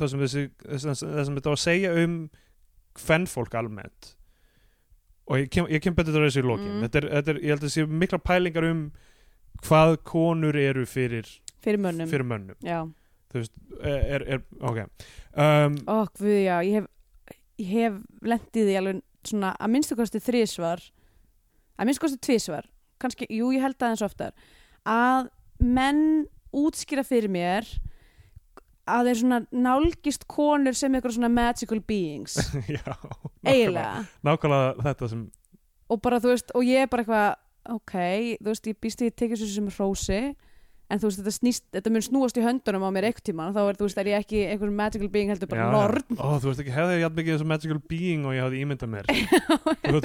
það 0.00 0.12
sem 0.12 0.22
þessi 0.24 0.44
það 0.64 0.96
sem, 1.02 1.36
þetta 1.36 1.50
var 1.50 1.58
að 1.58 1.64
segja 1.66 1.92
um 2.00 2.14
fennfólk 2.96 3.58
almennt 3.60 4.14
og 5.26 5.42
ég 5.42 5.50
kem, 5.52 5.68
ég 5.68 5.82
kem 5.84 5.96
betur 5.96 6.16
til 6.16 6.24
þessu 6.24 6.40
í 6.40 6.46
lokin. 6.46 6.72
Mm. 6.78 6.86
þetta, 6.86 7.02
er, 7.02 7.08
þetta 7.18 7.32
er, 7.34 7.42
ég 7.42 7.52
held 7.52 7.66
að 7.66 7.74
sé 7.74 7.86
mikla 8.04 8.22
pælingar 8.22 8.68
um 8.70 8.82
hvað 9.64 9.96
konur 10.06 10.56
eru 10.60 10.84
fyrir 10.88 11.28
fyrir 11.64 11.80
mönnum. 11.82 12.10
fyrir 12.10 12.26
mönnum, 12.28 12.58
þú 13.32 13.40
veist 13.40 13.54
er, 13.82 14.26
er, 14.36 14.44
ok. 14.60 14.84
Um, 15.36 15.80
ó, 15.88 16.06
guð, 16.16 16.36
já, 16.44 16.56
ég 16.64 16.80
hef 16.80 16.92
ég 17.56 17.72
hef 17.72 17.98
lendið 18.26 18.70
í 18.72 18.76
alveg 18.78 19.02
svona 19.26 19.54
að 19.56 19.72
minnstu 19.72 19.96
kosti 19.98 20.20
þrísvar 20.22 20.82
að 21.76 21.88
minnstu 21.88 22.04
kosti 22.04 22.20
tvísvar 22.22 22.68
kannski, 23.02 23.28
jú, 23.32 23.50
ég 23.54 23.64
held 23.64 23.80
aðeins 23.80 24.04
oftar 24.06 24.36
að 24.86 25.28
menn 25.60 26.26
útskýra 26.56 27.04
fyrir 27.04 27.32
mér 27.32 27.68
að 28.86 29.08
þeir 29.10 29.18
svona 29.20 29.40
nálgist 29.50 30.28
konur 30.30 30.76
sem 30.78 30.94
eitthvað 30.94 31.16
svona 31.16 31.30
magical 31.32 31.80
beings. 31.82 32.36
Já, 32.70 32.84
nákvæmlega, 32.86 33.50
eiginlega. 33.50 34.04
Nákvæmlega 34.28 34.86
þetta 34.86 35.08
sem 35.10 35.24
og 35.90 36.00
bara 36.02 36.20
þú 36.22 36.32
veist, 36.32 36.52
og 36.54 36.66
ég 36.66 36.84
er 36.84 36.90
bara 36.90 37.04
eitthvað 37.04 37.26
ok, 37.74 37.94
þú 38.40 38.50
veist, 38.52 38.68
ég 38.70 38.78
býst 38.82 39.00
því 39.02 39.10
að 39.10 39.16
tekja 39.22 39.38
þessu 39.40 39.54
sem 39.54 39.72
hrósi 39.76 40.20
en 40.86 41.00
þú 41.02 41.08
veist, 41.08 41.20
þetta, 41.22 41.34
snýst, 41.34 41.64
þetta 41.74 41.92
mun 41.94 42.04
snúast 42.06 42.38
í 42.38 42.44
höndunum 42.44 42.86
á 42.86 42.90
mér 42.94 43.08
eitthvað 43.08 43.26
tíma 43.30 43.48
þá 43.56 43.60
er, 43.64 43.80
veist, 43.80 43.98
er 43.98 44.10
ég 44.12 44.22
ekki 44.22 44.44
einhver 44.52 44.70
magical 44.70 45.10
being 45.10 45.32
heldur 45.32 45.50
bara 45.50 45.66
já. 45.66 46.06
Ó, 46.14 46.26
þú 46.38 46.52
veist 46.52 46.62
ekki, 46.62 46.74
hefði 46.76 46.96
ég 46.96 47.04
jafn 47.06 47.18
mikið 47.20 47.36
þessu 47.36 47.50
magical 47.50 47.82
being 47.90 48.26
og 48.28 48.36
ég 48.36 48.46
hafði 48.46 48.62
ímyndað 48.62 48.92
mér? 48.94 49.10
Þú 49.90 50.00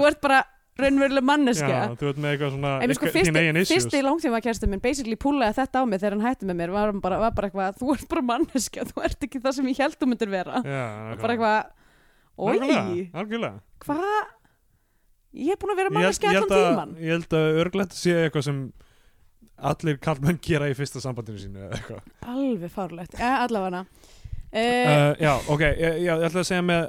þú 0.00 0.08
ert 0.10 0.22
bara 0.24 0.40
raunveruleg 0.76 1.24
manneskja. 1.24 1.78
Já, 1.86 1.94
þú 1.96 2.10
ert 2.10 2.18
með 2.20 2.34
eitthvað 2.34 2.50
svona 2.52 2.72
En 2.84 2.92
sko, 2.98 3.12
fyrsti, 3.14 3.44
issues. 3.48 3.70
fyrsti 3.70 4.02
langtíma 4.04 4.40
kærstum 4.44 4.72
minn 4.74 4.82
basically 4.84 5.16
púlaði 5.20 5.56
þetta 5.60 5.80
á 5.80 5.82
mig 5.88 6.02
þegar 6.02 6.16
hann 6.16 6.26
hætti 6.26 6.48
með 6.50 6.58
mér 6.60 6.74
var 6.74 6.92
bara, 7.00 7.20
var 7.22 7.36
bara 7.38 7.48
eitthvað, 7.48 7.78
þú 7.80 7.94
ert 7.94 8.10
bara 8.10 8.24
manneskja 8.32 8.84
þú 8.90 9.06
ert 9.08 9.24
ekki 9.28 9.40
það 9.46 9.56
sem 9.56 9.70
ég 9.72 9.80
held 9.86 9.96
þú 9.96 10.10
myndir 10.10 10.32
vera. 10.34 10.60
Já, 10.66 10.82
bara 11.22 11.38
eitthvað, 11.38 11.72
algjörlega 12.36 13.54
hvað 13.86 14.35
ég 15.36 15.54
er 15.54 15.60
búin 15.60 15.74
að 15.74 15.80
vera 15.82 16.02
Ég 16.02 16.18
ég 16.26 16.40
allan 16.42 16.50
tíman 16.50 16.96
Ég 17.02 17.14
held 17.16 17.38
að 17.38 17.62
örglegt 17.62 17.96
sé 17.96 18.16
eitthvað 18.24 18.48
sem 18.48 18.60
allir 19.56 19.96
kallmenn 20.02 20.38
gera 20.44 20.68
í 20.68 20.76
fyrsta 20.76 21.00
sambandinu 21.00 21.40
sínu 21.40 21.70
alveg 22.26 22.68
fárlegt, 22.72 23.16
ja, 23.16 23.38
allavega. 23.46 23.86
Uh, 24.56 24.60
uh, 24.60 25.12
Já, 25.20 25.32
ok, 25.52 25.62
ég, 25.64 25.96
ég 26.04 26.24
ætla 26.28 26.42
að 26.42 26.48
segja 26.48 26.64
með 26.64 26.84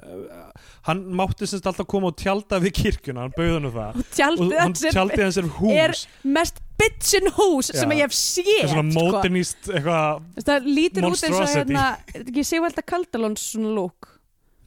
hann 0.88 1.02
mátti 1.20 1.48
semst 1.50 1.68
alltaf 1.68 1.88
koma 1.89 2.12
og 2.12 2.20
tjalda 2.20 2.60
við 2.64 2.76
kirkjuna, 2.82 3.26
hann 3.26 3.36
bauði 3.36 3.62
nú 3.64 3.72
það. 3.74 3.95
Og 3.95 4.04
og 4.04 4.14
tjaldið 4.20 4.62
hann 4.62 4.76
er 4.78 4.98
tjaldi 4.98 5.24
hans 5.24 5.39
er 5.41 5.50
hús. 5.58 5.74
Er 5.84 5.95
mest 6.38 6.62
bitchin 6.78 7.32
hús 7.38 7.72
sem 7.74 7.91
Já. 7.91 7.98
ég 7.98 8.06
hef 8.06 8.16
séð 8.16 8.52
eitthvað 8.54 8.76
svona 8.76 8.93
sko. 8.93 9.04
modernist 9.08 9.72
eitthvað, 9.72 10.62
lítur 10.68 11.10
út 11.10 11.26
eins 11.26 11.39
og 11.39 11.50
hérna, 11.50 11.88
er 12.06 12.14
þetta 12.14 12.32
ekki 12.32 12.45
Sigvalda 12.45 12.86
Kaldalóns 12.86 13.50
svona 13.54 13.74
lúk 13.74 14.10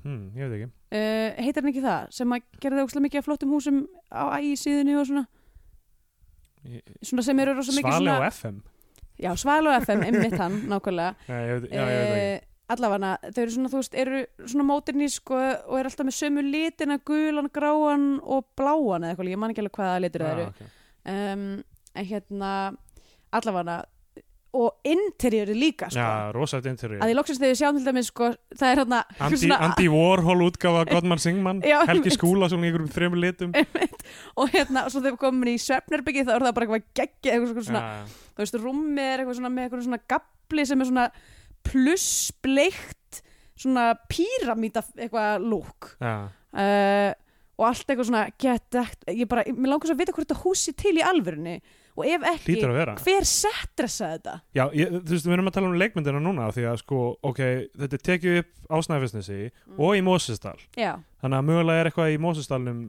hm, 0.02 0.22
ég 0.34 0.48
veit 0.48 0.56
ekki 0.58 0.70
uh, 0.90 1.28
heitar 1.40 1.62
hann 1.62 1.72
ekki 1.72 1.84
það 1.84 2.10
sem 2.16 2.34
að 2.36 2.42
gera 2.62 2.78
það 2.78 2.88
óslega 2.88 3.06
mikið 3.06 3.22
af 3.22 3.28
flottum 3.28 3.54
húsum 3.54 3.80
á 4.10 4.22
ægi 4.38 4.56
síðunni 4.64 4.98
og 5.00 5.08
svona? 5.10 5.24
Svona 7.00 7.24
sem 7.24 7.38
eru 7.40 7.56
rosa 7.56 7.72
mikið 7.72 7.96
Svali 7.96 8.04
svona 8.04 8.20
á 8.20 8.28
FM 8.28 8.60
já, 9.20 9.36
Svali 9.36 9.68
og 9.68 9.82
FM, 9.84 10.04
einmitt 10.06 10.38
hann, 10.40 10.62
nákvæmlega. 10.70 11.14
Já, 11.28 11.40
já, 11.46 11.56
ekki. 11.58 12.40
Uh, 12.40 12.46
allavega, 12.70 13.14
þau 13.34 13.42
eru 13.42 13.54
svona, 13.54 13.70
þú 13.70 13.80
veist, 13.80 13.96
eru 13.98 14.20
svona 14.46 14.66
móternísk 14.68 15.32
og, 15.34 15.46
og 15.66 15.80
eru 15.80 15.90
alltaf 15.90 16.08
með 16.08 16.16
sömu 16.16 16.44
litina 16.46 16.98
gulan, 17.06 17.50
gráan 17.52 18.06
og 18.22 18.46
bláan 18.58 19.04
eða 19.04 19.14
eitthvað, 19.14 19.32
ég 19.32 19.40
man 19.42 19.54
ekki 19.54 19.64
alveg 19.64 19.80
hvaða 19.80 20.04
litur 20.04 20.26
það 20.26 20.36
eru. 20.36 20.46
Já, 20.46 20.52
ok. 20.52 20.76
um, 21.14 21.48
en 21.90 22.08
hérna 22.12 22.52
allavega 23.40 23.80
og 24.56 24.82
interiöri 24.82 25.54
líka 25.54 25.86
sko. 25.92 26.02
Já, 26.02 26.30
rosætt 26.34 26.66
interior 26.66 27.04
að 27.04 27.12
ég 27.12 27.18
loksast 27.18 27.38
þegar 27.38 27.52
við 27.52 27.60
sjáum 27.60 27.76
til 27.78 27.86
dæmis 27.86 28.08
sko, 28.10 28.30
það 28.58 28.72
er 28.72 28.80
hérna 28.82 29.00
Andy, 29.18 29.38
svona, 29.42 29.58
Andy 29.68 29.86
Warhol 29.92 30.42
útgafa 30.48 30.82
Godman 30.90 31.22
Singman 31.22 31.62
Já, 31.66 31.76
Helgi. 31.86 32.14
Skúla 32.16 32.48
svona 32.50 32.66
í 32.66 32.72
einhverjum 32.72 32.90
þremur 32.96 33.22
litum. 33.22 33.54
Og 34.40 34.50
hérna, 34.50 34.84
og 34.86 34.90
svo 34.90 35.04
þegar 35.04 35.14
við 35.14 35.20
komum 35.22 35.50
í 35.52 35.56
svefnherbyggi 35.62 36.26
þá 36.26 36.32
er 36.34 36.46
það 36.48 36.56
bara 36.58 36.66
eitthvað 36.66 36.88
geggja 36.98 37.36
eitthvað 37.36 37.68
svona, 37.70 37.84
Já, 37.86 38.18
þú 38.34 38.44
veist, 38.44 38.58
rúmið 38.64 39.06
er 39.06 39.22
eitthvað 39.22 39.38
svona 39.38 39.52
með 39.54 39.68
eitthvað 39.68 39.86
svona 39.86 40.02
gabli 40.14 40.66
sem 40.66 40.82
er 40.82 40.90
svona 40.90 41.06
plussbleikt 41.70 43.22
svona 43.60 43.90
píramíta 44.10 44.82
eitthvað 44.96 45.44
lúk 45.44 45.92
já, 46.00 46.14
uh, 46.26 47.10
og 47.60 47.66
allt 47.68 47.84
eitthvað 47.84 48.08
svona 48.08 48.24
get, 48.40 48.78
ég 49.12 49.28
bara, 49.28 49.44
mér 49.52 49.74
langar 49.74 49.90
svo 49.90 49.96
að 49.96 50.02
vita 50.02 50.14
hvort 50.16 50.26
þetta 50.26 50.42
húsi 50.44 50.74
til 50.80 50.96
í 50.96 51.04
alvörunni 51.04 51.58
og 51.96 52.06
ef 52.06 52.22
ekki, 52.34 52.56
hver 53.04 53.26
settdressa 53.28 54.12
þetta? 54.14 54.34
Já, 54.56 54.64
ég, 54.76 54.92
þú 54.94 55.14
veist, 55.14 55.26
við 55.26 55.34
erum 55.36 55.50
að 55.50 55.56
tala 55.58 55.70
um 55.72 55.76
leikmyndina 55.80 56.22
núna 56.22 56.46
því 56.54 56.64
að 56.70 56.78
sko, 56.84 57.00
ok, 57.30 57.42
þetta 57.82 57.98
er 57.98 58.04
tekið 58.10 58.38
upp 58.44 58.54
á 58.70 58.76
Snæfellsnesi 58.86 59.40
og 59.76 59.92
í 59.98 60.02
Mósesdal 60.06 60.56
Já, 60.78 60.94
þannig 61.22 61.38
að 61.42 61.46
mögulega 61.50 61.80
er 61.84 61.90
eitthvað 61.90 62.14
í 62.14 62.18
Mósesdalnum 62.24 62.80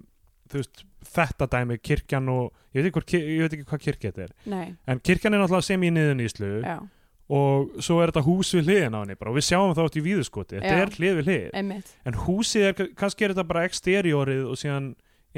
þú 0.52 0.60
veist, 0.62 0.82
þetta 1.16 1.48
dæmi, 1.54 1.78
kirkjan 1.80 2.28
og 2.32 2.50
ég 2.76 2.82
veit 2.82 2.90
ekki, 2.90 2.96
hvort, 3.00 3.10
ki- 3.12 3.22
ég 3.26 3.46
veit 3.46 3.54
ekki 3.56 3.68
hvað 3.72 3.84
kirkja 3.86 4.10
þetta 4.12 4.26
er. 4.28 4.34
Nei, 4.52 4.66
en 4.92 5.00
kirkjan 5.00 5.34
er 5.38 5.40
náttúrulega 5.46 5.68
sem 5.72 5.86
í 5.88 5.92
niðun 5.96 6.24
íslu 6.26 6.50
já, 6.62 6.76
og 7.32 7.78
svo 7.80 8.02
er 8.04 8.12
þetta 8.12 8.26
hús 8.26 8.50
við 8.58 8.66
hliðin 8.68 8.98
á 8.98 9.00
henni 9.06 9.16
bara, 9.16 9.32
og 9.32 9.38
við 9.40 9.46
sjáum 9.48 9.72
það 9.72 9.86
átt 9.88 9.96
í 9.96 10.04
víðuskoti, 10.04 10.58
þetta 10.60 10.74
Já. 10.76 10.82
er 10.84 10.92
hlið 10.98 11.16
við 11.22 11.30
hlið. 11.30 11.46
Einmitt. 11.62 11.94
En 12.04 12.18
húsið 12.26 12.66
er, 12.68 12.90
kannski 13.00 13.24
er 13.24 13.32
þetta 13.32 13.48
bara 13.48 13.64
exteriorið 13.70 14.42
og 14.52 14.60
síðan 14.60 14.90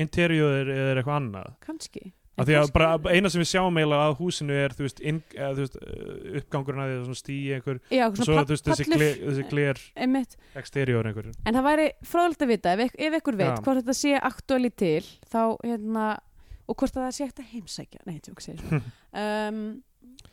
interiorið 0.02 0.74
er 0.74 1.00
eitthvað 1.04 1.20
annað. 1.22 1.52
Kannski 1.68 2.02
af 2.34 2.48
því 2.48 2.56
að 2.58 2.72
bara 2.74 3.14
eina 3.14 3.30
sem 3.30 3.42
við 3.44 3.50
sjáum 3.52 3.78
eiginlega 3.78 4.10
að 4.10 4.16
húsinu 4.18 4.56
er 4.58 4.74
þú 4.74 4.86
veist, 4.88 5.02
inn, 5.06 5.20
eða, 5.36 5.52
þú 5.54 5.66
veist 5.66 5.76
uh, 5.78 6.14
uppgangurinn 6.40 6.84
að 6.84 6.92
því 6.94 7.00
að 7.14 7.20
stíi 7.20 7.56
einhver 7.58 7.80
Já, 7.94 8.04
og 8.08 8.18
svo 8.18 8.38
þú 8.40 8.54
veist, 8.56 8.70
þessi, 8.70 8.88
gler, 8.90 9.20
þessi 9.22 9.48
gler 9.52 9.82
exterior 10.60 11.10
einhver. 11.10 11.30
En 11.46 11.58
það 11.60 11.68
væri 11.68 11.88
fróðilegt 12.10 12.46
að 12.46 12.54
vita 12.54 12.74
ef, 12.74 12.96
ef 12.98 13.18
ykkur 13.20 13.40
veit 13.40 13.50
Já. 13.52 13.58
hvort 13.68 13.82
þetta 13.82 13.98
sé 14.00 14.16
aktuali 14.32 14.74
til 14.84 15.04
þá 15.30 15.42
hérna 15.62 16.08
og 16.64 16.80
hvort 16.80 16.98
að 16.98 17.06
það 17.06 17.16
sé 17.18 17.28
hægt 17.28 17.44
að 17.44 17.52
heimsækja 17.54 18.06
nei, 18.08 18.18
tjók 18.24 18.42
segir 18.44 18.64
svo 18.64 18.80
um, 18.80 19.62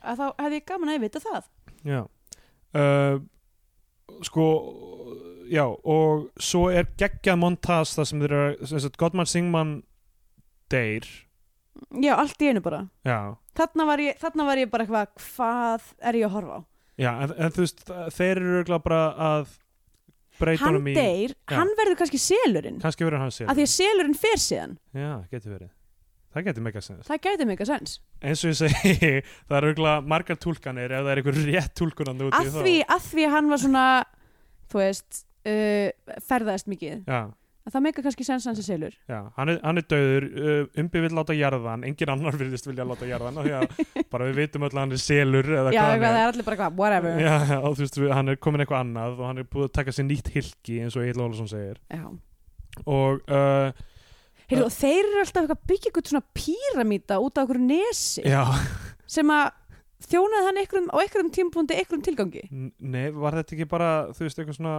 að 0.01 0.22
þá 0.22 0.26
hefði 0.44 0.61
ég 0.61 0.68
gaman 0.70 0.94
að 0.94 1.05
vita 1.05 1.22
það. 1.24 1.51
Já. 1.84 2.01
Uh, 2.70 3.20
sko 4.24 4.46
já 5.51 5.64
og 5.66 6.28
svo 6.38 6.68
er 6.72 6.88
geggjað 6.98 7.40
montas 7.42 7.96
það 7.96 8.09
sem 8.09 8.22
þeir 8.22 8.36
eru 8.36 8.68
sem 8.70 8.82
sagt, 8.84 8.98
Godman 9.01 9.28
Singman 9.28 9.72
deyr 10.70 11.09
já, 12.03 12.12
allt 12.16 12.43
í 12.43 12.51
einu 12.51 12.62
bara. 12.64 12.85
Já, 13.07 13.18
þarna 13.59 13.87
var 13.91 14.03
ég, 14.05 14.21
þarna 14.21 14.47
var 14.51 14.62
ég 14.62 14.71
bara 14.73 14.87
eitthvað 14.87 15.25
hvað 15.31 15.89
er 16.11 16.21
ég 16.21 16.29
að 16.29 16.37
horfa 16.37 16.61
á? 16.61 16.61
Já 17.01 17.11
en, 17.25 17.35
en 17.41 17.53
þú 17.57 17.64
veist 17.64 17.83
þeir 18.16 18.31
eru 18.37 18.55
örugglega 18.59 18.85
bara 18.85 19.03
að 19.31 19.53
breyta 20.41 20.64
hann 20.66 20.75
honum 20.77 20.89
í 20.91 20.95
deyr, 20.97 21.35
Já. 21.49 21.57
hann 21.59 21.71
verður 21.79 21.99
kannski 22.01 22.21
selurinn. 22.21 22.81
Kannski 22.83 23.07
verður 23.07 23.25
hann 23.25 23.35
sér 23.35 23.51
af 23.51 23.59
því 23.59 23.66
að 23.66 23.75
selurinn. 23.75 24.16
fer 24.21 24.41
síðan. 24.41 24.75
Já, 24.97 25.12
getur 25.33 25.55
verið. 25.57 25.71
Það 26.31 26.45
getur 26.47 26.62
mega 26.62 26.81
sens. 26.85 27.09
Það 27.09 27.23
gæti 27.27 27.47
mig 27.47 27.57
eitthvað 27.57 27.71
sens. 27.73 27.97
Eins 28.23 28.45
og 28.45 28.53
ég 28.53 28.59
segi, 28.61 29.11
það 29.49 29.57
eru 29.59 29.71
örugglega 29.73 30.05
margar 30.12 30.39
túlkanir 30.39 30.95
ef 30.95 31.03
það 31.03 31.11
er 31.12 31.23
einhver 31.23 31.41
rétt 31.49 31.75
túlkun 31.81 32.12
að 32.12 32.21
núti 32.21 32.39
að 32.39 32.61
því, 32.61 32.75
að 32.87 33.09
því 33.09 33.27
að 33.27 33.35
hann 33.35 33.51
var 33.51 33.62
svona 33.64 33.85
þú 34.71 34.81
veist 34.85 35.23
uh, 35.51 36.14
ferðaðist 36.29 36.71
mikið. 36.71 37.01
Já, 37.11 37.21
að 37.71 37.77
það 37.79 37.85
meika 37.87 38.03
kannski 38.05 38.27
sens 38.27 38.47
hans 38.51 38.61
í 38.61 38.64
selur. 38.66 38.95
Já, 39.11 39.18
hann 39.39 39.53
er, 39.55 39.61
hann 39.64 39.81
er 39.81 39.87
döður 39.91 40.27
uh, 40.31 40.64
umbi 40.83 41.03
vill 41.07 41.12
láta 41.16 41.37
jarðan, 41.39 41.85
engin 41.89 42.12
annar 42.12 42.39
virðist 42.41 42.66
vilja 42.68 42.87
láta 42.91 43.09
jarðan 43.09 43.39
af 43.41 43.77
bara 44.12 44.27
við 44.29 44.41
vitum 44.43 44.66
öll 44.66 44.73
að 44.75 44.81
hann 44.83 44.97
er 44.97 45.03
selur 45.05 45.51
já, 45.55 45.61
hvað 45.62 46.05
það 46.05 46.18
er. 46.21 46.25
allir 46.27 46.49
bara 46.51 46.57
eitthvað, 46.59 46.81
whatever. 46.83 47.14
Er 47.16 47.29
já, 47.29 47.61
og 47.71 47.79
þú 47.79 47.87
veist, 47.87 48.01
hann 48.18 48.35
er 48.35 48.41
komin 48.43 48.64
eitthvað 48.66 48.83
annað 48.85 49.21
og 49.23 49.31
hann 49.31 49.41
er 49.45 49.49
búið 49.55 49.68
að 49.71 49.77
taka 49.79 49.95
sér 49.97 50.09
nýtt 50.11 50.33
hilki 50.35 50.81
eins 50.85 50.99
og 50.99 51.07
Egil 51.07 51.23
Ólason 51.25 51.49
segir. 51.51 51.79
Já. 51.89 52.05
og 52.87 53.23
uh, 53.31 53.87
Heyrðu, 54.51 54.66
og 54.66 54.75
þeir 54.75 55.05
eru 55.07 55.23
alltaf 55.23 55.47
að 55.55 55.61
byggja 55.71 55.91
eitthvað 55.93 56.11
svona 56.11 56.27
píramíta 56.35 57.21
út 57.23 57.39
á 57.39 57.41
einhverju 57.45 57.66
nesi. 57.71 58.25
Já, 58.27 58.43
sem 59.07 59.31
að 59.31 59.53
þjónaði 60.11 60.47
hann 60.49 60.59
einhverjum, 60.62 60.89
á 60.91 60.97
einhverjum 61.05 61.31
tímpúndi 61.37 61.77
einhverjum 61.79 62.03
tilgangi. 62.09 62.43
N- 62.51 62.73
nei, 62.83 63.11
var 63.14 63.37
þetta 63.39 63.55
ekki 63.55 63.68
bara 63.71 63.91
þú 64.16 64.25
veist, 64.27 64.41
eitthvað 64.43 64.59
svona 64.59 64.75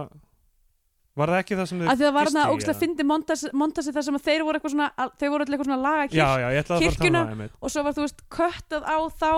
var 1.18 1.28
það 1.32 1.42
ekki 1.42 1.56
það 1.58 1.66
sem 1.68 1.80
af 1.82 1.98
því 1.98 2.06
það 2.06 2.14
var 2.16 2.28
þarna 2.30 2.42
í, 2.42 2.54
ógst 2.54 2.70
að 2.72 2.78
fyndi 2.80 3.04
montasi 3.06 3.92
þar 3.92 4.06
sem 4.06 4.16
að 4.16 4.24
þeir 4.28 4.44
voru 4.46 4.58
eitthvað 4.58 4.74
svona 4.74 5.08
þeir 5.20 5.32
voru 5.34 5.44
allir 5.44 5.56
eitthvað 5.56 5.68
svona 5.68 5.82
laga 5.82 6.06
já, 6.06 6.08
kirk 6.08 6.22
já, 6.22 6.46
að 6.46 6.72
að 6.76 6.84
kirkjuna 6.86 7.20
um 7.22 7.26
það 7.26 7.34
einmitt. 7.34 7.58
og 7.60 7.74
svo 7.74 7.84
var 7.84 7.96
þú 7.96 8.06
veist 8.06 8.22
köttað 8.32 8.88
á 8.88 8.98
þá 9.20 9.32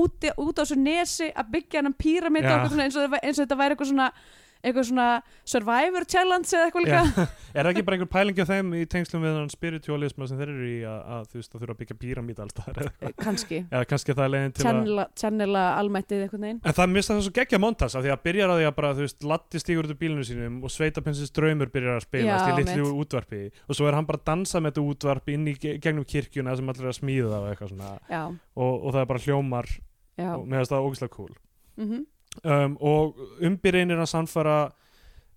úti, 0.00 0.32
út 0.34 0.58
á 0.58 0.62
þessu 0.64 0.78
nesi 0.80 1.30
að 1.30 1.52
byggja 1.54 1.84
hann 1.84 1.98
píramíta 2.00 2.50
Já. 2.50 2.66
það 2.66 2.84
eins 2.88 2.98
og 2.98 3.44
þetta 3.44 3.60
væri 3.62 3.76
eitthvað 3.76 3.92
svona 3.92 4.10
eitthvað 4.60 4.86
svona 4.90 5.06
survivor 5.48 6.06
challenge 6.08 6.52
eða 6.54 6.66
eitthvað 6.68 6.84
líka? 6.86 7.00
Já. 7.00 7.26
er 7.56 7.66
það 7.66 7.70
ekki 7.72 7.84
bara 7.86 7.96
einhver 7.98 8.10
pælingi 8.14 8.44
á 8.44 8.50
þeim 8.50 8.72
í 8.76 8.82
tengslum 8.90 9.24
við 9.24 9.36
þann 9.36 9.52
spiritualisma 9.54 10.28
sem 10.30 10.40
þeir 10.40 10.52
eru 10.54 10.68
í 10.68 10.78
að, 10.88 11.00
að 11.16 11.22
þú 11.30 11.40
veist 11.40 11.54
að 11.54 11.62
þurfa 11.62 11.74
að 11.74 11.80
byggja 11.80 11.96
píramít 12.04 12.42
alltaf 12.44 12.64
kannski, 13.24 13.60
eða 13.72 13.88
kannski 13.90 14.16
það 14.16 14.24
er 14.26 14.32
leiðin 14.34 14.54
til 14.56 14.62
að 14.62 14.68
channela, 14.68 15.06
channela 15.22 15.64
almættið 15.80 16.24
eitthvað 16.26 16.44
neginn 16.44 16.60
En 16.60 16.76
það 16.76 16.92
mista 16.94 17.18
svo 17.20 17.34
geggja 17.40 17.62
montas 17.62 17.96
af 17.96 18.04
því 18.04 18.14
að 18.14 18.22
byrjar 18.28 18.52
á 18.52 18.54
því 18.58 18.68
að 18.68 18.76
bara, 18.80 18.92
þú 18.98 19.06
veist, 19.06 19.28
Latti 19.30 19.62
stígur 19.62 19.88
út 19.88 19.94
úr 19.94 20.00
bílunum 20.00 20.26
sínum 20.28 20.60
og 20.66 20.74
Sveitaprinsins 20.74 21.34
draumur 21.36 21.72
byrjar 21.72 22.00
að 22.00 22.06
spilast 22.06 22.48
Já, 22.48 22.52
í 22.52 22.60
litlu 22.60 22.94
útvarpi 23.00 23.42
og 23.66 23.78
svo 23.78 23.88
er 23.88 23.98
hann 23.98 24.08
bara 24.08 24.20
að 24.20 24.28
dansa 24.30 24.60
með 24.60 24.74
þetta 24.74 24.86
útvarp 24.92 25.32
inn 25.34 25.48
í 25.50 25.56
ge- 25.60 25.76
gegnum 25.82 26.06
kirkjuna 26.08 26.56
sem 26.58 26.72
allir 26.72 26.86
er 26.86 26.92
að 26.92 26.98
smíða 27.00 27.40
og 27.40 27.48
já, 28.10 28.22
og, 28.28 28.72
og 28.74 28.88
það 28.92 29.00
er 29.02 29.10
bara 29.10 29.24
hljómar 29.24 29.70
já. 30.20 30.32
og 30.36 30.44
mm 32.30 32.50
um, 32.64 32.76
og 32.80 33.18
umbi 33.42 33.72
reynir 33.74 34.00
að 34.00 34.10
sannfara 34.12 34.56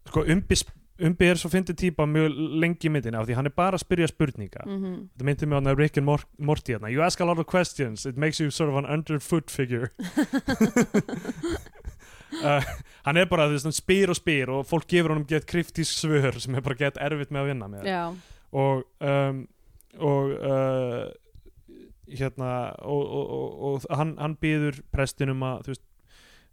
sko 0.10 0.24
umbi, 0.30 0.58
umbi 1.04 1.30
er 1.30 1.40
svo 1.40 1.50
fyndið 1.52 1.80
típa 1.80 2.06
mjög 2.10 2.36
lengi 2.62 2.90
í 2.90 2.94
myndinni 2.94 3.20
af 3.20 3.28
því 3.28 3.38
hann 3.40 3.50
er 3.50 3.56
bara 3.56 3.80
að 3.80 3.86
spyrja 3.86 4.10
spurninga 4.12 4.66
-hmm. 4.66 4.98
þetta 5.14 5.26
myndi 5.26 5.46
mig 5.46 5.58
á 5.58 5.74
Rick 5.78 5.98
and 5.98 6.06
Mor 6.06 6.22
Morty 6.38 6.74
hérna. 6.74 6.92
you 6.92 7.02
ask 7.02 7.20
a 7.20 7.26
lot 7.26 7.40
of 7.40 7.46
questions, 7.48 8.06
it 8.06 8.18
makes 8.18 8.40
you 8.40 8.52
sort 8.52 8.70
of 8.70 8.76
an 8.76 8.86
underfoot 8.86 9.52
figure 9.52 9.90
uh, 12.44 12.64
hann 13.04 13.18
er 13.18 13.26
bara 13.26 13.50
veist, 13.50 13.66
hann 13.66 13.74
spyr 13.74 14.10
og 14.10 14.16
spyr 14.16 14.50
og 14.50 14.66
fólk 14.66 14.88
gefur 14.88 15.10
honum 15.10 15.28
gett 15.28 15.46
kryptísk 15.46 15.94
svör 15.98 16.40
sem 16.40 16.56
er 16.56 16.62
bara 16.62 16.76
gett 16.76 16.98
erfitt 16.98 17.32
með 17.32 17.42
að 17.42 17.48
vinna 17.48 17.68
með 17.68 17.86
já, 17.86 18.16
og 18.52 18.84
um, 19.00 19.48
og 20.00 20.30
uh, 20.42 21.12
hérna 22.08 22.74
og, 22.82 23.10
og, 23.10 23.30
og, 23.30 23.64
og 23.64 23.98
hann, 23.98 24.18
hann 24.18 24.38
býður 24.42 24.82
prestinum 24.92 25.44
að 25.44 25.64
þú 25.64 25.68
veist 25.68 25.84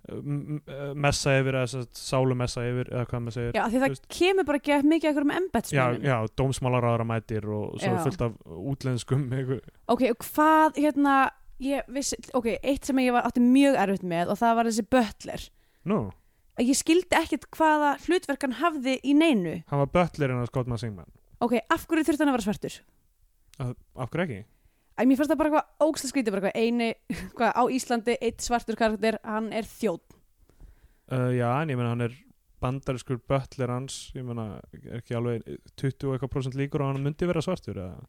messa 0.08 1.34
yfir 1.38 1.58
eða 1.60 1.82
sálu 1.96 2.36
messa 2.38 2.62
yfir 2.66 2.88
eða 2.90 3.06
hvað 3.10 3.24
maður 3.24 3.36
segir. 3.36 3.52
Já, 3.58 3.64
því 3.66 3.80
það 3.82 3.92
veist- 3.92 4.08
kemur 4.16 4.46
bara 4.48 4.60
ekki 4.60 4.78
mikið 4.90 5.10
eitthvað 5.10 5.26
um 5.26 5.30
já, 5.30 5.40
embetsmennum 5.40 6.06
já, 6.08 6.16
dómsmálaráðara 6.40 7.06
mætir 7.06 7.48
og 7.48 7.76
svo 7.80 7.92
Já. 7.94 8.02
fullt 8.04 8.24
af 8.26 8.32
útlenskum 8.46 9.26
einhver, 9.32 9.60
ok, 9.88 10.02
og 10.10 10.24
hvað 10.24 10.80
hérna 10.80 11.16
vissi, 11.88 12.16
ok, 12.34 12.46
eitt 12.62 12.84
sem 12.88 12.96
ég 12.96 13.12
var, 13.12 13.28
átti 13.28 13.40
mjög 13.44 13.76
erfitt 13.76 14.02
með 14.08 14.32
og 14.32 14.40
það 14.40 14.56
var 14.56 14.70
þessi 14.70 14.86
butler 14.90 15.48
nú, 15.84 16.00
að 16.56 16.70
ég 16.72 16.76
skildi 16.80 17.16
ekkit 17.20 17.50
hvaða 17.50 17.98
hlutverk 18.06 18.42
hann 18.42 18.58
hafði 18.60 19.00
í 19.04 19.14
neinu. 19.14 19.62
Hann 19.68 19.84
var 19.84 19.92
bötlerinn 19.92 20.40
að 20.40 20.48
Scott 20.48 20.80
Singman 20.80 21.10
ok, 21.40 21.60
af 21.68 21.86
hverju 21.88 22.08
þurfti 22.08 22.24
hann 22.24 22.32
að 22.32 22.38
vera 22.38 22.48
svartur? 22.48 22.80
Af 23.60 23.76
af 23.96 24.10
hverju 24.10 24.24
ekki? 24.26 24.40
Æ, 25.00 25.02
mér 25.08 25.16
fannst 25.16 25.32
það 25.32 25.40
bara 25.40 25.50
eitthvað 25.50 25.86
ógstlega 25.88 26.12
skrítið 26.12 26.34
bara 26.36 26.50
eitthvað 26.50 26.64
eini, 26.66 26.88
hvað, 27.38 27.52
á 27.56 27.62
Íslandi 27.72 28.16
eitt 28.20 28.44
svartur 28.44 28.76
karakter, 28.80 29.20
hann 29.24 29.52
er 29.56 29.68
þjóð 29.68 30.00
Uh, 31.10 31.32
já, 31.34 31.48
en 31.58 31.70
ég 31.72 31.74
meina 31.74 31.90
hann 31.90 32.04
er 32.04 32.12
bandariskur 32.62 33.16
bötler 33.26 33.66
hans 33.72 34.12
ég 34.14 34.22
meina, 34.22 34.60
er 34.70 35.00
ekki 35.00 35.16
alveg 35.18 35.42
20 35.80 36.06
og 36.06 36.12
eitthvað 36.14 36.30
prósent 36.30 36.54
líkur 36.54 36.84
og 36.84 36.92
hann 36.92 37.02
myndi 37.02 37.26
vera 37.26 37.42
svartur 37.42 37.80
eða? 37.82 38.04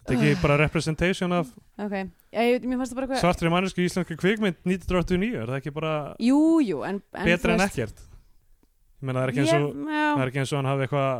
þetta 0.00 0.16
er 0.16 0.24
ekki 0.32 0.40
bara 0.46 0.56
representation 0.58 1.36
af 1.36 1.52
ok, 1.78 1.94
ég, 2.34 2.66
mér 2.66 2.80
fannst 2.80 2.90
það 2.90 2.98
bara 2.98 3.06
eitthvað 3.06 3.22
svartri 3.22 3.52
mannesku 3.54 3.84
íslenski 3.84 4.18
kvikmynd 4.18 4.58
1989, 4.66 5.38
er 5.38 5.52
það 5.52 5.60
ekki 5.60 5.74
bara 5.76 5.92
jú, 6.18 6.40
jú, 6.66 6.80
en, 6.88 6.98
en 7.14 7.30
betra 7.30 7.54
en 7.54 7.64
ekkert? 7.68 8.02
Ég 8.02 9.06
meina 9.06 9.20
það 9.20 9.28
er 9.28 9.32
ekki 9.32 9.44
eins 9.44 9.54
og 9.54 9.68
Ég- 9.70 10.50
já, 10.50 10.56
hann 10.58 10.70
hafi 10.72 10.88
eitthvað 10.88 11.12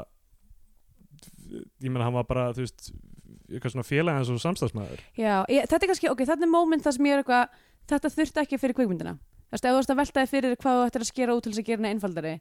ég 1.87 1.91
meina 1.91 2.09
hann 2.09 2.19
var 2.19 2.27
bara 2.35 2.49
þú 2.57 2.67
veist, 2.67 2.91
eitthvað 3.51 3.75
svona 3.75 3.87
félag 3.89 4.21
eins 4.21 4.31
og 4.33 4.41
samstagsmaður 4.43 5.03
já, 5.19 5.35
ég, 5.51 5.67
þetta 5.67 5.81
er 5.81 5.91
kannski, 5.93 6.11
ok, 6.13 6.23
þetta 6.29 6.47
er 6.47 6.53
moment 6.53 6.87
það 6.87 6.97
sem 6.97 7.11
ég 7.11 7.17
er 7.17 7.25
eitthvað, 7.25 7.61
þetta 7.91 8.13
þurfti 8.15 8.43
ekki 8.45 8.61
fyrir 8.63 8.79
kvikmyndina. 8.79 9.17
Þú 9.51 9.57
veist, 9.57 9.67
ef 9.67 9.71
þú 9.75 9.79
veist 9.81 9.93
að 9.93 10.01
veltaði 10.01 10.31
fyrir 10.31 10.57
hvað 10.63 10.79
þú 10.79 10.89
ættir 10.89 11.05
að 11.05 11.11
skera 11.11 11.37
út 11.37 11.45
til 11.45 11.53
þess 11.53 11.63
að 11.63 11.71
gera 11.71 11.81
henni 11.81 11.95
einfaldari 11.97 12.35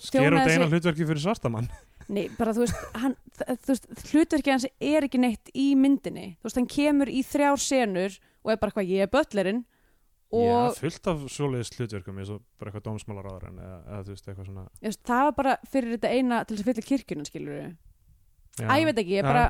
skera 0.00 0.40
út 0.40 0.50
eina 0.50 0.68
hlutverki 0.70 1.04
fyrir 1.04 1.20
svartamann 1.20 1.68
Nei, 2.12 2.28
bara 2.36 2.52
þú 2.54 2.62
veist, 2.62 2.82
hann, 2.94 3.16
þú 3.34 3.72
veist 3.72 3.88
hlutverkið 4.12 4.52
hans 4.52 4.66
er 4.78 5.06
ekki 5.08 5.18
neitt 5.18 5.50
í 5.58 5.72
myndinni. 5.74 6.36
Þú 6.38 6.46
veist, 6.46 6.58
hann 6.60 6.68
kemur 6.70 7.10
í 7.10 7.22
þrjár 7.26 7.58
senur 7.58 8.14
og 8.46 8.52
er 8.52 8.60
bara 8.62 8.76
hvað, 8.76 8.92
ég 8.94 9.08
er 9.08 9.10
böllerinn 9.10 9.64
Já, 10.34 10.74
fullt 10.74 11.06
af 11.10 11.20
svoleiðis 11.30 11.70
hlutverkum 11.76 12.16
eins 12.18 12.30
og 12.34 12.40
bara 12.58 12.72
eitthvað 12.72 12.86
dómsmálaráður 12.88 13.44
eða, 13.48 13.76
eða 13.86 14.00
þú 14.06 14.14
veist, 14.14 14.28
eitthvað 14.28 14.48
svona. 14.48 14.64
Veist, 14.82 15.02
það 15.06 15.22
var 15.22 15.34
bara 15.36 15.54
fyrir 15.70 15.92
þetta 15.94 16.10
eina 16.14 16.40
til 16.42 16.56
þess 16.56 16.64
að 16.64 16.70
fylla 16.70 16.86
kirkjuna 16.90 17.26
skilur 17.28 17.54
við. 17.56 17.68
Æ, 18.56 18.72
ég 18.80 18.88
veit 18.88 19.02
ekki, 19.02 19.14
ég 19.18 19.26
bara 19.26 19.44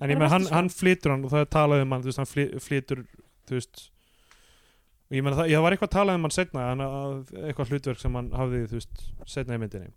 En 0.00 0.08
ég 0.12 0.16
meina, 0.16 0.30
hann, 0.32 0.46
hann 0.48 0.70
flytur 0.72 1.12
hann 1.12 1.24
og 1.28 1.32
það 1.34 1.42
er 1.44 1.50
talað 1.52 1.82
um 1.84 1.90
hann, 1.92 2.02
þú 2.04 2.08
veist, 2.10 2.20
hann 2.22 2.30
fly- 2.30 2.60
flytur 2.64 3.02
þú 3.50 3.56
veist. 3.58 3.82
Og 5.10 5.16
ég 5.18 5.24
meina, 5.26 5.36
það, 5.36 5.50
ég 5.52 5.64
var 5.64 5.74
eitthvað 5.76 5.92
talað 5.96 6.16
um 6.20 6.24
hann 6.28 6.34
setna 6.36 6.68
hann, 6.70 6.84
að, 6.86 7.34
eitthvað 7.50 7.72
hlutverk 7.74 8.00
sem 8.00 8.16
hann 8.16 8.30
hafði 8.38 8.62
þú 8.70 8.78
veist, 8.78 9.04
setna 9.28 9.58
í 9.58 9.62
myndinni. 9.64 9.92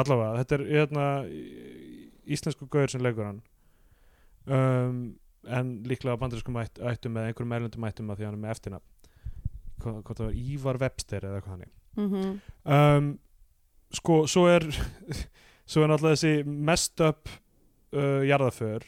Allavega, 0.00 0.42
þetta 0.42 0.58
er 0.58 0.64
hérna, 0.70 1.06
íslensku 2.36 2.68
gauður 2.70 2.92
sem 2.94 3.02
leikur 3.06 3.26
hann. 3.30 3.40
Um, 4.50 5.00
en 5.48 5.72
líklega 5.88 6.18
bandariskum 6.20 6.58
ætt, 6.60 6.78
ættum 6.84 7.14
með 7.16 7.30
einhverjum 7.30 7.54
erlendum 7.56 7.86
ættum 7.88 8.10
að 8.12 8.20
því 8.20 8.26
hann 8.28 8.36
er 8.36 8.42
með 8.44 8.54
eftirnafn. 8.54 8.86
Hvað, 9.80 9.98
hvað 10.04 10.18
það 10.20 10.26
var, 10.28 10.38
Ívar 10.52 10.78
Webster 10.82 11.24
eða 11.24 11.38
eitthvað 11.40 11.54
hann 11.56 11.68
mm 11.96 12.32
um, 12.70 13.06
sko, 13.96 14.16
svo 14.30 14.44
er 14.52 14.62
svo 15.70 15.82
er 15.82 15.88
náttúrulega 15.90 16.18
þessi 16.20 16.44
messed 16.68 17.00
up 17.02 17.30
uh, 17.96 18.20
jarðaför 18.28 18.84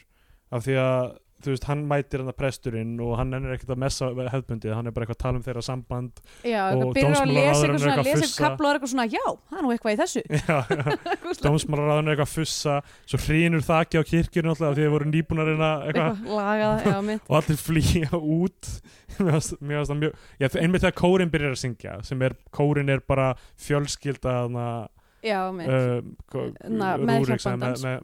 af 0.53 0.65
því 0.67 0.79
að 0.83 1.11
þú 1.43 1.51
veist, 1.53 1.65
hann 1.67 1.83
mætir 1.89 2.21
hann 2.21 2.31
að 2.31 2.37
presturinn 2.39 2.93
og 3.03 3.15
hann 3.19 3.35
ennir 3.35 3.55
ekkert 3.55 3.73
að 3.75 3.81
messa 3.83 4.09
hefðbundið, 4.15 4.73
hann 4.77 4.87
er 4.87 4.95
bara 4.95 5.05
eitthvað 5.05 5.17
að 5.17 5.23
tala 5.23 5.39
um 5.39 5.45
þeirra 5.45 5.63
samband 5.65 6.21
Já, 6.47 6.59
Og 6.71 6.83
að 6.83 6.99
eitthvað 7.01 7.13
er 7.13 7.73
eitthvað 7.73 7.99
að 7.99 8.09
fussa. 8.21 8.49
og 8.53 8.67
er 8.69 8.77
eitthvað 8.77 8.91
svona, 8.93 9.07
já, 9.11 9.25
það 9.49 9.59
er 9.59 9.65
nú 9.65 9.73
eitthvað 9.73 9.93
í 9.93 9.99
þessu. 10.01 10.23
Dómsmálaráðan 11.45 12.07
er 12.07 12.15
eitthvað 12.15 12.27
að 12.29 12.35
fussa 12.37 12.77
svo 13.01 13.21
hrýnur 13.25 13.65
þakki 13.67 13.99
á 13.99 14.03
kirkjur 14.11 14.47
náttúrulega 14.47 14.77
því 14.77 14.85
þeir 14.85 14.93
voru 14.95 15.09
nýbúnar 15.11 15.51
að 15.53 15.53
eitthvað. 15.53 15.89
Eitthvað 15.89 16.37
lagað, 16.39 16.87
já, 16.87 16.97
mitt. 17.09 17.25
Og 17.27 17.39
allir 17.39 17.59
flýja 17.63 18.21
út. 18.21 18.71
Mér 19.13 19.35
fannst 19.35 19.55
það 19.59 19.99
mjög 19.99 20.13
já, 20.39 20.47
einmitt 20.63 20.85
þegar 20.85 20.95
kórin 20.97 21.33
byrjar 21.33 21.53
að 21.53 21.61
syngja 21.61 21.97
sem 22.07 22.23
er, 22.25 22.37
kórin 22.55 22.89
er 22.89 23.03
bara 23.05 23.27
fjölskylda 23.61 24.37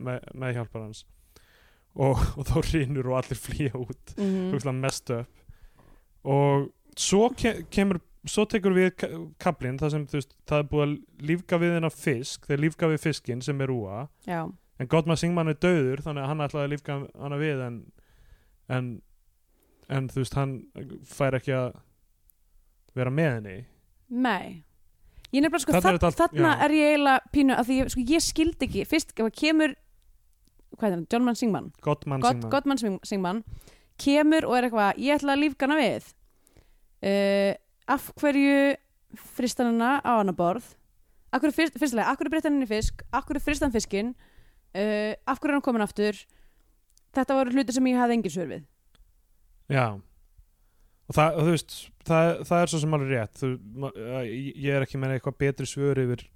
með, 0.05 0.27
meðhjálpar 0.37 0.85
hans 0.85 1.01
og, 1.99 2.21
og 2.37 2.47
þá 2.49 2.55
hrýnur 2.59 3.11
og 3.11 3.19
allir 3.21 3.39
flýja 3.39 3.73
út. 3.79 4.15
Mm 4.17 4.55
mm. 4.59 4.79
mest 4.81 5.11
upp. 5.15 5.43
Og 6.23 6.69
svo 6.97 7.29
ke 7.35 7.63
kemur 7.71 8.01
svo 8.27 8.43
tekur 8.45 8.75
við 8.75 8.89
ka 8.99 9.07
kaplinn 9.39 9.77
það 9.79 9.91
sem 9.93 10.07
þú 10.07 10.17
veist, 10.17 10.33
það 10.47 10.59
er 10.59 10.71
búið 10.71 10.83
að 10.85 10.95
lífga 11.29 11.59
við 11.61 11.75
hennar 11.77 11.93
fisk 11.95 12.49
þeir 12.49 12.59
lífga 12.59 12.89
við 12.91 12.99
fiskinn 12.99 13.41
sem 13.41 13.61
er 13.63 13.71
úa 13.71 14.01
já, 14.27 14.41
en 14.77 14.89
Gottmann 14.91 15.17
Singman 15.17 15.47
er 15.47 15.55
döður 15.55 16.03
þannig 16.03 16.25
að 16.25 16.27
hann 16.27 16.43
ætlaði 16.43 16.65
að 16.65 16.73
lífga 16.73 16.97
hana 17.15 17.37
við 17.39 17.63
en, 17.63 17.77
en 18.67 18.89
en 19.89 20.09
þú 20.09 20.23
veist, 20.23 20.37
hann 20.37 20.55
fær 21.09 21.37
ekki 21.39 21.53
að 21.57 21.69
vera 22.97 23.13
með 23.13 23.31
henni. 23.37 23.57
Nei. 24.09 24.63
Ég 25.29 25.43
nefnilega 25.45 25.79
sko, 25.81 26.13
Þarna 26.17 26.55
er 26.65 26.73
ég 26.73 26.95
eiginlega 26.95 27.33
pínu 27.33 27.55
að 27.57 27.69
því 27.69 27.79
sko, 27.93 28.05
ég 28.09 28.25
skildi 28.25 28.67
ekki, 28.67 28.85
fyrst 28.89 29.13
kemur 29.37 29.75
hvað 30.77 30.87
er 30.91 30.95
það, 30.97 31.05
John 31.13 31.25
Mann 31.25 31.35
Singman? 31.39 31.71
Gottmann 31.81 32.21
God, 32.21 32.35
Singman. 32.35 32.51
Gottmann 32.53 32.77
Sing- 32.81 32.99
Singman 33.07 33.43
kemur 33.99 34.45
og 34.47 34.55
er 34.57 34.67
eitthvað, 34.69 34.97
ég 35.01 35.15
ætla 35.17 35.33
að 35.35 35.41
lífgana 35.43 35.77
við. 35.79 36.09
Uh, 37.03 37.53
af 37.89 38.09
hverju 38.19 38.75
fristan 39.35 39.71
hana 39.73 39.99
á 40.05 40.19
hana 40.21 40.33
borð? 40.35 40.75
Af 41.33 41.41
hverju 41.43 41.55
fyrst, 41.55 41.77
fyrstilega, 41.79 42.09
af 42.11 42.17
hverju 42.19 42.31
breytta 42.33 42.49
hann 42.49 42.63
í 42.63 42.67
fisk? 42.69 43.01
Af 43.13 43.25
hverju 43.27 43.41
fristan 43.45 43.71
fiskinn? 43.73 44.13
Uh, 44.75 45.13
af 45.27 45.39
hverju 45.39 45.51
er 45.53 45.57
hann 45.57 45.65
komin 45.65 45.85
aftur? 45.85 46.17
Þetta 47.15 47.37
voru 47.39 47.55
hluti 47.55 47.73
sem 47.73 47.87
ég 47.89 47.97
hafði 47.97 48.17
engin 48.19 48.33
svör 48.35 48.49
við. 48.51 48.63
Já. 49.73 49.85
Og 51.09 51.15
það, 51.17 51.37
og 51.39 51.47
þú 51.47 51.53
veist, 51.55 51.75
það, 52.05 52.27
það 52.45 52.59
er 52.63 52.69
svo 52.71 52.79
sem 52.83 52.93
alveg 52.97 53.13
rétt. 53.15 53.39
Þú, 53.41 53.47
ma- 53.81 53.93
að 53.97 54.27
ég 54.29 54.59
ég 54.67 54.75
er 54.77 54.85
ekki 54.85 54.99
með 55.01 55.15
eitthvað 55.15 55.39
betri 55.41 55.65
svör 55.69 56.01
yfir 56.03 56.27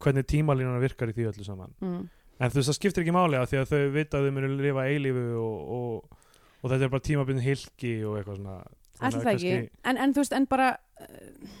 hvernig 0.00 0.26
tímalínuna 0.28 0.80
virkar 0.82 1.08
í 1.12 1.14
því 1.16 1.28
öllu 1.30 1.46
saman. 1.46 1.72
Mm. 1.80 2.02
En 2.40 2.52
þú 2.52 2.60
veist, 2.60 2.70
það 2.70 2.78
skiptir 2.78 3.04
ekki 3.04 3.14
máli 3.14 3.38
að 3.38 3.48
því 3.50 3.60
að 3.60 3.72
þau 3.72 3.82
vita 3.94 4.18
að 4.18 4.26
þau 4.26 4.36
munu 4.36 4.50
lifa 4.60 4.86
eilífu 4.88 5.24
og, 5.40 5.74
og, 5.76 6.20
og 6.60 6.72
þetta 6.72 6.86
er 6.86 6.92
bara 6.94 7.06
tímabindin 7.08 7.44
hilki 7.44 7.92
og 8.08 8.18
eitthvað 8.18 8.40
svona 8.40 8.56
að 9.00 9.18
það 9.18 9.30
ekki, 9.34 9.52
en, 9.90 10.00
en 10.04 10.14
þú 10.14 10.24
veist, 10.24 10.36
en 10.36 10.48
bara 10.50 10.70
uh, 10.76 11.52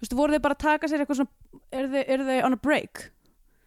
þú 0.00 0.04
veist, 0.04 0.18
voru 0.18 0.36
þau 0.36 0.44
bara 0.48 0.58
að 0.58 0.64
taka 0.66 0.90
sér 0.90 1.04
eitthvað 1.04 1.22
svona, 1.22 1.62
eru 1.70 1.92
þau, 1.94 2.02
eru 2.16 2.28
þau 2.28 2.36
on 2.48 2.58
a 2.58 2.60
break? 2.68 3.06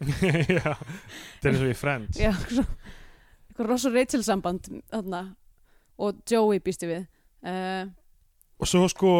Já, 0.57 0.73
þetta 0.75 1.47
er 1.47 1.53
eins 1.53 1.63
og 1.63 1.71
í 1.71 1.79
Friends. 1.79 2.19
Já, 2.19 2.31
eitthvað 2.33 3.69
Ross 3.69 3.87
og 3.87 3.95
Rachel 3.95 4.23
samband 4.25 4.67
þarna, 4.91 5.23
og 6.01 6.23
Joey 6.27 6.59
býst 6.63 6.83
ég 6.83 6.91
við. 6.91 7.09
Uh, 7.43 7.91
og 8.63 8.69
svo 8.71 8.87
sko 8.91 9.13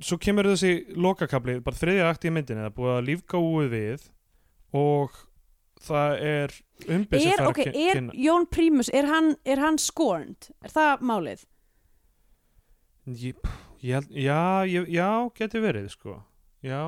svo 0.00 0.16
kemur 0.20 0.48
þessi 0.48 0.96
lokakabli 0.96 1.58
bara 1.64 1.76
þriðja 1.76 2.08
akt 2.08 2.24
í 2.24 2.32
myndinni, 2.32 2.64
það 2.64 2.76
búið 2.78 2.94
að 2.94 3.06
lífga 3.08 3.40
úið 3.44 3.74
við 3.74 4.06
og 4.80 5.18
það 5.80 6.16
er 6.30 6.56
umbið 6.86 7.24
sem 7.24 7.32
er, 7.32 7.42
fær 7.42 7.50
ok, 7.50 7.60
að 7.64 7.78
er 7.84 8.00
kynna 8.00 8.16
Jón 8.26 8.48
Prímus, 8.52 8.90
er 8.92 9.08
hann, 9.10 9.34
er 9.44 9.62
hann 9.62 9.78
scorned? 9.80 10.50
Er 10.64 10.74
það 10.74 11.06
málið? 11.10 11.46
Ég, 13.10 13.46
já, 13.82 14.00
ég, 14.68 14.90
já, 14.92 15.08
geti 15.34 15.62
verið 15.62 15.88
sko, 15.94 16.18
já 16.62 16.82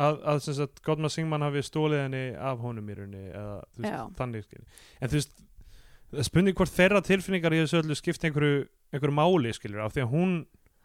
að, 0.00 0.20
að 0.26 0.42
sem 0.44 0.56
sagt 0.58 0.82
Gottmann 0.84 1.12
Singman 1.12 1.44
hafi 1.44 1.62
stólið 1.64 2.04
henni 2.04 2.22
af 2.34 2.62
honum 2.64 2.90
í 2.90 2.96
rauninni 2.98 3.30
eða 3.30 3.56
veist, 3.78 3.90
Já. 3.90 4.00
þannig 4.18 4.46
skilji 4.46 4.66
en 4.98 5.12
þú 5.12 5.18
veist, 5.20 5.36
það 6.14 6.28
spurning 6.30 6.58
hvort 6.58 6.74
þeirra 6.74 7.02
tilfinningar 7.06 7.54
í 7.54 7.62
þessu 7.62 7.80
öllu 7.82 7.98
skipta 7.98 8.28
einhverju, 8.28 8.64
einhverju 8.94 9.16
máli 9.20 9.54
skiljur, 9.54 9.84
af 9.84 9.94
því 9.94 10.04
að 10.04 10.14
hún 10.14 10.34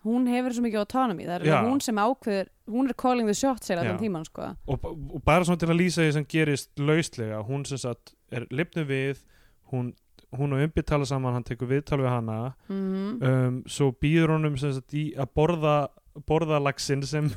Hún 0.07 0.27
hefur 0.31 0.53
svo 0.55 0.63
mikið 0.63 0.79
autonomy, 0.79 1.25
það 1.27 1.47
er 1.49 1.65
hún 1.67 1.81
sem 1.83 1.97
ákveður, 1.99 2.51
hún 2.71 2.87
er 2.87 2.95
calling 3.03 3.27
the 3.27 3.35
shots 3.35 3.71
eða 3.73 3.83
þann 3.83 3.97
tíman, 3.99 4.27
sko. 4.29 4.53
og, 4.71 4.85
og 4.87 5.23
bara 5.27 5.43
svona 5.47 5.59
til 5.59 5.71
að 5.73 5.79
lýsa 5.81 6.05
því 6.05 6.13
sem 6.15 6.27
gerist 6.31 6.69
lauslega, 6.79 7.41
hún 7.43 7.65
sem 7.67 7.81
sagt 7.81 8.13
er 8.31 8.47
lifnu 8.53 8.85
við, 8.87 9.25
hún 9.73 9.91
hún 10.37 10.53
og 10.53 10.61
umbið 10.61 10.85
tala 10.85 11.07
saman, 11.09 11.33
hann 11.33 11.45
tekur 11.47 11.69
viðtal 11.71 12.01
við 12.03 12.11
hana 12.11 12.39
Mm 12.69 13.21
um, 13.25 13.61
svo 13.67 13.91
býður 13.97 14.35
honum 14.35 14.57
sem 14.61 14.73
sagt 14.75 14.93
í 14.93 15.09
að 15.17 15.31
borða 15.35 15.75
borða 16.29 16.59
laxinn 16.61 17.01
sem 17.07 17.31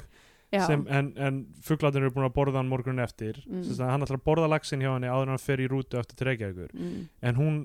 sem, 0.52 0.82
en, 0.92 1.12
en 1.16 1.38
fuglarnir 1.64 2.04
eru 2.04 2.12
búin 2.12 2.28
að 2.28 2.34
borða 2.36 2.60
hann 2.60 2.68
morgun 2.68 3.00
eftir 3.00 3.40
Mm. 3.46 3.62
mm. 3.62 3.78
hann 3.88 4.04
ætlar 4.04 4.20
að 4.20 4.26
borða 4.26 4.50
laxinn 4.52 4.84
hjá 4.84 4.92
henni 4.92 5.08
áður 5.08 5.30
en 5.30 5.34
hann 5.34 5.46
fer 5.46 5.62
í 5.64 5.68
rútu 5.70 5.98
eftir 6.00 6.18
til 6.18 6.28
Reykjavíkur 6.28 6.74
mm. 6.74 7.08
en 7.22 7.40
hún 7.40 7.56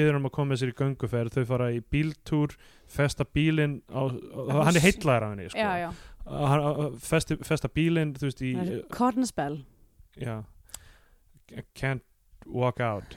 byður 0.00 0.14
hann 0.16 0.22
um 0.24 0.28
að 0.30 0.34
koma 0.38 0.50
með 0.54 0.62
sér 0.64 0.72
í 0.72 0.76
gönguferð 0.80 1.36
þau 1.38 1.44
fara 1.52 1.70
í 1.76 1.80
bíltúr 1.92 2.56
festa 2.90 3.26
bílinn 3.28 3.78
hann 3.92 4.72
er 4.76 4.84
heitlaður 4.86 5.26
af 5.28 5.34
henni 5.34 5.50
sko. 5.52 5.60
já, 5.60 5.72
já, 5.84 5.90
Hann, 6.30 6.96
festi, 7.02 7.36
festa 7.46 7.68
bílinn 7.74 8.12
cornerspell. 8.92 9.60
já. 10.20 10.40
Can't 11.74 12.04
walk 12.46 12.78
out. 12.80 13.16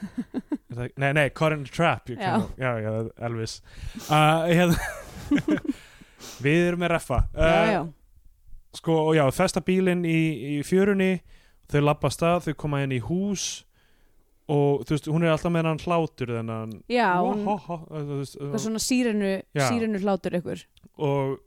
Nei, 0.97 1.13
nei, 1.13 1.29
caught 1.29 1.53
in 1.53 1.61
a 1.61 1.69
trap 1.69 2.09
Já. 2.17 2.47
já, 2.57 2.71
já, 2.81 3.09
Elvis. 3.27 3.61
Uh, 4.09 4.47
hérna 4.49 4.77
við 6.43 6.67
erum 6.69 6.81
með 6.83 6.93
reffa. 6.95 7.19
Uh, 7.35 7.91
sko, 8.73 8.95
og 9.09 9.15
já, 9.17 9.23
festa 9.35 9.61
bílinn 9.61 10.03
í, 10.09 10.17
í 10.57 10.63
fjörunni 10.65 11.19
þau 11.69 11.83
af 12.09 12.15
stað, 12.15 12.47
þau 12.47 12.57
koma 12.65 12.81
inn 12.83 12.95
í 12.97 13.01
hús 13.05 13.63
og 14.51 14.83
þú 14.83 14.95
veist, 14.95 15.07
hún 15.07 15.23
er 15.23 15.31
alltaf 15.33 15.51
með 15.55 15.65
hann 15.69 15.79
hlátur 15.85 16.33
þennan 16.35 16.73
já, 16.91 17.07
hún, 17.23 17.45
veist, 18.19 18.35
eitthvað 18.39 18.59
svona 18.65 18.81
sírenu, 18.83 19.31
Já. 19.55 19.67
sírenu 19.69 19.99
hlátur 20.03 20.35
ykkur. 20.41 20.63
og 20.97 21.39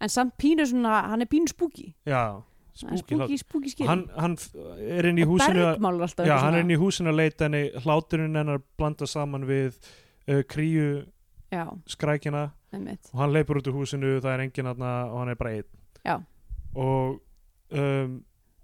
En 0.00 0.08
samt 0.08 0.34
pínu 0.40 0.66
svona, 0.66 1.02
hann 1.08 1.22
er 1.22 1.26
pínu 1.30 1.48
spooky. 1.48 1.94
já, 2.06 2.42
er 2.90 2.96
Spooky, 2.98 3.36
spooky 3.38 3.68
skil. 3.70 3.86
hann, 3.86 4.08
hann 4.18 4.36
er 4.80 5.06
inn 5.06 5.16
í 5.18 5.24
húsinu 5.24 5.62
að- 5.76 6.26
já, 6.26 6.38
hann 6.40 6.54
er 6.54 6.60
inn 6.64 6.70
í 6.74 6.76
húsinu 6.80 7.12
að 7.12 7.20
leita 7.20 7.44
henni 7.46 7.70
hláturinn 7.84 8.34
hennar 8.36 8.58
blanda 8.76 9.06
saman 9.06 9.44
við 9.46 9.76
uh, 10.28 10.42
kríu 10.42 11.04
Já, 11.52 11.68
skrækina. 11.86 12.50
Og 12.72 13.20
hann 13.20 13.30
leipur 13.32 13.60
út 13.60 13.68
úr 13.70 13.76
húsinu, 13.78 14.16
það 14.20 14.32
er 14.34 14.40
enginn 14.42 14.66
aðna 14.66 14.88
og 15.12 15.18
hann 15.20 15.28
er 15.28 15.36
bara 15.38 15.50
einn. 15.54 16.24
Og 16.74 17.20
um, 17.70 18.16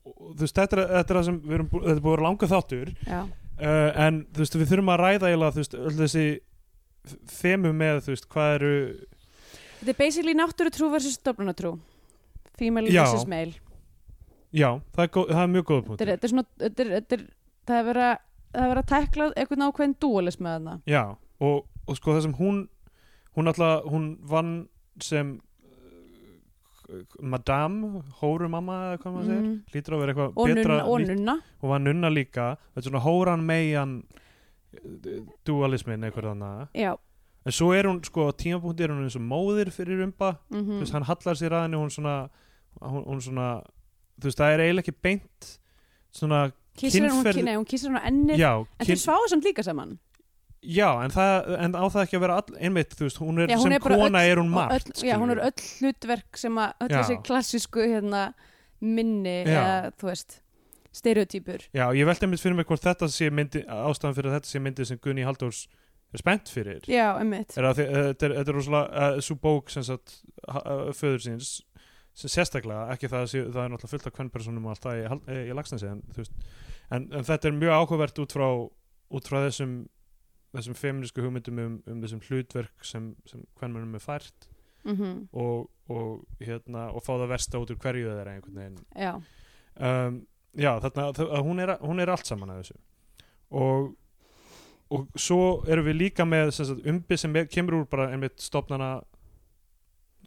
þú 0.02 0.40
veist, 0.42 0.56
þetta 0.58 0.76
er, 0.80 0.82
er 0.98 1.04
það 1.06 1.24
sem 1.28 1.36
við 1.44 1.54
erum 1.54 1.68
þetta 1.70 1.92
er 1.94 2.00
búið 2.02 2.16
að 2.18 2.24
langa 2.26 2.48
þáttur. 2.50 2.90
Já, 3.06 3.20
uh, 3.60 3.90
en 4.06 4.22
þú 4.30 4.44
veist, 4.44 4.58
við 4.60 4.72
þurfum 4.72 4.92
að 4.94 5.02
ræða 5.04 5.30
eiginlega, 5.30 5.54
þú 5.56 5.62
veist, 5.62 5.78
öll 5.80 5.96
þessi 6.00 6.26
þemu 7.40 7.72
með 7.76 8.02
þú 8.04 8.14
veist 8.14 8.30
hvað 8.32 8.54
eru 8.58 8.74
Þetta 9.80 9.92
er 9.94 9.96
basically 9.96 10.36
náttúrutrú 10.36 10.90
versus 10.92 11.16
stofnunatrú 11.16 11.76
Female 12.60 12.90
Já. 12.92 13.06
versus 13.06 13.28
male. 13.28 13.54
Já, 14.52 14.80
það 14.92 15.06
er, 15.06 15.12
það 15.30 15.44
er 15.44 15.54
mjög 15.54 15.68
góð 15.70 15.86
punkt 15.86 16.02
Þetta 16.02 16.18
er, 16.18 16.32
svona 16.34 16.48
þetta 16.60 16.84
er, 16.84 16.90
þetta 16.98 17.16
er, 17.16 17.28
Það 17.70 17.78
er 17.78 17.86
verið 17.86 18.08
að 18.10 18.26
að 18.50 18.86
tekla 18.90 19.26
einhvern 19.38 19.62
ákveðin 19.68 19.92
dualism 20.02 20.42
með 20.42 20.54
þarna. 20.56 20.72
Já, 20.90 21.02
og, 21.38 21.58
og 21.86 21.98
sko 21.98 22.16
það 22.16 22.24
sem 22.24 22.32
hún 22.40 22.56
hún 23.38 23.50
alltaf, 23.50 23.84
hún 23.86 24.08
vann 24.26 24.54
sem 25.02 25.36
madame, 27.22 28.02
hórumamma 28.20 28.76
eða 28.90 28.98
hvað 29.02 29.12
maður 29.14 29.26
segir, 29.30 29.42
Mhm. 29.44 29.58
lítur 29.74 29.94
að 29.94 30.00
vera 30.00 30.12
eitthvað 30.14 30.32
og 30.36 30.48
betra 30.48 30.76
nunna, 30.78 30.86
og 30.86 31.00
nunna. 31.00 31.34
Og 31.62 31.68
var 31.70 31.78
nunna 31.80 32.10
líka 32.10 32.46
þetta 32.74 32.78
er 32.86 32.90
svona 32.90 33.04
hóran 33.04 33.44
megin 33.46 33.94
dualismin 35.46 36.04
eitthvað 36.06 36.28
þannig 36.32 36.98
en 37.46 37.52
svo 37.56 37.70
er 37.74 37.88
hún 37.88 38.02
sko 38.04 38.28
á 38.28 38.32
tímapunkti 38.36 38.84
er 38.84 38.92
hún 38.92 39.04
eins 39.06 39.16
og 39.16 39.22
móðir 39.24 39.70
fyrir 39.72 40.02
umba 40.04 40.36
mm 40.50 40.66
þú 40.66 40.80
veist 40.82 40.92
hann 40.92 41.06
hallar 41.08 41.34
sér 41.40 41.54
að 41.56 41.62
henni 41.66 41.80
hún 41.80 41.90
svona 41.94 42.16
hún, 42.80 43.04
hún 43.06 43.20
svona 43.24 43.48
þú 44.20 44.28
veist 44.28 44.38
það 44.38 44.54
er 44.54 44.60
eiginlega 44.66 44.84
ekki 44.84 44.96
beint 45.02 45.58
svona 46.12 46.40
hann, 46.44 46.52
hún, 46.76 47.56
hún 47.56 47.66
kissir 47.66 47.90
hann 47.90 48.00
á 48.00 48.08
ennið. 48.08 48.36
Já, 48.38 48.52
En 48.78 48.86
þeir 48.86 49.00
sváðu 49.00 49.28
samt 49.28 49.44
líka 49.44 49.62
saman 49.64 49.98
já 50.62 50.88
en, 51.04 51.10
það, 51.14 51.48
en 51.64 51.72
á 51.78 51.84
það 51.88 52.02
ekki 52.04 52.18
að 52.18 52.24
vera 52.26 52.34
all, 52.40 52.56
einmitt 52.60 52.94
þú 52.98 53.06
veist 53.06 53.20
hún 53.22 53.38
er 53.40 53.48
Já, 53.48 53.56
hún 53.56 53.64
sem 53.70 53.72
er 53.78 53.84
kona 53.86 54.20
öll- 54.20 54.30
er 54.30 54.40
hún 54.42 54.50
margt 54.52 54.90
öll, 54.90 55.08
Já, 55.08 55.14
hún 55.22 55.32
er 55.32 55.40
öll 55.46 55.64
hlutverk 55.80 56.36
sem 56.36 56.58
að 56.60 56.72
öll 56.84 56.90
Já. 56.92 56.98
þessi 57.00 57.18
klassísku 57.24 57.86
hérna, 57.86 58.24
minni 58.80 59.38
eða 59.46 59.92
þú 60.00 60.10
veist 60.10 60.40
stereotýpur 60.96 61.64
já 61.76 61.84
ég 61.94 62.08
veldi 62.08 62.26
einmitt 62.26 62.42
fyrir 62.42 62.56
mig 62.58 62.66
hvort 62.68 62.82
þetta 62.84 63.08
sé 63.12 63.28
myndi 63.30 63.62
ástæðan 63.64 64.16
fyrir 64.16 64.34
þetta 64.36 64.50
sé 64.50 64.60
myndi 64.62 64.86
sem 64.88 64.98
Gunni 65.04 65.22
Halldórs 65.26 65.66
er 66.10 66.18
spennt 66.18 66.48
fyrir. 66.50 66.80
Já, 66.90 67.12
er 67.22 67.26
því, 67.30 67.84
uh, 67.86 68.06
þetta 68.10 68.26
er, 68.26 68.32
þetta 68.40 68.50
er 68.50 68.56
rosalega 68.56 69.02
uh, 69.14 69.20
svo 69.22 69.36
bók 69.38 69.70
sem 69.70 69.84
sagt 69.86 70.16
uh, 70.50 70.88
föður 70.98 71.20
síns 71.22 71.50
sem 72.18 72.32
sérstaklega, 72.32 72.88
ekki 72.96 73.06
það 73.12 73.22
að 73.22 73.28
sé, 73.30 73.42
það 73.54 73.62
er 73.62 73.70
náttúrulega 73.70 73.92
fullt 73.92 74.08
af 74.10 74.14
kvennpersonum 74.16 74.64
og 74.66 74.72
allt 74.74 74.82
það 74.88 74.98
í, 74.98 75.04
hal- 75.12 75.22
eh, 75.30 75.44
í 75.46 75.54
lagsnesi 75.54 75.86
en, 75.86 76.00
þú 76.10 76.24
veist, 76.24 76.32
en, 76.90 77.06
en 77.20 77.28
þetta 77.30 77.48
er 77.52 77.54
mjög 77.60 77.76
áhugavert 77.78 78.18
út 78.24 78.34
frá, 78.34 78.48
út 79.14 79.30
frá 79.30 79.38
þessum 79.46 79.76
þessum 80.56 80.74
feminísku 80.78 81.22
hugmyndum 81.22 81.58
um, 81.62 81.76
um 81.86 82.00
þessum 82.02 82.22
hlutverk 82.26 82.84
sem, 82.86 83.12
sem 83.30 83.44
kvennmennum 83.58 83.94
er 83.98 84.02
fært 84.04 84.48
mm 84.84 85.28
og, 85.36 85.68
og, 85.92 86.24
hérna, 86.40 86.86
og 86.96 87.02
fá 87.04 87.12
það 87.20 87.28
versta 87.34 87.58
út 87.60 87.70
úr 87.74 87.78
hverju 87.82 88.08
þeirra 88.14 88.32
einhvern 88.36 88.56
veginn. 88.62 88.78
Já, 88.96 89.10
um, 89.76 90.20
já, 90.56 90.70
þarna, 90.80 91.04
þ- 91.18 91.26
að 91.36 91.44
hún, 91.50 91.60
er, 91.60 91.72
hún 91.84 92.00
er 92.00 92.12
allt 92.14 92.26
saman 92.30 92.54
að 92.54 92.62
þessu. 92.62 92.78
Og, 93.60 93.90
og 94.90 95.06
svo 95.20 95.40
erum 95.68 95.84
við 95.90 95.98
líka 96.00 96.24
með 96.26 96.50
sagt, 96.56 96.80
umbi 96.88 97.18
sem 97.20 97.36
er, 97.36 97.46
kemur 97.52 97.76
úr 97.82 97.86
bara 97.92 98.08
einmitt 98.14 98.40
stofnana 98.40 98.94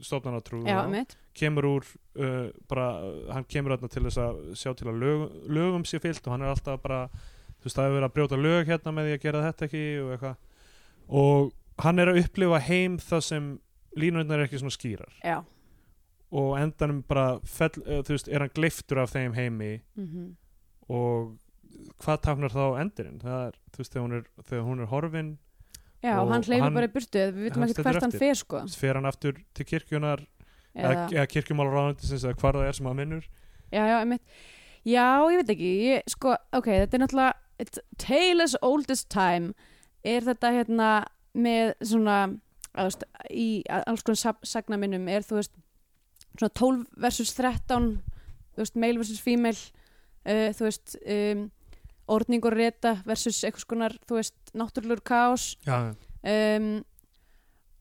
stofnanatrú 0.04 0.64
já, 0.68 0.84
emmitt 0.86 1.18
kemur 1.38 1.66
úr 1.70 1.86
uh, 2.20 2.50
bara, 2.70 2.88
hann 3.34 3.46
kemur 3.50 3.78
til 3.88 4.04
þess 4.06 4.20
að 4.22 4.40
sjá 4.60 4.74
til 4.78 4.90
að 4.92 5.00
lög, 5.02 5.24
lögum 5.54 5.86
sé 5.88 6.00
fyllt 6.04 6.26
og 6.28 6.34
hann 6.36 6.44
er 6.46 6.52
alltaf 6.54 6.82
bara 6.84 7.08
þú 7.64 7.70
veist 7.70 7.80
það 7.80 7.88
hefur 7.88 7.98
verið 7.98 8.10
að 8.10 8.16
brjóta 8.18 8.40
lög 8.44 8.70
hérna 8.70 8.94
með 8.94 9.08
því 9.10 9.16
að 9.16 9.24
gera 9.24 9.44
þetta 9.48 9.68
ekki 9.70 9.84
og 10.04 10.12
eitthvað. 10.18 10.36
Og 11.24 11.52
hann 11.88 12.04
er 12.04 12.12
að 12.12 12.20
upplifa 12.24 12.60
heim 12.68 13.00
það 13.02 13.26
sem 13.30 13.50
línurnar 14.04 14.42
er 14.44 14.48
ekki 14.50 14.60
svona 14.62 14.76
skýrar. 14.76 15.16
Já. 15.24 15.38
Og 16.34 16.56
endanum 16.58 17.04
bara 17.08 17.28
fell, 17.46 17.72
þú 17.78 18.16
veist, 18.16 18.28
er 18.28 18.44
hann 18.44 18.54
gleiftur 18.58 19.04
af 19.04 19.14
þeim 19.16 19.36
heimi 19.38 19.76
mm 19.96 20.32
og 20.92 21.38
hvað 22.04 22.20
táknar 22.26 22.52
þá 22.54 22.64
endurinn? 22.82 23.20
Það 23.22 23.44
er, 23.48 23.58
þú 23.74 23.82
veist, 23.82 23.94
þegar 23.94 24.04
hún 24.04 24.16
er, 24.18 24.26
þegar 24.50 24.66
hún 24.68 24.84
er 24.84 24.90
horfin 24.92 25.30
Já, 26.04 26.18
Og 26.20 26.32
hann 26.34 26.44
hleyfur 26.44 26.74
bara 26.76 26.90
í 26.90 26.92
burtu 26.92 27.22
Við 27.24 27.46
vitum 27.48 27.64
stendur 27.64 27.88
hvert 27.88 28.04
hann 28.04 28.16
fer 28.20 28.36
sko. 28.36 28.64
Fer 28.82 29.00
hann 29.00 29.08
aftur 29.08 29.38
til 29.56 29.66
kirkjunar 29.70 30.26
eða, 30.26 30.90
Eða, 30.90 31.06
eða 31.16 31.30
kirkjumálaráðundisins 31.32 32.26
eða 32.28 32.40
hvar 32.42 32.60
það 32.60 32.68
er 32.68 32.78
sem 32.78 32.90
hann 32.92 33.00
vinnur? 33.00 33.30
Já, 33.72 33.84
já, 33.88 33.96
emmitt 34.02 34.44
Já, 34.84 35.06
ég 35.32 35.40
veit 35.40 35.54
ekki, 35.56 35.72
ég, 35.88 36.10
sko, 36.12 36.34
ok, 36.60 36.68
þetta 36.84 36.98
er 36.98 37.04
náttúrulega 37.06 37.43
it's 37.64 37.80
tale 38.02 38.44
as 38.44 38.56
old 38.62 38.92
as 38.94 39.06
time 39.06 39.54
er 40.04 40.26
þetta 40.28 40.52
hérna 40.58 40.90
með 41.34 41.74
svona 41.82 42.18
veist, 42.76 43.06
í 43.32 43.64
alls 43.70 44.04
konar 44.06 44.20
sag- 44.20 44.46
sagnaminnum 44.48 45.08
er 45.12 45.26
þú 45.26 45.40
veist 45.40 45.56
svona 46.34 46.54
12 46.60 46.86
versus 47.06 47.34
13 47.38 47.90
þú 48.54 48.64
veist, 48.64 48.80
male 48.80 49.02
versus 49.02 49.22
female 49.22 49.60
uh, 50.28 50.50
þú 50.54 50.68
veist 50.68 50.96
um, 51.04 51.46
orðning 52.14 52.46
og 52.46 52.56
reta 52.58 52.98
versus 53.08 53.44
eitthvað 53.44 53.66
skonar 53.66 53.98
þú 54.10 54.18
veist, 54.20 54.36
náttúrulegur 54.52 55.04
kaos. 55.08 55.54
Já, 55.64 55.94
um, 55.96 56.74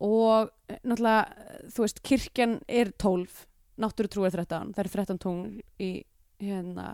og 0.03 0.51
eh, 0.71 0.79
náttúrulega 0.83 1.71
þú 1.75 1.85
veist, 1.85 2.03
kirkjan 2.07 2.61
er 2.71 2.93
12 2.99 3.47
náttúrutrú 3.83 4.27
er 4.27 4.37
13, 4.37 4.75
það 4.77 4.85
er 4.85 4.93
13 4.93 5.21
tungl 5.23 5.83
í 5.83 5.91
hérna 6.43 6.93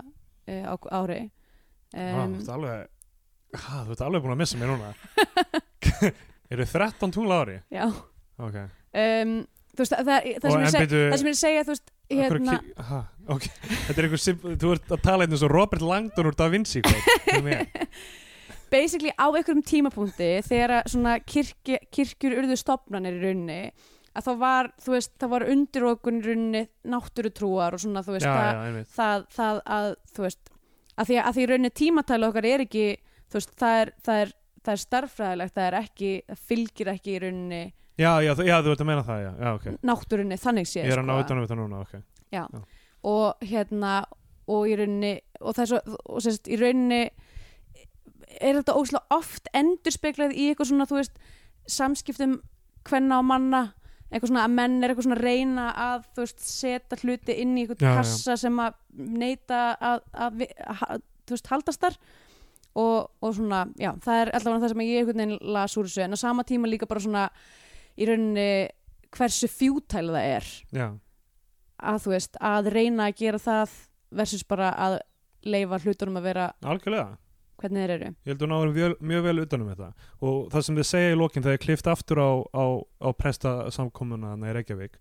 uh, 0.48 0.88
ári 0.94 1.28
um, 1.94 2.20
um, 2.22 2.34
þú 2.38 2.42
ert 2.44 2.54
alveg 2.56 3.62
ha, 3.64 3.84
þú 3.84 3.94
ert 3.94 4.02
alveg 4.08 4.24
búin 4.24 4.34
að 4.36 4.40
missa 4.42 4.58
mér 4.60 4.72
núna. 4.74 4.90
Eru 6.52 6.64
13 6.64 7.12
tungla 7.12 7.42
ári? 7.44 7.58
Já. 7.72 7.86
Ok, 8.38 8.56
um, 8.58 9.32
þú 9.74 9.82
veist, 9.84 9.94
það, 9.94 10.08
það, 10.08 10.28
það, 10.42 10.50
sem 10.50 10.62
ég 10.62 10.74
seg, 10.74 10.92
það 10.94 11.18
sem 11.18 11.28
ég 11.28 11.32
er 11.32 11.36
að 11.36 11.40
segja 11.42 11.64
þú 11.66 11.72
veist, 11.74 11.90
hérna 12.08 12.54
ki- 12.58 12.86
ha, 12.88 13.00
ok, 13.34 13.48
þetta 13.72 13.98
er 14.00 14.06
einhver 14.08 14.22
simp- 14.22 14.46
þú 14.62 14.70
ert 14.76 14.94
að 14.96 15.02
tala 15.04 15.26
eins 15.26 15.44
og 15.44 15.52
Robert 15.52 15.84
Langdon 15.84 16.30
úr 16.30 16.36
Da 16.38 16.48
Vinci 16.52 16.82
basically 18.72 19.12
á 19.16 19.26
einhverjum 19.32 19.62
tímapunkti 19.64 20.30
þegar 20.46 20.82
svona 20.90 21.18
kirkja, 21.24 21.80
kirkjur 21.94 22.36
urðu 22.42 22.58
stopnanir 22.60 23.16
í 23.16 23.22
rauninni 23.22 23.60
að 24.18 24.26
þá 24.26 24.32
var, 24.40 24.68
þú 24.82 24.94
veist, 24.96 25.12
það 25.20 25.32
var 25.34 25.46
undirokun 25.52 26.18
í 26.20 26.24
rauninni 26.26 26.62
náttúrutrúar 26.90 27.76
og 27.76 27.82
svona, 27.84 28.02
þú 28.04 28.16
veist, 28.16 28.26
já, 28.28 28.34
það, 28.96 29.22
já, 29.22 29.28
það 29.36 29.60
að 29.78 29.90
þú 30.14 30.26
veist 30.26 30.52
að 30.98 31.10
því 31.10 31.16
að, 31.18 31.24
að 31.30 31.36
því 31.38 31.46
rauninni 31.50 31.70
tímatælu 31.80 32.28
okkar 32.28 32.48
er 32.50 32.64
ekki 32.66 32.84
veist, 33.34 33.52
það 33.60 33.80
er, 33.82 33.92
það 34.06 34.22
er, 34.24 34.32
það 34.64 34.72
er 34.74 34.82
starffræðilegt 34.84 35.56
það 35.58 35.66
er 35.70 35.76
ekki, 35.82 36.12
það 36.28 36.42
fylgir 36.50 36.92
ekki 36.94 37.14
í 37.14 37.20
rauninni 37.24 37.62
já, 37.98 38.10
já, 38.24 38.32
þú- 38.38 38.46
já, 38.48 38.56
þú 38.66 38.72
ert 38.74 38.84
að 38.84 38.90
meina 38.90 39.06
það, 39.06 39.22
já, 39.24 39.30
já, 39.38 39.50
ok. 39.58 39.66
náttúrunni 39.92 40.38
þannig 40.42 40.70
séð 40.70 40.84
ég 40.88 40.94
er 40.96 41.02
að 41.02 41.08
ná 41.08 41.14
sko. 41.16 41.24
utan 41.26 41.38
um 41.38 41.46
þetta 41.46 41.58
núna, 41.62 41.82
ok. 41.86 42.66
Og 43.08 43.46
hérna 43.46 43.94
og 44.48 44.64
í 44.68 44.76
rauninni 44.80 45.12
og 45.40 45.54
það 45.54 45.64
er 45.64 45.70
svo, 45.72 45.98
og 46.08 46.22
sérst, 46.24 46.48
í 46.50 46.56
rauninni 46.58 47.02
er 48.38 48.58
þetta 48.60 48.74
óslega 48.78 49.16
oft 49.18 49.48
endurspeglað 49.56 50.34
í 50.34 50.48
eitthvað 50.50 50.70
svona, 50.72 50.86
þú 50.88 50.98
veist 51.00 51.20
samskiptum 51.68 52.38
hvenna 52.88 53.18
og 53.20 53.26
manna 53.28 53.62
eitthvað 54.08 54.30
svona 54.32 54.44
að 54.46 54.54
menn 54.56 54.76
er 54.82 54.92
eitthvað 54.92 55.06
svona 55.08 55.18
að 55.18 55.24
reyna 55.26 55.66
að 55.84 56.06
þú 56.16 56.24
veist, 56.24 56.44
setja 56.48 56.98
hluti 57.02 57.36
inn 57.42 57.56
í 57.58 57.64
eitthvað 57.66 57.82
Já, 57.84 57.88
já. 57.90 57.96
kassa 57.98 58.36
sem 58.40 58.62
að 58.64 58.78
neita 58.96 59.58
að, 59.76 60.00
að, 60.12 60.42
að, 60.64 60.82
að 60.88 61.02
þú 61.28 61.36
veist, 61.36 61.50
haldast 61.52 61.84
þar. 61.84 61.98
Og, 62.78 63.08
og 63.26 63.32
svona, 63.34 63.64
já, 63.80 63.90
það 64.04 64.20
er 64.22 64.30
allavega 64.38 64.62
það 64.62 64.72
sem 64.74 64.82
ég 64.86 64.98
einhvern 65.02 65.20
veginn 65.24 65.52
las 65.56 65.76
úr 65.80 65.88
þessu. 65.88 66.02
En 66.04 66.14
á 66.14 66.18
sama 66.20 66.44
tíma 66.46 66.68
líka 66.70 66.86
bara 66.86 67.02
svona 67.02 67.24
í 67.98 68.06
rauninni 68.06 68.48
hversu 69.16 69.48
fjútæl 69.50 70.06
það 70.14 70.26
er. 70.36 70.50
Já, 70.78 70.86
að 71.78 72.02
þú 72.04 72.12
veist, 72.14 72.38
að 72.44 72.68
reyna 72.74 73.08
að 73.10 73.16
gera 73.22 73.40
það 73.42 73.74
versus 74.22 74.44
bara 74.48 74.70
að 74.78 74.98
leifa 75.48 75.78
hlutunum 75.84 76.20
að 76.20 76.28
vera 76.30 76.46
algjörlega 76.66 77.16
hvernig 77.60 77.82
þeir 77.84 77.94
eru? 77.98 78.10
Ég 78.24 78.32
held 78.32 78.42
að 78.42 78.46
hún 78.48 78.56
áður 78.58 78.74
mjög, 78.78 78.96
mjög 79.12 79.22
vel 79.28 79.38
utan 79.44 79.62
um 79.64 79.70
þetta. 79.74 79.88
Og 80.22 80.50
það 80.52 80.62
sem 80.68 80.76
þið 80.80 80.88
segja 80.90 81.12
í 81.14 81.18
lokin 81.18 81.42
þegar 81.42 81.58
ég 81.58 81.64
klift 81.66 81.86
aftur 81.92 82.18
á, 82.22 82.30
á, 82.54 82.64
á 83.02 83.08
presta 83.18 83.54
samkomuna 83.74 84.34
í 84.38 84.52
Reykjavík 84.58 84.98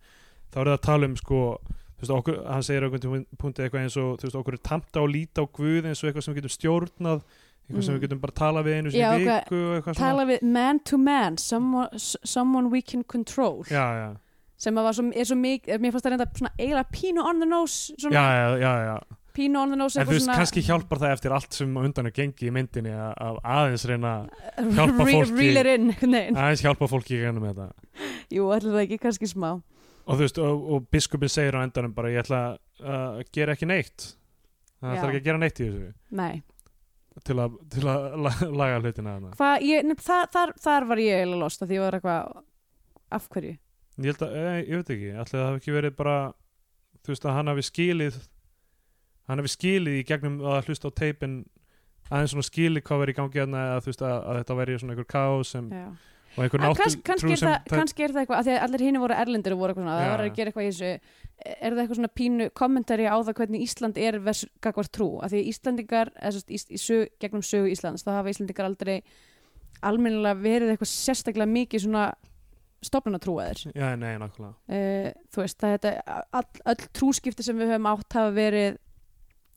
þá 0.51 0.57
er 0.61 0.65
það 0.71 0.77
að 0.77 0.85
tala 0.87 1.05
um 1.11 1.15
sko 1.19 1.41
þú 1.97 2.01
veist, 2.03 2.13
okkur, 2.13 2.35
hann 2.47 2.63
segir 2.63 2.85
okkur 2.87 3.25
punktið 3.41 3.65
eitthvað 3.67 3.81
eins 3.87 3.97
og 3.97 4.17
þú 4.21 4.27
veist, 4.27 4.35
okkur 4.41 4.53
er 4.57 4.63
tamt 4.63 4.93
á 4.95 5.01
að 5.01 5.11
líta 5.15 5.41
á 5.41 5.45
Guð 5.49 5.85
eins 5.89 6.03
og 6.03 6.09
eitthvað 6.11 6.23
sem 6.27 6.33
við 6.33 6.41
getum 6.43 6.55
stjórnað 6.57 7.23
eitthvað 7.67 7.83
sem 7.83 7.93
Mm. 7.93 7.97
við 7.99 8.03
getum 8.07 8.19
bara 8.21 8.31
tala 8.37 8.61
við 8.63 8.75
einu 8.77 8.91
Já, 8.95 9.09
hvað- 9.11 9.43
viku 9.43 9.57
og 9.57 9.73
eitthvað 9.81 9.95
svona. 9.97 10.07
tala 10.07 10.25
við 10.29 10.41
man 10.43 10.79
to 10.79 10.97
man 10.97 11.37
someone, 11.37 11.89
someone 11.99 12.69
we 12.71 12.81
can 12.81 13.03
control. 13.03 13.63
Já, 13.67 13.83
já, 13.99 14.15
sem 14.57 14.73
að 14.79 14.83
var 14.87 14.93
svo, 14.93 15.11
er 15.13 15.25
svo 15.25 15.35
mikið, 15.35 15.81
mér 15.83 15.91
fannst 15.91 16.05
það 16.05 16.13
reynda 16.15 16.27
svona 16.37 16.53
eiginlega 16.57 16.91
pínu 16.95 17.25
on 17.27 17.39
the 17.39 17.45
nose 17.45 17.91
já, 17.97 18.07
svona 18.07 18.13
já, 18.15 18.57
já, 18.61 18.73
já. 18.87 19.16
Pínu 19.37 19.61
on 19.61 19.71
the 19.73 19.77
nose 19.79 19.99
en 20.01 20.07
þú 20.09 20.15
veist, 20.17 20.31
kannski 20.33 20.63
hjálpar 20.65 21.01
það 21.03 21.13
eftir 21.15 21.35
allt 21.37 21.57
sem 21.57 21.77
undan 21.79 22.09
er 22.09 22.15
gengi 22.17 22.49
í 22.49 22.53
myndinni 22.53 22.93
að, 22.97 23.13
að 23.27 23.39
aðeins 23.55 23.85
reyna 23.91 24.11
hjálpa 24.77 25.07
Re- 25.07 25.15
fólki. 25.15 25.49
aðeins 26.41 26.65
hjálpa 26.65 26.89
fólki 26.91 27.17
í 27.17 27.23
gennum 27.23 27.47
þetta. 27.51 27.69
Jú, 28.33 28.49
ætla 28.55 28.73
það 28.75 28.83
ekki, 28.87 28.99
kannski 29.05 29.29
smá. 29.31 29.49
Og 30.07 30.15
þú 30.15 30.21
veist, 30.23 30.41
og, 30.43 30.67
og 30.73 30.85
biskupin 30.93 31.31
segir 31.31 31.57
á 31.59 31.61
endanum 31.61 31.93
bara 31.95 32.11
ég 32.13 32.23
ætla 32.23 32.41
að 32.47 32.59
uh, 32.81 33.23
gera 33.35 33.55
ekki 33.57 33.67
neitt. 33.69 34.09
Það 34.81 34.93
ætla 34.93 35.09
ekki 35.11 35.21
að 35.21 35.27
gera 35.29 35.41
neitt 35.41 35.59
í 35.61 35.67
þessu. 35.67 35.89
Nei, 36.17 36.33
til 37.27 37.37
að, 37.41 37.55
til 37.73 37.85
að 37.89 38.09
la- 38.25 38.49
laga 38.61 38.81
hlutina 38.83 39.15
hvað, 39.37 39.63
ég, 39.67 39.87
nefn, 39.87 40.03
það, 40.05 40.25
þar, 40.35 40.53
þar 40.63 40.89
var 40.91 41.01
ég 41.03 41.21
eiginlega 41.21 41.43
lost 41.43 41.63
að 41.63 41.71
því 41.71 41.79
ég 41.79 41.85
var 41.85 41.97
eitthvað 41.97 42.41
af 43.17 43.29
hverju? 43.33 43.53
Ég 44.05 44.19
að, 44.21 44.33
e, 44.37 44.49
ég 44.61 44.81
veit 44.81 44.91
ekki. 44.93 45.13
Ætla 45.17 45.39
það 45.39 45.47
hafi 45.47 45.61
ekki 45.61 45.75
verið 45.77 45.95
bara 45.97 46.17
þú 47.01 47.13
veist 47.13 47.25
að 47.25 47.37
hann 47.39 47.51
hafi 47.51 47.65
skilið 47.65 48.19
hann 49.27 49.41
hafi 49.43 49.53
skilið 49.53 50.01
í 50.01 50.03
gegnum 50.07 50.41
að 50.41 50.69
hlusta 50.69 50.91
á 50.91 50.97
teipin 50.97 51.39
aðeins 52.07 52.33
svona 52.35 52.47
skilið 52.47 52.85
hvað 52.87 53.01
verið 53.03 53.15
í 53.15 53.17
gangi 53.17 53.41
hérna 53.41 53.63
eða 53.71 53.81
þú 53.83 53.91
veist 53.91 54.05
að, 54.07 54.17
að 54.17 54.37
þetta 54.41 54.59
verið 54.61 54.79
svona 54.81 54.95
einhver 54.95 55.09
kaos 55.11 55.51
sem 55.51 55.65
Já. 55.73 55.87
og 56.37 56.43
einhver 56.45 56.61
Ah, 56.61 56.67
náttu 56.67 56.83
kanns, 56.83 56.97
kannski, 57.09 57.31
er 57.33 57.41
það, 57.43 57.57
kannski 57.73 58.05
er 58.05 58.13
það 58.15 58.21
eitthvað, 58.23 58.39
að 58.39 58.47
því 58.47 58.53
að 58.53 58.65
allir 58.67 58.85
hinni 58.87 59.01
voru 59.03 59.17
erlendir 59.17 59.55
og 59.55 59.61
voru 59.63 59.73
eitthvað 59.73 59.87
svona, 59.87 59.97
það 59.97 60.11
var 60.13 60.23
að 60.23 60.37
gera 60.37 60.53
eitthvað 60.53 60.67
í 60.67 60.71
þessu. 60.71 60.91
Er 61.47 61.73
það 61.73 61.81
eitthvað 61.83 61.99
svona 61.99 62.11
pínu 62.17 62.47
kommentari 62.57 63.09
á 63.09 63.17
það 63.17 63.37
hvernig 63.41 63.65
Ísland 63.67 63.99
er 64.01 64.19
versus 64.23 64.53
gagvart 64.63 64.93
trú? 64.95 65.09
Að 65.21 65.35
því 65.35 65.43
Íslandingar, 65.51 66.13
eða 66.17 66.31
svo, 66.37 66.45
í, 66.47 66.79
sög, 66.81 67.11
gegnum 67.21 67.43
sögu 67.45 67.73
Íslands, 67.73 68.05
þá 68.07 68.13
hafa 68.15 68.31
Íslandingar 68.31 68.69
aldrei 68.69 68.95
almennilega 69.85 70.39
verið 70.41 70.73
eitthvað 70.73 70.93
sérstaklega 70.93 71.51
mikið 71.51 71.83
svona 71.83 72.07
stofnanatrúaðir. 72.87 73.67
Já, 73.73 73.87
nei, 73.99 74.15
nákvæmlega. 74.21 74.55
Uh, 74.69 75.11
þú 75.33 75.43
veist, 75.43 75.59
það 75.61 75.75
þetta 75.75 76.17
all, 76.37 76.49
öll 76.73 76.89
trúskipti 76.97 77.45
sem 77.45 77.57
við 77.57 77.73
höfum 77.73 77.89
átt 77.91 78.17
hafa 78.17 78.33
verið 78.37 78.77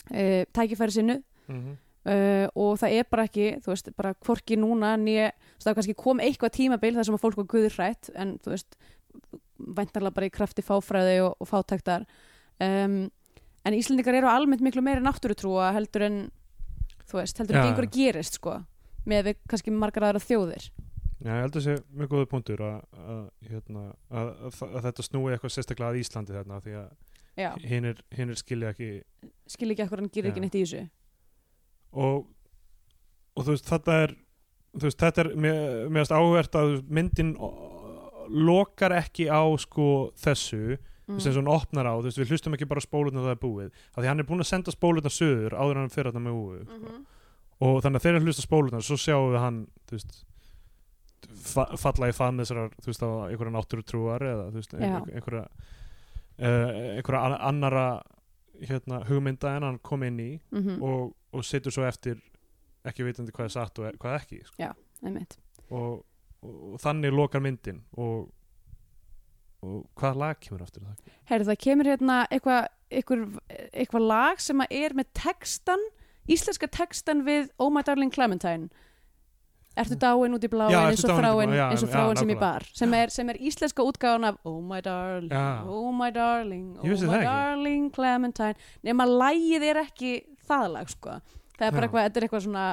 uh, 0.09 0.43
tækifæri 0.57 0.97
sinnu 0.97 1.21
mm 1.51 1.79
uh, 2.09 2.47
og 2.59 2.79
það 2.81 2.97
er 2.97 3.09
bara 3.11 3.27
ekki 3.29 3.47
þú 3.65 3.73
veist, 3.73 3.93
bara 3.99 4.15
hvorki 4.25 4.59
núna 4.61 4.95
nýja, 5.01 5.31
það 5.63 5.79
kannski 5.79 5.97
kom 5.99 6.23
eitthvað 6.25 6.57
tímabil 6.57 6.95
þar 6.97 7.09
sem 7.09 7.17
að 7.17 7.25
fólk 7.25 7.41
var 7.41 7.49
guðurrætt 7.55 8.11
en 8.17 8.37
þú 8.43 8.55
veist, 8.55 8.77
væntarlega 9.61 10.17
bara 10.17 10.29
í 10.31 10.35
krafti 10.35 10.65
fáfræði 10.65 11.19
og, 11.27 11.35
og 11.37 11.51
fátæktar. 11.51 12.07
Um, 12.61 13.03
en 13.67 13.77
Íslendingar 13.77 14.17
eru 14.17 14.31
almennt 14.31 14.65
miklu 14.65 14.85
meira 14.85 15.03
náttúrutrúa 15.05 15.73
heldur 15.77 16.07
en 16.07 16.21
þú 17.11 17.21
veist, 17.21 17.41
heldur 17.41 17.59
en 17.59 17.67
Já. 17.67 17.69
gengur 17.69 17.89
að 17.89 17.99
gerist 17.99 18.39
sko, 18.41 18.61
með 19.09 19.31
við 19.31 19.43
kannski 19.51 19.75
margar 19.75 20.09
aðra 20.09 20.25
þjóðir. 20.25 20.71
Já, 21.21 21.35
ég 21.35 21.43
held 21.45 21.57
að 21.59 21.65
sé 21.67 21.75
mjög 21.93 22.13
góða 22.15 22.29
punktur 22.31 22.63
að, 22.65 22.77
að, 22.97 23.25
hérna, 23.51 23.83
að, 24.09 24.31
að, 24.49 24.61
að 24.71 24.85
þetta 24.87 25.05
snúi 25.05 25.35
eitthvað 25.35 25.53
sérstaklega 25.53 25.93
að 25.93 25.99
Íslandi 26.01 26.37
þarna 26.39 26.61
því 26.65 26.77
að 26.81 26.87
Já, 27.41 27.51
hinnir, 27.65 28.03
hinnir 28.15 28.39
skilja 28.41 28.71
ekki 28.75 28.91
skil 29.51 29.71
ekki 29.75 29.85
ekkur 29.87 30.03
hann 30.03 30.11
gerir 30.15 30.31
ekki 30.33 30.43
neitt 30.45 30.59
í 30.59 30.65
þessu. 30.65 30.85
Og, 31.93 32.27
og 33.37 33.47
þú 33.47 33.55
veist 33.57 33.71
þetta 33.71 33.97
er 34.05 34.15
veist 34.85 35.01
þetta 35.03 35.25
er 35.25 35.33
finnst 35.91 36.13
áhvert 36.15 36.55
að 36.61 36.77
myndin 36.87 37.33
lokar 38.31 38.95
ekki 39.01 39.27
á 39.31 39.43
sko 39.59 40.13
þessu. 40.21 40.79
Mm. 41.11 41.19
sem 41.19 41.35
hún 41.35 41.49
opnar 41.51 41.89
á, 41.91 41.99
þú 41.99 42.07
veist 42.07 42.19
við 42.21 42.29
hlustum 42.31 42.55
ekki 42.55 42.67
bara 42.71 42.79
á 42.79 42.87
spólurnar 42.87 43.25
það 43.25 43.33
er 43.35 43.39
búið, 43.43 43.71
af 43.91 43.97
því 43.99 44.07
hann 44.07 44.21
er 44.23 44.27
búin 44.29 44.43
að 44.45 44.47
senda 44.47 44.71
spólurnar 44.71 45.11
söður 45.11 45.57
áður 45.59 45.81
hann 45.81 45.91
fyrir 45.91 46.13
þetta 46.13 46.21
með 46.23 46.37
úið 46.39 46.69
Mhm. 46.71 47.01
og 47.67 47.81
þannig 47.83 47.99
að 47.99 48.05
þegar 48.05 48.15
hann 48.21 48.29
hlusta 48.29 48.45
spólurnar 48.47 48.85
svo 48.87 48.95
sjáum 49.03 49.33
við 49.35 49.41
hann 49.43 49.59
þú 49.91 49.97
veist 49.97 50.21
fa 51.51 51.65
falla 51.83 52.13
í 52.13 52.15
fann 52.15 52.39
þessar 52.39 52.71
þú 52.79 52.87
veist 52.93 53.03
á 53.03 53.11
einhverja 53.27 53.55
náttúrutrúar 53.57 54.23
eða 54.23 54.47
þú 54.53 54.61
veist 54.61 54.75
einhverja 54.79 55.43
uh, 56.41 56.97
einhverja 56.97 57.21
an- 57.27 57.41
annara 57.51 57.85
hérna, 58.61 59.03
hugmynda 59.09 59.57
en 59.57 59.63
hann 59.63 59.79
kom 59.79 60.03
inn 60.03 60.19
í 60.21 60.41
Mhm. 60.53 60.83
og, 60.83 61.15
og 61.33 61.45
situr 61.45 61.73
svo 61.73 61.85
eftir 61.89 62.19
ekki 62.85 63.05
vitandi 63.05 63.33
hvað 63.33 63.45
er 63.45 63.55
satt 63.55 63.79
og 63.79 63.87
er, 63.87 63.97
hvað 64.01 64.19
ekki 64.21 64.43
sko. 64.47 64.75
Einmitt. 65.05 65.39
og, 65.71 66.05
og, 66.43 66.73
og 66.75 66.79
þannig 66.81 67.13
lokar 67.13 67.41
myndin 67.41 67.83
og, 67.97 68.31
og 69.63 69.87
hvaða 70.01 70.17
lag 70.17 70.41
kemur 70.41 70.63
aftur 70.65 70.83
það? 70.85 71.09
Herri, 71.31 71.45
það 71.45 71.59
kemur 71.65 71.89
hérna 71.91 72.19
eitthvað, 72.33 72.69
eitthvað 72.91 74.07
lag 74.09 74.41
sem 74.41 74.61
að 74.65 74.73
er 74.81 74.95
með 74.97 75.11
textan, 75.15 75.83
íslenska 76.31 76.69
textan 76.73 77.25
við 77.27 77.51
Oh 77.59 77.71
my 77.73 77.83
darling 77.87 78.13
Clementine 78.13 78.69
Ertu 79.81 79.97
dáin 80.01 80.37
út 80.37 80.45
í 80.45 80.51
bláin 80.53 80.73
Já, 80.75 80.81
eins 80.91 81.05
og 81.07 81.17
bláin, 81.21 81.55
já, 81.57 81.65
eins 81.73 81.85
og 81.87 81.89
já, 81.91 81.95
þráin 81.97 82.21
sem 82.21 82.33
ég 82.35 82.41
bar 82.41 82.67
sem 82.77 82.95
er, 82.99 83.13
sem 83.15 83.33
er 83.33 83.41
íslenska 83.51 83.87
útgáðan 83.87 84.29
af 84.31 84.39
Oh 84.45 84.61
my 84.61 84.81
darling, 84.85 85.31
Já. 85.33 85.65
oh 85.67 85.91
my 85.97 86.11
darling 86.15 86.69
Oh 86.81 86.87
my 86.87 86.97
það 87.01 87.17
ekki. 87.19 87.29
darling 87.31 87.91
Clementine 87.97 88.55
nema 88.87 89.07
lægið 89.09 89.67
er 89.71 89.83
ekki 89.87 90.13
það 90.51 90.67
lag 90.77 90.91
sko 90.93 91.17
það 91.59 91.67
er 91.67 91.77
bara 91.77 91.81
Já. 91.81 91.89
eitthvað, 91.89 92.09
þetta 92.09 92.21
er 92.23 92.29
eitthvað 92.29 92.45
svona 92.49 92.67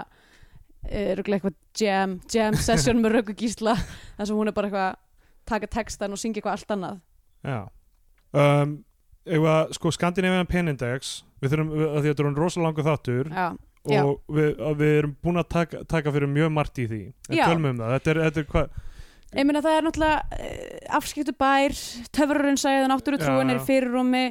örgulega 0.87 1.37
eitthvað 1.49 1.55
jam, 1.81 2.17
jam 2.31 2.57
session 2.63 3.01
með 3.03 3.15
Röggu 3.17 3.35
Gísla 3.39 3.73
þar 4.17 4.29
sem 4.29 4.37
hún 4.37 4.47
er 4.51 4.55
bara 4.55 4.69
eitthvað 4.69 4.99
taka 5.47 5.69
textan 5.71 6.13
og 6.15 6.19
syngja 6.21 6.41
eitthvað 6.41 6.57
allt 6.59 6.75
annað 6.77 6.99
Já 7.47 7.59
um, 8.33 8.77
Eða, 9.27 9.55
sko, 9.75 9.91
Scandinavian 9.91 10.47
Pen 10.47 10.69
Index 10.71 11.17
við 11.43 11.51
þurfum, 11.51 11.71
því 11.75 11.87
að 11.89 12.05
þetta 12.05 12.23
er 12.23 12.27
hann 12.29 12.37
rosalega 12.39 12.67
langur 12.69 12.85
þáttur 12.87 13.27
Já, 13.33 13.35
Já. 13.35 13.47
Og 14.03 14.35
við, 14.37 14.51
við 14.81 14.93
erum 14.97 15.15
búin 15.23 15.41
að 15.41 15.49
taka, 15.53 15.81
taka 15.89 16.13
fyrir 16.15 16.31
mjög 16.31 16.53
margt 16.55 16.81
í 16.83 16.87
því. 16.89 17.01
En 17.29 17.37
Já. 17.39 17.45
tölum 17.47 17.69
um 17.71 17.81
það, 17.81 17.95
þetta 17.95 18.13
er, 18.13 18.21
þetta 18.27 18.43
er 18.43 18.51
hvað 18.53 18.83
Ég 19.35 19.43
meina 19.43 19.59
það 19.59 19.75
er 19.75 19.83
náttúrulega 19.83 20.37
uh, 20.39 20.95
afskiptu 20.97 21.33
bær, 21.35 21.73
töfrarinn 22.15 22.59
sagði 22.61 22.85
að 22.85 22.91
náttúru 22.93 23.17
trúin 23.19 23.49
Já, 23.49 23.51
er 23.51 23.59
já. 23.59 23.65
fyrirrúmi 23.67 24.23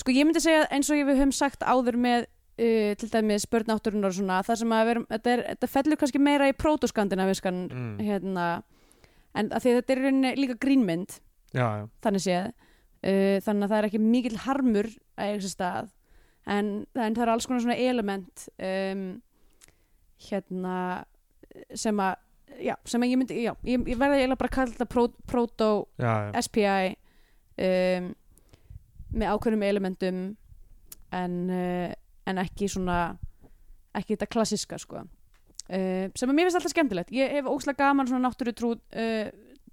sko 0.00 0.14
ég 0.16 0.26
myndi 0.26 0.42
segja 0.42 0.64
eins 0.74 0.90
og 0.90 0.98
við 0.98 1.20
höfum 1.20 1.34
sagt 1.36 1.62
áður 1.62 1.98
með 2.02 2.26
uh, 2.26 2.90
til 2.98 3.10
dæmis 3.12 3.46
börn 3.50 3.70
náttúrunar 3.70 4.10
og 4.10 4.16
svona 4.18 4.40
það 4.46 4.58
sem 4.64 4.74
að 4.74 4.90
erum, 4.94 5.06
þetta, 5.12 5.34
er, 5.36 5.44
þetta 5.52 5.70
fellur 5.76 6.00
kannski 6.02 6.22
meira 6.26 6.50
í 6.50 6.56
protoskandinaviskan 6.58 7.62
mm, 7.68 7.94
hérna 8.08 8.48
en 9.38 9.52
að 9.54 9.62
því 9.62 9.74
að 9.76 9.78
þetta 9.78 9.96
er 9.96 10.40
líka 10.40 10.58
grínmynd 10.66 11.20
Já, 11.54 11.66
já, 11.80 11.86
þannig 12.04 12.22
séð. 12.26 12.50
Uh, 13.00 13.38
þannig 13.46 13.64
að 13.64 13.70
það 13.70 13.78
er 13.78 13.86
ekki 13.88 14.02
mikill 14.02 14.38
harmur 14.44 14.90
að 15.16 15.30
sér 15.46 15.54
stað 15.54 15.94
en, 16.50 16.72
en 16.94 17.16
það 17.16 17.24
er 17.24 17.32
alls 17.34 17.46
konar 17.48 17.62
svona 17.64 17.78
element 17.78 18.48
um, 18.58 19.04
hérna 20.28 20.76
sem 21.74 22.02
að 22.02 22.18
já, 22.60 22.74
sem 22.88 23.02
að 23.02 23.12
ég 23.12 23.20
myndi, 23.20 23.38
já, 23.44 23.52
ég, 23.66 23.86
ég 23.88 23.98
verði 23.98 24.20
eiginlega 24.20 24.40
bara 24.40 24.50
að 24.50 24.56
kalla 24.56 24.74
þetta 24.74 24.88
pro, 24.90 25.06
proto 25.28 25.70
já, 26.00 26.12
já. 26.28 26.42
SPI 26.46 26.90
um, 27.66 28.10
með 29.10 29.34
ákveðnum 29.34 29.66
elementum 29.66 30.20
en, 31.16 31.36
uh, 31.50 31.88
en 32.30 32.42
ekki 32.42 32.68
svona 32.70 33.00
ekki 33.96 34.14
þetta 34.14 34.30
klassiska 34.30 34.78
sko. 34.78 35.04
uh, 35.04 36.06
sem 36.14 36.26
að 36.28 36.34
mér 36.34 36.48
finnst 36.48 36.60
alltaf 36.60 36.74
skemmtilegt 36.74 37.14
ég 37.14 37.38
hef 37.38 37.50
óslega 37.50 37.86
gaman 37.86 38.10
svona 38.10 38.28
náttúrutrú 38.28 38.74
uh, 38.76 39.30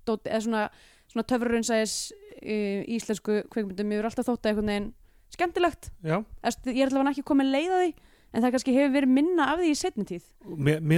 eða 0.08 0.40
svona, 0.42 0.64
svona 1.12 1.28
töfrurinsæðis 1.28 1.98
uh, 2.14 2.82
íslensku 2.98 3.44
kveikmyndum, 3.52 3.90
mér 3.90 4.02
hefur 4.02 4.12
alltaf 4.12 4.30
þótt 4.32 4.46
að 4.46 4.54
einhvern 4.54 4.74
veginn 4.74 4.90
skemmtilegt, 5.36 5.90
já. 6.04 6.20
Eftir, 6.44 6.74
ég 6.78 6.86
er 6.88 6.92
alltaf 6.94 7.12
ekki 7.16 7.26
komið 7.28 7.52
leið 7.56 7.74
á 7.74 7.78
því 7.82 7.90
en 8.38 8.44
það 8.44 8.54
kannski 8.54 8.74
hefur 8.76 8.94
verið 8.94 9.14
minna 9.18 9.46
af 9.54 9.60
því 9.62 9.68
í 9.72 9.76
setni 9.80 10.06
tíð. 10.08 10.26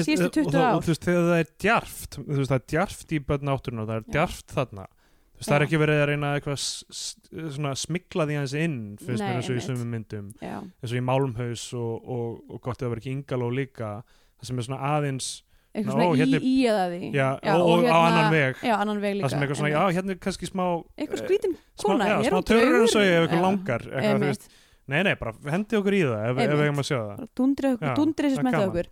Síðustu 0.04 0.30
20 0.42 0.46
og, 0.46 0.54
það- 0.54 0.64
ár. 0.66 0.76
og 0.76 0.84
þú 0.86 0.94
veist, 0.94 1.06
þegar 1.06 1.28
það 1.30 1.40
er 1.44 1.52
djarft 1.64 2.18
þú 2.20 2.38
veist, 2.40 2.50
það 2.52 2.60
er 2.60 2.66
djarft 2.74 3.12
í 3.14 3.20
börn 3.30 3.52
átturinn 3.54 3.84
og 3.84 3.88
það 3.90 4.00
er 4.00 4.06
Já. 4.08 4.12
djarft 4.18 4.56
þarna. 4.56 4.86
Þú 4.90 5.40
veist, 5.40 5.50
það 5.50 5.56
er 5.60 5.66
ekki 5.68 5.80
verið 5.80 6.00
að 6.04 6.08
reyna 6.10 6.32
eitthvað 6.36 7.76
smikla 7.80 8.26
því 8.28 8.36
aðeins 8.40 8.56
inn 8.60 8.80
mér 9.00 9.22
eins 9.30 9.50
og 9.50 9.56
í 9.56 9.64
sumum 9.64 9.92
myndum. 9.94 10.32
Já, 10.42 10.58
eins 10.60 10.92
og 10.92 10.98
í 11.00 11.06
Málmhaus 11.06 11.74
og, 11.80 11.94
og, 12.04 12.42
og 12.50 12.62
gott 12.66 12.80
að 12.82 12.88
það 12.88 12.94
verið 12.96 13.04
ekki 13.06 13.14
Ingaló 13.16 13.48
líka 13.54 13.92
það 14.40 14.50
sem 14.50 14.60
er 14.60 14.68
svona 14.68 14.82
aðeins 14.98 15.30
eitthvað 15.70 15.94
svona 15.94 16.08
hérna 16.18 16.40
er- 16.40 16.46
í, 16.46 16.54
í 16.54 16.68
eða 16.70 16.86
því. 16.90 17.10
Já, 17.14 17.28
og, 17.54 17.66
og, 17.70 17.84
á 17.86 17.98
annan 18.00 18.32
veg. 18.34 18.64
Já, 18.66 18.74
annan 18.80 19.02
veg 19.04 19.14
líka 19.18 19.26
það 19.28 19.34
sem 19.34 19.44
eitthvað 19.46 19.60
svona, 19.60 19.74
já, 19.76 19.82
hérna 19.98 20.16
er 20.16 20.20
kannski 20.26 20.50
smá 20.50 20.64
eitthvað 20.98 21.20
eh, 21.20 21.24
skrítin 21.26 21.54
smá, 21.60 21.84
kona 21.86 22.08
já, 22.10 22.16
er 22.16 22.30
smá 22.30 22.38
hún 22.40 22.48
törur 22.50 22.80
og 22.80 22.90
ég 22.90 23.14
ef 23.14 23.22
eitthvað 23.26 23.38
Já, 23.40 23.46
langar 23.46 23.86
eitthvað, 23.90 24.26
veist, 24.26 24.50
nei, 24.90 25.02
nei, 25.06 25.16
bara 25.20 25.36
hendi 25.54 25.80
okkur 25.80 25.94
í 26.00 26.02
það 26.08 26.26
ef, 26.30 26.40
við 26.40 26.64
eigum 26.66 26.82
að 26.84 26.90
sjá 26.90 26.98
það. 26.98 27.28
Dundri, 27.40 27.74
Já, 27.76 27.94
dundri 28.00 28.32
með 28.34 28.58
gaman. 28.58 28.70
okkur. 28.70 28.88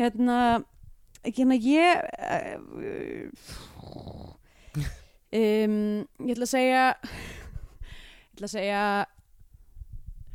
Hérna, 0.00 0.36
hérna 1.24 1.54
ég 1.60 1.94
um, 5.32 5.76
ég 6.26 6.34
ætla 6.34 6.46
að 6.46 6.52
segja 6.52 6.84
ég 7.00 8.36
ætla 8.36 8.48
að 8.48 8.54
segja 8.54 8.84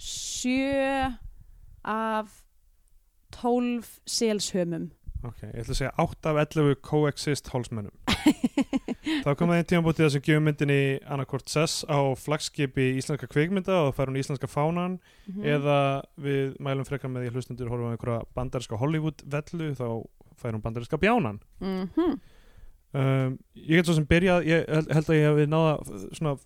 sjö 0.05 1.13
af 1.85 2.41
tólf 3.35 3.99
selshömum 4.09 4.89
ok, 5.25 5.41
ég 5.47 5.61
ætla 5.63 5.73
að 5.73 5.79
segja 5.79 5.91
8 6.03 6.29
af 6.31 6.39
11 6.43 6.75
coexist 6.85 7.49
hálsmönnum 7.53 7.91
þá 9.25 9.29
kom 9.37 9.49
það 9.51 9.57
einn 9.59 9.67
tímabútið 9.69 10.09
sem 10.15 10.21
gefur 10.25 10.43
myndinni 10.45 10.77
annarkort 11.05 11.49
sess 11.49 11.83
á 11.85 11.97
flagskipi 12.17 12.87
íslenska 12.99 13.27
kvikmynda 13.31 13.75
og 13.83 13.91
það 13.91 13.97
fær 13.99 14.11
hún 14.11 14.21
íslenska 14.21 14.49
fánan 14.51 14.99
Mhm. 15.25 15.41
eða 15.55 15.77
við 16.21 16.55
mælum 16.61 16.85
frekar 16.85 17.09
með 17.09 17.25
því 17.25 17.33
hlustundur 17.33 17.69
horfum 17.69 17.89
á 17.89 17.93
einhverja 17.95 18.25
bandarinska 18.37 18.77
Hollywood 18.77 19.23
vellu 19.25 19.71
þá 19.73 19.87
fær 20.41 20.53
hún 20.53 20.61
bandarinska 20.61 20.97
bjánan 21.01 21.39
Mhm. 21.61 22.19
um, 22.93 23.39
ég 23.55 23.75
get 23.79 23.85
svo 23.89 23.95
sem 23.95 24.05
byrjað 24.05 24.45
ég 24.45 24.67
held, 24.69 25.09
að 25.09 25.15
ég 25.17 25.25
hef 25.25 25.49
náða 25.49 25.73
svona, 26.13 26.37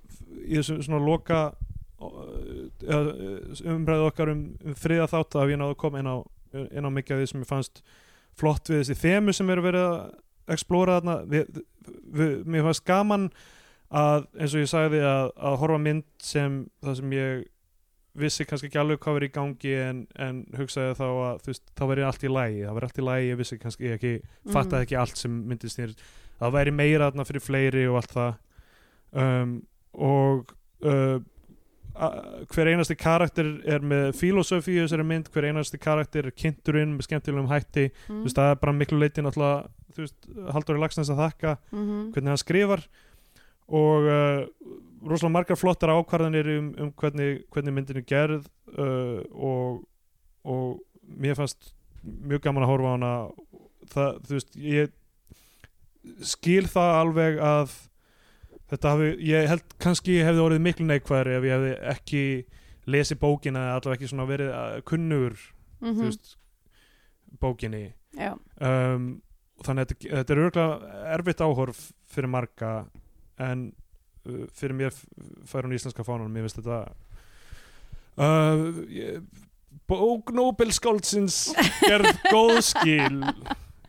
í 0.48 0.56
þessu 0.60 0.80
svona 0.84 1.04
loka 1.06 1.54
umræðu 2.80 4.08
okkar 4.10 4.32
um, 4.32 4.44
um 4.66 4.76
friða 4.78 5.08
þátt 5.12 5.36
að 5.40 5.52
ég 5.54 5.60
náða 5.60 5.74
að 5.76 5.82
koma 5.84 6.00
inn 6.00 6.08
á, 6.12 6.18
á 6.24 6.90
mikið 6.90 7.16
af 7.16 7.20
því 7.22 7.28
sem 7.32 7.42
ég 7.44 7.50
fannst 7.50 7.82
flott 8.40 8.72
við 8.72 8.84
þessi 8.84 8.99
þemu 9.03 9.36
sem 9.36 9.53
eru 9.53 9.66
verið 9.66 9.86
að 9.86 10.02
explora 10.56 10.98
þarna. 10.99 11.16
Við, 11.30 11.61
við, 12.20 12.36
mér 12.49 12.68
fannst 12.70 12.86
gaman 12.88 13.30
að 13.90 14.28
eins 14.38 14.53
og 14.53 14.64
ég 14.64 14.70
sagði 14.72 15.02
að, 15.06 15.32
að 15.49 15.57
horfa 15.64 15.80
mynd 15.86 16.07
sem 16.24 16.60
það 16.84 16.99
sem 16.99 17.16
ég 17.18 17.48
vissi 18.20 18.45
kannski 18.48 18.68
ekki 18.68 18.80
alveg 18.82 18.99
hvað 19.03 19.20
verið 19.20 19.30
í 19.30 19.36
gangi 19.36 19.76
en, 19.80 19.99
en 20.20 20.40
hugsaði 20.57 20.95
þá 20.98 21.06
að 21.07 21.44
veist, 21.45 21.64
þá 21.78 21.84
verið 21.91 22.07
allt 22.07 22.26
í 22.26 22.32
lægi, 22.32 22.64
það 22.66 22.78
verið 22.78 22.90
allt 22.90 22.99
í 22.99 23.06
lægi 23.07 23.30
ég 23.30 23.40
vissi 23.40 23.57
kannski 23.61 23.91
ekki, 23.95 24.14
fattaði 24.49 24.88
ekki 24.88 24.98
allt 24.99 25.22
sem 25.22 25.38
myndist 25.49 25.80
nýr 25.80 25.94
það 26.40 26.56
væri 26.56 26.74
meira 26.76 27.10
þarna 27.10 27.26
fyrir 27.28 27.44
fleiri 27.44 27.86
og 27.90 27.99
allt 27.99 28.16
það. 28.16 28.40
Um, 29.20 29.53
og 30.06 30.53
uh, 30.86 31.18
hver 32.00 32.70
einasti 32.72 32.96
karakter 32.96 33.48
er 33.68 33.84
með 33.84 34.14
filosofi 34.16 34.78
í 34.78 34.80
þessari 34.84 35.04
mynd, 35.08 35.28
hver 35.34 35.50
einasti 35.50 35.80
karakter 35.82 36.30
er 36.30 36.36
kynnturinn 36.36 36.94
með 36.96 37.08
skemmtilegum 37.10 37.50
hætti 37.52 37.90
mm. 37.92 38.22
veist, 38.24 38.38
það 38.38 38.54
er 38.54 38.62
bara 38.62 38.76
miklu 38.78 39.00
leiti 39.02 39.24
náttúrulega 39.26 39.68
þú 39.96 40.06
veist, 40.06 40.30
Halldóri 40.56 40.80
Lagsnes 40.84 41.12
að 41.12 41.24
þakka 41.26 41.56
Mhm. 41.72 42.12
hvernig 42.14 42.32
hann 42.32 42.42
skrifar 42.44 42.86
og 43.70 44.08
uh, 44.10 44.46
rosalega 45.06 45.34
margar 45.34 45.60
flottar 45.60 45.92
ákvarðanir 45.94 46.48
um, 46.58 46.70
um 46.86 46.92
hvernig, 46.98 47.44
hvernig 47.52 47.76
myndin 47.76 48.00
er 48.02 48.08
gerð 48.08 48.48
uh, 48.78 49.20
og, 49.34 49.84
og 50.44 50.80
mér 51.04 51.36
fannst 51.38 51.74
mjög 52.04 52.42
gaman 52.48 52.64
að 52.64 52.72
horfa 52.72 52.90
á 52.90 52.96
hana 52.96 53.14
það, 53.92 54.24
þú 54.26 54.38
veist, 54.40 54.56
ég 54.56 54.96
skil 56.24 56.66
það 56.72 56.96
alveg 57.02 57.40
að 57.44 57.78
þetta 58.70 58.91
hafi, 58.94 59.10
ég 59.30 59.48
held 59.50 59.64
kannski 59.82 60.18
ég 60.20 60.28
hefði 60.30 60.44
orðið 60.46 60.64
miklu 60.68 60.86
neikvæðri 60.90 61.38
ef 61.40 61.48
ég 61.48 61.56
hefði 61.56 61.72
ekki 61.94 62.24
lesið 62.90 63.20
bókina 63.22 63.64
eða 63.68 63.80
allavega 63.80 63.98
ekki 64.00 64.12
svona 64.12 64.28
verið 64.30 64.52
uh, 64.54 64.82
kunnugur, 64.90 65.36
Mhm. 65.80 65.96
þú 65.96 66.06
veist 66.10 66.36
bókinni. 67.40 67.84
Um, 68.20 69.22
þannig 69.64 69.84
að 69.86 69.91
þetta, 69.91 70.10
þetta 70.18 70.34
er 70.34 70.41
örgulega 70.44 71.04
erfitt 71.16 71.44
áhorf 71.46 71.84
fyrir 72.10 72.30
marga 72.34 72.72
en 73.40 73.68
uh, 74.28 74.46
fyrir 74.56 74.76
mér 74.76 74.96
fær 75.48 75.68
hún 75.68 75.76
íslenska 75.78 76.04
fánunum 76.08 76.34
mér 76.34 76.48
finnst 76.48 76.60
þetta 76.64 76.80
uh, 78.18 78.82
ég, 78.91 79.22
bók 79.90 80.32
Nobelskáldsins 80.36 81.52
gerð 81.86 82.10
góð 82.34 82.60
skil 82.66 83.22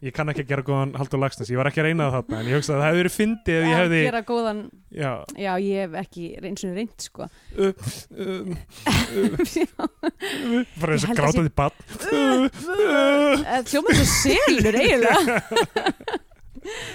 ég 0.00 0.14
kann 0.16 0.30
ekki 0.32 0.44
að 0.44 0.50
gera 0.52 0.64
góðan 0.64 0.92
Haldur 0.96 1.20
Lagsnes, 1.20 1.50
ég 1.52 1.58
var 1.60 1.68
ekki 1.70 1.82
að 1.82 1.88
reyna 1.90 2.06
það 2.06 2.14
þarna 2.16 2.38
en 2.40 2.48
ég 2.48 2.56
hugsa 2.56 2.72
að 2.72 2.78
það 2.80 2.86
hefði 2.88 3.00
verið 3.00 3.14
fyndið 3.16 3.56
ef 3.56 3.60
ég 3.60 3.66
að 3.70 3.80
hefði 3.80 4.00
gera 4.06 4.22
góðan 4.30 4.62
já, 4.90 5.12
Já, 5.36 5.52
ég 5.64 5.76
hef 5.84 5.92
ekki 6.00 6.24
eins 6.40 6.64
og 6.64 6.72
reynd 6.78 7.04
sko. 7.04 7.28
Uh, 7.56 7.72
um, 8.16 8.50
uh, 8.88 8.96
bara 10.80 10.96
eins 10.96 11.04
og 11.04 11.12
að 11.12 11.20
grátaði 11.20 11.52
bann 11.60 11.76
Hljómar 13.70 13.94
svo 14.00 14.08
selur 14.14 14.80
eiginlega 14.80 15.38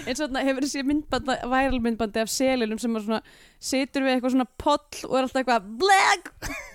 eins 0.06 0.20
og 0.20 0.26
þarna 0.28 0.44
hefur 0.48 0.66
þessi 0.66 0.84
myndband 0.86 1.26
væral 1.52 1.80
myndbandi 1.84 2.22
af 2.22 2.30
selunum 2.32 2.80
sem 2.82 2.96
er 3.00 3.04
svona 3.06 3.22
situr 3.66 4.04
við 4.06 4.12
eitthvað 4.16 4.34
svona 4.36 4.48
poll 4.62 4.98
og 5.10 5.16
er 5.18 5.24
alltaf 5.26 5.40
eitthvað 5.42 5.64
bleg, 5.82 6.22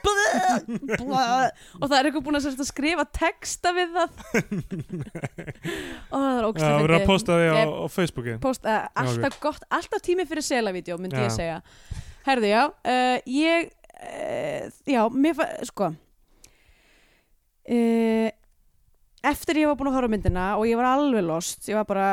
bleg, 0.06 0.64
bleg 0.88 1.50
og 1.78 1.84
það 1.86 1.96
er 2.00 2.08
eitthvað 2.10 2.24
búin 2.26 2.38
að, 2.40 2.48
að 2.50 2.68
skrifa 2.70 3.04
texta 3.20 3.68
við 3.76 3.88
það. 3.96 4.10
Og 6.10 6.18
það 6.18 6.30
er 6.34 6.40
Já, 6.40 6.48
ógstlega 6.50 6.76
við 6.80 6.84
erum 6.88 6.96
að 7.00 7.06
posta 7.10 7.36
því 7.38 7.46
á, 7.50 7.54
á 7.70 7.86
Facebooki 7.94 8.32
Post, 8.42 8.62
uh, 8.66 8.86
alltaf 9.04 9.34
gott, 9.42 9.62
alltaf 9.78 10.00
tími 10.06 10.24
fyrir 10.28 10.44
selavídeó 10.46 10.96
myndi 11.00 11.16
Já. 11.20 11.24
ég 11.28 11.34
segja. 11.36 11.58
Herðu 12.26 12.48
já, 12.50 12.62
uh, 12.68 13.16
ég 13.30 13.70
uh, 13.70 14.62
já, 14.90 15.02
mér 15.14 15.34
fa- 15.38 15.52
sko 15.68 15.86
uh, 17.70 18.28
eftir 19.26 19.60
ég 19.60 19.70
var 19.70 19.76
búin 19.78 19.90
að 19.90 19.98
horfa 19.98 20.12
myndina 20.12 20.46
og 20.56 20.66
ég 20.68 20.78
var 20.80 20.94
alveg 20.94 21.26
lost 21.26 21.68
ég 21.68 21.78
var 21.78 21.88
bara, 21.88 22.08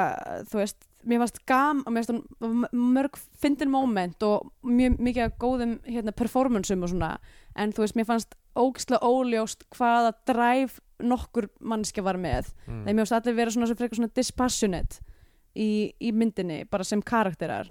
þú 0.50 0.62
veist 0.62 0.88
mér 1.08 1.22
fannst 1.24 1.40
gam, 1.48 1.84
og 1.86 1.94
mér 1.96 2.08
hún 2.10 2.66
mörg 2.74 3.18
fyndin 3.40 3.72
moment 3.72 4.24
og 4.28 4.50
mjög 4.66 4.98
mikið 5.04 5.36
góðum 5.40 5.78
hérna, 5.88 6.14
performanceum 6.16 6.84
og 6.84 6.92
svona 6.92 7.12
en 7.58 7.74
þú 7.74 7.86
veist, 7.86 7.98
mér 7.98 8.08
fannst 8.10 8.36
ógislega 8.58 9.08
óljóst 9.08 9.66
hvaða 9.76 10.14
dræf 10.28 10.80
nokkur 11.04 11.50
mannskja 11.62 12.04
var 12.06 12.18
með. 12.18 12.50
Mm. 12.66 12.84
Nei, 12.86 12.94
mér 12.94 13.06
finnst 13.06 13.18
allir 13.20 13.38
vera 13.38 13.54
svona, 13.54 13.70
frekar 13.78 14.00
svona 14.00 14.14
dispassionate 14.18 15.02
í, 15.54 15.94
í 16.02 16.14
myndinni, 16.14 16.64
bara 16.70 16.86
sem 16.88 17.04
karakterar. 17.06 17.70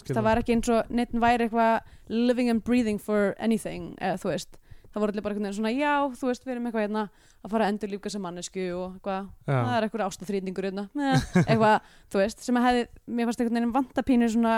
Skil 0.00 0.16
það 0.16 0.24
var 0.24 0.40
ekki 0.40 0.54
eins 0.56 0.70
og 0.72 0.92
neitt 0.92 1.12
væri 1.12 1.46
eitthvað 1.46 1.88
living 2.08 2.48
and 2.52 2.64
breathing 2.64 3.00
for 3.02 3.34
anything 3.42 3.90
eða 4.00 4.20
þú 4.22 4.30
veist, 4.30 4.60
það 4.88 5.02
voru 5.02 5.12
allir 5.12 5.24
bara 5.26 5.36
veginn 5.36 5.56
svona 5.58 5.72
já, 5.74 5.96
þú 6.16 6.30
veist, 6.30 6.46
við 6.46 6.54
erum 6.54 6.68
eitthvað 6.70 6.86
hérna 6.86 7.02
að 7.46 7.54
fara 7.54 7.66
að 7.66 7.72
endur 7.74 7.92
lífka 7.92 8.12
sem 8.12 8.22
mannesku 8.22 8.64
og 8.76 8.96
eitthvað. 8.96 9.28
Það 9.48 9.74
er 9.76 9.86
eitthvað 9.86 10.06
ástaþrýtingur 10.10 10.68
hérna. 10.70 10.88
Eh, 11.06 11.28
eitthvað, 11.44 11.92
þú 12.12 12.20
veist, 12.20 12.42
sem 12.42 12.58
að 12.58 12.66
hefði 12.66 12.82
mér 13.06 13.28
fannst 13.28 13.42
einhvern 13.42 13.58
veginn 13.58 13.76
vantapínu 13.76 14.28
svona 14.32 14.56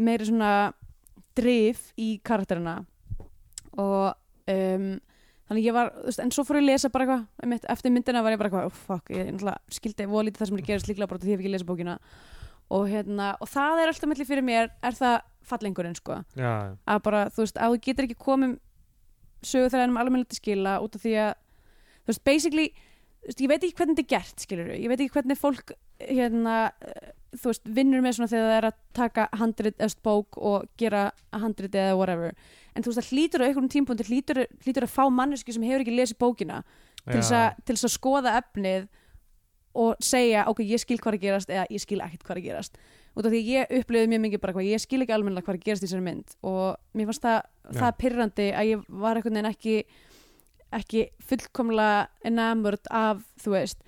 meiri 0.00 0.28
svona 0.28 0.50
drif 1.38 1.90
í 2.00 2.10
karakterina. 2.26 2.78
Og 3.80 4.10
um, 4.50 4.86
þannig 5.50 5.66
ég 5.66 5.76
var, 5.76 5.92
þú 5.96 6.08
veist, 6.08 6.22
en 6.24 6.34
svo 6.34 6.44
fór 6.46 6.60
ég 6.60 6.64
að 6.64 6.70
lesa 6.70 6.92
bara 6.94 7.06
eitthvað, 7.06 7.68
eftir 7.74 7.94
myndina 7.94 8.24
var 8.24 8.34
ég 8.34 8.40
bara 8.40 8.50
eitthvað 8.50 8.70
oh, 8.70 8.82
fuck, 8.88 9.12
ég 9.14 9.30
náttúrulega 9.30 9.76
skildi 9.76 10.08
voða 10.10 10.28
lítið 10.28 10.42
það 10.42 10.50
sem 10.50 10.58
er 10.58 10.64
að 10.64 10.70
gerast 10.70 10.90
líklega 10.90 11.10
bara 11.10 11.22
því 11.22 11.30
ég 11.30 11.36
hef 11.36 11.44
ekki 11.44 11.54
lesað 11.54 11.70
bókina. 11.70 11.98
Og 12.70 12.86
hérna, 12.86 13.32
og 13.42 13.50
það 13.50 13.82
er 13.82 13.90
alltaf 13.90 14.10
melli 14.12 14.26
fyrir 14.28 14.46
mér 14.46 14.68
er 14.86 14.96
það 14.96 15.16
fallengurinn 15.50 15.96
sko. 15.98 16.20
Já, 16.38 16.52
að 16.86 17.00
bara, 17.06 17.24
þú 17.34 17.42
veist, 17.42 17.58
að 17.58 17.74
þú 17.74 17.80
getur 17.88 18.06
ekki 18.06 18.18
komið 18.20 18.58
sögu 19.46 19.70
þegar 19.72 19.86
ennum 19.86 20.00
alveg 20.00 20.28
til 20.30 20.38
skila 20.38 20.76
út 20.84 20.96
af 20.96 21.04
því 21.04 21.14
að, 21.24 21.32
þú 22.04 22.12
veist, 22.12 22.24
basically 22.26 22.68
þú 23.20 23.30
veist, 23.30 23.40
ég 23.40 23.50
veit 23.52 23.64
ekki 23.64 23.78
hvernig 23.80 23.98
þetta 23.98 24.06
er 24.06 24.12
gert, 24.14 24.44
skilur 24.44 24.70
ég 24.74 24.90
veit 24.90 25.00
ekki 25.00 25.16
hvernig 25.18 25.40
fólk 25.40 25.74
hérna, 26.00 26.56
eh, 26.80 27.10
þú 27.36 27.52
veist, 27.52 27.66
vinnur 27.80 28.04
með 28.04 28.16
svona 28.16 28.32
þegar 28.32 28.48
það 28.50 28.58
er 28.58 28.68
að 28.70 28.78
taka 28.96 29.26
handrit 29.40 29.82
eða 29.82 30.04
bók 30.06 30.38
og 30.38 30.70
gera 30.80 31.10
handrit 31.32 31.74
eða 31.74 31.98
whatever, 31.98 32.32
en 32.74 32.82
þú 32.82 32.92
veist, 32.92 33.02
það 33.02 33.10
hlýtur 33.12 33.44
á 33.44 33.46
einhverjum 33.48 33.74
tímpúndi, 33.74 34.08
hlýtur, 34.08 34.46
hlýtur 34.64 34.86
að 34.86 34.94
fá 34.94 35.04
manneski 35.12 35.52
sem 35.52 35.66
hefur 35.66 35.84
ekki 35.84 35.98
lesið 35.98 36.20
bókina 36.22 36.62
til 37.04 37.20
þess 37.20 37.84
að, 37.86 37.92
skoða 37.92 38.38
efnið 38.40 38.88
og 39.80 40.00
segja, 40.02 40.46
ok, 40.50 40.64
ég 40.66 40.82
skil 40.82 40.98
hvað 40.98 41.16
að 41.16 41.24
gerast 41.24 41.52
eða 41.52 41.68
ég 41.70 41.82
skil 41.82 42.00
ekkert 42.02 42.24
hvað 42.26 42.40
að 42.40 42.46
gerast. 42.48 42.80
Út 43.14 43.26
af 43.26 43.32
því 43.32 43.40
ég 43.46 43.72
upplifði 43.78 44.10
mjög 44.10 44.22
mikið 44.24 44.42
bara 44.42 44.54
hvað 44.56 44.70
ég 44.70 44.82
skil 44.82 45.00
ekki 45.04 45.14
almennilega 45.14 45.46
hvað 45.46 45.58
að 45.58 45.66
gerast 45.66 45.84
í 45.84 45.86
þessari 45.86 46.06
mynd 46.06 46.34
og 46.46 46.98
mér 46.98 47.08
fannst 47.10 47.26
það, 47.26 47.38
það 47.78 47.96
pyrrandi 48.02 48.48
að 48.50 48.70
ég 48.70 48.84
var 48.88 49.18
einhvern 49.18 49.38
veginn 49.38 49.50
ekki 49.50 49.76
ekki 50.76 51.08
fullkomlega 51.26 52.08
enamurt 52.30 52.86
af, 52.94 53.24
þú 53.42 53.56
veist 53.56 53.82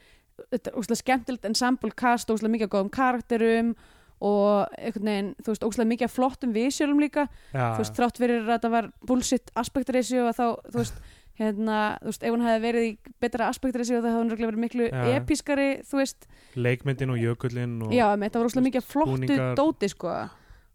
þetta 0.50 0.70
er 0.70 0.78
óslega 0.80 1.00
skemmtilegt 1.00 1.48
ensemble 1.48 1.92
cast 1.96 2.30
óslega 2.32 2.56
mikið 2.56 2.70
góðum 2.72 2.92
karakterum 2.92 3.74
og 4.22 4.70
einhvern 4.78 5.08
veginn, 5.08 5.30
þú 5.42 5.50
veist, 5.50 5.64
óslega 5.66 5.90
mikið 5.90 6.12
flottum 6.14 6.52
visjölum 6.54 7.00
líka. 7.02 7.26
Já, 7.50 7.72
þú 7.74 7.80
veist, 7.82 7.96
þrátt 7.96 8.20
fyrir 8.22 8.44
að 8.46 8.60
það 8.62 8.74
var 8.76 8.88
bullshit 9.10 9.50
aspektressi 9.58 10.20
og 10.22 10.30
þá, 10.36 10.44
þú 10.68 10.78
veist 10.78 11.00
hérna, 11.40 11.78
þú 11.98 12.10
veist, 12.12 12.26
ef 12.28 12.34
hún 12.36 12.44
hefði 12.46 12.62
verið 12.62 12.86
í 12.86 12.92
betra 13.24 13.48
aspektressi 13.50 13.96
og 13.96 14.04
það 14.04 14.12
hefði 14.12 14.20
hún 14.20 14.30
örugglega 14.30 14.52
verið 14.52 14.64
miklu 14.66 14.88
Já. 14.92 15.02
episkari, 15.16 15.68
þú 15.88 16.00
veist. 16.02 16.28
Leikmyndin 16.54 17.14
og 17.14 17.18
jökullin 17.18 17.76
og 17.82 17.96
já, 17.96 18.04
emmitt, 18.12 18.34
það 18.34 18.44
var 18.44 18.52
óslega 18.52 18.68
mikið 18.68 18.88
flottu 18.92 19.40
dóti, 19.58 19.90
sko. 19.90 20.14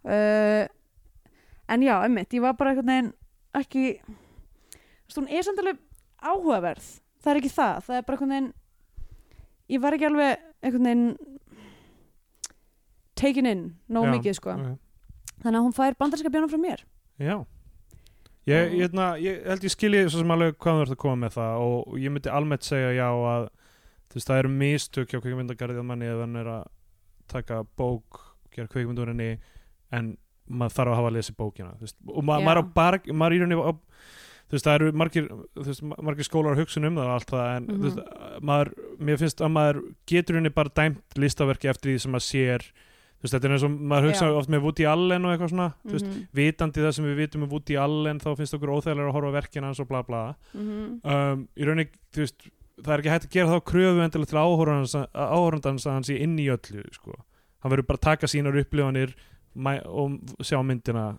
Uh, 0.08 0.64
en 1.72 1.88
já, 1.88 1.96
emmitt, 2.04 2.36
ég 2.36 2.44
var 2.44 2.60
bara 2.60 2.74
einhvern 2.74 2.92
veginn 2.92 3.14
ekki 3.58 3.86
þú 5.08 5.08
veist, 5.08 5.22
hún 5.22 5.32
er 5.32 5.48
samt 5.48 5.64
alveg 5.64 5.80
áhugaverð. 6.22 6.88
Það 7.24 7.32
er 7.34 7.40
ekki 7.42 7.54
það, 7.54 7.84
það 7.88 7.98
er 7.98 8.08
bara 8.08 8.18
einhvern 8.18 8.34
veginn 8.36 8.54
ég 9.68 9.84
var 9.84 9.98
ekki 9.98 10.08
alveg 10.08 10.46
einhvern 10.64 10.90
veginn 10.90 11.38
taken 13.18 13.50
in, 13.50 13.64
nóg 13.92 14.08
mikið, 14.14 14.38
sko. 14.38 14.54
ok. 14.54 14.76
þannig 15.42 15.60
að 15.60 15.66
hún 15.66 15.76
fær 15.76 15.98
bandarska 15.98 16.32
bjónum 16.34 16.52
frá 16.52 16.60
mér. 16.62 16.84
Já. 17.18 17.38
Ég, 18.48 18.72
ég, 18.72 18.86
hérna, 18.86 19.10
ég 19.20 19.42
held 19.44 19.66
ég 19.66 19.74
skilji 19.74 20.06
svo 20.08 20.22
sem 20.22 20.32
alveg 20.32 20.56
hvað 20.56 20.78
þú 20.78 20.84
ert 20.86 20.94
að 20.94 21.02
koma 21.02 21.20
með 21.26 21.34
það 21.36 21.64
og 21.66 21.98
ég 22.00 22.14
myndi 22.14 22.32
almennt 22.32 22.64
segja 22.64 22.94
já 22.96 23.08
að 23.10 23.50
þú 24.08 24.20
veist, 24.20 24.30
það 24.30 24.40
eru 24.40 24.52
mistök 24.54 25.12
hjá 25.12 25.20
kveikmyndagarðið 25.20 25.88
manni 25.90 26.08
ef 26.08 26.22
hann 26.24 26.40
er 26.40 26.52
að 26.54 26.70
taka 27.28 27.60
bók 27.76 28.22
gera 28.56 28.72
kveikmyndur 28.72 29.12
henni 29.12 29.34
en 29.92 30.14
maður 30.48 30.78
þarf 30.78 30.94
að 30.94 31.00
hafa 31.02 31.12
að 31.12 31.18
lesa 31.18 31.36
bókina 31.36 31.74
veist, 31.82 31.98
og 32.08 32.24
ma 32.24 32.38
Já. 32.40 32.46
maður 32.48 32.62
á 32.64 32.66
bara 32.80 33.02
maður 33.12 33.36
í 33.36 33.42
rauninni 33.42 33.60
á, 33.60 33.74
þú 34.48 34.56
veist, 34.56 34.66
það 34.68 34.76
eru 34.80 34.92
margir 34.96 35.28
veist, 35.56 35.84
ma- 35.84 36.00
margir 36.08 36.24
skólar 36.28 36.56
hugsa 36.60 36.80
um 36.80 36.96
það 36.96 37.06
og 37.08 37.14
allt 37.18 37.32
það 37.32 37.48
en 37.58 37.66
Mhm. 37.68 37.78
þú 37.78 37.88
veist, 37.88 38.42
maður, 38.42 38.74
mér 39.00 39.18
finnst 39.20 39.42
að 39.44 39.52
maður 39.52 39.82
getur 40.08 40.36
henni 40.40 40.50
bara 40.54 40.70
dæmt 40.70 41.04
listaverki 41.18 41.70
eftir 41.70 41.92
því 41.92 42.00
sem 42.02 42.12
maður 42.12 42.28
sér 42.32 42.62
þú 43.18 43.24
veist, 43.26 43.34
þetta 43.34 43.46
er 43.46 43.54
eins 43.58 43.64
og 43.66 43.72
maður 43.92 44.08
hugsa 44.12 44.26
Já. 44.30 44.38
oft 44.38 44.50
með 44.50 44.62
Woody 44.62 44.86
Allen 44.86 45.26
og 45.26 45.32
eitthvað 45.34 45.50
svona 45.52 45.74
þú 45.86 45.92
veist, 45.98 46.06
Mhm, 46.06 46.28
vitandi 46.34 46.80
það 46.86 46.94
sem 46.94 47.06
við 47.06 47.16
vitum 47.18 47.44
um 47.44 47.50
Woody 47.50 47.76
Allen 47.76 48.20
þá 48.20 48.30
finnst 48.38 48.54
okkur 48.54 48.74
óþægilega 48.78 49.10
að 49.10 49.16
horfa 49.18 49.32
verkin 49.42 49.64
hans 49.64 49.80
og 49.80 49.88
bla 49.90 50.02
bla 50.04 50.36
mhm. 50.54 51.02
um, 51.04 51.48
í 51.58 51.64
rauninni, 51.66 51.90
þú 52.14 52.20
veist 52.24 52.50
það 52.78 52.94
er 52.94 53.00
ekki 53.02 53.10
hægt 53.10 53.26
að 53.26 53.34
gera 53.34 53.50
þá 53.50 53.64
kröfu 53.66 54.04
endilega 54.06 54.30
til 54.30 54.38
áhórandans 55.18 55.86
að 55.88 55.92
hann 55.98 56.04
sé 56.06 56.20
inn 56.22 56.38
í 56.38 56.46
öllu 56.48 56.84
sko. 56.94 57.14
hann 57.64 57.72
verður 57.72 57.88
bara 57.88 57.98
að 57.98 58.06
taka 58.06 58.28
sínar 58.30 58.54
upplifanir 58.62 59.16
og 59.58 60.20
sjá 60.46 60.62
myndina 60.64 61.18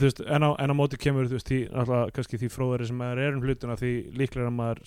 veist, 0.00 0.20
en, 0.20 0.44
á, 0.44 0.50
en 0.60 0.72
á 0.72 0.74
móti 0.76 0.98
kemur 1.00 1.28
þú 1.28 1.36
veist, 1.38 1.50
því, 1.50 1.60
alltaf, 1.82 2.12
kannski 2.16 2.40
því 2.40 2.50
fróðari 2.54 2.88
sem 2.88 2.98
maður 3.00 3.22
er 3.24 3.36
um 3.36 3.44
hlutuna 3.44 3.76
því 3.80 3.92
líklega 4.20 4.50
að 4.50 4.56
maður 4.56 4.82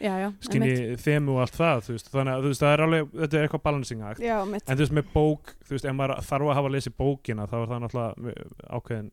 já, 0.00 0.28
skinni 0.46 0.72
þemu 1.04 1.34
og 1.34 1.42
allt 1.44 1.58
það 1.58 1.90
veist, 1.92 2.12
þannig 2.14 2.34
að 2.34 2.48
veist, 2.48 2.62
það 2.64 2.76
er 2.76 2.84
alveg, 2.86 3.10
þetta 3.22 3.38
er 3.38 3.48
eitthvað 3.48 3.64
balancing 3.66 4.06
act. 4.08 4.22
Já, 4.24 4.36
mitt 4.48 4.64
en 4.64 4.78
þú 4.78 4.84
veist, 4.84 4.96
með 4.98 5.10
bók, 5.16 5.52
þú 5.64 5.76
veist, 5.76 5.88
ef 5.88 5.98
maður 5.98 6.24
þarf 6.30 6.52
að 6.52 6.58
hafa 6.60 6.72
að 6.72 6.78
lesa 6.78 6.94
bókina 7.02 7.48
þá 7.48 7.58
er 7.60 7.68
það 7.72 7.84
náttúrulega 7.84 8.48
ákveðin 8.78 9.12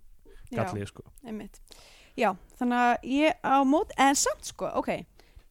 galli, 0.56 0.88
sko. 0.88 1.08
já, 2.16 2.30
þannig 2.60 2.86
að 2.86 3.12
ég 3.16 3.44
á 3.44 3.56
mót 3.68 3.92
en 4.00 4.20
samt 4.20 4.54
sko, 4.54 4.72
ok 4.80 4.94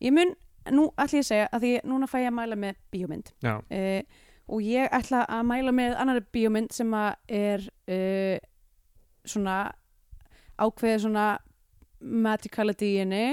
ég 0.05 0.15
mun, 0.15 0.35
nú 0.73 0.89
ætla 0.97 1.21
ég 1.21 1.25
að 1.25 1.31
segja 1.31 1.49
að 1.53 1.67
því 1.67 1.73
núna 1.91 2.09
fæ 2.09 2.19
ég 2.23 2.31
að 2.31 2.39
mæla 2.39 2.59
með 2.61 2.79
bíómynd. 2.95 3.33
Já, 3.45 3.55
uh, 3.61 4.23
og 4.53 4.65
ég 4.65 4.93
ætla 4.93 5.23
að 5.33 5.47
mæla 5.49 5.73
með 5.73 5.95
annari 6.01 6.25
bíómynd 6.35 6.75
sem 6.77 6.91
að 6.97 7.39
er 7.41 7.65
uh, 7.89 8.37
svona 9.25 9.59
ákveðið 10.61 11.03
svona 11.07 11.27
magicality 12.01 12.95
í 12.95 13.01
henni 13.03 13.27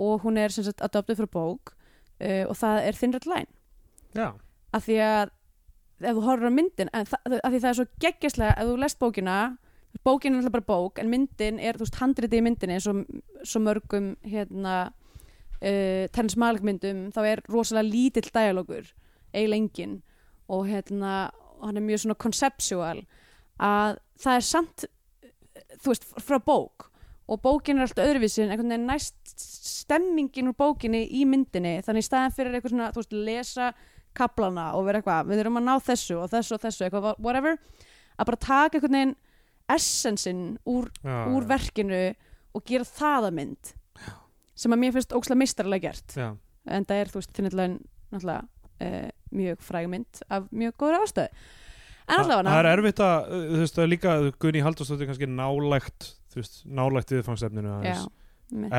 og 0.00 0.24
hún 0.24 0.38
er 0.40 0.52
sem 0.54 0.64
sagt 0.66 0.82
adopted 0.84 1.18
frá 1.18 1.28
bók 1.30 1.74
uh, 1.74 2.44
og 2.46 2.54
það 2.58 2.84
er 2.86 2.98
Thin 2.98 3.14
Red 3.16 3.26
Line. 3.30 3.50
Já, 4.16 4.34
af 4.74 4.86
því 4.86 5.00
að 5.06 5.32
ef 6.00 6.16
þú 6.16 6.22
horfir 6.24 6.48
á 6.48 6.52
myndin 6.56 6.92
af 6.96 7.10
því 7.12 7.58
það 7.58 7.68
er 7.70 7.78
svo 7.78 7.88
geggjastlega 8.00 8.56
ef 8.56 8.70
þú 8.70 8.78
lest 8.80 9.00
bókina 9.00 9.40
bókin 10.06 10.34
er 10.34 10.40
alltaf 10.40 10.54
bara 10.54 10.68
bók 10.68 11.00
en 11.02 11.10
myndin 11.10 11.58
er, 11.58 11.76
þú 11.76 11.84
veist, 11.84 11.98
handritið 12.00 12.38
í 12.38 12.44
myndinni 12.46 12.76
eins 12.78 12.86
og 12.88 13.02
svo 13.42 13.62
mörgum 13.64 14.14
hérna 14.24 14.76
uh, 14.86 16.06
Terrence 16.14 16.38
Malick 16.40 16.64
myndum 16.66 17.08
þá 17.14 17.20
er 17.26 17.42
rosalega 17.50 17.90
lítill 17.90 18.30
dialogur 18.30 18.92
eiginlega 19.34 19.60
engin 19.60 19.98
og 20.50 20.66
hérna 20.70 21.30
hann 21.60 21.76
er 21.76 21.84
mjög 21.84 22.04
svona 22.04 22.16
conceptual. 22.18 23.02
Að 23.60 23.98
það 24.22 24.38
er 24.38 24.46
samt 24.46 24.86
þú 25.80 25.92
veist, 25.92 26.06
frá 26.24 26.38
bók. 26.42 26.88
Og 27.30 27.38
bókin 27.44 27.78
er 27.78 27.86
alltaf 27.86 28.08
öðruvísi 28.10 28.42
en 28.42 28.50
einhvern 28.50 28.72
veginn 28.72 28.88
næst 28.90 29.34
stemmingin 29.38 30.50
úr 30.50 30.56
bókinni 30.58 31.04
í 31.14 31.22
myndinni 31.28 31.76
þannig 31.86 32.02
í 32.02 32.08
staðan 32.08 32.34
fyrir 32.34 32.56
eitthvað 32.58 32.74
svona, 32.74 32.88
þú 32.94 33.02
veist, 33.04 33.12
lesa 33.28 33.68
kaplana 34.18 34.72
og 34.74 34.88
vera 34.88 34.98
eitthvað, 34.98 35.28
við 35.30 35.42
erum 35.44 35.60
að 35.60 35.66
ná 35.68 35.74
þessu 35.86 36.16
og 36.18 36.30
þessu 36.32 36.56
og 36.56 36.62
þessu, 36.64 36.86
eitthvað, 36.88 37.12
whatever 37.22 37.58
að 38.18 38.26
bara 38.32 38.40
taka 38.42 38.78
einhvern 38.80 38.96
veginn 38.98 39.14
essensin 39.70 40.40
úr, 40.66 40.88
já, 41.04 41.18
úr 41.30 41.44
já. 41.46 41.50
verkinu 41.52 42.00
og 42.58 42.64
gera 42.66 42.88
það 42.88 43.28
að 43.28 43.36
mynd 43.38 43.72
sem 44.60 44.74
að 44.74 44.82
mér 44.82 44.96
finnst 44.96 45.14
ókslega 45.16 45.40
mistarlega 45.40 45.86
gert. 45.86 46.16
Já, 46.18 46.26
en 46.68 46.84
það 46.84 46.98
er, 47.00 47.12
þú 47.12 47.20
veist, 47.22 47.30
þinnilega 47.38 47.68
náttúrulega 48.10 48.40
uh, 48.82 49.10
mjög 49.38 49.62
fræg 49.64 49.86
mynd 49.94 50.22
af 50.28 50.50
mjög 50.50 50.74
góður 50.82 50.98
ástöð 51.04 51.28
en 51.30 51.30
Þa- 51.30 51.38
allavega 51.38 51.69
Það 52.50 52.58
er 52.60 52.68
erfitt 52.74 53.02
að, 53.06 53.16
uh, 53.30 53.44
þú 53.54 53.60
veist, 53.64 53.78
að 53.84 53.90
líka 53.92 54.16
Gunni 54.42 54.62
Halldórsdóttir 54.66 55.10
kannski 55.10 55.28
nálægt 55.30 56.08
þú 56.30 56.40
veist, 56.42 56.60
nálægt 56.66 57.14
viðfangsefninu 57.14 57.76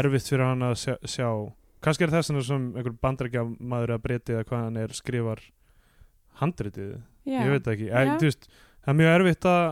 erfitt 0.01 0.27
fyrir 0.31 0.45
hann 0.49 0.65
að 0.67 0.75
sjá, 0.81 0.95
sjá. 1.07 1.29
Kannski 1.81 2.03
er 2.05 2.11
þess 2.13 2.31
sem 2.47 2.65
einhver 2.75 2.93
bandrækja 3.01 3.45
maður 3.59 3.95
að 3.95 4.01
breyti 4.03 4.33
eða 4.35 4.43
hvað 4.49 4.65
hann 4.67 4.77
er 4.81 4.91
skrifar 4.93 5.39
handritið, 6.41 6.91
ég 7.45 7.51
veit 7.55 7.67
ekki. 7.71 7.87
Þú 8.19 8.27
veist, 8.27 8.47
það 8.83 8.91
er 8.93 8.99
mjög 9.01 9.15
erfitt 9.19 9.47
að 9.51 9.63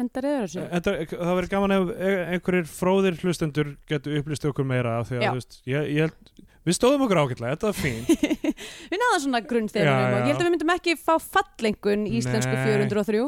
hendar 0.00 0.26
yfir 0.30 0.44
þessu. 0.46 0.62
Þetta, 0.72 0.94
það 1.20 1.34
verður 1.38 1.50
gaman 1.54 1.74
ef 1.76 1.90
e- 1.96 2.24
einhverjir 2.34 2.68
fróðir 2.72 3.18
hlustendur 3.20 3.72
getur 3.90 4.16
upplýst 4.20 4.46
okkur 4.48 4.64
meira 4.70 4.98
af 5.00 5.10
því 5.10 5.18
að 5.18 5.24
þú 5.34 5.40
veist, 5.40 5.58
ég, 5.68 5.88
ég 5.96 6.06
held, 6.08 6.44
við 6.68 6.76
stóðum 6.76 7.04
okkur 7.06 7.20
ágætlega, 7.24 7.56
þetta 7.56 7.70
var 7.70 7.78
fín. 7.78 8.02
Við 8.90 8.98
náðum 9.00 9.22
svona 9.24 9.40
grunnþegunum 9.48 10.00
Já, 10.00 10.08
og 10.10 10.16
já. 10.16 10.20
ég 10.20 10.30
held 10.30 10.40
að 10.40 10.46
við 10.46 10.54
myndum 10.54 10.72
ekki 10.74 10.94
fá 11.00 11.12
fallengun 11.24 12.02
í 12.06 12.12
íslensku 12.20 12.52
Nei. 12.52 12.64
403 12.68 13.22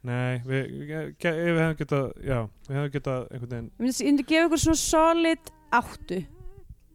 Nei, 0.00 0.38
við, 0.48 0.68
við 0.80 1.58
hefum 1.60 1.74
getað 1.76 2.04
já, 2.24 2.38
við 2.68 2.76
hefum 2.78 2.92
getað 2.94 3.24
einhvern 3.34 3.50
veginn 3.50 3.66
myndi, 3.76 3.96
ég 4.00 4.06
myndi 4.12 4.24
gefa 4.30 4.46
ykkur 4.48 4.62
svona 4.62 4.80
solid 4.80 5.50
8 5.76 6.20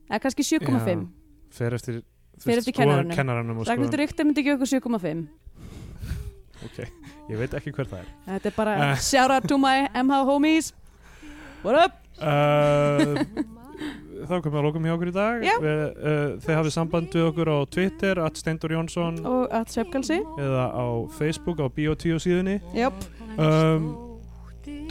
eða 0.10 0.22
kannski 0.24 0.46
7,5 0.48 1.04
fer 1.60 1.76
eftir, 1.78 2.00
veist, 2.40 2.62
eftir 2.64 2.78
kennaranum. 2.80 3.14
kennaranum 3.14 3.60
og 3.62 3.70
Ragnhildur 3.70 4.02
Ríkta 4.02 4.26
myndi 4.26 4.46
gefa 4.48 4.58
ykkur 4.66 4.72
7,5 4.98 5.22
ok, 6.66 6.80
ég 7.30 7.44
veit 7.44 7.54
ekki 7.60 7.76
hver 7.78 7.92
það 7.92 8.02
er. 8.02 8.10
Þetta 8.32 8.50
er 8.54 8.58
bara 8.58 8.74
Eh. 8.88 8.96
shout 9.06 9.30
out 9.38 9.46
to 9.52 9.58
my 9.62 9.86
MH 10.02 10.26
homies. 10.32 10.72
What 11.62 11.78
up? 11.84 12.02
Uh, 12.18 13.22
þá 14.30 14.36
komum 14.38 14.56
við 14.56 14.60
að 14.62 14.68
lókum 14.68 14.88
hjá 14.88 14.94
okkur 14.96 15.12
í 15.12 15.16
dag. 15.16 15.46
Við, 15.66 15.82
uh, 15.82 16.24
þið 16.46 16.58
hafið 16.60 16.76
samband 16.76 17.18
við 17.18 17.28
okkur 17.30 17.52
á 17.52 17.58
Twitter 17.76 18.24
at 18.26 18.42
Steindur 18.42 18.76
Jónsson. 18.76 19.20
Og 19.26 19.46
að 19.54 19.76
svefgalsi 19.76 20.22
eða 20.42 20.66
á 20.74 20.86
Facebook 21.18 21.62
á 21.62 21.68
Bíotvíu 21.70 22.22
síðunni. 22.22 22.60
Jöp. 22.78 23.06
um, 23.36 23.92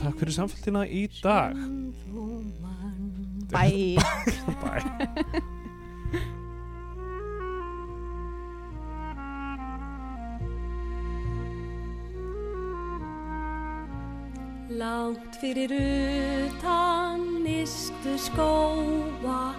takk 0.00 0.20
fyrir 0.20 0.38
samfélgina 0.38 0.86
í 0.86 1.06
dag. 1.22 1.58
Bye. 3.54 3.98
Bye 4.62 5.42
Langt 14.74 15.36
fyrir 15.38 15.70
utan 15.70 17.20
nýstu 17.46 18.16
skóa 18.18 19.54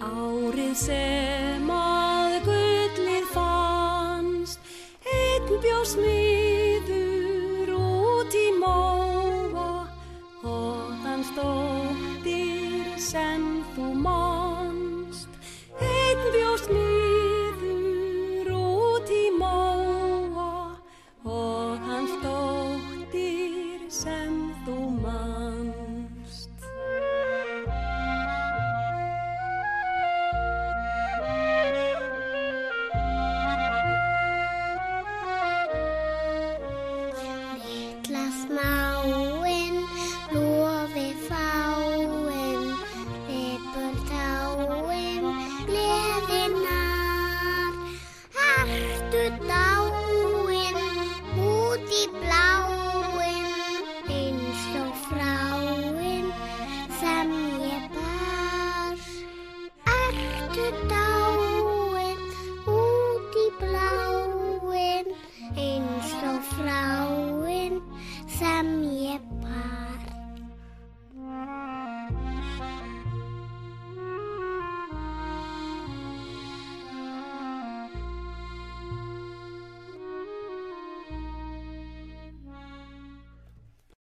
Árið 0.00 0.72
sem 0.80 1.68
að 1.68 2.38
gullir 2.48 3.28
fannst. 3.34 4.64
Einn 5.04 5.60
bjóðs 5.60 5.92
miður 6.00 7.76
út 7.76 8.32
í 8.32 8.48
móa 8.56 9.68
Og 10.40 10.88
hans 11.04 11.28
dóttir 11.36 12.96
sem 12.96 13.48
þú 13.76 13.92
mannst 14.08 15.28
Einn 15.76 16.28
bjóðs 16.32 16.70
miður 16.72 16.95